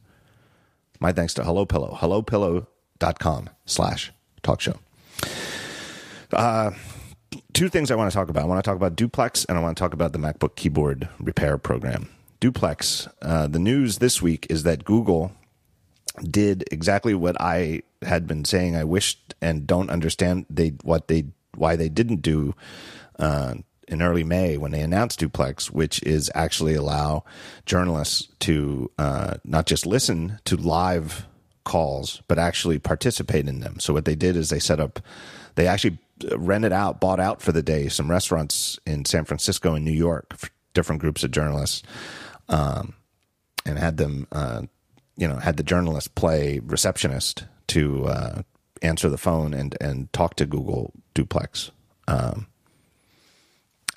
My 0.99 1.11
thanks 1.11 1.33
to 1.35 1.43
Hullo 1.43 1.67
Pillow, 1.67 1.97
hullopillow.com 1.99 3.49
slash 3.65 4.11
talk 4.43 4.61
show. 4.61 4.79
Uh, 6.31 6.71
two 7.53 7.69
things 7.69 7.91
I 7.91 7.95
want 7.95 8.11
to 8.11 8.15
talk 8.15 8.29
about. 8.29 8.43
I 8.43 8.47
want 8.47 8.63
to 8.63 8.67
talk 8.67 8.75
about 8.75 8.95
Duplex 8.95 9.45
and 9.45 9.57
I 9.57 9.61
want 9.61 9.77
to 9.77 9.81
talk 9.81 9.93
about 9.93 10.13
the 10.13 10.19
MacBook 10.19 10.55
keyboard 10.55 11.09
repair 11.19 11.57
program. 11.57 12.09
Duplex, 12.39 13.07
uh, 13.21 13.47
the 13.47 13.59
news 13.59 13.99
this 13.99 14.21
week 14.21 14.47
is 14.49 14.63
that 14.63 14.85
Google 14.85 15.31
did 16.23 16.63
exactly 16.71 17.13
what 17.13 17.39
I 17.39 17.81
had 18.01 18.27
been 18.27 18.45
saying 18.45 18.75
I 18.75 18.83
wished 18.83 19.33
and 19.41 19.65
don't 19.65 19.89
understand 19.89 20.45
they 20.49 20.69
what 20.83 21.07
they 21.07 21.25
why 21.55 21.75
they 21.75 21.89
didn't 21.89 22.21
do 22.21 22.53
uh, 23.19 23.55
in 23.87 24.01
early 24.01 24.23
May 24.23 24.57
when 24.57 24.71
they 24.71 24.81
announced 24.81 25.19
Duplex, 25.19 25.71
which 25.71 26.01
is 26.03 26.31
actually 26.35 26.75
allow 26.75 27.23
journalists 27.65 28.27
to 28.41 28.91
uh, 28.97 29.35
not 29.43 29.65
just 29.65 29.85
listen 29.85 30.39
to 30.45 30.55
live 30.55 31.25
calls 31.63 32.21
but 32.27 32.37
actually 32.37 32.77
participate 32.77 33.47
in 33.47 33.59
them. 33.59 33.79
So 33.79 33.91
what 33.93 34.05
they 34.05 34.15
did 34.15 34.35
is 34.35 34.49
they 34.49 34.59
set 34.59 34.79
up 34.79 34.99
they 35.55 35.67
actually 35.67 35.97
rented 36.35 36.71
out, 36.71 36.99
bought 36.99 37.19
out 37.19 37.41
for 37.41 37.51
the 37.51 37.63
day 37.63 37.87
some 37.87 38.09
restaurants 38.09 38.79
in 38.85 39.05
San 39.05 39.25
Francisco 39.25 39.75
and 39.75 39.83
New 39.83 39.91
York 39.91 40.37
for 40.37 40.49
different 40.73 41.01
groups 41.01 41.23
of 41.23 41.31
journalists, 41.31 41.83
um, 42.49 42.93
and 43.65 43.77
had 43.77 43.97
them, 43.97 44.27
uh, 44.31 44.61
you 45.17 45.27
know, 45.27 45.37
had 45.37 45.57
the 45.57 45.63
journalist 45.63 46.15
play 46.15 46.59
receptionist 46.59 47.45
to 47.67 48.05
uh, 48.05 48.41
answer 48.81 49.09
the 49.09 49.17
phone 49.17 49.53
and 49.53 49.75
and 49.81 50.11
talk 50.13 50.35
to 50.35 50.45
Google 50.45 50.93
Duplex. 51.13 51.71
Um, 52.07 52.47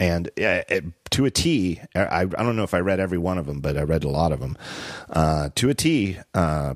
and 0.01 0.31
it, 0.36 0.85
to 1.11 1.24
a 1.24 1.31
T, 1.31 1.81
I, 1.95 2.20
I 2.20 2.24
don't 2.24 2.57
know 2.57 2.62
if 2.62 2.74
I 2.74 2.78
read 2.78 3.01
every 3.01 3.19
one 3.19 3.36
of 3.36 3.47
them, 3.47 3.61
but 3.61 3.77
I 3.77 3.82
read 3.82 4.05
a 4.05 4.09
lot 4.09 4.32
of 4.32 4.40
them. 4.40 4.57
Uh, 5.11 5.51
to 5.57 5.69
a 5.70 5.74
T, 5.74 6.19
uh, 6.35 6.74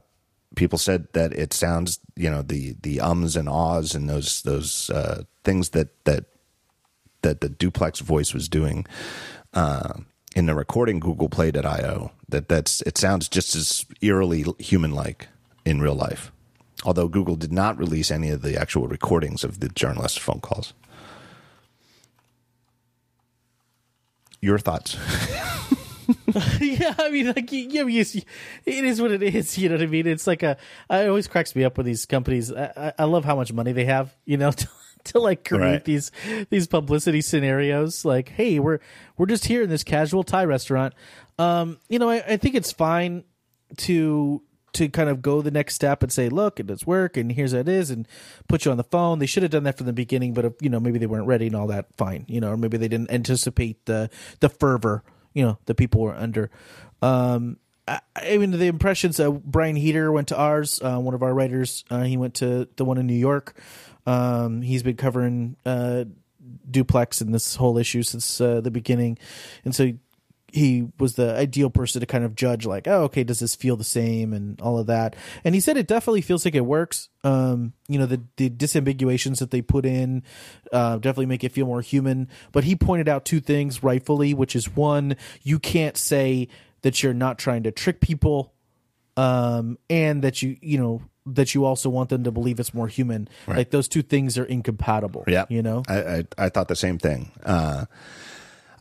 people 0.54 0.78
said 0.78 1.08
that 1.12 1.32
it 1.32 1.52
sounds, 1.52 1.98
you 2.16 2.30
know, 2.30 2.42
the 2.42 2.76
the 2.82 3.00
ums 3.00 3.36
and 3.36 3.48
ahs 3.48 3.94
and 3.94 4.08
those 4.08 4.42
those 4.42 4.90
uh, 4.90 5.22
things 5.44 5.70
that 5.70 6.04
that 6.04 6.24
that 7.22 7.40
the 7.40 7.48
duplex 7.48 8.00
voice 8.00 8.34
was 8.34 8.48
doing 8.48 8.86
uh, 9.54 9.94
in 10.34 10.46
the 10.46 10.54
recording 10.54 11.00
Google 11.00 11.28
played 11.28 11.56
at 11.56 11.66
I/O. 11.66 12.10
That 12.28 12.48
that's 12.48 12.80
it 12.82 12.98
sounds 12.98 13.28
just 13.28 13.54
as 13.54 13.84
eerily 14.00 14.44
human 14.58 14.92
like 14.92 15.28
in 15.64 15.80
real 15.80 15.94
life. 15.94 16.32
Although 16.84 17.08
Google 17.08 17.36
did 17.36 17.52
not 17.52 17.78
release 17.78 18.10
any 18.10 18.30
of 18.30 18.42
the 18.42 18.56
actual 18.56 18.88
recordings 18.88 19.44
of 19.44 19.60
the 19.60 19.68
journalist 19.68 20.18
phone 20.18 20.40
calls. 20.40 20.74
Your 24.40 24.58
thoughts? 24.58 24.96
yeah, 26.60 26.94
I 26.98 27.10
mean, 27.10 27.26
like, 27.26 27.50
yeah, 27.50 27.84
it 27.86 28.84
is 28.84 29.00
what 29.00 29.10
it 29.10 29.22
is. 29.22 29.58
You 29.62 29.68
know 29.68 29.76
what 29.76 29.82
I 29.82 29.86
mean? 29.86 30.06
It's 30.06 30.26
like 30.26 30.42
a. 30.42 30.56
It 30.90 31.08
always 31.08 31.28
cracks 31.28 31.54
me 31.54 31.64
up 31.64 31.76
with 31.76 31.86
these 31.86 32.04
companies. 32.06 32.52
I, 32.52 32.92
I 32.98 33.04
love 33.04 33.24
how 33.24 33.36
much 33.36 33.52
money 33.52 33.72
they 33.72 33.84
have. 33.84 34.14
You 34.24 34.36
know. 34.36 34.52
To, 34.62 34.68
to 35.04 35.18
like 35.18 35.44
create 35.44 35.60
right. 35.60 35.84
these 35.84 36.12
these 36.48 36.68
publicity 36.68 37.20
scenarios 37.22 38.04
like 38.04 38.28
hey 38.28 38.60
we're 38.60 38.78
we're 39.16 39.26
just 39.26 39.46
here 39.46 39.60
in 39.62 39.68
this 39.68 39.82
casual 39.82 40.22
thai 40.22 40.44
restaurant 40.44 40.94
um 41.40 41.78
you 41.88 41.98
know 41.98 42.08
I, 42.08 42.18
I 42.18 42.36
think 42.36 42.54
it's 42.54 42.70
fine 42.70 43.24
to 43.78 44.42
to 44.74 44.88
kind 44.88 45.08
of 45.08 45.20
go 45.20 45.42
the 45.42 45.50
next 45.50 45.74
step 45.74 46.02
and 46.02 46.10
say, 46.10 46.28
look, 46.28 46.58
it 46.58 46.66
does 46.66 46.86
work, 46.86 47.16
and 47.16 47.32
here's 47.32 47.52
how 47.52 47.58
it 47.58 47.68
is, 47.68 47.90
and 47.90 48.08
put 48.48 48.64
you 48.64 48.70
on 48.70 48.76
the 48.76 48.84
phone. 48.84 49.18
They 49.18 49.26
should 49.26 49.42
have 49.42 49.52
done 49.52 49.64
that 49.64 49.76
from 49.76 49.86
the 49.86 49.92
beginning, 49.92 50.32
but 50.34 50.44
if, 50.44 50.52
you 50.60 50.70
know 50.70 50.80
maybe 50.80 50.98
they 50.98 51.06
weren't 51.06 51.26
ready 51.26 51.46
and 51.46 51.56
all 51.56 51.66
that. 51.68 51.86
Fine, 51.96 52.24
you 52.28 52.40
know, 52.40 52.52
or 52.52 52.56
maybe 52.56 52.76
they 52.76 52.88
didn't 52.88 53.10
anticipate 53.10 53.84
the 53.86 54.10
the 54.40 54.48
fervor 54.48 55.02
you 55.34 55.44
know 55.44 55.58
the 55.66 55.74
people 55.74 56.00
were 56.00 56.14
under. 56.14 56.50
Um, 57.00 57.58
I, 57.86 58.00
I 58.14 58.38
mean, 58.38 58.52
the 58.52 58.66
impressions. 58.66 59.18
Uh, 59.18 59.30
Brian 59.30 59.76
Heater 59.76 60.12
went 60.12 60.28
to 60.28 60.36
ours. 60.36 60.80
Uh, 60.82 60.98
one 60.98 61.14
of 61.14 61.22
our 61.22 61.34
writers. 61.34 61.84
Uh, 61.90 62.02
he 62.02 62.16
went 62.16 62.34
to 62.34 62.68
the 62.76 62.84
one 62.84 62.98
in 62.98 63.06
New 63.06 63.14
York. 63.14 63.56
Um, 64.06 64.62
he's 64.62 64.82
been 64.82 64.96
covering 64.96 65.56
uh, 65.64 66.04
duplex 66.70 67.20
and 67.20 67.34
this 67.34 67.56
whole 67.56 67.78
issue 67.78 68.02
since 68.02 68.40
uh, 68.40 68.60
the 68.60 68.70
beginning, 68.70 69.18
and 69.64 69.74
so 69.74 69.92
he 70.52 70.88
was 70.98 71.14
the 71.14 71.34
ideal 71.34 71.70
person 71.70 72.00
to 72.00 72.06
kind 72.06 72.24
of 72.24 72.34
judge 72.34 72.66
like 72.66 72.86
oh 72.86 73.04
okay 73.04 73.24
does 73.24 73.38
this 73.38 73.54
feel 73.54 73.76
the 73.76 73.84
same 73.84 74.32
and 74.32 74.60
all 74.60 74.78
of 74.78 74.86
that. 74.86 75.16
And 75.44 75.54
he 75.54 75.60
said 75.60 75.76
it 75.76 75.86
definitely 75.86 76.20
feels 76.20 76.44
like 76.44 76.54
it 76.54 76.66
works. 76.66 77.08
Um 77.24 77.72
you 77.88 77.98
know 77.98 78.06
the 78.06 78.22
the 78.36 78.50
disambiguations 78.50 79.38
that 79.38 79.50
they 79.50 79.62
put 79.62 79.86
in 79.86 80.22
uh 80.72 80.96
definitely 80.96 81.26
make 81.26 81.42
it 81.42 81.52
feel 81.52 81.66
more 81.66 81.80
human. 81.80 82.28
But 82.52 82.64
he 82.64 82.76
pointed 82.76 83.08
out 83.08 83.24
two 83.24 83.40
things 83.40 83.82
rightfully 83.82 84.34
which 84.34 84.54
is 84.54 84.76
one 84.76 85.16
you 85.42 85.58
can't 85.58 85.96
say 85.96 86.48
that 86.82 87.02
you're 87.02 87.14
not 87.14 87.38
trying 87.38 87.62
to 87.62 87.72
trick 87.72 88.00
people 88.00 88.52
um 89.16 89.78
and 89.88 90.22
that 90.22 90.42
you 90.42 90.56
you 90.60 90.78
know 90.78 91.02
that 91.24 91.54
you 91.54 91.64
also 91.64 91.88
want 91.88 92.08
them 92.08 92.24
to 92.24 92.32
believe 92.32 92.58
it's 92.58 92.74
more 92.74 92.88
human. 92.88 93.28
Right. 93.46 93.58
like 93.58 93.70
those 93.70 93.88
two 93.88 94.02
things 94.02 94.36
are 94.38 94.44
incompatible 94.44 95.24
yeah. 95.28 95.44
you 95.48 95.62
know? 95.62 95.82
I, 95.88 95.94
I 95.96 96.24
i 96.38 96.48
thought 96.48 96.68
the 96.68 96.76
same 96.76 96.98
thing. 96.98 97.30
Uh 97.44 97.86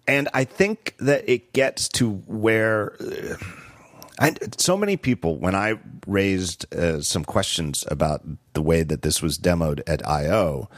and 0.07 0.30
I 0.34 0.44
think 0.44 0.95
that 0.99 1.28
it 1.30 1.53
gets 1.53 1.88
to 1.90 2.11
where. 2.28 2.95
Uh, 2.99 3.36
so 4.57 4.78
many 4.78 4.98
people, 4.98 5.38
when 5.40 5.56
I 5.56 5.80
raised 6.06 6.72
uh, 6.76 7.02
some 7.02 7.26
questions 7.26 7.84
about 7.88 8.22
the 8.53 8.61
way 8.61 8.84
that 8.84 9.02
this 9.02 9.19
was 9.19 9.40
demoed 9.40 9.82
at 9.88 10.07
I/O, 10.07 10.69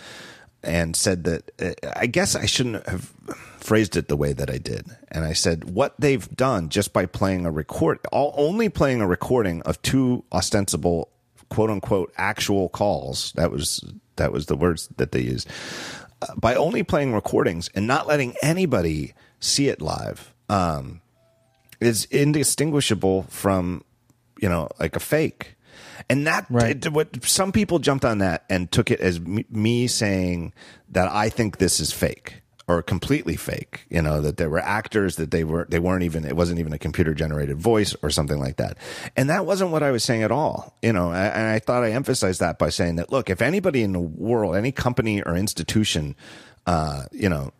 and 0.63 0.95
said 0.95 1.25
that 1.25 1.51
uh, 1.59 1.89
I 1.95 2.07
guess 2.07 2.35
I 2.35 2.45
shouldn't 2.45 2.87
have 2.87 3.11
phrased 3.57 3.95
it 3.95 4.07
the 4.07 4.17
way 4.17 4.33
that 4.33 4.49
I 4.49 4.57
did. 4.57 4.85
And 5.09 5.25
I 5.25 5.33
said 5.33 5.65
what 5.65 5.95
they've 5.99 6.29
done 6.35 6.69
just 6.69 6.93
by 6.93 7.05
playing 7.05 7.45
a 7.45 7.51
record, 7.51 7.99
all, 8.11 8.33
only 8.37 8.69
playing 8.69 9.01
a 9.01 9.07
recording 9.07 9.61
of 9.63 9.81
two 9.81 10.23
ostensible 10.31 11.09
quote 11.49 11.69
unquote 11.69 12.13
actual 12.17 12.69
calls. 12.69 13.33
That 13.33 13.51
was 13.51 13.83
that 14.15 14.31
was 14.31 14.45
the 14.45 14.55
words 14.55 14.89
that 14.97 15.11
they 15.11 15.21
used. 15.21 15.49
By 16.37 16.55
only 16.55 16.83
playing 16.83 17.13
recordings 17.13 17.69
and 17.75 17.87
not 17.87 18.07
letting 18.07 18.35
anybody 18.41 19.13
see 19.39 19.67
it 19.69 19.81
live, 19.81 20.33
um, 20.49 21.01
is 21.79 22.05
indistinguishable 22.05 23.23
from 23.23 23.83
you 24.39 24.49
know 24.49 24.69
like 24.79 24.95
a 24.95 24.99
fake. 24.99 25.55
And 26.09 26.27
that 26.27 26.45
Right. 26.49 26.85
it- 26.85 26.91
what 26.93 27.23
some 27.25 27.51
people 27.51 27.79
jumped 27.79 28.03
on 28.05 28.17
that 28.19 28.43
and 28.49 28.71
took 28.71 28.91
it 28.91 28.99
as 28.99 29.19
me, 29.19 29.45
me 29.49 29.87
saying 29.87 30.53
that 30.89 31.09
I 31.09 31.29
think 31.29 31.57
this 31.57 31.79
is 31.79 31.91
fake 31.91 32.42
or 32.67 32.81
completely 32.81 33.35
fake. 33.35 33.85
You 33.89 34.01
know 34.01 34.21
that 34.21 34.37
there 34.37 34.49
were 34.49 34.59
actors 34.59 35.17
that 35.17 35.31
they 35.31 35.43
were 35.43 35.65
they 35.69 35.79
weren't 35.79 36.03
even 36.03 36.25
it 36.25 36.35
wasn't 36.35 36.59
even 36.59 36.73
a 36.73 36.77
computer 36.77 37.13
generated 37.13 37.57
voice 37.57 37.95
or 38.01 38.09
something 38.09 38.39
like 38.39 38.57
that. 38.57 38.77
And 39.15 39.29
that 39.29 39.45
wasn't 39.45 39.71
what 39.71 39.83
I 39.83 39.91
was 39.91 40.03
saying 40.03 40.23
at 40.23 40.31
all. 40.31 40.75
You 40.81 40.93
know, 40.93 41.11
and 41.11 41.47
I 41.47 41.59
thought 41.59 41.83
I 41.83 41.91
emphasized 41.91 42.39
that 42.39 42.59
by 42.59 42.69
saying 42.69 42.95
that 42.97 43.11
look, 43.11 43.29
if 43.29 43.41
anybody 43.41 43.83
in 43.83 43.93
the 43.93 43.99
world, 43.99 44.55
any 44.55 44.71
company 44.71 45.21
or 45.21 45.35
institution, 45.35 46.15
uh, 46.65 47.03
you 47.11 47.29
know, 47.29 47.51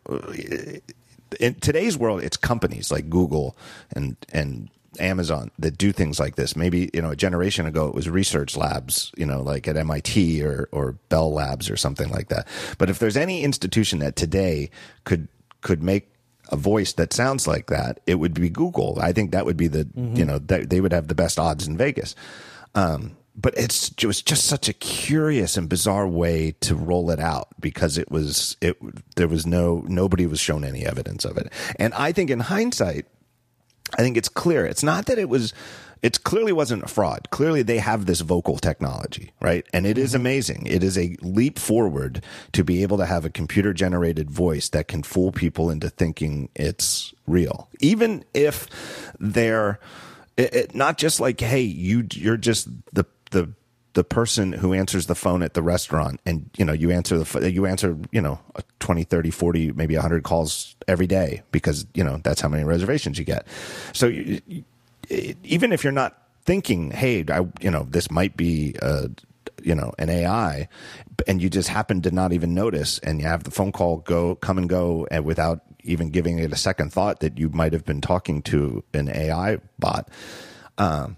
in 1.40 1.54
today's 1.56 1.96
world, 1.98 2.22
it's 2.22 2.36
companies 2.36 2.90
like 2.90 3.10
Google 3.10 3.56
and 3.94 4.16
and 4.32 4.70
Amazon 5.00 5.50
that 5.58 5.78
do 5.78 5.92
things 5.92 6.18
like 6.18 6.36
this. 6.36 6.56
Maybe 6.56 6.90
you 6.92 7.02
know 7.02 7.10
a 7.10 7.16
generation 7.16 7.66
ago 7.66 7.86
it 7.88 7.94
was 7.94 8.08
research 8.08 8.56
labs, 8.56 9.12
you 9.16 9.26
know, 9.26 9.42
like 9.42 9.68
at 9.68 9.76
MIT 9.76 10.42
or 10.42 10.68
or 10.72 10.92
Bell 11.08 11.32
Labs 11.32 11.70
or 11.70 11.76
something 11.76 12.10
like 12.10 12.28
that. 12.28 12.46
But 12.78 12.90
if 12.90 12.98
there's 12.98 13.16
any 13.16 13.42
institution 13.42 13.98
that 14.00 14.16
today 14.16 14.70
could 15.04 15.28
could 15.60 15.82
make 15.82 16.10
a 16.50 16.56
voice 16.56 16.92
that 16.92 17.12
sounds 17.12 17.46
like 17.46 17.66
that, 17.68 18.00
it 18.06 18.16
would 18.16 18.34
be 18.34 18.50
Google. 18.50 18.98
I 19.00 19.12
think 19.12 19.32
that 19.32 19.46
would 19.46 19.56
be 19.56 19.68
the 19.68 19.88
you 19.94 20.24
know 20.24 20.38
that 20.38 20.70
they 20.70 20.80
would 20.80 20.92
have 20.92 21.08
the 21.08 21.14
best 21.14 21.38
odds 21.38 21.66
in 21.66 21.76
Vegas. 21.76 22.14
Um, 22.74 23.16
but 23.36 23.54
it's 23.56 23.90
it 23.90 24.06
was 24.06 24.22
just 24.22 24.46
such 24.46 24.68
a 24.68 24.72
curious 24.72 25.56
and 25.56 25.68
bizarre 25.68 26.06
way 26.06 26.54
to 26.60 26.74
roll 26.74 27.10
it 27.10 27.18
out 27.18 27.48
because 27.60 27.98
it 27.98 28.10
was 28.10 28.56
it 28.60 28.76
there 29.16 29.28
was 29.28 29.46
no 29.46 29.84
nobody 29.88 30.26
was 30.26 30.38
shown 30.38 30.64
any 30.64 30.86
evidence 30.86 31.24
of 31.24 31.36
it. 31.36 31.52
And 31.78 31.92
I 31.94 32.12
think 32.12 32.30
in 32.30 32.40
hindsight, 32.40 33.06
I 33.92 34.02
think 34.02 34.16
it's 34.16 34.28
clear. 34.28 34.66
It's 34.66 34.82
not 34.82 35.06
that 35.06 35.18
it 35.18 35.28
was. 35.28 35.52
It 36.02 36.22
clearly 36.22 36.52
wasn't 36.52 36.82
a 36.82 36.88
fraud. 36.88 37.28
Clearly, 37.30 37.62
they 37.62 37.78
have 37.78 38.04
this 38.04 38.20
vocal 38.20 38.58
technology, 38.58 39.32
right? 39.40 39.66
And 39.72 39.86
it 39.86 39.96
is 39.96 40.10
mm-hmm. 40.10 40.20
amazing. 40.20 40.66
It 40.66 40.82
is 40.82 40.98
a 40.98 41.16
leap 41.22 41.58
forward 41.58 42.22
to 42.52 42.62
be 42.62 42.82
able 42.82 42.98
to 42.98 43.06
have 43.06 43.24
a 43.24 43.30
computer 43.30 43.72
generated 43.72 44.30
voice 44.30 44.68
that 44.70 44.86
can 44.86 45.02
fool 45.02 45.32
people 45.32 45.70
into 45.70 45.88
thinking 45.88 46.50
it's 46.54 47.14
real, 47.26 47.68
even 47.80 48.24
if 48.34 48.68
they're 49.18 49.80
it, 50.36 50.54
it, 50.54 50.74
not 50.74 50.98
just 50.98 51.20
like, 51.20 51.40
hey, 51.40 51.62
you 51.62 52.06
you're 52.12 52.36
just 52.36 52.68
the 52.92 53.06
the 53.30 53.50
the 53.94 54.04
person 54.04 54.52
who 54.52 54.74
answers 54.74 55.06
the 55.06 55.14
phone 55.14 55.42
at 55.42 55.54
the 55.54 55.62
restaurant 55.62 56.20
and 56.26 56.50
you 56.56 56.64
know 56.64 56.72
you 56.72 56.90
answer 56.90 57.18
the 57.18 57.50
you 57.50 57.64
answer 57.64 57.96
you 58.12 58.20
know 58.20 58.38
20 58.80 59.04
30 59.04 59.30
40 59.30 59.72
maybe 59.72 59.94
100 59.94 60.22
calls 60.24 60.76
every 60.86 61.06
day 61.06 61.42
because 61.50 61.86
you 61.94 62.04
know 62.04 62.20
that's 62.22 62.40
how 62.40 62.48
many 62.48 62.64
reservations 62.64 63.18
you 63.18 63.24
get. 63.24 63.46
So 63.92 64.06
you, 64.06 64.40
even 65.08 65.72
if 65.72 65.82
you're 65.82 65.92
not 65.92 66.20
thinking 66.44 66.90
hey 66.90 67.24
I, 67.28 67.46
you 67.60 67.70
know 67.70 67.86
this 67.88 68.10
might 68.10 68.36
be 68.36 68.74
uh 68.82 69.08
you 69.62 69.74
know 69.74 69.92
an 69.98 70.10
AI 70.10 70.68
and 71.26 71.40
you 71.40 71.48
just 71.48 71.68
happen 71.68 72.02
to 72.02 72.10
not 72.10 72.32
even 72.32 72.52
notice 72.52 72.98
and 72.98 73.20
you 73.20 73.26
have 73.26 73.44
the 73.44 73.50
phone 73.50 73.72
call 73.72 73.98
go 73.98 74.34
come 74.34 74.58
and 74.58 74.68
go 74.68 75.06
and 75.10 75.24
without 75.24 75.60
even 75.84 76.10
giving 76.10 76.38
it 76.38 76.52
a 76.52 76.56
second 76.56 76.92
thought 76.92 77.20
that 77.20 77.38
you 77.38 77.48
might 77.50 77.72
have 77.72 77.84
been 77.84 78.00
talking 78.00 78.42
to 78.42 78.82
an 78.92 79.08
AI 79.08 79.58
bot 79.78 80.08
um, 80.78 81.16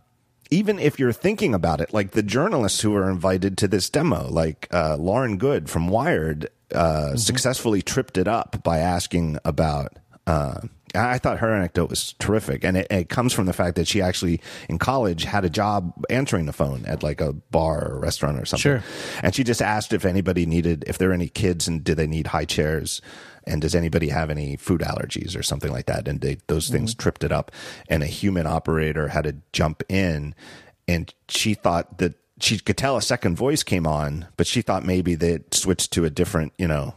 even 0.51 0.79
if 0.79 0.99
you're 0.99 1.13
thinking 1.13 1.55
about 1.55 1.81
it, 1.81 1.93
like 1.93 2.13
the 2.13 2.23
journalists 2.23 2.81
who 2.81 2.91
were 2.91 3.11
invited 3.11 3.59
to 3.59 3.69
this 3.69 3.91
demo, 3.91 4.29
like 4.29 4.69
uh, 4.73 4.97
Lauren 4.97 5.39
Goode 5.39 5.69
from 5.69 5.89
Wired, 5.89 6.49
uh, 6.75 7.17
successfully 7.17 7.83
tripped 7.83 8.19
it 8.19 8.29
up 8.29 8.63
by 8.63 8.79
asking 8.79 9.39
about. 9.45 9.99
Uh, 10.27 10.61
I 10.95 11.19
thought 11.19 11.39
her 11.41 11.55
anecdote 11.55 11.91
was 11.91 12.15
terrific, 12.15 12.65
and 12.65 12.77
it, 12.77 12.87
it 12.91 13.09
comes 13.09 13.33
from 13.33 13.47
the 13.47 13.53
fact 13.53 13.77
that 13.77 13.87
she 13.87 14.01
actually 14.01 14.41
in 14.69 14.79
college 14.79 15.25
had 15.25 15.45
a 15.45 15.51
job 15.51 15.93
answering 16.09 16.47
the 16.47 16.53
phone 16.53 16.85
at 16.87 17.03
like 17.03 17.21
a 17.21 17.33
bar 17.33 17.93
or 17.93 17.99
restaurant 17.99 18.41
or 18.41 18.47
something. 18.47 18.63
Sure. 18.63 18.85
And 19.23 19.35
she 19.35 19.45
just 19.45 19.61
asked 19.61 19.93
if 19.93 20.05
anybody 20.05 20.47
needed, 20.47 20.85
if 20.87 20.97
there 20.99 21.11
are 21.11 21.15
any 21.15 21.29
kids 21.29 21.69
and 21.69 21.85
do 21.85 21.95
they 21.95 22.07
need 22.07 22.29
high 22.29 22.47
chairs? 22.47 23.03
And 23.47 23.63
does 23.63 23.75
anybody 23.75 24.09
have 24.09 24.31
any 24.31 24.57
food 24.57 24.81
allergies 24.81 25.39
or 25.39 25.43
something 25.43 25.71
like 25.71 25.87
that? 25.87 26.09
And 26.09 26.21
they, 26.21 26.39
those 26.49 26.69
things 26.69 26.93
mm-hmm. 26.93 27.03
tripped 27.03 27.25
it 27.25 27.33
up. 27.33 27.53
And 27.89 28.03
a 28.03 28.07
human 28.07 28.47
operator 28.47 29.09
had 29.09 29.25
to 29.25 29.37
jump 29.53 29.83
in. 29.89 30.35
And 30.89 31.13
she 31.29 31.55
thought 31.55 31.99
that 31.99 32.15
she 32.41 32.59
could 32.59 32.77
tell 32.77 32.97
a 32.97 33.03
second 33.03 33.37
voice 33.37 33.63
came 33.63 33.87
on, 33.87 34.27
but 34.37 34.47
she 34.47 34.63
thought 34.63 34.85
maybe 34.85 35.15
they 35.15 35.41
switched 35.53 35.93
to 35.93 36.05
a 36.05 36.11
different, 36.11 36.53
you 36.59 36.69
know, 36.69 36.95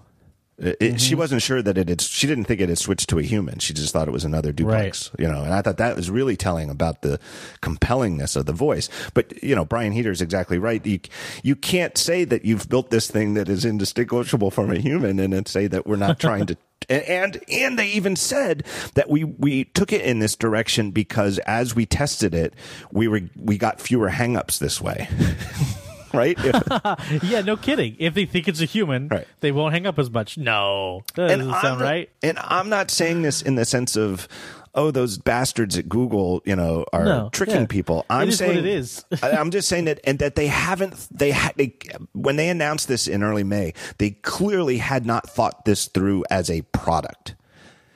it, 0.60 0.77
it- 0.80 1.02
she 1.02 1.11
mm-hmm. 1.11 1.19
wasn't 1.19 1.41
sure 1.41 1.61
that 1.61 1.77
it 1.77 1.90
had, 1.90 2.02
she 2.02 2.27
didn't 2.27 2.45
think 2.45 2.61
it 2.61 2.69
had 2.69 2.77
switched 2.77 3.10
to 3.10 3.19
a 3.19 3.23
human. 3.23 3.60
She 3.60 3.73
just 3.73 3.94
thought 3.94 4.07
it 4.07 4.11
was 4.11 4.26
another 4.26 4.52
duplex, 4.52 5.11
you 5.18 5.27
know, 5.27 5.44
and 5.44 5.53
I 5.53 5.61
thought 5.61 5.77
that 5.77 5.95
was 5.95 6.10
really 6.10 6.36
telling 6.36 6.69
about 6.69 7.02
the 7.02 7.19
compellingness 7.61 8.36
of 8.36 8.45
the 8.45 8.53
voice. 8.53 8.90
But, 9.14 9.41
you 9.41 9.56
know, 9.56 9.65
Brian 9.65 9.94
Heater 9.94 10.11
is 10.11 10.22
exactly 10.22 10.57
right. 10.57 10.86
You, 10.86 10.99
you 11.44 11.56
can't 11.56 11.98
say 11.98 12.23
that 12.26 12.45
you've 12.45 12.69
built 12.69 12.90
this 12.90 13.10
thing 13.10 13.34
that 13.36 13.49
is 13.49 13.65
indistinguishable 13.65 14.52
from 14.52 14.72
a 14.72 14.80
human 14.80 15.19
and 15.19 15.34
then 15.34 15.45
say 15.45 15.68
that 15.68 15.88
we're 15.88 15.95
not 15.95 16.19
trying 16.19 16.45
to. 16.48 16.57
And, 16.88 17.03
and 17.03 17.44
and 17.52 17.80
they 17.80 17.88
even 17.90 18.15
said 18.15 18.64
that 18.95 19.10
we 19.10 19.23
we 19.23 19.65
took 19.65 19.94
it 19.94 20.02
in 20.02 20.19
this 20.19 20.36
direction 20.36 20.91
because 20.91 21.38
as 21.40 21.76
we 21.76 21.86
tested 21.86 22.34
it, 22.34 22.53
we 22.91 23.07
were 23.07 23.22
we 23.36 23.57
got 23.57 23.80
fewer 23.80 24.10
hangups 24.10 24.57
this 24.60 24.81
way, 24.81 25.07
right? 26.14 26.38
Yeah, 27.23 27.41
no 27.41 27.57
kidding. 27.57 27.95
If 27.99 28.14
they 28.14 28.26
think 28.26 28.48
it's 28.48 28.61
a 28.61 28.65
human, 28.65 29.07
Right. 29.10 29.27
they 29.41 29.52
won't 29.52 29.73
hang 29.73 29.86
up 29.88 29.99
as 29.99 30.10
much. 30.10 30.38
No, 30.38 31.03
that 31.15 31.27
doesn't 31.27 31.52
I'm 31.53 31.61
sound 31.61 31.80
not- 31.80 31.86
right. 31.86 32.10
And 32.23 32.38
I'm 32.40 32.69
not 32.69 32.91
saying 32.91 33.22
this 33.23 33.41
in 33.41 33.56
the 33.56 33.65
sense 33.65 33.95
of, 33.95 34.27
oh, 34.76 34.91
those 34.91 35.18
bastards 35.18 35.77
at 35.77 35.90
Google, 35.90 36.41
you 36.45 36.56
know, 36.56 36.86
are 36.94 37.03
No, 37.06 37.30
tricking 37.31 37.61
yeah. 37.61 37.65
people. 37.68 38.06
I'm 38.10 38.31
saying 38.31 38.57
it 38.60 38.65
is. 38.65 39.03
I'm 39.23 39.52
just 39.52 39.68
saying 39.68 39.86
that, 39.86 39.99
and 40.03 40.19
that 40.19 40.36
they 40.36 40.48
haven't. 40.48 41.07
They 41.11 41.31
had 41.31 41.53
they, 41.57 41.76
when 42.14 42.36
they 42.36 42.49
announced 42.49 42.88
this 42.88 43.07
in 43.07 43.23
early 43.23 43.44
May, 43.44 43.73
they 43.98 44.11
clearly 44.11 44.77
had 44.77 45.06
not 45.06 45.30
thought 45.30 45.65
this 45.65 45.88
through 45.88 46.23
as 46.30 46.49
a 46.49 46.61
product. 46.64 47.36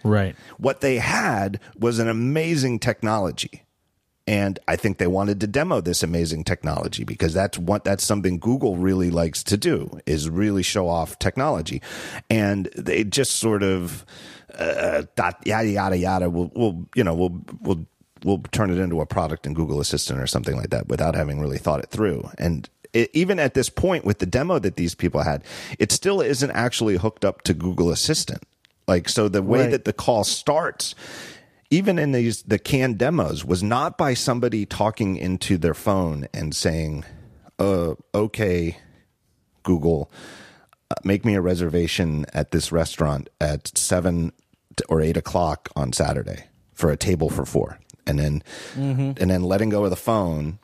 Right. 0.04 0.36
What 0.58 0.82
they 0.82 0.98
had 0.98 1.60
was 1.78 2.00
an 2.00 2.10
amazing 2.10 2.80
technology. 2.80 3.63
And 4.26 4.58
I 4.70 4.78
think 4.78 5.00
they 5.00 5.08
wanted 5.08 5.42
to 5.42 5.48
demo 5.48 5.82
this 5.82 6.02
amazing 6.02 6.46
technology 6.46 7.04
because 7.04 7.34
that's 7.34 7.58
what 7.58 7.84
that's 7.84 8.06
something 8.06 8.40
Google 8.40 8.78
really 8.78 9.12
likes 9.12 9.44
to 9.44 9.58
do 9.58 10.00
is 10.06 10.30
really 10.30 10.64
show 10.64 10.88
off 10.88 11.20
technology, 11.20 11.82
and 12.30 12.68
they 12.78 13.04
just 13.04 13.34
sort 13.34 13.64
of 13.64 14.06
uh, 14.58 15.04
dot 15.18 15.46
yada 15.46 15.68
yada 15.68 15.98
yada. 15.98 16.30
We'll, 16.30 16.52
we'll 16.56 16.86
you 16.96 17.04
know 17.04 17.14
we'll 17.14 17.42
we'll 17.62 17.86
we'll 18.24 18.42
turn 18.54 18.72
it 18.72 18.78
into 18.78 19.02
a 19.02 19.06
product 19.06 19.46
in 19.46 19.54
Google 19.54 19.82
Assistant 19.82 20.22
or 20.22 20.28
something 20.28 20.56
like 20.56 20.70
that 20.70 20.88
without 20.88 21.16
having 21.16 21.42
really 21.42 21.58
thought 21.58 21.82
it 21.82 21.90
through. 21.90 22.30
And 22.38 22.70
it, 22.94 23.10
even 23.14 23.40
at 23.40 23.56
this 23.56 23.68
point 23.70 24.06
with 24.06 24.20
the 24.20 24.26
demo 24.26 24.58
that 24.60 24.78
these 24.78 24.96
people 24.96 25.24
had, 25.24 25.44
it 25.80 25.92
still 25.92 26.22
isn't 26.22 26.52
actually 26.52 26.96
hooked 26.96 27.26
up 27.26 27.42
to 27.42 27.54
Google 27.54 27.90
Assistant. 27.92 28.42
Like 28.88 29.10
so, 29.10 29.28
the 29.28 29.42
way 29.42 29.62
Right. 29.62 29.72
that 29.72 29.86
the 29.86 29.94
call 29.94 30.24
starts 30.24 30.94
even 31.74 31.98
in 32.00 32.12
these 32.12 32.44
the 32.44 32.60
canned 32.60 32.98
demos 32.98 33.44
was 33.44 33.64
not 33.64 33.98
by 33.98 34.14
somebody 34.14 34.66
talking 34.66 35.16
into 35.18 35.58
their 35.58 35.74
phone 35.74 36.28
and 36.34 36.56
saying 36.56 37.04
uh 37.60 37.94
okay 38.14 38.78
google 39.64 40.12
uh, 40.92 40.96
make 41.04 41.26
me 41.26 41.36
a 41.36 41.42
reservation 41.42 42.26
at 42.34 42.52
this 42.52 42.72
restaurant 42.72 43.30
at 43.42 43.76
seven 43.78 44.32
or 44.90 45.02
eight 45.02 45.18
o'clock 45.18 45.70
on 45.76 45.92
saturday 45.92 46.46
for 46.74 46.92
a 46.92 46.98
table 46.98 47.30
for 47.30 47.46
four. 47.46 47.80
And 48.06 48.20
then 48.20 48.44
and 49.18 49.32
then 49.32 49.44
letting 49.44 49.70
go 49.70 49.86
of 49.86 49.90
the 49.90 49.96
phone 49.96 50.60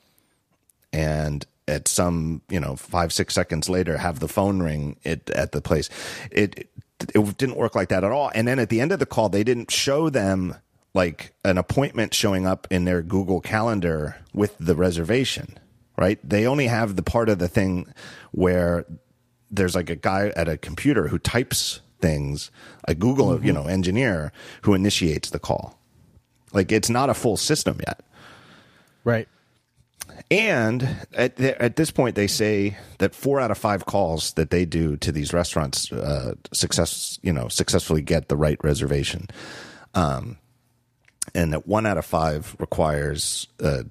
and 0.91 1.45
at 1.67 1.87
some 1.87 2.41
you 2.49 2.59
know 2.59 2.75
five 2.75 3.13
six 3.13 3.33
seconds 3.33 3.69
later 3.69 3.97
have 3.97 4.19
the 4.19 4.27
phone 4.27 4.61
ring 4.61 4.97
it 5.03 5.29
at 5.29 5.53
the 5.53 5.61
place. 5.61 5.89
It 6.31 6.69
it 7.15 7.37
didn't 7.37 7.55
work 7.55 7.75
like 7.75 7.87
that 7.89 8.03
at 8.03 8.11
all. 8.11 8.29
And 8.35 8.47
then 8.47 8.59
at 8.59 8.67
the 8.67 8.81
end 8.81 8.91
of 8.91 8.99
the 8.99 9.05
call 9.05 9.29
they 9.29 9.45
didn't 9.45 9.71
show 9.71 10.09
them 10.09 10.55
like 10.93 11.33
an 11.45 11.57
appointment 11.57 12.13
showing 12.13 12.45
up 12.45 12.67
in 12.71 12.85
their 12.85 13.01
google 13.01 13.41
calendar 13.41 14.17
with 14.33 14.55
the 14.59 14.75
reservation 14.75 15.59
right? 15.99 16.17
They 16.23 16.47
only 16.47 16.67
have 16.67 16.95
the 16.95 17.03
part 17.03 17.27
of 17.27 17.39
the 17.39 17.49
thing 17.49 17.93
where 18.31 18.85
there's 19.51 19.75
like 19.75 19.89
a 19.89 19.95
guy 19.95 20.31
at 20.35 20.47
a 20.47 20.57
computer 20.57 21.09
who 21.09 21.19
types 21.19 21.81
things 21.99 22.49
a 22.87 22.95
google 22.95 23.43
you 23.43 23.51
know 23.51 23.65
engineer 23.65 24.31
who 24.61 24.73
initiates 24.73 25.31
the 25.31 25.39
call. 25.39 25.77
Like 26.53 26.71
it's 26.71 26.89
not 26.89 27.09
a 27.09 27.13
full 27.13 27.35
system 27.35 27.79
yet. 27.85 28.01
Right. 29.03 29.27
And 30.31 31.05
at, 31.13 31.35
the, 31.35 31.61
at 31.61 31.75
this 31.75 31.91
point, 31.91 32.15
they 32.15 32.27
say 32.27 32.77
that 32.99 33.13
four 33.13 33.39
out 33.39 33.51
of 33.51 33.57
five 33.57 33.85
calls 33.85 34.33
that 34.33 34.49
they 34.51 34.65
do 34.65 34.97
to 34.97 35.11
these 35.11 35.33
restaurants 35.33 35.91
uh, 35.91 36.35
success, 36.53 37.19
you 37.21 37.33
know, 37.33 37.47
successfully 37.47 38.01
get 38.01 38.27
the 38.27 38.35
right 38.35 38.57
reservation, 38.63 39.27
um, 39.93 40.37
and 41.33 41.53
that 41.53 41.67
one 41.67 41.85
out 41.85 41.97
of 41.97 42.05
five 42.05 42.55
requires 42.59 43.47
uh, 43.61 43.83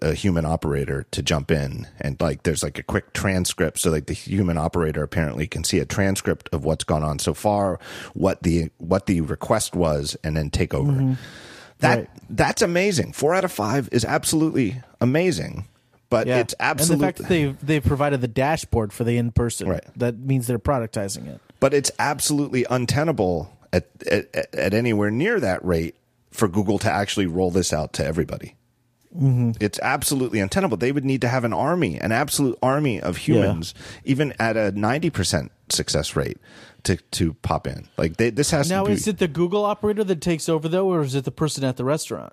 a 0.00 0.14
human 0.14 0.44
operator 0.44 1.04
to 1.10 1.22
jump 1.22 1.50
in. 1.50 1.88
And 2.00 2.20
like 2.20 2.44
there's 2.44 2.62
like 2.62 2.78
a 2.78 2.82
quick 2.82 3.12
transcript. 3.12 3.78
So 3.80 3.90
like 3.90 4.06
the 4.06 4.14
human 4.14 4.58
operator 4.58 5.02
apparently 5.02 5.46
can 5.46 5.64
see 5.64 5.78
a 5.78 5.84
transcript 5.84 6.48
of 6.52 6.64
what's 6.64 6.84
gone 6.84 7.02
on 7.02 7.18
so 7.18 7.34
far 7.34 7.80
what 8.14 8.42
the 8.42 8.70
what 8.78 9.06
the 9.06 9.20
request 9.22 9.74
was 9.74 10.16
and 10.22 10.36
then 10.36 10.50
take 10.50 10.74
over. 10.74 10.92
Mm-hmm. 10.92 11.14
that 11.80 11.98
right. 11.98 12.08
that's 12.30 12.62
amazing. 12.62 13.12
Four 13.12 13.34
out 13.34 13.44
of 13.44 13.52
five 13.52 13.88
is 13.92 14.04
absolutely 14.04 14.80
amazing. 15.00 15.66
But 16.10 16.26
yeah. 16.26 16.40
it's 16.40 16.54
absolutely 16.60 16.94
and 16.94 17.00
the 17.00 17.06
fact 17.06 17.18
that 17.18 17.28
they 17.28 17.46
they 17.62 17.80
provided 17.80 18.20
the 18.20 18.28
dashboard 18.28 18.92
for 18.92 19.04
the 19.04 19.16
in 19.16 19.32
person 19.32 19.68
right. 19.68 19.84
that 19.96 20.18
means 20.18 20.46
they're 20.46 20.58
productizing 20.58 21.26
it. 21.26 21.40
But 21.58 21.74
it's 21.74 21.90
absolutely 21.98 22.66
untenable 22.68 23.56
at, 23.72 23.88
at, 24.10 24.54
at 24.54 24.74
anywhere 24.74 25.10
near 25.10 25.40
that 25.40 25.64
rate 25.64 25.96
for 26.32 26.48
google 26.48 26.78
to 26.78 26.90
actually 26.90 27.26
roll 27.26 27.50
this 27.50 27.72
out 27.72 27.92
to 27.92 28.04
everybody 28.04 28.56
Mm-hmm. 29.16 29.52
It's 29.60 29.78
absolutely 29.80 30.40
untenable. 30.40 30.76
They 30.76 30.92
would 30.92 31.04
need 31.04 31.20
to 31.20 31.28
have 31.28 31.44
an 31.44 31.52
army, 31.52 31.98
an 31.98 32.12
absolute 32.12 32.58
army 32.62 33.00
of 33.00 33.18
humans, 33.18 33.74
yeah. 33.76 34.00
even 34.04 34.34
at 34.38 34.56
a 34.56 34.72
ninety 34.72 35.10
percent 35.10 35.52
success 35.68 36.16
rate, 36.16 36.38
to 36.84 36.96
to 36.96 37.34
pop 37.34 37.66
in. 37.66 37.88
Like 37.98 38.16
they, 38.16 38.30
this 38.30 38.50
has 38.52 38.70
now. 38.70 38.86
Be, 38.86 38.92
is 38.92 39.06
it 39.06 39.18
the 39.18 39.28
Google 39.28 39.64
operator 39.64 40.02
that 40.04 40.22
takes 40.22 40.48
over 40.48 40.66
though, 40.66 40.88
or 40.88 41.02
is 41.02 41.14
it 41.14 41.24
the 41.24 41.30
person 41.30 41.62
at 41.62 41.76
the 41.76 41.84
restaurant? 41.84 42.32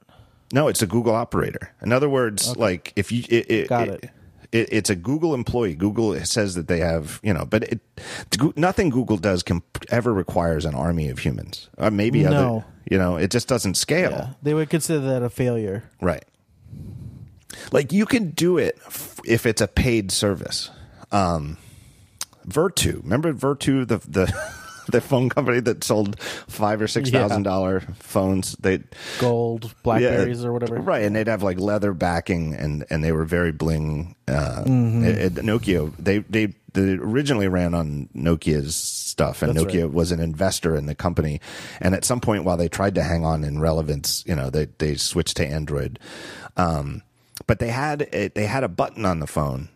No, 0.54 0.68
it's 0.68 0.82
a 0.82 0.88
Google 0.88 1.14
operator. 1.14 1.74
In 1.82 1.92
other 1.92 2.10
words, 2.10 2.50
okay. 2.52 2.60
like 2.60 2.94
if 2.96 3.12
you 3.12 3.24
it, 3.30 3.52
it, 3.52 3.68
got 3.68 3.90
it, 3.90 4.06
it. 4.06 4.12
It's 4.52 4.90
a 4.90 4.96
Google 4.96 5.34
employee. 5.34 5.76
Google 5.76 6.16
says 6.26 6.56
that 6.56 6.68
they 6.68 6.80
have, 6.80 7.20
you 7.24 7.34
know, 7.34 7.46
but 7.46 7.64
it, 7.64 7.80
nothing 8.56 8.90
Google 8.90 9.18
does 9.18 9.44
can 9.44 9.62
ever 9.90 10.14
requires 10.14 10.66
an 10.66 10.74
army 10.76 11.10
of 11.10 11.20
humans. 11.20 11.70
Uh, 11.78 11.90
maybe 11.90 12.24
no. 12.24 12.30
other, 12.30 12.66
you 12.90 12.98
know, 12.98 13.16
it 13.18 13.30
just 13.32 13.48
doesn't 13.48 13.76
scale. 13.76 14.12
Yeah. 14.12 14.30
They 14.42 14.54
would 14.54 14.70
consider 14.70 15.00
that 15.02 15.22
a 15.22 15.30
failure, 15.30 15.84
right? 16.02 16.26
Like 17.72 17.92
you 17.92 18.06
can 18.06 18.32
do 18.32 18.58
it 18.58 18.80
if 19.26 19.46
it's 19.46 19.62
a 19.62 19.68
paid 19.68 20.12
service. 20.12 20.72
Um, 21.12 21.58
Vertu, 22.48 23.04
remember 23.04 23.34
Vertu, 23.34 23.88
the 23.88 23.98
the 23.98 24.34
the 24.92 25.02
phone 25.02 25.30
company 25.30 25.60
that 25.62 25.84
sold 25.84 26.20
five 26.20 26.82
or 26.82 26.88
six 26.88 27.10
thousand 27.10 27.44
yeah. 27.44 27.52
dollar 27.52 27.80
phones. 28.00 28.54
They 28.54 28.84
gold 29.20 29.74
Blackberries 29.84 30.42
yeah, 30.42 30.48
or 30.48 30.54
whatever, 30.54 30.76
right? 30.76 31.04
And 31.04 31.16
they'd 31.16 31.28
have 31.28 31.44
like 31.44 31.60
leather 31.60 31.94
backing, 31.94 32.54
and 32.54 32.86
and 32.90 33.04
they 33.04 33.12
were 33.12 33.26
very 33.26 33.52
bling. 33.52 34.16
Uh, 34.28 34.64
mm-hmm. 34.66 35.40
Nokia, 35.40 35.94
they 35.98 36.20
they 36.20 36.54
they 36.74 36.94
originally 36.94 37.48
ran 37.48 37.74
on 37.74 38.10
Nokia's 38.16 38.76
stuff, 38.76 39.42
and 39.42 39.56
That's 39.56 39.66
Nokia 39.66 39.84
right. 39.84 39.94
was 39.94 40.12
an 40.12 40.20
investor 40.20 40.76
in 40.76 40.86
the 40.86 40.96
company. 40.96 41.42
And 41.82 41.96
at 41.96 42.06
some 42.06 42.20
point, 42.20 42.44
while 42.44 42.58
they 42.58 42.70
tried 42.70 42.96
to 42.96 43.04
hang 43.04 43.26
on 43.26 43.44
in 43.44 43.60
relevance, 43.60 44.24
you 44.28 44.36
know, 44.36 44.50
they 44.50 44.68
they 44.78 44.96
switched 44.96 45.38
to 45.38 45.48
Android. 45.48 46.00
Um, 46.58 47.04
but 47.48 47.60
they 47.60 47.70
had 47.70 48.08
a, 48.14 48.28
they 48.30 48.46
had 48.46 48.64
a 48.64 48.68
button 48.68 49.06
on 49.06 49.20
the 49.20 49.28
phone 49.28 49.70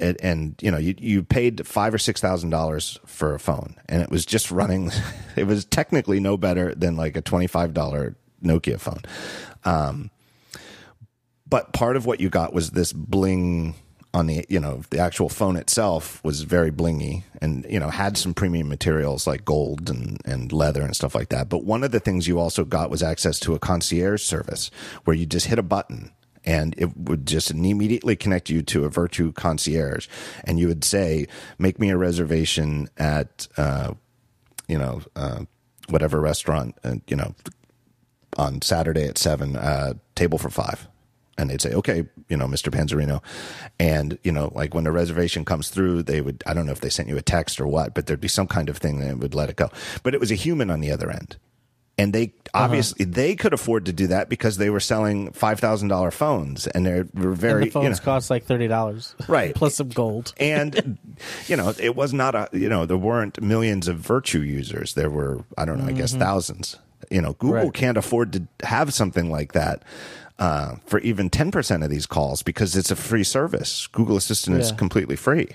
and, 0.00 0.16
and, 0.22 0.54
you 0.60 0.70
know 0.70 0.78
you 0.78 0.94
you 0.98 1.22
paid 1.22 1.66
five 1.66 1.94
or 1.94 1.98
six 1.98 2.20
thousand 2.20 2.50
dollars 2.50 2.98
for 3.06 3.34
a 3.34 3.40
phone 3.40 3.76
and 3.88 4.02
it 4.02 4.10
was 4.10 4.26
just 4.26 4.50
running 4.50 4.90
it 5.36 5.44
was 5.44 5.64
technically 5.64 6.20
no 6.20 6.36
better 6.36 6.74
than 6.74 6.96
like 6.96 7.16
a 7.16 7.20
twenty 7.20 7.46
five 7.46 7.74
dollar 7.74 8.16
Nokia 8.42 8.80
phone. 8.80 9.02
Um, 9.64 10.10
but 11.48 11.72
part 11.72 11.96
of 11.96 12.06
what 12.06 12.20
you 12.20 12.30
got 12.30 12.52
was 12.52 12.70
this 12.70 12.92
bling 12.92 13.74
on 14.12 14.26
the 14.26 14.44
you 14.48 14.58
know 14.58 14.82
the 14.90 14.98
actual 14.98 15.28
phone 15.28 15.56
itself 15.56 16.22
was 16.24 16.42
very 16.42 16.70
blingy 16.70 17.22
and 17.40 17.64
you 17.68 17.78
know 17.78 17.90
had 17.90 18.16
some 18.16 18.34
premium 18.34 18.68
materials 18.68 19.26
like 19.26 19.44
gold 19.44 19.88
and 19.88 20.20
and 20.24 20.52
leather 20.52 20.82
and 20.82 20.96
stuff 20.96 21.14
like 21.14 21.28
that. 21.28 21.48
But 21.48 21.64
one 21.64 21.84
of 21.84 21.92
the 21.92 22.00
things 22.00 22.26
you 22.26 22.38
also 22.38 22.64
got 22.64 22.90
was 22.90 23.02
access 23.02 23.38
to 23.40 23.54
a 23.54 23.58
concierge 23.58 24.22
service 24.22 24.70
where 25.04 25.14
you 25.14 25.26
just 25.26 25.46
hit 25.46 25.58
a 25.58 25.62
button 25.62 26.10
and 26.44 26.74
it 26.78 26.96
would 26.96 27.26
just 27.26 27.50
immediately 27.50 28.16
connect 28.16 28.50
you 28.50 28.62
to 28.62 28.84
a 28.84 28.90
Vertu 28.90 29.34
concierge, 29.34 30.08
and 30.44 30.58
you 30.58 30.68
would 30.68 30.84
say, 30.84 31.26
"Make 31.58 31.78
me 31.78 31.90
a 31.90 31.96
reservation 31.96 32.88
at, 32.96 33.48
uh, 33.56 33.94
you 34.68 34.78
know, 34.78 35.02
uh, 35.16 35.44
whatever 35.88 36.20
restaurant, 36.20 36.76
and 36.82 37.00
uh, 37.00 37.04
you 37.08 37.16
know, 37.16 37.34
on 38.36 38.62
Saturday 38.62 39.04
at 39.04 39.18
seven, 39.18 39.56
uh, 39.56 39.94
table 40.14 40.38
for 40.38 40.50
five. 40.50 40.88
And 41.38 41.48
they'd 41.48 41.60
say, 41.60 41.72
okay, 41.72 42.06
you 42.28 42.36
know, 42.36 42.46
Mr. 42.46 42.70
Panzarino. 42.70 43.22
And, 43.78 44.18
you 44.22 44.30
know, 44.30 44.52
like 44.54 44.74
when 44.74 44.84
the 44.84 44.92
reservation 44.92 45.44
comes 45.44 45.70
through, 45.70 46.02
they 46.02 46.20
would, 46.20 46.42
I 46.46 46.52
don't 46.52 46.66
know 46.66 46.72
if 46.72 46.80
they 46.80 46.90
sent 46.90 47.08
you 47.08 47.16
a 47.16 47.22
text 47.22 47.60
or 47.60 47.66
what, 47.66 47.94
but 47.94 48.06
there'd 48.06 48.20
be 48.20 48.28
some 48.28 48.46
kind 48.46 48.68
of 48.68 48.76
thing 48.76 49.00
that 49.00 49.18
would 49.18 49.34
let 49.34 49.48
it 49.48 49.56
go. 49.56 49.70
But 50.02 50.14
it 50.14 50.20
was 50.20 50.30
a 50.30 50.34
human 50.34 50.70
on 50.70 50.80
the 50.80 50.90
other 50.90 51.10
end 51.10 51.38
and 52.00 52.14
they 52.14 52.32
uh-huh. 52.54 52.64
obviously 52.64 53.04
uh-huh. 53.04 53.12
they 53.14 53.36
could 53.36 53.52
afford 53.52 53.84
to 53.84 53.92
do 53.92 54.06
that 54.06 54.30
because 54.30 54.56
they 54.56 54.70
were 54.70 54.80
selling 54.80 55.32
five 55.32 55.60
thousand 55.60 55.88
dollar 55.88 56.10
phones, 56.10 56.66
and 56.66 56.86
they 56.86 57.02
were 57.12 57.32
very. 57.32 57.62
And 57.62 57.62
the 57.64 57.70
phones 57.70 57.84
you 57.84 57.90
know, 57.90 57.96
cost 57.98 58.30
like 58.30 58.44
thirty 58.44 58.68
dollars, 58.68 59.14
right? 59.28 59.54
plus 59.60 59.74
some 59.74 59.90
gold, 59.90 60.32
and 60.38 60.98
you 61.46 61.56
know 61.56 61.74
it 61.78 61.94
was 61.94 62.14
not 62.14 62.34
a 62.34 62.48
you 62.52 62.68
know 62.68 62.86
there 62.86 62.96
weren't 62.96 63.40
millions 63.42 63.86
of 63.86 63.98
Vertu 63.98 64.44
users. 64.46 64.94
There 64.94 65.10
were 65.10 65.44
I 65.58 65.66
don't 65.66 65.78
know. 65.78 65.86
I 65.86 65.92
guess 65.92 66.12
mm-hmm. 66.12 66.22
thousands. 66.22 66.78
You 67.10 67.20
know 67.20 67.34
Google 67.34 67.64
right. 67.64 67.74
can't 67.74 67.98
afford 67.98 68.32
to 68.32 68.66
have 68.66 68.94
something 68.94 69.30
like 69.30 69.52
that. 69.52 69.82
Uh, 70.38 70.76
for 70.86 71.00
even 71.00 71.28
10% 71.28 71.84
of 71.84 71.90
these 71.90 72.06
calls 72.06 72.42
because 72.42 72.74
it's 72.74 72.90
a 72.90 72.96
free 72.96 73.22
service. 73.22 73.86
Google 73.88 74.16
Assistant 74.16 74.56
yeah. 74.56 74.62
is 74.62 74.72
completely 74.72 75.14
free. 75.14 75.50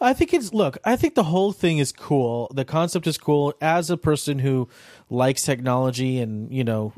I 0.00 0.12
think 0.12 0.34
it's 0.34 0.52
look. 0.52 0.76
I 0.84 0.96
think 0.96 1.14
the 1.14 1.24
whole 1.24 1.52
thing 1.52 1.78
is 1.78 1.92
cool. 1.92 2.50
The 2.54 2.64
concept 2.64 3.06
is 3.06 3.16
cool. 3.16 3.54
As 3.60 3.90
a 3.90 3.96
person 3.96 4.38
who 4.38 4.68
likes 5.14 5.42
technology 5.42 6.20
and 6.20 6.52
you 6.52 6.64
know 6.64 6.92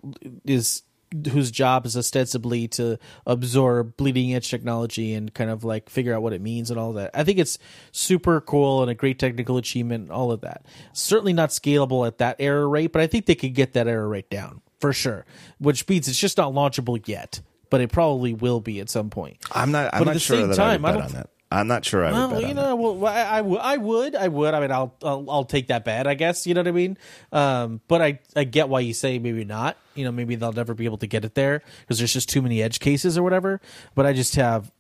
is 0.45 0.83
whose 1.31 1.51
job 1.51 1.87
is 1.87 1.97
ostensibly 1.97 2.67
to 2.69 2.99
absorb 3.27 3.97
bleeding 3.97 4.35
edge 4.35 4.51
technology 4.51 5.15
and 5.15 5.33
kind 5.33 5.51
of 5.51 5.65
like 5.65 5.89
figure 5.89 6.15
out 6.15 6.23
what 6.23 6.33
it 6.33 6.41
means 6.41 6.71
and 6.71 6.81
all 6.81 6.95
that. 6.95 7.11
I 7.15 7.25
think 7.25 7.39
it's 7.39 7.59
super 7.93 8.41
cool 8.41 8.83
and 8.83 8.91
a 8.91 8.95
great 8.95 9.19
technical 9.19 9.57
achievement 9.57 10.05
and 10.05 10.13
all 10.13 10.33
of 10.33 10.41
that. 10.41 10.67
Certainly 10.93 11.35
not 11.35 11.51
scalable 11.51 12.07
at 12.07 12.19
that 12.19 12.37
error 12.39 12.69
rate, 12.69 12.93
but 12.93 13.03
I 13.03 13.07
think 13.07 13.27
they 13.27 13.35
could 13.35 13.55
get 13.55 13.75
that 13.75 13.87
error 13.87 14.09
rate 14.09 14.31
down 14.31 14.63
for 14.81 14.93
sure, 14.93 15.25
Which 15.59 15.89
means 15.89 16.09
it's 16.09 16.19
just 16.19 16.37
not 16.37 16.53
launchable 16.53 17.07
yet, 17.07 17.41
but 17.71 17.81
it 17.81 17.91
probably 17.91 18.35
will 18.35 18.61
be 18.61 18.81
at 18.81 18.91
some 18.91 19.11
point. 19.11 19.39
I'm 19.53 19.73
not. 19.73 19.95
I'm 19.95 20.01
but 20.01 20.05
not 20.07 20.11
at 20.11 20.15
the 20.15 20.21
sure 20.21 20.37
same 20.37 20.53
time, 20.53 20.85
I 20.85 20.93
don't. 20.93 21.27
I'm 21.51 21.69
not 21.69 21.85
sure 21.85 22.05
I 22.05 22.11
would. 22.11 22.31
Well, 22.33 22.43
you 22.43 22.55
know, 22.55 22.75
well, 22.75 23.07
I, 23.07 23.21
I, 23.21 23.39
I, 23.39 23.77
would, 23.77 24.17
I 24.17 24.27
would. 24.27 24.53
I 24.53 24.61
mean, 24.61 24.73
I'll, 24.73 24.95
I'll, 25.03 25.25
I'll 25.31 25.45
take 25.45 25.69
that 25.69 25.85
bet. 25.85 26.07
I 26.07 26.15
guess 26.15 26.47
you 26.47 26.55
know 26.55 26.61
what 26.61 26.69
I 26.69 26.73
mean. 26.73 26.99
Um, 27.31 27.81
but 27.87 28.03
I, 28.03 28.19
I 28.35 28.45
get 28.45 28.69
why 28.69 28.81
you 28.81 28.93
say 28.93 29.19
maybe 29.21 29.45
not. 29.45 29.77
You 29.95 30.05
know, 30.05 30.13
maybe 30.13 30.35
they'll 30.35 30.53
never 30.53 30.75
be 30.75 30.87
able 30.87 30.99
to 30.99 31.07
get 31.07 31.25
it 31.25 31.35
there 31.35 31.63
because 31.81 31.99
there's 31.99 32.13
just 32.13 32.29
too 32.29 32.43
many 32.43 32.63
edge 32.63 32.81
cases 32.81 33.17
or 33.17 33.23
whatever. 33.23 33.61
But 33.95 34.07
I 34.07 34.13
just 34.13 34.35
have, 34.35 34.73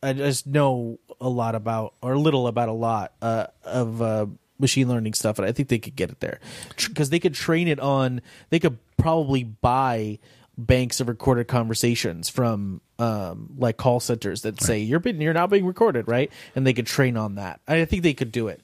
I 0.00 0.12
just 0.12 0.46
know 0.46 1.00
a 1.20 1.28
lot 1.28 1.56
about 1.56 1.94
or 2.00 2.16
little 2.16 2.46
about 2.46 2.68
a 2.68 2.72
lot 2.72 3.12
uh, 3.20 3.48
of 3.64 4.00
uh, 4.00 4.26
machine 4.60 4.88
learning 4.88 5.14
stuff, 5.14 5.38
and 5.38 5.46
I 5.46 5.50
think 5.50 5.68
they 5.68 5.78
could 5.80 5.96
get 5.96 6.10
it 6.10 6.20
there 6.20 6.38
because 6.76 7.10
they 7.10 7.18
could 7.18 7.34
train 7.34 7.66
it 7.66 7.80
on. 7.80 8.22
They 8.50 8.60
could 8.60 8.78
probably 8.96 9.42
buy 9.42 10.20
banks 10.56 11.00
of 11.00 11.08
recorded 11.08 11.48
conversations 11.48 12.28
from 12.28 12.80
um, 12.98 13.50
like 13.56 13.76
call 13.76 14.00
centers 14.00 14.42
that 14.42 14.60
say 14.60 14.78
you're 14.78 15.00
being, 15.00 15.20
you're 15.20 15.32
not 15.32 15.50
being 15.50 15.66
recorded, 15.66 16.08
right? 16.08 16.30
And 16.54 16.66
they 16.66 16.72
could 16.72 16.86
train 16.86 17.16
on 17.16 17.36
that. 17.36 17.60
I 17.66 17.84
think 17.84 18.02
they 18.02 18.14
could 18.14 18.32
do 18.32 18.48
it. 18.48 18.60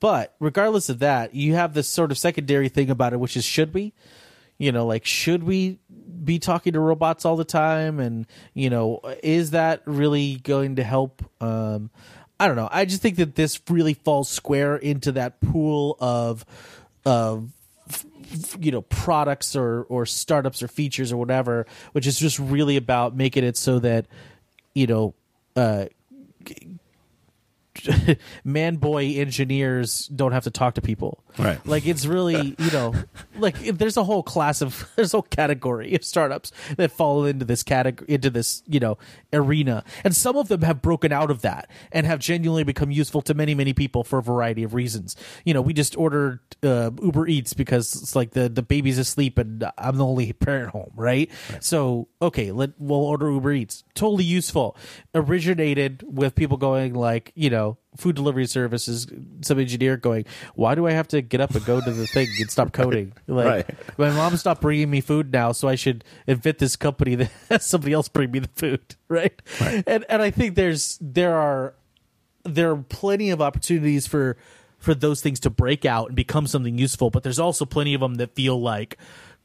But 0.00 0.34
regardless 0.40 0.88
of 0.88 0.98
that, 1.00 1.34
you 1.34 1.54
have 1.54 1.74
this 1.74 1.88
sort 1.88 2.10
of 2.10 2.18
secondary 2.18 2.68
thing 2.68 2.90
about 2.90 3.12
it, 3.12 3.20
which 3.20 3.36
is 3.36 3.44
should 3.44 3.72
we? 3.74 3.94
You 4.58 4.72
know, 4.72 4.86
like 4.86 5.04
should 5.04 5.44
we 5.44 5.78
be 6.24 6.38
talking 6.38 6.72
to 6.72 6.80
robots 6.80 7.24
all 7.24 7.36
the 7.36 7.44
time? 7.44 8.00
And 8.00 8.26
you 8.54 8.70
know, 8.70 9.00
is 9.22 9.50
that 9.50 9.82
really 9.84 10.36
going 10.36 10.76
to 10.76 10.84
help? 10.84 11.22
Um, 11.40 11.90
I 12.38 12.46
don't 12.46 12.56
know. 12.56 12.68
I 12.70 12.84
just 12.84 13.02
think 13.02 13.16
that 13.16 13.34
this 13.34 13.60
really 13.68 13.94
falls 13.94 14.28
square 14.28 14.76
into 14.76 15.12
that 15.12 15.40
pool 15.40 15.96
of 16.00 16.44
of 17.04 17.50
you 18.58 18.70
know 18.70 18.82
products 18.82 19.54
or 19.54 19.82
or 19.84 20.04
startups 20.06 20.62
or 20.62 20.68
features 20.68 21.12
or 21.12 21.16
whatever 21.16 21.66
which 21.92 22.06
is 22.06 22.18
just 22.18 22.38
really 22.38 22.76
about 22.76 23.16
making 23.16 23.44
it 23.44 23.56
so 23.56 23.78
that 23.78 24.06
you 24.74 24.86
know 24.86 25.14
uh 25.54 25.86
man 28.44 28.76
boy 28.76 29.14
engineers 29.14 30.08
don't 30.08 30.32
have 30.32 30.44
to 30.44 30.50
talk 30.50 30.74
to 30.74 30.82
people. 30.82 31.24
Right. 31.38 31.64
Like 31.66 31.86
it's 31.86 32.06
really 32.06 32.54
you 32.58 32.70
know 32.70 32.94
like 33.38 33.58
there's 33.58 33.96
a 33.96 34.04
whole 34.04 34.22
class 34.22 34.62
of 34.62 34.90
there's 34.96 35.12
a 35.12 35.18
whole 35.18 35.22
category 35.22 35.94
of 35.94 36.04
startups 36.04 36.52
that 36.76 36.92
fall 36.92 37.24
into 37.24 37.44
this 37.44 37.62
category 37.62 38.06
into 38.08 38.30
this 38.30 38.62
you 38.66 38.80
know 38.80 38.98
arena, 39.32 39.84
and 40.04 40.14
some 40.14 40.36
of 40.36 40.48
them 40.48 40.62
have 40.62 40.82
broken 40.82 41.12
out 41.12 41.30
of 41.30 41.42
that 41.42 41.70
and 41.92 42.06
have 42.06 42.18
genuinely 42.18 42.64
become 42.64 42.90
useful 42.90 43.22
to 43.22 43.34
many 43.34 43.54
many 43.54 43.72
people 43.72 44.04
for 44.04 44.18
a 44.18 44.22
variety 44.22 44.62
of 44.62 44.74
reasons. 44.74 45.16
You 45.44 45.54
know, 45.54 45.62
we 45.62 45.72
just 45.72 45.96
ordered 45.96 46.40
uh, 46.62 46.90
Uber 47.02 47.26
Eats 47.26 47.54
because 47.54 47.94
it's 47.94 48.16
like 48.16 48.32
the 48.32 48.48
the 48.48 48.62
baby's 48.62 48.98
asleep 48.98 49.38
and 49.38 49.64
I'm 49.78 49.96
the 49.96 50.06
only 50.06 50.32
parent 50.32 50.70
home, 50.70 50.92
right? 50.94 51.30
right. 51.50 51.64
So 51.64 52.08
okay, 52.20 52.52
let 52.52 52.72
we'll 52.78 53.00
order 53.00 53.30
Uber 53.30 53.52
Eats. 53.52 53.84
Totally 53.94 54.24
useful. 54.24 54.76
Originated 55.14 56.04
with 56.06 56.34
people 56.34 56.56
going 56.56 56.94
like 56.94 57.32
you 57.34 57.50
know 57.50 57.75
food 57.96 58.16
delivery 58.16 58.46
services, 58.46 59.06
some 59.42 59.58
engineer 59.58 59.96
going, 59.96 60.24
why 60.54 60.74
do 60.74 60.86
I 60.86 60.92
have 60.92 61.08
to 61.08 61.22
get 61.22 61.40
up 61.40 61.54
and 61.54 61.64
go 61.64 61.80
to 61.80 61.90
the 61.90 62.06
thing 62.06 62.28
and 62.40 62.50
stop 62.50 62.72
coding? 62.72 63.12
Like, 63.26 63.46
right. 63.46 63.98
my 63.98 64.10
mom 64.10 64.36
stopped 64.36 64.60
bringing 64.60 64.88
me 64.88 65.00
food 65.00 65.32
now, 65.32 65.52
so 65.52 65.68
I 65.68 65.74
should 65.74 66.04
invent 66.26 66.58
this 66.58 66.76
company 66.76 67.16
that 67.16 67.30
has 67.50 67.66
somebody 67.66 67.92
else 67.92 68.08
bring 68.08 68.30
me 68.30 68.38
the 68.38 68.48
food, 68.54 68.94
right? 69.08 69.40
right? 69.60 69.82
And 69.86 70.04
and 70.08 70.22
I 70.22 70.30
think 70.30 70.54
there's 70.54 70.96
there 71.00 71.34
are 71.34 71.74
there 72.44 72.70
are 72.70 72.76
plenty 72.76 73.30
of 73.30 73.42
opportunities 73.42 74.06
for 74.06 74.36
for 74.78 74.94
those 74.94 75.20
things 75.20 75.40
to 75.40 75.50
break 75.50 75.84
out 75.84 76.08
and 76.08 76.16
become 76.16 76.46
something 76.46 76.78
useful, 76.78 77.10
but 77.10 77.24
there's 77.24 77.40
also 77.40 77.64
plenty 77.64 77.94
of 77.94 78.00
them 78.00 78.14
that 78.16 78.34
feel 78.34 78.60
like 78.60 78.96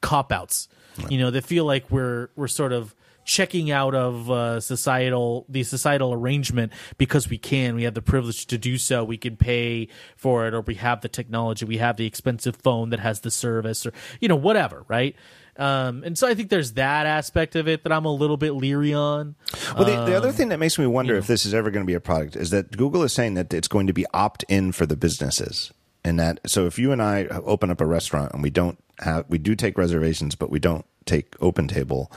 cop 0.01 0.31
outs. 0.31 0.69
Right. 0.99 1.11
You 1.11 1.17
know, 1.19 1.31
that 1.31 1.43
feel 1.43 1.65
like 1.65 1.89
we're 1.89 2.29
we're 2.35 2.47
sort 2.47 2.71
of 2.71 2.93
checking 3.25 3.71
out 3.71 3.95
of 3.95 4.29
uh, 4.29 4.59
societal 4.59 5.45
the 5.49 5.63
societal 5.63 6.13
arrangement 6.13 6.71
because 6.97 7.29
we 7.29 7.37
can 7.37 7.75
we 7.75 7.83
have 7.83 7.93
the 7.93 8.01
privilege 8.01 8.45
to 8.47 8.57
do 8.57 8.77
so 8.77 9.03
we 9.03 9.17
can 9.17 9.37
pay 9.37 9.87
for 10.15 10.47
it 10.47 10.53
or 10.53 10.61
we 10.61 10.75
have 10.75 11.01
the 11.01 11.09
technology 11.09 11.65
we 11.65 11.77
have 11.77 11.97
the 11.97 12.05
expensive 12.05 12.55
phone 12.55 12.89
that 12.89 12.99
has 12.99 13.21
the 13.21 13.31
service 13.31 13.85
or 13.85 13.93
you 14.19 14.27
know 14.27 14.35
whatever 14.35 14.85
right 14.87 15.15
um, 15.57 16.03
and 16.03 16.17
so 16.17 16.27
I 16.27 16.33
think 16.33 16.49
there's 16.49 16.73
that 16.73 17.05
aspect 17.05 17.55
of 17.55 17.67
it 17.67 17.83
that 17.83 17.91
I'm 17.91 18.05
a 18.05 18.13
little 18.13 18.37
bit 18.37 18.51
leery 18.51 18.93
on. 18.93 19.35
Well, 19.75 19.85
the, 19.85 20.09
the 20.09 20.15
other 20.15 20.29
um, 20.29 20.33
thing 20.33 20.49
that 20.49 20.59
makes 20.59 20.79
me 20.79 20.87
wonder 20.87 21.15
if 21.15 21.27
this 21.27 21.45
is 21.45 21.53
ever 21.53 21.69
going 21.69 21.85
to 21.85 21.87
be 21.87 21.93
a 21.93 21.99
product 21.99 22.35
is 22.35 22.51
that 22.51 22.75
Google 22.77 23.03
is 23.03 23.13
saying 23.13 23.33
that 23.35 23.53
it's 23.53 23.67
going 23.67 23.87
to 23.87 23.93
be 23.93 24.05
opt 24.13 24.43
in 24.47 24.71
for 24.71 24.85
the 24.85 24.95
businesses. 24.95 25.71
And 26.03 26.19
that, 26.19 26.39
so 26.49 26.65
if 26.65 26.79
you 26.79 26.91
and 26.91 27.01
I 27.01 27.25
open 27.25 27.69
up 27.69 27.81
a 27.81 27.85
restaurant 27.85 28.33
and 28.33 28.41
we 28.41 28.49
don't 28.49 28.81
have, 28.99 29.25
we 29.29 29.37
do 29.37 29.55
take 29.55 29.77
reservations, 29.77 30.35
but 30.35 30.49
we 30.49 30.57
don't 30.57 30.85
take 31.05 31.35
open 31.41 31.67
table, 31.67 32.11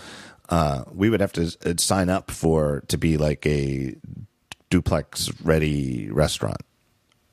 uh, 0.49 0.85
we 0.93 1.11
would 1.11 1.21
have 1.21 1.33
to 1.33 1.57
uh, 1.65 1.75
sign 1.79 2.09
up 2.09 2.31
for 2.31 2.83
to 2.89 2.99
be 2.99 3.17
like 3.17 3.47
a 3.47 3.97
duplex 4.71 5.31
ready 5.43 6.11
restaurant 6.11 6.61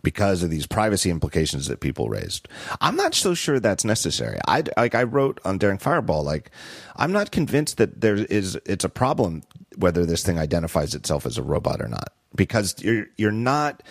because 0.03 0.43
of 0.43 0.49
these 0.49 0.65
privacy 0.65 1.09
implications 1.09 1.67
that 1.67 1.79
people 1.79 2.09
raised. 2.09 2.47
I'm 2.79 2.95
not 2.95 3.13
so 3.13 3.33
sure 3.33 3.59
that's 3.59 3.85
necessary. 3.85 4.39
I 4.47 4.63
like 4.77 4.95
I 4.95 5.03
wrote 5.03 5.39
on 5.45 5.57
Daring 5.57 5.77
Fireball 5.77 6.23
like 6.23 6.51
I'm 6.95 7.11
not 7.11 7.31
convinced 7.31 7.77
that 7.77 8.01
there 8.01 8.15
is 8.15 8.59
it's 8.65 8.85
a 8.85 8.89
problem 8.89 9.43
whether 9.77 10.05
this 10.05 10.23
thing 10.23 10.39
identifies 10.39 10.95
itself 10.95 11.25
as 11.25 11.37
a 11.37 11.43
robot 11.43 11.81
or 11.81 11.87
not 11.87 12.09
because 12.35 12.75
you're 12.81 13.07
you're 13.17 13.31
not 13.31 13.83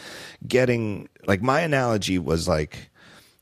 getting 0.47 1.09
like 1.27 1.43
my 1.43 1.61
analogy 1.61 2.19
was 2.19 2.49
like 2.49 2.91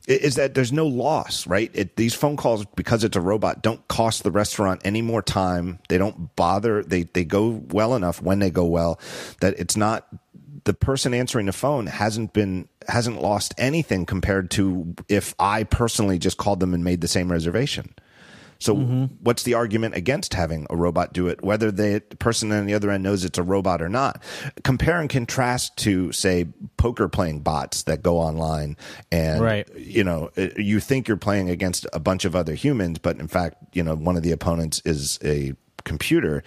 is 0.09 0.36
that 0.36 0.55
there's 0.55 0.72
no 0.72 0.86
loss, 0.86 1.47
right? 1.47 1.70
It, 1.74 1.97
these 1.97 2.14
phone 2.14 2.36
calls, 2.36 2.64
because 2.76 3.05
it's 3.05 3.16
a 3.16 3.20
robot, 3.20 3.62
don't 3.62 3.86
cost 3.89 4.22
the 4.22 4.30
restaurant 4.30 4.80
any 4.85 5.02
more 5.02 5.22
time. 5.22 5.78
They 5.89 5.98
don't 5.98 6.35
bother. 6.35 6.82
They 6.82 7.05
they 7.05 7.24
go 7.24 7.62
well 7.68 7.94
enough 7.94 8.22
when 8.22 8.39
they 8.39 8.51
go 8.51 8.64
well 8.64 8.98
that 9.40 9.59
it's 9.59 9.76
not 9.76 10.06
the 10.64 10.74
person 10.74 11.14
answering 11.14 11.47
the 11.47 11.52
phone 11.52 11.86
hasn't 11.86 12.32
been 12.32 12.68
hasn't 12.89 13.20
lost 13.20 13.55
anything 13.59 14.06
compared 14.06 14.51
to 14.52 14.94
if 15.09 15.35
I 15.39 15.64
personally 15.64 16.18
just 16.18 16.39
called 16.39 16.60
them 16.60 16.74
and 16.74 16.82
made 16.82 17.01
the 17.01 17.09
same 17.09 17.30
reservation. 17.30 17.94
So 18.59 18.74
mm-hmm. 18.74 19.05
what's 19.20 19.44
the 19.44 19.55
argument 19.55 19.94
against 19.94 20.35
having 20.35 20.66
a 20.68 20.76
robot 20.76 21.12
do 21.12 21.28
it, 21.28 21.43
whether 21.43 21.70
the 21.70 22.02
person 22.18 22.51
on 22.52 22.66
the 22.66 22.74
other 22.74 22.90
end 22.90 23.02
knows 23.02 23.24
it's 23.24 23.39
a 23.39 23.43
robot 23.43 23.80
or 23.80 23.89
not? 23.89 24.22
Compare 24.64 25.01
and 25.01 25.09
contrast 25.09 25.76
to 25.78 26.12
say 26.12 26.47
poker 26.76 27.09
playing 27.09 27.40
bots 27.40 27.85
that 27.85 28.02
go 28.02 28.18
online 28.18 28.76
and 29.12 29.40
right. 29.40 29.68
you 29.76 30.02
know 30.02 30.30
you 30.56 30.80
think 30.80 31.09
you're 31.09 31.16
playing 31.16 31.48
against 31.51 31.86
a 31.93 32.01
bunch 32.01 32.24
of 32.24 32.35
other 32.35 32.55
humans, 32.55 32.98
but 32.98 33.18
in 33.18 33.28
fact 33.28 33.56
you 33.72 33.82
know 33.82 33.94
one 33.94 34.16
of 34.16 34.22
the 34.22 34.32
opponents 34.32 34.82
is 34.85 35.18
a 35.24 35.52
computer 35.85 36.43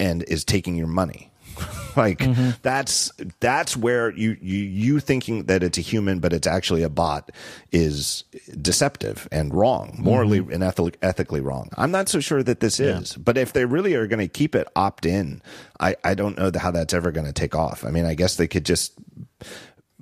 and 0.00 0.22
is 0.24 0.44
taking 0.44 0.76
your 0.76 0.86
money 0.86 1.27
like 1.96 2.18
mm-hmm. 2.18 2.50
that's 2.62 3.12
that's 3.40 3.76
where 3.76 4.10
you, 4.12 4.36
you 4.40 4.58
you 4.58 5.00
thinking 5.00 5.44
that 5.44 5.62
it's 5.62 5.78
a 5.78 5.80
human 5.80 6.20
but 6.20 6.32
it's 6.32 6.46
actually 6.46 6.82
a 6.82 6.88
bot 6.88 7.30
is 7.72 8.24
deceptive 8.60 9.28
and 9.32 9.54
wrong 9.54 9.96
morally 9.98 10.40
mm-hmm. 10.40 10.52
and 10.52 10.62
ethically, 10.62 10.92
ethically 11.02 11.40
wrong 11.40 11.70
i'm 11.76 11.90
not 11.90 12.08
so 12.08 12.20
sure 12.20 12.42
that 12.42 12.60
this 12.60 12.78
yeah. 12.78 12.98
is 12.98 13.14
but 13.16 13.36
if 13.36 13.52
they 13.52 13.64
really 13.64 13.94
are 13.94 14.06
going 14.06 14.18
to 14.18 14.28
keep 14.28 14.54
it 14.54 14.66
opt 14.76 15.06
in 15.06 15.42
i 15.80 15.94
i 16.04 16.14
don't 16.14 16.38
know 16.38 16.50
how 16.58 16.70
that's 16.70 16.94
ever 16.94 17.10
going 17.10 17.26
to 17.26 17.32
take 17.32 17.54
off 17.54 17.84
i 17.84 17.90
mean 17.90 18.04
i 18.04 18.14
guess 18.14 18.36
they 18.36 18.48
could 18.48 18.64
just 18.64 18.94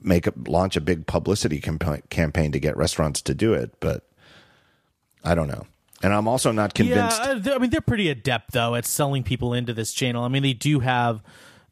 make 0.02 0.26
a 0.26 0.32
launch 0.46 0.76
a 0.76 0.80
big 0.80 1.06
publicity 1.06 1.60
camp- 1.60 2.08
campaign 2.10 2.52
to 2.52 2.60
get 2.60 2.76
restaurants 2.76 3.22
to 3.22 3.34
do 3.34 3.54
it 3.54 3.74
but 3.80 4.06
i 5.24 5.34
don't 5.34 5.48
know 5.48 5.66
and 6.02 6.12
I'm 6.12 6.28
also 6.28 6.52
not 6.52 6.74
convinced. 6.74 7.20
Yeah, 7.24 7.54
I 7.54 7.58
mean 7.58 7.70
they're 7.70 7.80
pretty 7.80 8.10
adept 8.10 8.52
though 8.52 8.74
at 8.74 8.84
selling 8.84 9.22
people 9.22 9.54
into 9.54 9.72
this 9.72 9.92
channel. 9.92 10.24
I 10.24 10.28
mean 10.28 10.42
they 10.42 10.52
do 10.52 10.80
have 10.80 11.22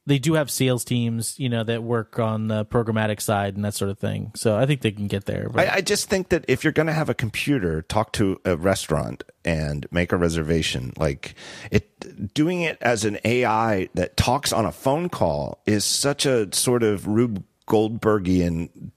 they 0.07 0.19
do 0.19 0.35
have 0.35 0.51
sales 0.51 0.85
teams, 0.85 1.39
you 1.39 1.49
know, 1.49 1.65
that 1.65 1.83
work 1.83 2.19
on 2.19 2.49
the 2.49 2.65
programmatic 2.67 3.21
side 3.21 3.57
and 3.57 3.65
that 3.65 3.75
sort 3.75 3.91
of 3.91 3.99
thing. 3.99 4.33
So 4.35 4.57
I 4.57 4.67
think 4.67 4.83
they 4.83 4.93
can 4.93 5.07
get 5.07 5.25
there. 5.25 5.51
I, 5.55 5.69
I, 5.77 5.81
just 5.81 6.11
think 6.11 6.29
that 6.29 6.45
if 6.47 6.63
you're 6.63 6.75
going 6.75 6.89
to 6.89 6.93
have 6.93 7.09
a 7.09 7.15
computer 7.15 7.83
talk 7.83 8.13
to 8.13 8.41
a 8.45 8.57
restaurant 8.57 9.25
and 9.45 9.87
make 9.91 10.13
a 10.13 10.17
reservation, 10.17 10.93
like 10.99 11.35
it, 11.71 12.35
doing 12.35 12.61
it 12.61 12.77
as 12.83 13.05
an 13.05 13.19
AI 13.25 13.89
that 13.95 14.17
talks 14.17 14.53
on 14.53 14.67
a 14.67 14.73
phone 14.73 15.09
call 15.09 15.63
is 15.65 15.85
such 15.85 16.27
a 16.27 16.55
sort 16.55 16.83
of 16.83 17.07
Rube 17.07 17.43
Goldbergian 17.67 18.91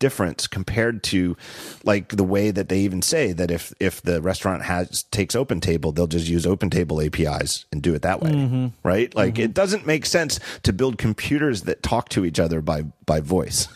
difference 0.00 0.48
compared 0.48 1.04
to 1.04 1.36
like 1.84 2.08
the 2.08 2.24
way 2.24 2.50
that 2.50 2.68
they 2.68 2.80
even 2.80 3.02
say 3.02 3.32
that 3.32 3.50
if 3.50 3.72
if 3.78 4.02
the 4.02 4.20
restaurant 4.20 4.64
has 4.64 5.04
takes 5.04 5.36
open 5.36 5.60
table 5.60 5.92
they'll 5.92 6.08
just 6.08 6.26
use 6.26 6.46
open 6.46 6.70
table 6.70 7.00
apis 7.00 7.66
and 7.70 7.82
do 7.82 7.94
it 7.94 8.02
that 8.02 8.20
way 8.20 8.32
mm-hmm. 8.32 8.66
right 8.82 9.14
like 9.14 9.34
mm-hmm. 9.34 9.44
it 9.44 9.54
doesn't 9.54 9.86
make 9.86 10.04
sense 10.04 10.40
to 10.64 10.72
build 10.72 10.98
computers 10.98 11.62
that 11.62 11.82
talk 11.82 12.08
to 12.08 12.24
each 12.24 12.40
other 12.40 12.60
by 12.60 12.82
by 13.06 13.20
voice 13.20 13.68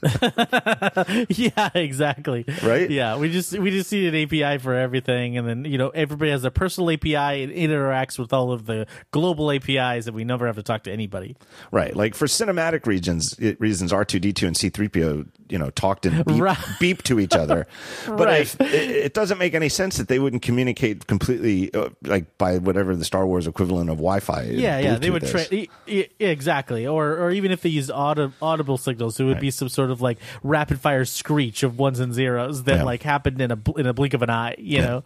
yeah, 1.28 1.70
exactly. 1.74 2.44
Right? 2.62 2.88
Yeah, 2.90 3.16
we 3.16 3.30
just 3.30 3.58
we 3.58 3.70
just 3.70 3.90
need 3.90 4.14
an 4.14 4.22
API 4.22 4.58
for 4.58 4.74
everything, 4.74 5.36
and 5.36 5.48
then 5.48 5.64
you 5.64 5.78
know 5.78 5.88
everybody 5.88 6.30
has 6.30 6.44
a 6.44 6.50
personal 6.50 6.90
API 6.90 7.42
and 7.42 7.52
interacts 7.52 8.18
with 8.18 8.32
all 8.32 8.52
of 8.52 8.66
the 8.66 8.86
global 9.10 9.50
APIs, 9.50 10.06
and 10.06 10.14
we 10.14 10.24
never 10.24 10.46
have 10.46 10.56
to 10.56 10.62
talk 10.62 10.84
to 10.84 10.92
anybody. 10.92 11.36
Right. 11.72 11.96
Like 11.96 12.14
for 12.14 12.26
cinematic 12.26 12.86
regions, 12.86 13.34
reasons 13.58 13.92
R 13.92 14.04
two 14.04 14.20
D 14.20 14.32
two 14.32 14.46
and 14.46 14.56
C 14.56 14.68
three 14.68 14.88
PO, 14.88 15.26
you 15.50 15.58
know, 15.58 15.70
talked 15.70 16.06
and 16.06 16.24
beep, 16.24 16.42
right. 16.42 16.58
beep 16.80 17.02
to 17.04 17.20
each 17.20 17.34
other. 17.34 17.66
But 18.06 18.26
right. 18.26 18.40
if, 18.42 18.60
it, 18.60 18.90
it, 18.90 19.14
doesn't 19.14 19.38
make 19.38 19.54
any 19.54 19.68
sense 19.68 19.96
that 19.96 20.08
they 20.08 20.18
wouldn't 20.18 20.42
communicate 20.42 21.06
completely, 21.06 21.72
uh, 21.74 21.90
like 22.02 22.38
by 22.38 22.58
whatever 22.58 22.94
the 22.94 23.04
Star 23.04 23.26
Wars 23.26 23.46
equivalent 23.46 23.90
of 23.90 23.96
Wi 23.96 24.20
Fi. 24.20 24.42
Yeah, 24.42 24.78
yeah, 24.78 24.96
they 24.96 25.10
would. 25.10 25.26
Tra- 25.26 25.46
exactly, 26.18 26.86
or 26.86 27.16
or 27.16 27.30
even 27.30 27.50
if 27.50 27.62
they 27.62 27.68
used 27.68 27.90
audible 27.90 28.78
signals, 28.78 29.18
it 29.18 29.24
would 29.24 29.34
right. 29.34 29.40
be 29.40 29.50
some 29.50 29.68
sort 29.68 29.90
of 29.90 30.00
like 30.00 30.18
rapid 30.42 30.80
fire 30.80 31.04
screech 31.04 31.62
of 31.62 31.78
ones 31.78 32.00
and 32.00 32.14
zeros 32.14 32.64
that 32.64 32.76
yeah. 32.76 32.82
like 32.82 33.02
happened 33.02 33.40
in 33.40 33.50
a 33.50 33.58
in 33.76 33.86
a 33.86 33.92
blink 33.92 34.14
of 34.14 34.22
an 34.22 34.30
eye. 34.30 34.54
You 34.58 34.78
yeah. 34.78 34.86
know. 34.86 35.04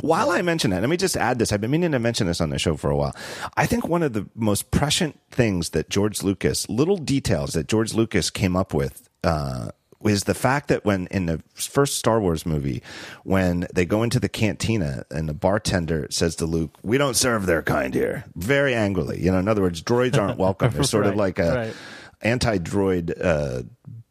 While 0.00 0.30
I 0.30 0.42
mention 0.42 0.70
that, 0.70 0.80
let 0.80 0.90
me 0.90 0.96
just 0.96 1.16
add 1.16 1.38
this. 1.38 1.52
I've 1.52 1.60
been 1.60 1.70
meaning 1.70 1.92
to 1.92 1.98
mention 1.98 2.26
this 2.26 2.40
on 2.40 2.50
the 2.50 2.58
show 2.58 2.76
for 2.76 2.90
a 2.90 2.96
while. 2.96 3.14
I 3.56 3.66
think 3.66 3.88
one 3.88 4.02
of 4.02 4.12
the 4.12 4.28
most 4.34 4.70
prescient 4.70 5.18
things 5.30 5.70
that 5.70 5.88
George 5.90 6.22
Lucas, 6.22 6.68
little 6.68 6.96
details 6.96 7.52
that 7.52 7.68
George 7.68 7.94
Lucas 7.94 8.30
came 8.30 8.56
up 8.56 8.74
with. 8.74 9.09
Uh, 9.22 9.70
is 10.02 10.24
the 10.24 10.34
fact 10.34 10.68
that 10.68 10.84
when 10.84 11.06
in 11.08 11.26
the 11.26 11.42
first 11.54 11.96
Star 11.96 12.20
Wars 12.20 12.46
movie, 12.46 12.82
when 13.22 13.66
they 13.74 13.84
go 13.84 14.02
into 14.02 14.18
the 14.18 14.30
cantina 14.30 15.04
and 15.10 15.28
the 15.28 15.34
bartender 15.34 16.06
says 16.10 16.36
to 16.36 16.46
Luke, 16.46 16.78
"We 16.82 16.96
don't 16.96 17.16
serve 17.16 17.46
their 17.46 17.62
kind 17.62 17.92
here," 17.92 18.24
very 18.34 18.74
angrily. 18.74 19.22
You 19.22 19.30
know, 19.30 19.38
in 19.38 19.48
other 19.48 19.62
words, 19.62 19.82
droids 19.82 20.18
aren't 20.18 20.38
welcome. 20.46 20.72
They're 20.72 20.84
sort 20.84 21.04
right, 21.04 21.12
of 21.12 21.16
like 21.16 21.38
a 21.38 21.54
right. 21.54 21.74
anti-droid 22.22 23.12
uh, 23.22 23.62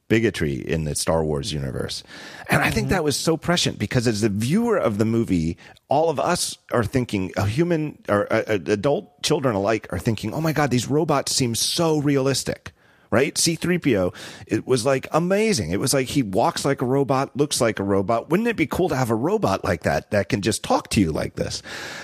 bigotry 0.09 0.55
in 0.55 0.83
the 0.83 0.95
Star 0.95 1.23
Wars 1.23 1.53
universe. 1.53 2.03
And 2.49 2.61
I 2.61 2.71
think 2.71 2.87
mm-hmm. 2.87 2.95
that 2.95 3.03
was 3.03 3.15
so 3.15 3.37
prescient 3.37 3.79
because 3.79 4.07
as 4.07 4.21
the 4.21 4.29
viewer 4.29 4.75
of 4.75 4.97
the 4.97 5.05
movie, 5.05 5.57
all 5.87 6.09
of 6.09 6.19
us 6.19 6.57
are 6.71 6.83
thinking, 6.83 7.31
a 7.37 7.45
human 7.45 7.99
or 8.09 8.27
adult 8.29 9.21
children 9.23 9.55
alike 9.55 9.87
are 9.91 9.99
thinking, 9.99 10.33
oh 10.33 10.41
my 10.41 10.51
God, 10.51 10.71
these 10.71 10.87
robots 10.87 11.33
seem 11.33 11.55
so 11.55 11.99
realistic. 11.99 12.73
Right? 13.11 13.33
C3PO, 13.33 14.13
it 14.45 14.67
was 14.67 14.85
like 14.85 15.07
amazing. 15.11 15.71
It 15.71 15.79
was 15.79 15.93
like 15.93 16.07
he 16.07 16.21
walks 16.21 16.63
like 16.63 16.81
a 16.81 16.85
robot, 16.85 17.35
looks 17.35 17.59
like 17.59 17.79
a 17.79 17.83
robot. 17.83 18.29
Wouldn't 18.29 18.47
it 18.47 18.55
be 18.55 18.67
cool 18.67 18.89
to 18.89 18.95
have 18.95 19.09
a 19.09 19.15
robot 19.15 19.63
like 19.63 19.81
that 19.83 20.11
that 20.11 20.29
can 20.29 20.41
just 20.41 20.63
talk 20.63 20.89
to 20.91 21.01
you 21.01 21.11
like 21.11 21.35
this? 21.35 21.63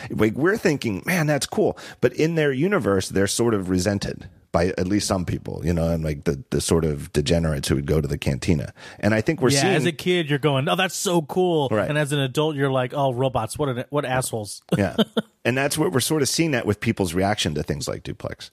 Like 0.10 0.34
we're 0.34 0.58
thinking, 0.58 1.04
man, 1.06 1.28
that's 1.28 1.46
cool. 1.46 1.78
But 2.02 2.14
in 2.14 2.36
their 2.36 2.52
universe, 2.52 3.10
they're 3.10 3.28
sort 3.28 3.54
of 3.54 3.70
resented 3.70 4.28
by 4.56 4.68
at 4.78 4.88
least 4.88 5.06
some 5.06 5.26
people, 5.26 5.62
you 5.66 5.74
know, 5.74 5.90
and 5.90 6.02
like 6.02 6.24
the, 6.24 6.42
the 6.50 6.62
sort 6.62 6.86
of 6.86 7.12
degenerates 7.12 7.68
who 7.68 7.76
would 7.76 7.86
go 7.86 8.00
to 8.00 8.08
the 8.08 8.18
cantina. 8.18 8.74
And 9.02 9.14
I 9.14 9.20
think 9.20 9.42
we're 9.42 9.50
yeah, 9.50 9.62
seeing 9.62 9.76
as 9.76 9.86
a 9.86 9.92
kid, 9.92 10.30
you're 10.30 10.40
going, 10.40 10.70
"Oh, 10.70 10.78
that's 10.78 10.96
so 10.96 11.24
cool," 11.24 11.68
Right. 11.70 11.90
and 11.90 11.98
as 11.98 12.14
an 12.14 12.20
adult, 12.20 12.56
you're 12.56 12.72
like, 12.72 12.94
"Oh, 12.94 13.12
robots! 13.14 13.60
What 13.60 13.68
an, 13.68 13.84
what 13.90 14.06
assholes!" 14.06 14.62
yeah, 14.78 14.96
and 15.46 15.58
that's 15.58 15.78
what 15.78 15.92
we're 15.92 16.00
sort 16.00 16.22
of 16.22 16.30
seeing 16.30 16.52
that 16.52 16.66
with 16.66 16.80
people's 16.80 17.14
reaction 17.14 17.54
to 17.56 17.64
things 17.64 17.86
like 17.90 18.04
duplex. 18.04 18.50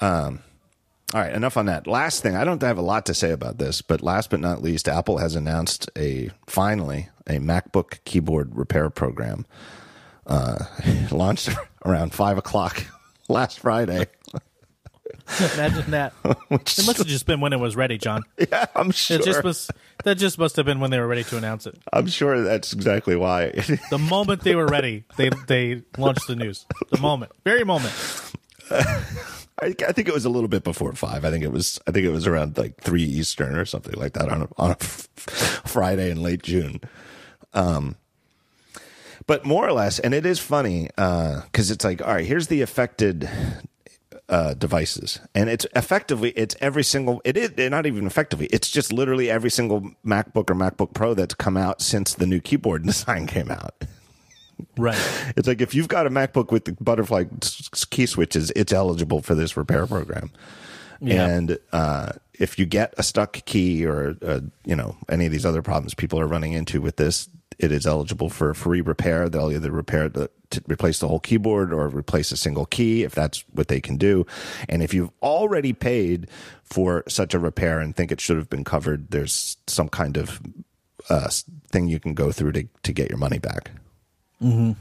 Um, 0.00 0.40
all 1.14 1.20
right, 1.20 1.32
enough 1.32 1.56
on 1.56 1.66
that. 1.66 1.86
Last 1.86 2.22
thing, 2.22 2.36
I 2.36 2.44
don't 2.44 2.60
have 2.60 2.76
a 2.76 2.82
lot 2.82 3.06
to 3.06 3.14
say 3.14 3.30
about 3.30 3.56
this, 3.56 3.80
but 3.80 4.02
last 4.02 4.28
but 4.28 4.40
not 4.40 4.60
least, 4.60 4.88
Apple 4.88 5.18
has 5.18 5.34
announced 5.34 5.88
a 5.96 6.30
finally 6.46 7.08
a 7.26 7.38
MacBook 7.38 8.04
keyboard 8.04 8.54
repair 8.54 8.90
program. 8.90 9.46
Uh, 10.26 10.58
launched 11.10 11.48
around 11.84 12.12
five 12.12 12.36
o'clock 12.36 12.84
last 13.28 13.60
Friday. 13.60 14.06
Imagine 15.54 15.90
that. 15.92 16.12
it 16.24 16.86
must 16.86 16.98
have 16.98 17.06
just 17.06 17.24
been 17.24 17.40
when 17.40 17.54
it 17.54 17.60
was 17.60 17.74
ready, 17.74 17.96
John. 17.96 18.22
Yeah, 18.38 18.66
I'm 18.74 18.90
sure. 18.90 19.18
It 19.18 19.24
just 19.24 19.42
must. 19.42 19.70
That 20.04 20.16
just 20.16 20.38
must 20.38 20.56
have 20.56 20.66
been 20.66 20.80
when 20.80 20.90
they 20.90 20.98
were 20.98 21.06
ready 21.06 21.24
to 21.24 21.36
announce 21.38 21.66
it. 21.66 21.76
I'm 21.92 22.06
sure 22.06 22.42
that's 22.42 22.72
exactly 22.72 23.16
why. 23.16 23.50
The 23.90 23.98
moment 23.98 24.42
they 24.42 24.54
were 24.54 24.66
ready, 24.66 25.04
they 25.16 25.30
they 25.46 25.82
launched 25.96 26.26
the 26.26 26.36
news. 26.36 26.66
The 26.90 27.00
moment, 27.00 27.32
very 27.44 27.64
moment. 27.64 27.94
I, 29.60 29.74
I 29.86 29.92
think 29.92 30.08
it 30.08 30.14
was 30.14 30.24
a 30.24 30.30
little 30.30 30.48
bit 30.48 30.64
before 30.64 30.92
five. 30.92 31.24
I 31.24 31.30
think 31.30 31.44
it 31.44 31.52
was. 31.52 31.80
I 31.86 31.90
think 31.90 32.04
it 32.04 32.10
was 32.10 32.26
around 32.26 32.56
like 32.58 32.80
three 32.80 33.02
Eastern 33.02 33.56
or 33.56 33.64
something 33.64 33.94
like 33.94 34.12
that 34.14 34.28
on 34.28 34.42
a, 34.42 34.48
on 34.56 34.70
a 34.72 34.76
Friday 34.76 36.10
in 36.10 36.22
late 36.22 36.42
June. 36.42 36.80
Um, 37.54 37.96
but 39.26 39.44
more 39.44 39.66
or 39.66 39.72
less, 39.72 39.98
and 39.98 40.14
it 40.14 40.24
is 40.24 40.38
funny 40.38 40.88
because 40.96 41.70
it's 41.70 41.84
like, 41.84 42.00
all 42.00 42.14
right, 42.14 42.26
here's 42.26 42.46
the 42.46 42.62
affected 42.62 43.28
uh, 44.28 44.54
devices, 44.54 45.20
and 45.34 45.50
it's 45.50 45.66
effectively 45.74 46.30
it's 46.30 46.54
every 46.60 46.84
single. 46.84 47.20
It 47.24 47.36
is 47.36 47.70
not 47.70 47.86
even 47.86 48.06
effectively. 48.06 48.46
It's 48.46 48.70
just 48.70 48.92
literally 48.92 49.30
every 49.30 49.50
single 49.50 49.90
MacBook 50.04 50.50
or 50.50 50.54
MacBook 50.54 50.94
Pro 50.94 51.14
that's 51.14 51.34
come 51.34 51.56
out 51.56 51.82
since 51.82 52.14
the 52.14 52.26
new 52.26 52.40
keyboard 52.40 52.82
design 52.86 53.26
came 53.26 53.50
out. 53.50 53.74
Right. 54.76 54.98
It's 55.36 55.48
like 55.48 55.60
if 55.60 55.74
you've 55.74 55.88
got 55.88 56.06
a 56.06 56.10
MacBook 56.10 56.50
with 56.50 56.64
the 56.64 56.72
butterfly 56.80 57.24
key 57.90 58.06
switches, 58.06 58.50
it's 58.56 58.72
eligible 58.72 59.22
for 59.22 59.34
this 59.34 59.56
repair 59.56 59.86
program. 59.86 60.30
Yeah. 61.00 61.26
And 61.26 61.58
uh, 61.72 62.12
if 62.34 62.58
you 62.58 62.66
get 62.66 62.94
a 62.98 63.02
stuck 63.02 63.44
key 63.44 63.86
or 63.86 64.16
uh, 64.22 64.40
you 64.64 64.76
know 64.76 64.96
any 65.08 65.26
of 65.26 65.32
these 65.32 65.46
other 65.46 65.62
problems 65.62 65.94
people 65.94 66.18
are 66.20 66.26
running 66.26 66.52
into 66.52 66.80
with 66.80 66.96
this, 66.96 67.28
it 67.58 67.72
is 67.72 67.86
eligible 67.86 68.30
for 68.30 68.54
free 68.54 68.80
repair. 68.80 69.28
They'll 69.28 69.52
either 69.52 69.70
repair 69.70 70.08
the 70.08 70.30
to 70.50 70.62
replace 70.66 70.98
the 70.98 71.08
whole 71.08 71.20
keyboard 71.20 71.72
or 71.72 71.88
replace 71.88 72.32
a 72.32 72.36
single 72.36 72.64
key 72.64 73.02
if 73.02 73.14
that's 73.14 73.44
what 73.52 73.68
they 73.68 73.80
can 73.80 73.96
do. 73.96 74.26
And 74.68 74.82
if 74.82 74.94
you've 74.94 75.10
already 75.22 75.72
paid 75.72 76.28
for 76.64 77.04
such 77.06 77.34
a 77.34 77.38
repair 77.38 77.80
and 77.80 77.94
think 77.94 78.10
it 78.10 78.20
should 78.20 78.38
have 78.38 78.48
been 78.48 78.64
covered, 78.64 79.10
there's 79.10 79.56
some 79.66 79.88
kind 79.88 80.16
of 80.16 80.40
uh, 81.10 81.28
thing 81.68 81.88
you 81.88 82.00
can 82.00 82.14
go 82.14 82.32
through 82.32 82.52
to 82.52 82.68
to 82.82 82.92
get 82.92 83.08
your 83.08 83.18
money 83.18 83.38
back. 83.38 83.70
Mm-hmm. 84.42 84.72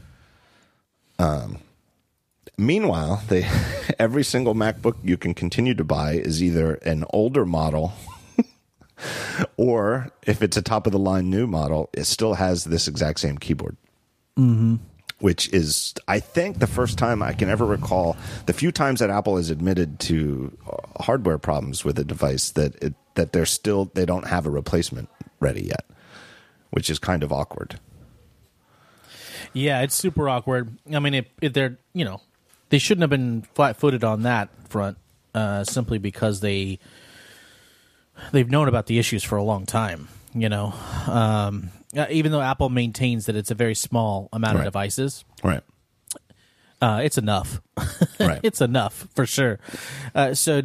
Um, 1.20 1.58
meanwhile, 2.58 3.24
they 3.28 3.48
every 4.00 4.24
single 4.24 4.56
MacBook 4.56 4.96
you 5.04 5.18
can 5.18 5.34
continue 5.34 5.74
to 5.74 5.84
buy 5.84 6.14
is 6.14 6.44
either 6.44 6.76
an 6.76 7.06
older 7.12 7.46
model 7.46 7.94
or 9.58 10.12
if 10.26 10.42
it's 10.42 10.58
a 10.58 10.62
top 10.62 10.86
of 10.86 10.92
the 10.92 11.00
line 11.00 11.30
new 11.30 11.48
model, 11.48 11.90
it 11.94 12.06
still 12.06 12.36
has 12.36 12.66
this 12.66 12.88
exact 12.88 13.20
same 13.20 13.38
keyboard. 13.38 13.78
Mm-hmm. 14.38 14.76
Which 15.20 15.52
is, 15.52 15.96
I 16.08 16.20
think, 16.20 16.60
the 16.60 16.68
first 16.68 17.00
time 17.00 17.24
I 17.24 17.34
can 17.34 17.50
ever 17.50 17.66
recall 17.66 18.16
the 18.46 18.54
few 18.54 18.72
times 18.72 19.00
that 19.00 19.10
Apple 19.10 19.38
has 19.38 19.50
admitted 19.50 20.00
to 20.02 20.56
uh, 20.72 21.02
hardware 21.04 21.40
problems 21.40 21.84
with 21.84 21.98
a 21.98 22.04
device 22.04 22.52
that 22.52 22.76
it, 22.84 22.94
that 23.16 23.34
they're 23.34 23.48
still 23.48 23.86
they 23.96 24.06
don't 24.06 24.28
have 24.28 24.46
a 24.46 24.52
replacement 24.52 25.10
ready 25.40 25.64
yet, 25.64 25.86
which 26.70 26.92
is 26.92 27.00
kind 27.00 27.24
of 27.24 27.32
awkward. 27.32 27.80
Yeah, 29.54 29.82
it's 29.82 29.96
super 29.96 30.28
awkward. 30.30 30.78
I 30.94 31.00
mean, 31.00 31.14
if, 31.42 31.54
they're 31.54 31.78
you 31.94 32.06
know, 32.06 32.22
they 32.70 32.78
shouldn't 32.78 33.02
have 33.02 33.10
been 33.10 33.44
flat-footed 33.54 34.04
on 34.04 34.24
that 34.24 34.50
front, 34.70 34.98
uh, 35.34 35.64
simply 35.64 35.98
because 35.98 36.40
they 36.42 36.80
they've 38.32 38.50
known 38.50 38.68
about 38.68 38.88
the 38.88 39.00
issues 39.00 39.24
for 39.24 39.38
a 39.38 39.44
long 39.44 39.66
time. 39.66 40.08
You 40.34 40.50
know, 40.50 40.74
um, 41.08 41.70
uh, 41.96 42.06
even 42.10 42.32
though 42.32 42.42
Apple 42.42 42.70
maintains 42.70 43.26
that 43.26 43.36
it's 43.36 43.50
a 43.50 43.56
very 43.56 43.74
small 43.76 44.30
amount 44.32 44.56
Right. 44.56 44.62
of 44.62 44.66
devices, 44.74 45.24
Right. 45.44 45.64
uh, 46.82 47.02
it's 47.04 47.18
enough. 47.18 47.62
Right. 48.20 48.40
it's 48.44 48.62
enough 48.62 49.08
for 49.16 49.26
sure. 49.26 49.60
Uh, 50.14 50.34
so 50.34 50.62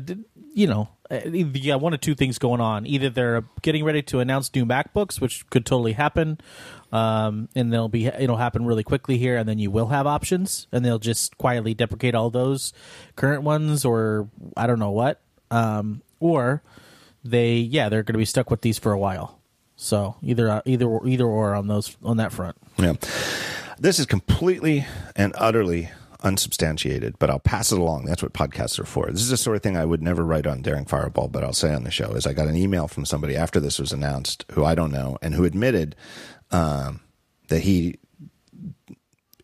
you 0.54 0.66
know, 0.66 0.88
uh, 1.10 1.20
got 1.64 1.80
one 1.80 1.94
of 1.94 2.00
two 2.00 2.14
things 2.14 2.38
going 2.38 2.60
on. 2.60 2.86
Either 2.86 3.08
they're 3.08 3.44
getting 3.62 3.84
ready 3.84 4.02
to 4.02 4.20
announce 4.20 4.54
new 4.54 4.66
MacBooks, 4.66 5.20
which 5.20 5.48
could 5.48 5.64
totally 5.64 5.92
happen, 5.92 6.38
um, 6.92 7.48
and 7.56 7.72
they'll 7.72 7.88
be 7.88 8.06
it'll 8.06 8.36
happen 8.36 8.64
really 8.64 8.84
quickly 8.84 9.18
here, 9.18 9.36
and 9.36 9.48
then 9.48 9.58
you 9.58 9.70
will 9.70 9.88
have 9.88 10.06
options, 10.06 10.66
and 10.70 10.84
they'll 10.84 10.98
just 10.98 11.38
quietly 11.38 11.74
deprecate 11.74 12.14
all 12.14 12.30
those 12.30 12.72
current 13.16 13.42
ones, 13.42 13.84
or 13.84 14.28
I 14.56 14.66
don't 14.66 14.78
know 14.78 14.90
what, 14.90 15.20
um, 15.50 16.02
or 16.20 16.62
they 17.24 17.56
yeah 17.56 17.88
they're 17.88 18.02
going 18.02 18.14
to 18.14 18.18
be 18.18 18.24
stuck 18.24 18.50
with 18.50 18.60
these 18.60 18.78
for 18.78 18.92
a 18.92 18.98
while. 18.98 19.40
So 19.76 20.16
either 20.22 20.48
uh, 20.48 20.62
either 20.66 20.98
either 21.06 21.26
or 21.26 21.54
on 21.54 21.66
those 21.66 21.96
on 22.04 22.18
that 22.18 22.32
front. 22.32 22.56
Yeah. 22.78 22.94
This 23.78 23.98
is 23.98 24.06
completely 24.06 24.86
and 25.16 25.34
utterly 25.36 25.90
unsubstantiated, 26.22 27.18
but 27.18 27.30
I'll 27.30 27.40
pass 27.40 27.72
it 27.72 27.78
along. 27.78 28.04
That's 28.04 28.22
what 28.22 28.32
podcasts 28.32 28.78
are 28.78 28.84
for. 28.84 29.10
This 29.10 29.22
is 29.22 29.30
the 29.30 29.36
sort 29.36 29.56
of 29.56 29.62
thing 29.62 29.76
I 29.76 29.84
would 29.84 30.02
never 30.02 30.24
write 30.24 30.46
on 30.46 30.62
Daring 30.62 30.84
Fireball, 30.84 31.28
but 31.28 31.42
I'll 31.42 31.52
say 31.52 31.74
on 31.74 31.84
the 31.84 31.90
show 31.90 32.12
is 32.12 32.26
I 32.26 32.32
got 32.32 32.48
an 32.48 32.56
email 32.56 32.86
from 32.86 33.04
somebody 33.04 33.36
after 33.36 33.58
this 33.58 33.78
was 33.78 33.92
announced 33.92 34.44
who 34.52 34.64
I 34.64 34.74
don't 34.74 34.92
know 34.92 35.18
and 35.20 35.34
who 35.34 35.44
admitted 35.44 35.96
um, 36.52 37.00
that 37.48 37.60
he 37.60 37.98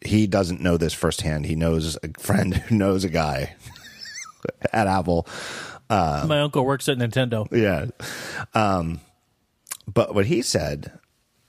he 0.05 0.27
doesn't 0.27 0.61
know 0.61 0.77
this 0.77 0.95
firsthand. 0.95 1.47
He 1.47 1.57
knows 1.57 1.97
a 2.03 2.09
friend 2.21 2.55
who 2.55 2.77
knows 2.77 3.05
a 3.05 3.09
guy 3.09 3.57
at 4.73 4.87
Apple 4.87 5.27
My 5.91 6.41
uncle 6.41 6.65
works 6.65 6.89
at 6.89 6.99
Nintendo. 6.99 7.47
yeah. 7.51 7.87
Um, 8.55 9.01
but 9.87 10.15
what 10.15 10.27
he 10.27 10.43
said, 10.43 10.99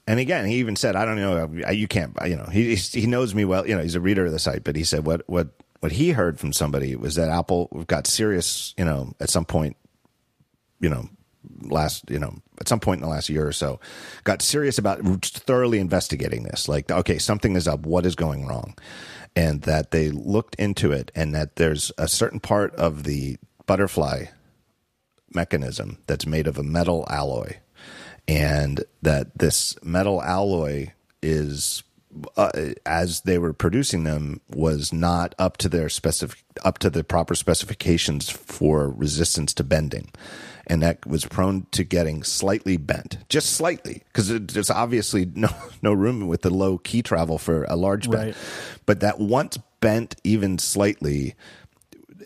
and 0.07 0.19
again, 0.19 0.45
he 0.45 0.56
even 0.56 0.76
said, 0.76 0.95
I 0.95 1.06
don't 1.06 1.18
know, 1.18 1.69
you 1.72 1.88
can't, 1.88 2.18
you 2.26 2.38
know, 2.38 2.45
he 2.45 2.76
he 2.76 3.06
knows 3.06 3.36
me 3.36 3.45
well, 3.45 3.68
you 3.68 3.76
know, 3.76 3.84
he's 3.84 3.95
a 3.95 3.99
reader 4.02 4.26
of 4.26 4.31
the 4.31 4.40
site, 4.40 4.64
but 4.64 4.76
he 4.76 4.84
said 4.84 5.06
what 5.06 5.23
what 5.27 5.49
what 5.81 5.91
he 5.94 6.11
heard 6.11 6.40
from 6.40 6.52
somebody 6.53 6.95
was 6.95 7.15
that 7.15 7.30
Apple 7.30 7.68
got 7.88 8.07
serious, 8.07 8.73
you 8.77 8.86
know, 8.86 9.14
at 9.19 9.30
some 9.30 9.45
point, 9.45 9.77
you 10.80 10.90
know, 10.90 11.10
last, 11.61 12.10
you 12.10 12.20
know, 12.20 12.36
at 12.60 12.68
some 12.68 12.80
point 12.80 12.99
in 12.99 13.03
the 13.03 13.10
last 13.10 13.30
year 13.30 13.48
or 13.48 13.52
so, 13.52 13.80
got 14.24 14.41
serious 14.41 14.78
about 14.78 15.02
thoroughly 15.24 15.80
investigating 15.80 16.44
this. 16.44 16.68
Like, 16.68 16.91
okay, 16.91 17.18
something 17.18 17.56
is 17.56 17.68
up. 17.68 17.86
What 17.86 18.06
is 18.06 18.16
going 18.16 18.45
wrong? 18.45 18.78
And 19.36 19.61
that 19.64 19.91
they 19.91 20.10
looked 20.10 20.56
into 20.56 20.91
it, 20.91 21.11
and 21.16 21.34
that 21.36 21.56
there's 21.56 21.91
a 21.98 22.07
certain 22.07 22.40
part 22.40 22.74
of 22.76 23.03
the 23.03 23.38
butterfly 23.66 24.26
mechanism 25.34 25.99
that's 26.07 26.26
made 26.26 26.48
of 26.48 26.57
a 26.57 26.64
metal 26.64 27.06
alloy, 27.10 27.57
and 28.28 28.84
that 29.02 29.38
this 29.38 29.78
metal 29.84 30.22
alloy 30.22 30.91
is. 31.22 31.84
Uh, 32.36 32.49
as 32.88 33.22
they 33.22 33.38
were 33.38 33.53
producing 33.53 34.03
them, 34.03 34.41
was 34.49 34.91
not 34.91 35.36
up 35.38 35.57
to 35.57 35.70
their 35.70 35.90
specific 35.90 36.44
up 36.66 36.80
to 36.80 36.90
the 36.90 37.03
proper 37.03 37.36
specifications 37.36 38.28
for 38.28 38.90
resistance 38.90 39.53
to 39.53 39.64
bending, 39.64 40.10
and 40.70 40.84
that 40.84 41.06
was 41.06 41.26
prone 41.26 41.66
to 41.72 41.84
getting 41.84 42.24
slightly 42.24 42.78
bent, 42.78 43.18
just 43.28 43.52
slightly, 43.52 44.04
because 44.08 44.30
there's 44.30 44.70
obviously 44.70 45.26
no 45.36 45.50
no 45.82 45.94
room 45.94 46.28
with 46.28 46.44
the 46.44 46.54
low 46.54 46.78
key 46.78 47.02
travel 47.02 47.38
for 47.38 47.64
a 47.66 47.76
large 47.76 48.10
bend. 48.10 48.28
Right. 48.28 48.36
But 48.86 49.00
that 49.02 49.20
once 49.20 49.58
bent 49.82 50.16
even 50.24 50.60
slightly, 50.60 51.36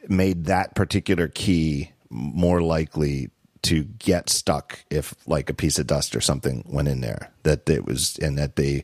made 0.07 0.45
that 0.45 0.75
particular 0.75 1.27
key 1.27 1.91
more 2.09 2.61
likely 2.61 3.29
to 3.63 3.83
get 3.83 4.29
stuck 4.29 4.83
if 4.89 5.15
like 5.25 5.49
a 5.49 5.53
piece 5.53 5.79
of 5.79 5.87
dust 5.87 6.15
or 6.15 6.21
something 6.21 6.65
went 6.67 6.89
in 6.89 6.99
there 6.99 7.31
that 7.43 7.67
it 7.69 7.85
was 7.85 8.17
and 8.19 8.37
that 8.37 8.57
they 8.57 8.83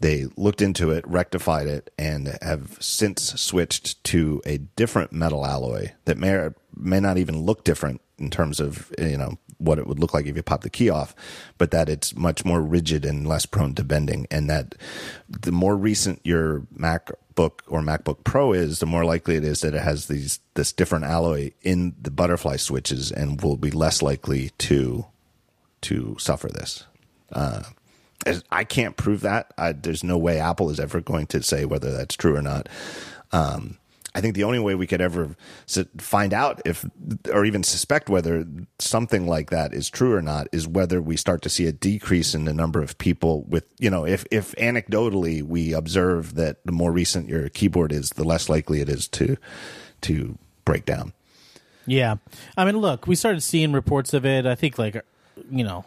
they 0.00 0.26
looked 0.36 0.60
into 0.60 0.90
it 0.90 1.06
rectified 1.06 1.68
it 1.68 1.92
and 1.96 2.36
have 2.42 2.76
since 2.80 3.40
switched 3.40 4.02
to 4.02 4.42
a 4.44 4.58
different 4.58 5.12
metal 5.12 5.46
alloy 5.46 5.88
that 6.04 6.18
may 6.18 6.30
or 6.30 6.54
may 6.74 6.98
not 6.98 7.16
even 7.16 7.42
look 7.42 7.62
different 7.62 8.00
in 8.18 8.30
terms 8.30 8.60
of 8.60 8.92
you 8.98 9.16
know 9.16 9.38
what 9.58 9.78
it 9.78 9.86
would 9.86 9.98
look 9.98 10.14
like 10.14 10.26
if 10.26 10.36
you 10.36 10.42
pop 10.42 10.62
the 10.62 10.70
key 10.70 10.88
off 10.88 11.14
but 11.56 11.70
that 11.70 11.88
it's 11.88 12.14
much 12.14 12.44
more 12.44 12.62
rigid 12.62 13.04
and 13.04 13.26
less 13.26 13.46
prone 13.46 13.74
to 13.74 13.82
bending 13.82 14.26
and 14.30 14.48
that 14.48 14.74
the 15.28 15.52
more 15.52 15.76
recent 15.76 16.20
your 16.24 16.60
macbook 16.76 17.60
or 17.66 17.80
macbook 17.80 18.22
pro 18.24 18.52
is 18.52 18.78
the 18.78 18.86
more 18.86 19.04
likely 19.04 19.36
it 19.36 19.44
is 19.44 19.60
that 19.60 19.74
it 19.74 19.82
has 19.82 20.06
these 20.06 20.40
this 20.54 20.72
different 20.72 21.04
alloy 21.04 21.50
in 21.62 21.94
the 22.00 22.10
butterfly 22.10 22.56
switches 22.56 23.10
and 23.10 23.42
will 23.42 23.56
be 23.56 23.70
less 23.70 24.02
likely 24.02 24.50
to 24.58 25.04
to 25.80 26.16
suffer 26.18 26.48
this 26.48 26.84
uh, 27.32 27.62
I 28.50 28.64
can't 28.64 28.96
prove 28.96 29.20
that. 29.22 29.52
I, 29.56 29.72
there's 29.72 30.04
no 30.04 30.18
way 30.18 30.40
Apple 30.40 30.70
is 30.70 30.80
ever 30.80 31.00
going 31.00 31.26
to 31.28 31.42
say 31.42 31.64
whether 31.64 31.92
that's 31.92 32.16
true 32.16 32.36
or 32.36 32.42
not. 32.42 32.68
Um, 33.32 33.78
I 34.18 34.20
think 34.20 34.34
the 34.34 34.42
only 34.42 34.58
way 34.58 34.74
we 34.74 34.88
could 34.88 35.00
ever 35.00 35.36
find 35.96 36.34
out 36.34 36.60
if, 36.64 36.84
or 37.32 37.44
even 37.44 37.62
suspect 37.62 38.08
whether 38.08 38.44
something 38.80 39.28
like 39.28 39.50
that 39.50 39.72
is 39.72 39.88
true 39.88 40.12
or 40.12 40.20
not, 40.20 40.48
is 40.50 40.66
whether 40.66 41.00
we 41.00 41.16
start 41.16 41.40
to 41.42 41.48
see 41.48 41.66
a 41.66 41.72
decrease 41.72 42.34
in 42.34 42.44
the 42.44 42.52
number 42.52 42.82
of 42.82 42.98
people 42.98 43.44
with, 43.44 43.64
you 43.78 43.88
know, 43.88 44.04
if 44.04 44.26
if 44.32 44.56
anecdotally 44.56 45.40
we 45.40 45.72
observe 45.72 46.34
that 46.34 46.56
the 46.64 46.72
more 46.72 46.90
recent 46.90 47.28
your 47.28 47.48
keyboard 47.48 47.92
is, 47.92 48.10
the 48.10 48.24
less 48.24 48.48
likely 48.48 48.80
it 48.80 48.88
is 48.88 49.06
to 49.06 49.36
to 50.00 50.36
break 50.64 50.84
down. 50.84 51.12
Yeah, 51.86 52.16
I 52.56 52.64
mean, 52.64 52.78
look, 52.78 53.06
we 53.06 53.14
started 53.14 53.40
seeing 53.40 53.70
reports 53.70 54.14
of 54.14 54.26
it. 54.26 54.46
I 54.46 54.56
think 54.56 54.80
like, 54.80 55.00
you 55.48 55.62
know, 55.62 55.84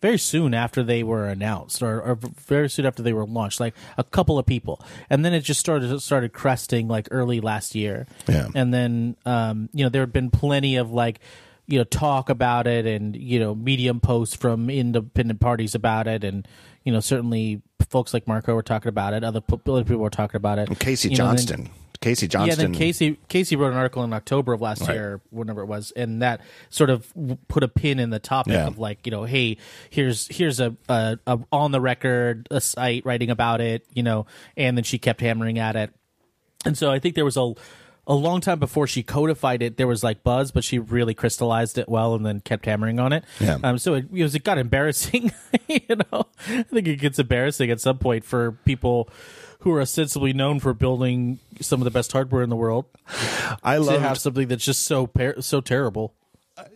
very 0.00 0.18
soon 0.18 0.54
after 0.54 0.82
they 0.82 1.02
were 1.02 1.26
announced, 1.26 1.82
or, 1.82 2.00
or, 2.00 2.18
very 2.46 2.70
soon 2.70 2.86
after 2.86 3.02
they 3.02 3.12
were 3.12 3.26
launched, 3.26 3.60
like 3.60 3.74
a 3.98 4.04
couple 4.04 4.38
of 4.38 4.46
people, 4.46 4.80
and 5.08 5.24
then 5.24 5.34
it 5.34 5.40
just 5.40 5.60
started 5.60 6.00
started 6.00 6.32
cresting 6.32 6.88
like 6.88 7.08
early 7.10 7.40
last 7.40 7.74
year. 7.74 8.06
Yeah, 8.28 8.48
and 8.54 8.72
then 8.72 9.16
um, 9.26 9.68
you 9.72 9.84
know 9.84 9.90
there 9.90 10.02
had 10.02 10.12
been 10.12 10.30
plenty 10.30 10.76
of 10.76 10.90
like 10.92 11.20
you 11.66 11.78
know 11.78 11.84
talk 11.84 12.30
about 12.30 12.66
it, 12.66 12.86
and 12.86 13.14
you 13.14 13.38
know 13.38 13.54
medium 13.54 14.00
posts 14.00 14.34
from 14.34 14.70
independent 14.70 15.40
parties 15.40 15.74
about 15.74 16.06
it, 16.06 16.24
and 16.24 16.48
you 16.84 16.92
know 16.92 17.00
certainly 17.00 17.62
folks 17.90 18.14
like 18.14 18.26
Marco 18.26 18.54
were 18.54 18.62
talking 18.62 18.88
about 18.88 19.12
it, 19.12 19.24
other, 19.24 19.40
people 19.40 19.96
were 19.96 20.10
talking 20.10 20.36
about 20.36 20.58
it. 20.58 20.68
And 20.68 20.78
Casey 20.78 21.10
you 21.10 21.16
Johnston. 21.16 21.70
Casey 22.00 22.28
Johnston. 22.28 22.58
Yeah, 22.58 22.66
then 22.66 22.74
Casey 22.74 23.18
Casey 23.28 23.56
wrote 23.56 23.72
an 23.72 23.76
article 23.76 24.02
in 24.04 24.12
October 24.12 24.54
of 24.54 24.60
last 24.60 24.82
right. 24.82 24.94
year, 24.94 25.20
whenever 25.30 25.60
it 25.60 25.66
was, 25.66 25.90
and 25.90 26.22
that 26.22 26.40
sort 26.70 26.88
of 26.88 27.12
put 27.48 27.62
a 27.62 27.68
pin 27.68 27.98
in 27.98 28.08
the 28.10 28.18
topic 28.18 28.54
yeah. 28.54 28.66
of 28.66 28.78
like, 28.78 29.06
you 29.06 29.10
know, 29.10 29.24
hey, 29.24 29.58
here's 29.90 30.26
here's 30.34 30.60
a, 30.60 30.74
a, 30.88 31.18
a 31.26 31.38
on 31.52 31.72
the 31.72 31.80
record 31.80 32.48
a 32.50 32.60
site 32.60 33.04
writing 33.04 33.28
about 33.28 33.60
it, 33.60 33.86
you 33.92 34.02
know, 34.02 34.26
and 34.56 34.78
then 34.78 34.84
she 34.84 34.98
kept 34.98 35.20
hammering 35.20 35.58
at 35.58 35.76
it, 35.76 35.92
and 36.64 36.76
so 36.76 36.90
I 36.90 36.98
think 36.98 37.16
there 37.16 37.24
was 37.24 37.36
a 37.36 37.52
a 38.06 38.14
long 38.14 38.40
time 38.40 38.58
before 38.58 38.86
she 38.86 39.02
codified 39.02 39.62
it, 39.62 39.76
there 39.76 39.86
was 39.86 40.02
like 40.02 40.24
buzz, 40.24 40.50
but 40.50 40.64
she 40.64 40.78
really 40.78 41.14
crystallized 41.14 41.78
it 41.78 41.88
well 41.88 42.14
and 42.14 42.26
then 42.26 42.40
kept 42.40 42.64
hammering 42.64 42.98
on 42.98 43.12
it. 43.12 43.24
Yeah. 43.38 43.58
Um, 43.62 43.78
so 43.78 43.94
it, 43.94 44.06
it, 44.12 44.22
was, 44.22 44.34
it 44.34 44.42
got 44.42 44.58
embarrassing. 44.58 45.32
you 45.68 45.96
know, 45.96 46.26
I 46.48 46.62
think 46.64 46.88
it 46.88 46.96
gets 46.96 47.20
embarrassing 47.20 47.70
at 47.70 47.80
some 47.80 47.98
point 47.98 48.24
for 48.24 48.52
people 48.64 49.08
who 49.60 49.72
are 49.72 49.80
ostensibly 49.80 50.32
known 50.32 50.60
for 50.60 50.74
building 50.74 51.38
some 51.60 51.80
of 51.80 51.84
the 51.84 51.90
best 51.90 52.12
hardware 52.12 52.42
in 52.42 52.50
the 52.50 52.56
world. 52.56 52.86
I 53.62 53.76
love 53.78 53.94
to 53.94 54.00
have 54.00 54.18
something 54.18 54.48
that's 54.48 54.64
just 54.64 54.82
so 54.82 55.06
par- 55.06 55.40
so 55.40 55.60
terrible. 55.60 56.14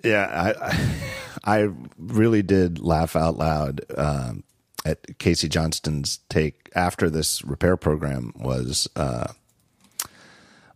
Yeah, 0.03 0.55
I 0.65 0.99
I 1.45 1.69
really 1.99 2.43
did 2.43 2.79
laugh 2.79 3.17
out 3.17 3.37
loud 3.37 3.83
um, 3.97 4.45
at 4.85 5.19
Casey 5.19 5.49
Johnston's 5.49 6.21
take 6.29 6.71
after 6.75 7.11
this 7.11 7.45
repair 7.45 7.77
program 7.77 8.33
was 8.37 8.89
uh, 8.97 9.29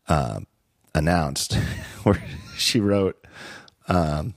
uh, 0.08 0.40
announced, 0.94 1.54
where 2.02 2.22
she 2.56 2.80
wrote. 2.80 3.22
Um, 3.88 4.34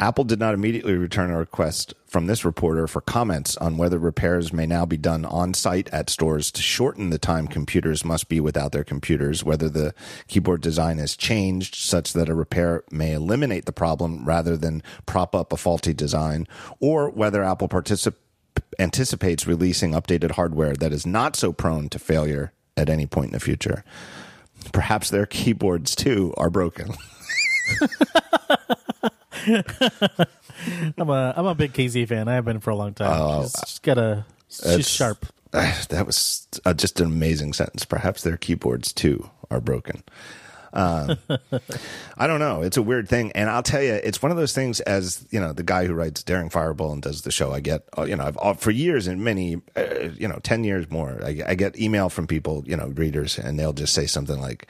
Apple 0.00 0.24
did 0.24 0.38
not 0.38 0.54
immediately 0.54 0.94
return 0.94 1.30
a 1.30 1.38
request 1.38 1.94
from 2.06 2.26
this 2.26 2.44
reporter 2.44 2.86
for 2.86 3.00
comments 3.00 3.56
on 3.56 3.76
whether 3.76 3.98
repairs 3.98 4.52
may 4.52 4.66
now 4.66 4.86
be 4.86 4.96
done 4.96 5.24
on 5.24 5.52
site 5.54 5.88
at 5.90 6.08
stores 6.08 6.50
to 6.52 6.62
shorten 6.62 7.10
the 7.10 7.18
time 7.18 7.46
computers 7.46 8.04
must 8.04 8.28
be 8.28 8.40
without 8.40 8.72
their 8.72 8.84
computers, 8.84 9.44
whether 9.44 9.68
the 9.68 9.94
keyboard 10.26 10.60
design 10.60 10.98
has 10.98 11.16
changed 11.16 11.74
such 11.74 12.12
that 12.12 12.28
a 12.28 12.34
repair 12.34 12.84
may 12.90 13.12
eliminate 13.12 13.66
the 13.66 13.72
problem 13.72 14.24
rather 14.24 14.56
than 14.56 14.82
prop 15.06 15.34
up 15.34 15.52
a 15.52 15.56
faulty 15.56 15.92
design, 15.92 16.46
or 16.80 17.10
whether 17.10 17.42
Apple 17.42 17.68
particip- 17.68 18.14
anticipates 18.78 19.46
releasing 19.46 19.92
updated 19.92 20.32
hardware 20.32 20.74
that 20.74 20.92
is 20.92 21.06
not 21.06 21.36
so 21.36 21.52
prone 21.52 21.88
to 21.88 21.98
failure 21.98 22.52
at 22.76 22.88
any 22.88 23.06
point 23.06 23.26
in 23.26 23.32
the 23.32 23.40
future. 23.40 23.84
Perhaps 24.72 25.10
their 25.10 25.26
keyboards 25.26 25.94
too 25.94 26.32
are 26.36 26.50
broken. 26.50 26.94
I'm 30.98 31.08
a 31.10 31.34
I'm 31.36 31.46
a 31.46 31.54
big 31.54 31.72
KZ 31.72 32.08
fan. 32.08 32.28
I 32.28 32.34
have 32.34 32.44
been 32.44 32.60
for 32.60 32.70
a 32.70 32.76
long 32.76 32.94
time. 32.94 33.10
Oh, 33.12 33.42
she's, 33.42 33.54
she's 33.66 33.78
got 33.80 33.98
a 33.98 34.24
she's 34.48 34.88
sharp. 34.88 35.26
That 35.50 36.04
was 36.04 36.46
uh, 36.66 36.74
just 36.74 37.00
an 37.00 37.06
amazing 37.06 37.54
sentence. 37.54 37.86
Perhaps 37.86 38.22
their 38.22 38.36
keyboards 38.36 38.92
too 38.92 39.30
are 39.50 39.62
broken. 39.62 40.02
Uh, 40.72 41.16
I 42.18 42.26
don't 42.26 42.40
know. 42.40 42.62
It's 42.62 42.76
a 42.76 42.82
weird 42.82 43.08
thing, 43.08 43.32
and 43.32 43.48
I'll 43.48 43.62
tell 43.62 43.82
you, 43.82 43.94
it's 43.94 44.22
one 44.22 44.30
of 44.30 44.36
those 44.36 44.52
things. 44.52 44.80
As 44.80 45.26
you 45.30 45.40
know, 45.40 45.52
the 45.52 45.62
guy 45.62 45.86
who 45.86 45.94
writes 45.94 46.22
Daring 46.22 46.50
Fireball 46.50 46.92
and 46.92 47.02
does 47.02 47.22
the 47.22 47.30
show, 47.30 47.52
I 47.52 47.60
get 47.60 47.84
uh, 47.96 48.02
you 48.02 48.16
know, 48.16 48.24
I've 48.24 48.38
uh, 48.38 48.54
for 48.54 48.70
years 48.70 49.06
and 49.06 49.24
many, 49.24 49.60
uh, 49.76 50.10
you 50.16 50.28
know, 50.28 50.38
ten 50.42 50.64
years 50.64 50.90
more. 50.90 51.18
I, 51.24 51.42
I 51.46 51.54
get 51.54 51.78
email 51.78 52.08
from 52.08 52.26
people, 52.26 52.64
you 52.66 52.76
know, 52.76 52.88
readers, 52.88 53.38
and 53.38 53.58
they'll 53.58 53.72
just 53.72 53.94
say 53.94 54.06
something 54.06 54.40
like, 54.40 54.66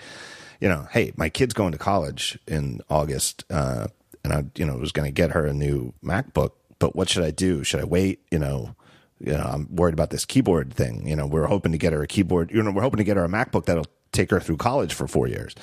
you 0.61 0.69
know, 0.69 0.87
hey, 0.93 1.13
my 1.17 1.29
kid's 1.29 1.55
going 1.55 1.73
to 1.73 1.79
college 1.79 2.39
in 2.47 2.81
August. 2.89 3.45
Uh, 3.51 3.89
and 4.31 4.47
I, 4.47 4.59
you 4.59 4.67
know, 4.67 4.77
was 4.77 4.93
going 4.93 5.07
to 5.07 5.13
get 5.13 5.33
her 5.33 5.47
a 5.47 5.53
new 5.53 5.95
MacBook. 6.05 6.53
But 6.79 6.95
what 6.95 7.09
should 7.09 7.25
I 7.25 7.31
do? 7.31 7.65
Should 7.65 7.81
I 7.81 7.85
wait? 7.85 8.21
You 8.31 8.39
know, 8.39 8.75
you 9.19 9.33
know, 9.33 9.43
I'm 9.43 9.75
worried 9.75 9.95
about 9.95 10.11
this 10.11 10.25
keyboard 10.25 10.73
thing. 10.73 11.07
You 11.09 11.17
know, 11.17 11.27
we're 11.27 11.47
hoping 11.47 11.73
to 11.73 11.79
get 11.79 11.93
her 11.93 12.03
a 12.03 12.07
keyboard. 12.07 12.51
You 12.51 12.63
know, 12.63 12.71
we're 12.71 12.83
hoping 12.83 12.99
to 12.99 13.05
get 13.05 13.17
her 13.17 13.25
a 13.25 13.29
MacBook 13.29 13.65
that'll 13.65 13.87
take 14.13 14.31
her 14.31 14.41
through 14.41 14.59
college 14.59 14.95
for 14.95 15.09
four 15.09 15.27
years. 15.27 15.55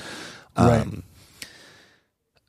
Right. 0.58 0.82
Um, 0.82 1.04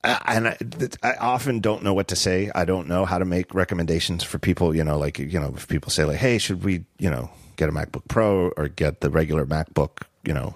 and 0.04 0.48
I, 0.48 0.56
I, 1.02 1.14
often 1.16 1.58
don't 1.58 1.82
know 1.82 1.92
what 1.92 2.06
to 2.08 2.16
say. 2.16 2.50
I 2.54 2.64
don't 2.64 2.86
know 2.86 3.04
how 3.04 3.18
to 3.18 3.24
make 3.24 3.52
recommendations 3.54 4.22
for 4.22 4.38
people. 4.38 4.74
You 4.74 4.84
know, 4.84 4.98
like 4.98 5.18
you 5.18 5.40
know, 5.40 5.52
if 5.56 5.66
people 5.66 5.90
say 5.90 6.04
like, 6.04 6.18
"Hey, 6.18 6.38
should 6.38 6.62
we, 6.62 6.84
you 6.98 7.10
know, 7.10 7.28
get 7.56 7.68
a 7.68 7.72
MacBook 7.72 8.06
Pro 8.06 8.50
or 8.50 8.68
get 8.68 9.00
the 9.00 9.10
regular 9.10 9.44
MacBook?" 9.44 10.02
You 10.24 10.34
know, 10.34 10.54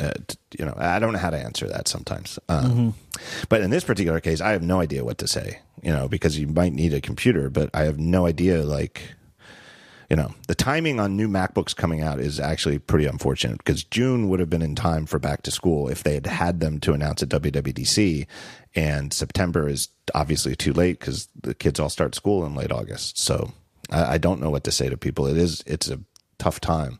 uh, 0.00 0.12
you 0.56 0.64
know, 0.64 0.74
I 0.76 0.98
don't 0.98 1.12
know 1.12 1.18
how 1.18 1.30
to 1.30 1.38
answer 1.38 1.66
that 1.68 1.88
sometimes. 1.88 2.38
Um, 2.48 2.64
mm-hmm. 2.64 2.90
But 3.48 3.62
in 3.62 3.70
this 3.70 3.84
particular 3.84 4.20
case, 4.20 4.40
I 4.40 4.52
have 4.52 4.62
no 4.62 4.80
idea 4.80 5.04
what 5.04 5.18
to 5.18 5.28
say. 5.28 5.60
You 5.82 5.92
know, 5.92 6.08
because 6.08 6.38
you 6.38 6.48
might 6.48 6.72
need 6.72 6.92
a 6.92 7.00
computer, 7.00 7.50
but 7.50 7.70
I 7.72 7.84
have 7.84 7.98
no 7.98 8.26
idea. 8.26 8.62
Like, 8.62 9.14
you 10.10 10.16
know, 10.16 10.34
the 10.48 10.54
timing 10.54 10.98
on 10.98 11.16
new 11.16 11.28
MacBooks 11.28 11.74
coming 11.74 12.00
out 12.00 12.18
is 12.18 12.40
actually 12.40 12.78
pretty 12.78 13.06
unfortunate 13.06 13.58
because 13.58 13.84
June 13.84 14.28
would 14.28 14.40
have 14.40 14.50
been 14.50 14.62
in 14.62 14.74
time 14.74 15.06
for 15.06 15.18
back 15.18 15.42
to 15.42 15.50
school 15.50 15.88
if 15.88 16.02
they 16.02 16.14
had 16.14 16.26
had 16.26 16.60
them 16.60 16.80
to 16.80 16.94
announce 16.94 17.22
at 17.22 17.28
WWDC, 17.28 18.26
and 18.74 19.12
September 19.12 19.68
is 19.68 19.88
obviously 20.14 20.56
too 20.56 20.72
late 20.72 20.98
because 20.98 21.28
the 21.40 21.54
kids 21.54 21.78
all 21.78 21.90
start 21.90 22.14
school 22.14 22.44
in 22.44 22.54
late 22.54 22.72
August. 22.72 23.18
So 23.18 23.52
I, 23.90 24.14
I 24.14 24.18
don't 24.18 24.40
know 24.40 24.50
what 24.50 24.64
to 24.64 24.72
say 24.72 24.88
to 24.88 24.96
people. 24.96 25.26
It 25.26 25.36
is 25.36 25.62
it's 25.66 25.88
a 25.88 26.00
tough 26.38 26.60
time. 26.60 26.98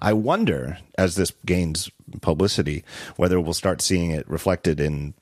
I 0.00 0.12
wonder 0.12 0.78
as 0.96 1.16
this 1.16 1.32
gains 1.44 1.90
publicity 2.20 2.84
whether 3.16 3.40
we'll 3.40 3.54
start 3.54 3.80
seeing 3.82 4.10
it 4.10 4.28
reflected 4.28 4.80
in 4.80 5.14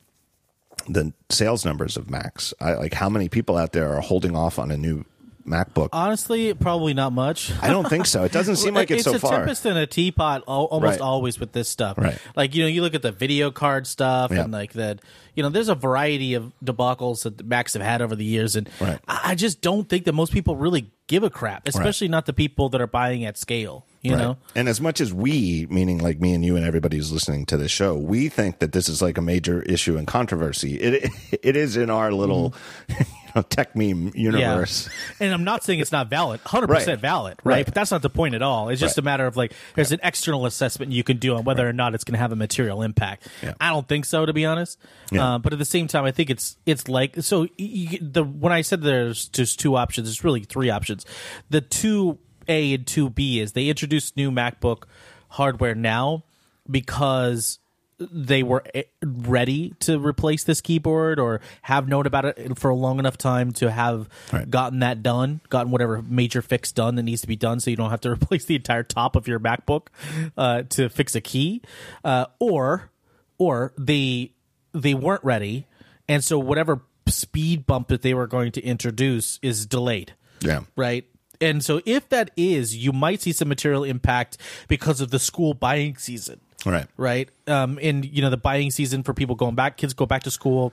the 0.88 1.12
sales 1.28 1.64
numbers 1.64 1.96
of 1.96 2.10
Macs. 2.10 2.54
I, 2.60 2.74
like 2.74 2.94
how 2.94 3.08
many 3.08 3.28
people 3.28 3.56
out 3.56 3.72
there 3.72 3.94
are 3.94 4.00
holding 4.00 4.36
off 4.36 4.58
on 4.58 4.70
a 4.70 4.76
new 4.76 5.04
MacBook? 5.46 5.88
Honestly, 5.92 6.54
probably 6.54 6.94
not 6.94 7.12
much. 7.12 7.52
I 7.62 7.68
don't 7.68 7.88
think 7.88 8.06
so. 8.06 8.24
It 8.24 8.32
doesn't 8.32 8.56
seem 8.56 8.74
like 8.74 8.90
it's, 8.90 9.06
it's 9.06 9.10
so 9.10 9.16
a 9.16 9.18
far. 9.18 9.38
tempest 9.38 9.66
in 9.66 9.76
a 9.76 9.86
teapot 9.86 10.44
almost 10.46 10.82
right. 10.82 11.00
always 11.00 11.40
with 11.40 11.52
this 11.52 11.68
stuff. 11.68 11.98
Right. 11.98 12.18
Like 12.36 12.54
you 12.54 12.62
know, 12.62 12.68
you 12.68 12.82
look 12.82 12.94
at 12.94 13.02
the 13.02 13.12
video 13.12 13.50
card 13.50 13.86
stuff 13.86 14.30
and 14.30 14.52
like 14.52 14.74
that. 14.74 15.00
You 15.34 15.42
know, 15.42 15.50
there's 15.50 15.68
a 15.68 15.74
variety 15.74 16.34
of 16.34 16.52
debacles 16.64 17.22
that 17.22 17.46
Macs 17.46 17.74
have 17.74 17.82
had 17.82 18.02
over 18.02 18.16
the 18.16 18.24
years, 18.24 18.56
and 18.56 18.68
right. 18.80 18.98
I 19.06 19.34
just 19.34 19.60
don't 19.60 19.88
think 19.88 20.04
that 20.04 20.12
most 20.12 20.32
people 20.32 20.56
really 20.56 20.90
give 21.06 21.22
a 21.22 21.30
crap, 21.30 21.68
especially 21.68 22.08
right. 22.08 22.12
not 22.12 22.26
the 22.26 22.32
people 22.32 22.68
that 22.70 22.80
are 22.80 22.88
buying 22.88 23.24
at 23.24 23.38
scale 23.38 23.86
you 24.02 24.12
right. 24.12 24.20
know 24.20 24.36
and 24.54 24.68
as 24.68 24.80
much 24.80 25.00
as 25.00 25.12
we 25.12 25.66
meaning 25.70 25.98
like 25.98 26.20
me 26.20 26.32
and 26.32 26.44
you 26.44 26.56
and 26.56 26.64
everybody 26.64 26.96
who's 26.96 27.12
listening 27.12 27.44
to 27.44 27.56
this 27.56 27.70
show 27.70 27.96
we 27.96 28.28
think 28.28 28.58
that 28.60 28.72
this 28.72 28.88
is 28.88 29.02
like 29.02 29.18
a 29.18 29.22
major 29.22 29.62
issue 29.62 29.96
and 29.96 30.06
controversy 30.06 30.76
it 30.76 31.10
it 31.42 31.56
is 31.56 31.76
in 31.76 31.90
our 31.90 32.12
little 32.12 32.54
mm. 32.88 32.98
you 33.28 33.32
know 33.34 33.42
Techmeme 33.42 34.14
universe 34.14 34.88
yeah. 34.88 35.26
and 35.26 35.34
i'm 35.34 35.44
not 35.44 35.64
saying 35.64 35.80
it's 35.80 35.92
not 35.92 36.08
valid 36.08 36.42
100% 36.44 36.68
right. 36.86 36.98
valid 36.98 37.38
right? 37.44 37.56
right? 37.56 37.64
but 37.64 37.74
that's 37.74 37.90
not 37.90 38.02
the 38.02 38.10
point 38.10 38.34
at 38.34 38.42
all 38.42 38.68
it's 38.68 38.80
just 38.80 38.98
a 38.98 39.02
matter 39.02 39.26
of 39.26 39.36
like 39.36 39.52
there's 39.74 39.92
an 39.92 40.00
external 40.02 40.46
assessment 40.46 40.92
you 40.92 41.02
can 41.02 41.18
do 41.18 41.34
on 41.34 41.44
whether 41.44 41.68
or 41.68 41.72
not 41.72 41.94
it's 41.94 42.04
going 42.04 42.14
to 42.14 42.18
have 42.18 42.32
a 42.32 42.36
material 42.36 42.82
impact 42.82 43.26
yeah. 43.42 43.54
i 43.60 43.70
don't 43.70 43.88
think 43.88 44.04
so 44.04 44.24
to 44.24 44.32
be 44.32 44.46
honest 44.46 44.78
yeah. 45.10 45.34
uh, 45.34 45.38
but 45.38 45.52
at 45.52 45.58
the 45.58 45.64
same 45.64 45.88
time 45.88 46.04
i 46.04 46.10
think 46.10 46.30
it's 46.30 46.56
it's 46.66 46.88
like 46.88 47.16
so 47.22 47.48
you, 47.56 47.98
the 48.00 48.22
when 48.22 48.52
i 48.52 48.60
said 48.60 48.80
there's 48.82 49.28
just 49.28 49.58
two 49.58 49.76
options 49.76 50.06
there's 50.06 50.24
really 50.24 50.44
three 50.44 50.70
options 50.70 51.04
the 51.50 51.60
two 51.60 52.18
a 52.48 52.74
and 52.74 52.86
2B 52.86 53.38
is 53.38 53.52
they 53.52 53.68
introduced 53.68 54.16
new 54.16 54.30
MacBook 54.30 54.84
hardware 55.28 55.74
now 55.74 56.24
because 56.70 57.58
they 57.98 58.42
were 58.42 58.62
eh, 58.74 58.84
ready 59.02 59.74
to 59.80 59.98
replace 59.98 60.44
this 60.44 60.60
keyboard 60.60 61.18
or 61.18 61.40
have 61.62 61.88
known 61.88 62.06
about 62.06 62.24
it 62.24 62.58
for 62.58 62.70
a 62.70 62.74
long 62.74 62.98
enough 62.98 63.18
time 63.18 63.52
to 63.52 63.70
have 63.70 64.08
right. 64.32 64.48
gotten 64.48 64.78
that 64.80 65.02
done, 65.02 65.40
gotten 65.48 65.72
whatever 65.72 66.02
major 66.02 66.40
fix 66.40 66.70
done 66.70 66.94
that 66.94 67.02
needs 67.02 67.20
to 67.22 67.26
be 67.26 67.36
done, 67.36 67.60
so 67.60 67.70
you 67.70 67.76
don't 67.76 67.90
have 67.90 68.00
to 68.00 68.10
replace 68.12 68.44
the 68.44 68.54
entire 68.54 68.82
top 68.82 69.16
of 69.16 69.26
your 69.26 69.40
MacBook 69.40 69.88
uh, 70.36 70.62
to 70.70 70.88
fix 70.88 71.14
a 71.14 71.20
key, 71.20 71.60
uh, 72.04 72.26
or 72.38 72.90
or 73.36 73.72
they 73.76 74.32
they 74.72 74.94
weren't 74.94 75.24
ready, 75.24 75.66
and 76.08 76.22
so 76.22 76.38
whatever 76.38 76.82
speed 77.08 77.66
bump 77.66 77.88
that 77.88 78.02
they 78.02 78.14
were 78.14 78.26
going 78.26 78.52
to 78.52 78.62
introduce 78.62 79.38
is 79.42 79.66
delayed. 79.66 80.14
Yeah. 80.40 80.60
Right 80.76 81.04
and 81.40 81.64
so 81.64 81.80
if 81.84 82.08
that 82.08 82.30
is, 82.36 82.76
you 82.76 82.92
might 82.92 83.20
see 83.20 83.32
some 83.32 83.48
material 83.48 83.84
impact 83.84 84.38
because 84.68 85.00
of 85.00 85.10
the 85.10 85.18
school 85.18 85.54
buying 85.54 85.96
season. 85.96 86.40
Right. 86.66 86.86
right? 86.96 87.28
Um, 87.46 87.78
and 87.80 88.04
you 88.04 88.20
know 88.20 88.30
the 88.30 88.36
buying 88.36 88.70
season 88.70 89.02
for 89.02 89.14
people 89.14 89.36
going 89.36 89.54
back, 89.54 89.76
kids 89.76 89.94
go 89.94 90.06
back 90.06 90.24
to 90.24 90.30
school, 90.30 90.72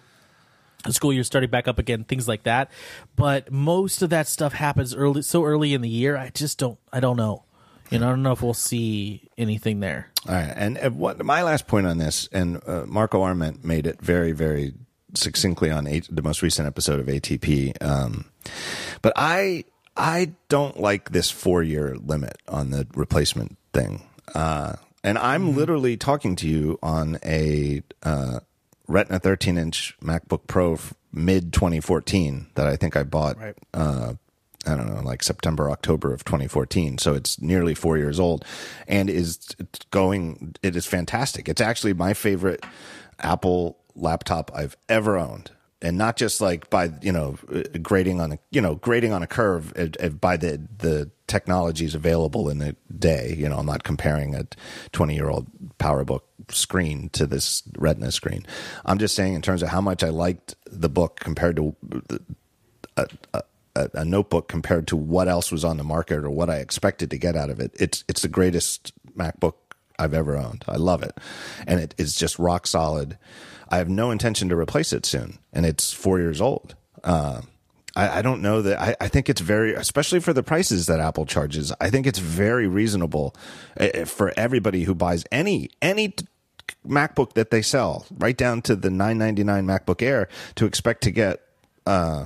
the 0.84 0.94
school 0.94 1.14
year 1.14 1.24
starting 1.24 1.50
back 1.50 1.68
up 1.68 1.80
again, 1.80 2.04
things 2.04 2.28
like 2.28 2.44
that. 2.44 2.72
But 3.16 3.52
most 3.52 4.02
of 4.02 4.10
that 4.10 4.28
stuff 4.28 4.54
happens 4.54 4.96
early, 4.96 5.22
so 5.22 5.44
early 5.44 5.74
in 5.74 5.82
the 5.82 5.90
year. 5.90 6.18
I 6.18 6.30
just 6.30 6.58
don't, 6.58 6.80
I 6.92 7.00
don't 7.00 7.18
know. 7.18 7.44
You 7.92 8.00
know, 8.00 8.08
I 8.08 8.10
don't 8.10 8.24
know 8.24 8.32
if 8.32 8.42
we'll 8.42 8.56
see 8.56 9.30
anything 9.38 9.80
there. 9.80 10.10
All 10.28 10.34
right, 10.34 10.54
and 10.56 10.78
uh, 10.80 10.90
what 10.90 11.24
my 11.24 11.44
last 11.44 11.68
point 11.68 11.86
on 11.86 12.00
this, 12.00 12.28
and 12.32 12.60
uh, 12.68 12.86
Marco 12.88 13.22
Arment 13.22 13.64
made 13.64 13.86
it 13.86 14.02
very, 14.02 14.32
very 14.32 14.74
succinctly 15.14 15.70
on 15.70 15.86
a, 15.88 16.00
the 16.10 16.24
most 16.24 16.42
recent 16.42 16.68
episode 16.68 17.00
of 17.00 17.06
ATP. 17.06 17.82
Um, 17.82 18.26
but 19.04 19.14
I, 19.16 19.66
I 19.98 20.34
don't 20.50 20.80
like 20.80 21.12
this 21.12 21.32
four 21.32 21.64
year 21.64 21.96
limit 21.96 22.38
on 22.48 22.72
the 22.72 22.88
replacement 22.96 23.58
thing. 23.74 24.08
Uh, 24.34 24.74
and 25.04 25.18
I'm 25.18 25.50
mm-hmm. 25.50 25.58
literally 25.58 25.98
talking 25.98 26.36
to 26.38 26.48
you 26.48 26.80
on 26.82 27.20
a 27.24 27.84
uh, 28.04 28.40
Retina 28.88 29.20
13 29.20 29.58
inch 29.58 29.96
MacBook 30.02 30.48
Pro 30.48 30.80
mid 31.14 31.54
2014 31.54 32.48
that 32.56 32.68
I 32.68 32.76
think 32.76 32.98
I 32.98 33.04
bought. 33.04 33.40
Right. 33.40 33.56
Uh, 33.74 34.14
I 34.68 34.76
don't 34.76 34.94
know, 34.94 35.02
like 35.02 35.22
September, 35.22 35.70
October 35.70 36.12
of 36.12 36.26
2014. 36.26 36.98
So 36.98 37.14
it's 37.14 37.40
nearly 37.40 37.76
four 37.76 37.98
years 37.98 38.20
old 38.20 38.44
and 38.88 39.12
is 39.12 39.38
going, 39.92 40.56
it 40.64 40.76
is 40.76 40.88
fantastic. 40.88 41.48
It's 41.48 41.62
actually 41.62 41.94
my 41.94 42.16
favorite 42.16 42.66
Apple 43.20 43.78
laptop 43.96 44.50
I've 44.56 44.76
ever 44.90 45.18
owned 45.18 45.52
and 45.86 46.00
not 46.00 46.18
just 46.18 46.42
like 46.42 46.70
by 46.72 46.90
you 47.02 47.12
know 47.12 47.38
grading 47.82 48.20
on 48.20 48.32
a 48.32 48.40
you 48.50 48.60
know 48.60 48.76
grading 48.76 49.14
on 49.14 49.22
a 49.22 49.28
curve 49.28 49.72
uh, 49.78 49.88
uh, 50.04 50.10
by 50.10 50.36
the 50.36 50.68
the 50.80 51.12
technologies 51.28 51.94
available 51.94 52.50
in 52.50 52.62
a 52.62 52.74
day. 52.98 53.36
You 53.38 53.48
know, 53.48 53.58
I'm 53.58 53.66
not 53.68 53.84
comparing 53.84 54.36
a 54.36 54.48
20 54.92 55.16
year 55.16 55.30
old 55.30 55.48
PowerBook 55.78 56.22
screen 56.50 57.10
to 57.10 57.28
this 57.28 57.64
Retina 57.78 58.12
screen. 58.12 58.46
I'm 58.86 58.98
just 58.98 59.16
saying 59.16 59.36
in 59.36 59.42
terms 59.42 59.62
of 59.62 59.70
how 59.70 59.82
much 59.82 60.04
I 60.04 60.10
liked 60.10 60.56
the 60.66 60.90
book 60.90 61.20
compared 61.20 61.56
to 61.58 61.76
a, 62.98 63.08
a, 63.34 63.90
a 63.94 64.06
notebook 64.06 64.48
compared 64.48 64.88
to 64.88 64.96
what 64.96 65.28
else 65.28 65.52
was 65.52 65.64
on 65.64 65.78
the 65.78 65.84
market 65.84 66.18
or 66.18 66.30
what 66.32 66.50
I 66.50 66.58
expected 66.58 67.12
to 67.12 67.18
get 67.18 67.36
out 67.36 67.52
of 67.52 67.60
it. 67.60 67.72
It's 67.76 68.04
it's 68.08 68.24
the 68.24 68.28
greatest 68.28 68.92
MacBook 69.16 69.54
I've 70.00 70.16
ever 70.16 70.36
owned. 70.36 70.66
I 70.68 70.78
love 70.78 71.04
it, 71.04 71.16
and 71.68 71.80
it 71.80 71.94
is 72.00 72.16
just 72.16 72.40
rock 72.40 72.66
solid 72.66 73.20
I 73.70 73.78
have 73.78 73.90
no 73.90 74.12
intention 74.12 74.50
to 74.50 74.56
replace 74.56 74.94
it 74.94 75.06
soon, 75.06 75.40
and 75.54 75.66
it's 75.66 75.92
four 75.92 76.20
years 76.20 76.42
old. 76.42 76.76
Uh, 77.04 77.42
I, 77.96 78.20
I, 78.20 78.22
don't 78.22 78.42
know 78.42 78.62
that. 78.62 78.80
I, 78.80 78.96
I, 79.00 79.08
think 79.08 79.30
it's 79.30 79.42
very, 79.42 79.74
especially 79.74 80.20
for 80.20 80.34
the 80.34 80.44
prices 80.44 80.88
that 80.88 81.00
Apple 81.00 81.26
charges. 81.26 81.72
I 81.80 81.90
think 81.90 82.08
it's 82.08 82.20
very 82.20 82.68
reasonable 82.68 83.36
uh, 83.80 84.06
for 84.06 84.34
everybody 84.38 84.84
who 84.84 84.96
buys 84.96 85.24
any 85.32 85.70
any 85.82 86.16
MacBook 86.88 87.34
that 87.34 87.52
they 87.52 87.62
sell, 87.62 88.06
right 88.18 88.36
down 88.36 88.62
to 88.64 88.76
the 88.76 88.90
999 88.90 89.66
MacBook 89.66 90.02
Air, 90.02 90.28
to 90.56 90.66
expect 90.66 91.04
to 91.04 91.12
get 91.12 91.42
uh, 91.86 92.26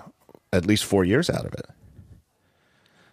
at 0.52 0.66
least 0.66 0.86
four 0.86 1.04
years 1.04 1.30
out 1.30 1.46
of 1.46 1.54
it. 1.54 1.66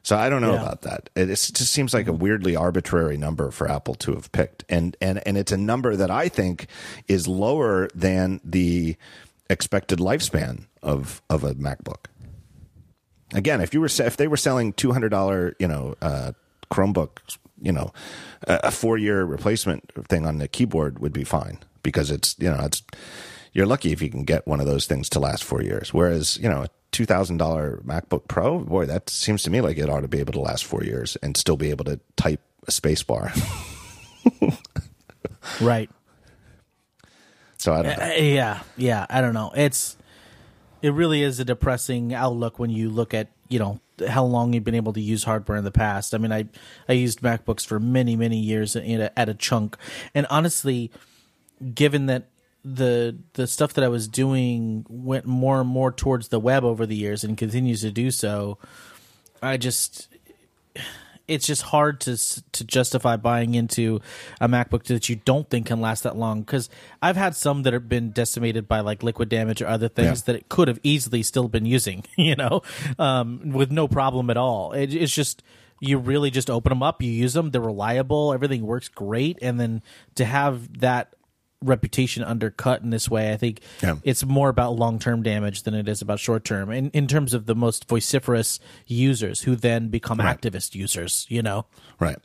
So 0.06 0.16
I 0.16 0.28
don't 0.28 0.40
know 0.40 0.54
yeah. 0.54 0.62
about 0.62 0.82
that. 0.82 1.10
It, 1.16 1.26
just 1.26 1.72
seems 1.72 1.92
like 1.92 2.06
a 2.06 2.12
weirdly 2.12 2.54
arbitrary 2.54 3.16
number 3.16 3.50
for 3.50 3.68
Apple 3.68 3.96
to 3.96 4.14
have 4.14 4.30
picked, 4.30 4.64
and 4.68 4.96
and 5.00 5.20
and 5.26 5.36
it's 5.36 5.50
a 5.50 5.56
number 5.56 5.96
that 5.96 6.12
I 6.12 6.28
think 6.28 6.68
is 7.08 7.26
lower 7.26 7.88
than 7.92 8.40
the 8.44 8.94
expected 9.50 9.98
lifespan 9.98 10.66
of 10.80 11.22
of 11.28 11.42
a 11.42 11.56
MacBook. 11.56 12.04
Again, 13.34 13.60
if 13.60 13.74
you 13.74 13.80
were 13.80 13.88
if 13.98 14.16
they 14.16 14.28
were 14.28 14.36
selling 14.36 14.74
two 14.74 14.92
hundred 14.92 15.08
dollar, 15.08 15.56
you 15.58 15.66
know, 15.66 15.96
uh, 16.00 16.30
Chromebook, 16.70 17.18
you 17.60 17.72
know, 17.72 17.92
a 18.46 18.70
four 18.70 18.96
year 18.96 19.24
replacement 19.24 19.90
thing 20.06 20.24
on 20.24 20.38
the 20.38 20.46
keyboard 20.46 21.00
would 21.00 21.12
be 21.12 21.24
fine 21.24 21.58
because 21.82 22.12
it's 22.12 22.36
you 22.38 22.48
know 22.48 22.60
it's 22.62 22.80
you're 23.52 23.66
lucky 23.66 23.90
if 23.90 24.00
you 24.00 24.08
can 24.08 24.22
get 24.22 24.46
one 24.46 24.60
of 24.60 24.66
those 24.66 24.86
things 24.86 25.08
to 25.08 25.18
last 25.18 25.42
four 25.42 25.62
years. 25.62 25.92
Whereas 25.92 26.36
you 26.36 26.48
know 26.48 26.66
$2,000 26.97 27.85
MacBook 27.85 28.28
Pro, 28.28 28.60
boy, 28.60 28.86
that 28.86 29.10
seems 29.10 29.43
to 29.43 29.51
me 29.51 29.60
like 29.60 29.77
it 29.78 29.90
ought 29.90 30.01
to 30.01 30.09
be 30.09 30.20
able 30.20 30.32
to 30.32 30.40
last 30.40 30.64
four 30.64 30.82
years 30.82 31.16
and 31.16 31.36
still 31.36 31.56
be 31.56 31.70
able 31.70 31.85
to 31.85 32.01
type 32.16 32.40
a 32.66 32.70
space 32.70 33.02
bar. 33.02 33.32
right. 35.60 35.90
So 37.59 37.73
I 37.73 37.82
don't 37.82 37.98
know. 37.98 38.05
Uh, 38.05 38.12
yeah, 38.14 38.60
yeah, 38.77 39.06
I 39.10 39.20
don't 39.20 39.35
know. 39.35 39.52
It's 39.55 39.97
it 40.82 40.90
really 40.90 41.23
is 41.23 41.40
a 41.40 41.44
depressing 41.44 42.14
outlook 42.14 42.59
when 42.59 42.70
you 42.70 42.90
look 42.90 43.12
at 43.12 43.28
you 43.48 43.59
know 43.59 43.81
how 44.09 44.24
long 44.24 44.52
you've 44.52 44.64
been 44.64 44.74
able 44.74 44.93
to 44.93 45.01
use 45.01 45.24
hardware 45.24 45.59
in 45.59 45.64
the 45.64 45.73
past. 45.73 46.14
I 46.14 46.18
mean, 46.18 46.32
I 46.32 46.47
I 46.89 46.93
used 46.93 47.20
MacBooks 47.20 47.64
for 47.64 47.81
many 47.81 48.16
many 48.16 48.39
years 48.39 48.77
at 48.77 49.28
a 49.28 49.35
chunk, 49.35 49.77
and 50.14 50.27
honestly, 50.31 50.90
given 51.74 52.06
that 52.06 52.28
the 52.66 53.16
the 53.34 53.47
stuff 53.47 53.74
that 53.74 53.84
I 53.84 53.88
was 53.88 54.09
doing 54.09 54.84
went 54.88 55.24
more 55.24 55.60
and 55.60 55.68
more 55.68 55.93
towards 55.93 56.28
the 56.28 56.40
web 56.40 56.64
over 56.64 56.84
the 56.84 56.97
years 56.97 57.22
and 57.22 57.38
continues 57.38 57.82
to 57.82 57.93
do 57.93 58.10
so. 58.10 58.59
I 59.40 59.56
just 59.56 60.09
it's 61.28 61.47
just 61.47 61.62
hard 61.62 62.01
to 62.01 62.16
to 62.52 62.64
justify 62.64 63.16
buying 63.16 63.55
into 63.55 64.01
a 64.40 64.48
MacBook 64.48 64.82
that 64.84 65.09
you 65.09 65.16
don't 65.16 65.48
think 65.48 65.66
can 65.66 65.80
last 65.80 66.02
that 66.02 66.16
long 66.16 66.40
because 66.40 66.68
I've 67.01 67.16
had 67.16 67.36
some 67.36 67.62
that 67.62 67.72
have 67.72 67.88
been 67.88 68.10
decimated 68.10 68.66
by 68.66 68.80
like 68.80 69.05
liquid 69.05 69.28
damage 69.28 69.62
or 69.62 69.68
other 69.68 69.88
things 69.88 70.20
yeah. 70.20 70.32
that 70.32 70.36
it 70.36 70.48
could 70.48 70.66
have 70.66 70.80
easily 70.82 71.22
still 71.22 71.48
been 71.48 71.66
using, 71.66 72.05
you 72.16 72.34
know, 72.34 72.62
um, 72.98 73.52
with 73.52 73.70
no 73.70 73.86
problem 73.86 74.28
at 74.28 74.36
all. 74.36 74.72
It, 74.72 74.93
it's 74.93 75.14
just 75.14 75.44
you 75.78 75.98
really 75.98 76.30
just 76.32 76.51
open 76.51 76.70
them 76.70 76.82
up, 76.82 77.01
you 77.01 77.10
use 77.12 77.34
them, 77.34 77.51
they're 77.51 77.60
reliable, 77.60 78.32
everything 78.32 78.66
works 78.66 78.88
great, 78.88 79.38
and 79.43 79.60
then 79.60 79.82
to 80.16 80.24
have 80.24 80.80
that 80.80 81.15
reputation 81.66 82.22
undercut 82.22 82.82
in 82.82 82.90
this 82.90 83.10
way. 83.10 83.32
I 83.32 83.36
think 83.36 83.60
yeah. 83.82 83.97
it's 84.02 84.24
more 84.24 84.48
about 84.48 84.76
long 84.76 84.98
term 84.98 85.22
damage 85.22 85.62
than 85.64 85.74
it 85.74 85.88
is 85.88 86.02
about 86.02 86.20
short 86.20 86.44
term. 86.44 86.70
In 86.70 86.90
in 86.90 87.06
terms 87.06 87.34
of 87.34 87.47
the 87.47 87.55
most 87.55 87.88
vociferous 87.88 88.60
users 88.86 89.43
who 89.43 89.56
then 89.56 89.88
become 89.88 90.18
right. 90.18 90.40
activist 90.40 90.74
users, 90.74 91.26
you 91.28 91.43
know. 91.43 91.66
Right. 92.01 92.18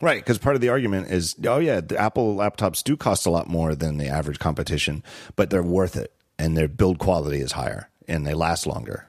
Right, 0.00 0.20
because 0.20 0.38
part 0.38 0.54
of 0.54 0.60
the 0.60 0.68
argument 0.68 1.10
is, 1.10 1.34
oh 1.44 1.58
yeah, 1.58 1.80
the 1.80 1.98
Apple 1.98 2.36
laptops 2.36 2.84
do 2.84 2.96
cost 2.96 3.26
a 3.26 3.30
lot 3.30 3.48
more 3.48 3.74
than 3.74 3.96
the 3.96 4.06
average 4.06 4.38
competition, 4.38 5.02
but 5.34 5.50
they're 5.50 5.62
worth 5.62 5.96
it, 5.96 6.12
and 6.38 6.56
their 6.56 6.68
build 6.68 6.98
quality 6.98 7.40
is 7.40 7.52
higher, 7.52 7.88
and 8.06 8.24
they 8.24 8.34
last 8.34 8.64
longer. 8.66 9.08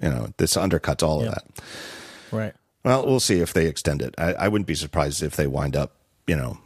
You 0.00 0.10
know, 0.10 0.28
this 0.36 0.54
undercuts 0.54 1.02
all 1.02 1.24
yep. 1.24 1.28
of 1.28 1.34
that. 1.34 1.64
Right. 2.30 2.54
Well, 2.84 3.06
we'll 3.06 3.20
see 3.20 3.40
if 3.40 3.52
they 3.52 3.66
extend 3.66 4.02
it. 4.02 4.14
I, 4.18 4.34
I 4.34 4.48
wouldn't 4.48 4.66
be 4.66 4.74
surprised 4.74 5.22
if 5.22 5.34
they 5.34 5.46
wind 5.46 5.76
up, 5.76 5.96
you 6.26 6.36
know, 6.36 6.58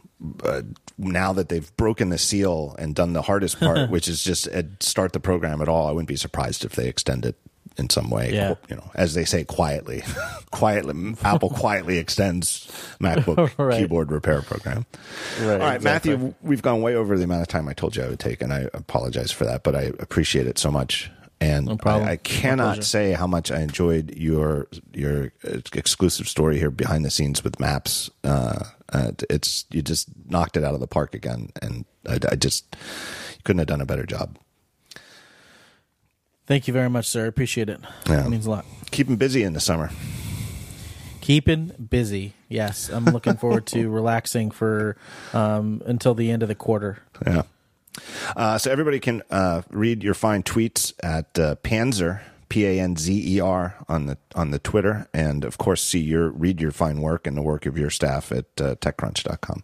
uh, 0.43 0.61
now 0.97 1.33
that 1.33 1.49
they've 1.49 1.75
broken 1.77 2.09
the 2.09 2.17
seal 2.17 2.75
and 2.79 2.95
done 2.95 3.13
the 3.13 3.21
hardest 3.21 3.59
part, 3.61 3.89
which 3.89 4.07
is 4.07 4.23
just 4.23 4.47
uh, 4.47 4.63
start 4.79 5.13
the 5.13 5.19
program 5.19 5.61
at 5.61 5.69
all, 5.69 5.87
I 5.87 5.91
wouldn't 5.91 6.07
be 6.07 6.15
surprised 6.15 6.65
if 6.65 6.75
they 6.75 6.87
extend 6.87 7.25
it 7.25 7.35
in 7.77 7.89
some 7.89 8.09
way. 8.09 8.33
Yeah. 8.33 8.55
You 8.69 8.75
know, 8.75 8.91
as 8.95 9.13
they 9.13 9.25
say, 9.25 9.43
quietly, 9.43 10.03
quietly. 10.51 11.15
Apple 11.23 11.49
quietly 11.49 11.97
extends 11.97 12.65
MacBook 12.99 13.51
right. 13.57 13.79
keyboard 13.79 14.11
repair 14.11 14.41
program. 14.41 14.85
Right, 15.39 15.53
all 15.53 15.57
right, 15.59 15.75
exactly. 15.75 16.11
Matthew, 16.11 16.33
we've 16.41 16.61
gone 16.61 16.81
way 16.81 16.95
over 16.95 17.17
the 17.17 17.23
amount 17.23 17.41
of 17.41 17.47
time 17.47 17.67
I 17.67 17.73
told 17.73 17.95
you 17.95 18.03
I 18.03 18.09
would 18.09 18.19
take, 18.19 18.41
and 18.41 18.51
I 18.51 18.67
apologize 18.73 19.31
for 19.31 19.45
that, 19.45 19.63
but 19.63 19.75
I 19.75 19.91
appreciate 19.99 20.47
it 20.47 20.57
so 20.57 20.71
much. 20.71 21.11
And 21.39 21.67
no 21.67 21.77
I, 21.85 22.11
I, 22.11 22.17
cannot 22.17 22.83
say 22.83 23.11
how 23.11 23.27
much 23.27 23.51
I 23.51 23.61
enjoyed 23.61 24.15
your 24.15 24.67
your 24.93 25.31
exclusive 25.43 26.27
story 26.27 26.57
here 26.57 26.71
behind 26.71 27.05
the 27.05 27.11
scenes 27.11 27.43
with 27.43 27.59
Maps. 27.59 28.09
Uh, 28.23 28.63
uh, 28.91 29.11
it's 29.29 29.65
you 29.69 29.83
just 29.83 30.09
knocked 30.27 30.57
it 30.57 30.63
out 30.63 30.73
of 30.73 30.79
the 30.79 30.87
park 30.87 31.13
again, 31.13 31.51
and 31.61 31.85
I, 32.07 32.17
I 32.31 32.35
just 32.35 32.75
couldn't 33.43 33.59
have 33.59 33.67
done 33.67 33.81
a 33.81 33.85
better 33.85 34.05
job. 34.05 34.37
Thank 36.47 36.67
you 36.67 36.73
very 36.73 36.89
much, 36.89 37.05
sir. 37.07 37.27
Appreciate 37.27 37.69
it. 37.69 37.81
Yeah. 38.07 38.25
It 38.25 38.29
means 38.29 38.45
a 38.45 38.49
lot. 38.49 38.65
Keeping 38.89 39.17
busy 39.17 39.43
in 39.43 39.53
the 39.53 39.59
summer. 39.59 39.91
Keeping 41.19 41.67
busy. 41.89 42.33
Yes, 42.47 42.89
I'm 42.89 43.03
looking 43.03 43.35
forward 43.35 43.65
to 43.67 43.89
relaxing 43.91 44.49
for 44.51 44.95
um, 45.33 45.81
until 45.85 46.15
the 46.15 46.31
end 46.31 46.41
of 46.41 46.47
the 46.47 46.55
quarter. 46.55 46.99
Yeah. 47.25 47.43
Uh, 48.35 48.57
so 48.57 48.71
everybody 48.71 48.99
can 48.99 49.21
uh, 49.29 49.61
read 49.69 50.03
your 50.03 50.13
fine 50.13 50.43
tweets 50.43 50.93
at 51.03 51.37
uh, 51.39 51.55
Panzer 51.63 52.21
P 52.49 52.65
A 52.65 52.79
N 52.79 52.95
Z 52.95 53.35
E 53.35 53.39
R 53.39 53.75
on 53.87 54.05
the 54.05 54.17
on 54.35 54.51
the 54.51 54.59
Twitter, 54.59 55.07
and 55.13 55.43
of 55.43 55.57
course 55.57 55.83
see 55.83 55.99
your 55.99 56.29
read 56.29 56.61
your 56.61 56.71
fine 56.71 57.01
work 57.01 57.27
and 57.27 57.35
the 57.35 57.41
work 57.41 57.65
of 57.65 57.77
your 57.77 57.89
staff 57.89 58.31
at 58.31 58.45
uh, 58.59 58.75
TechCrunch.com. 58.75 59.63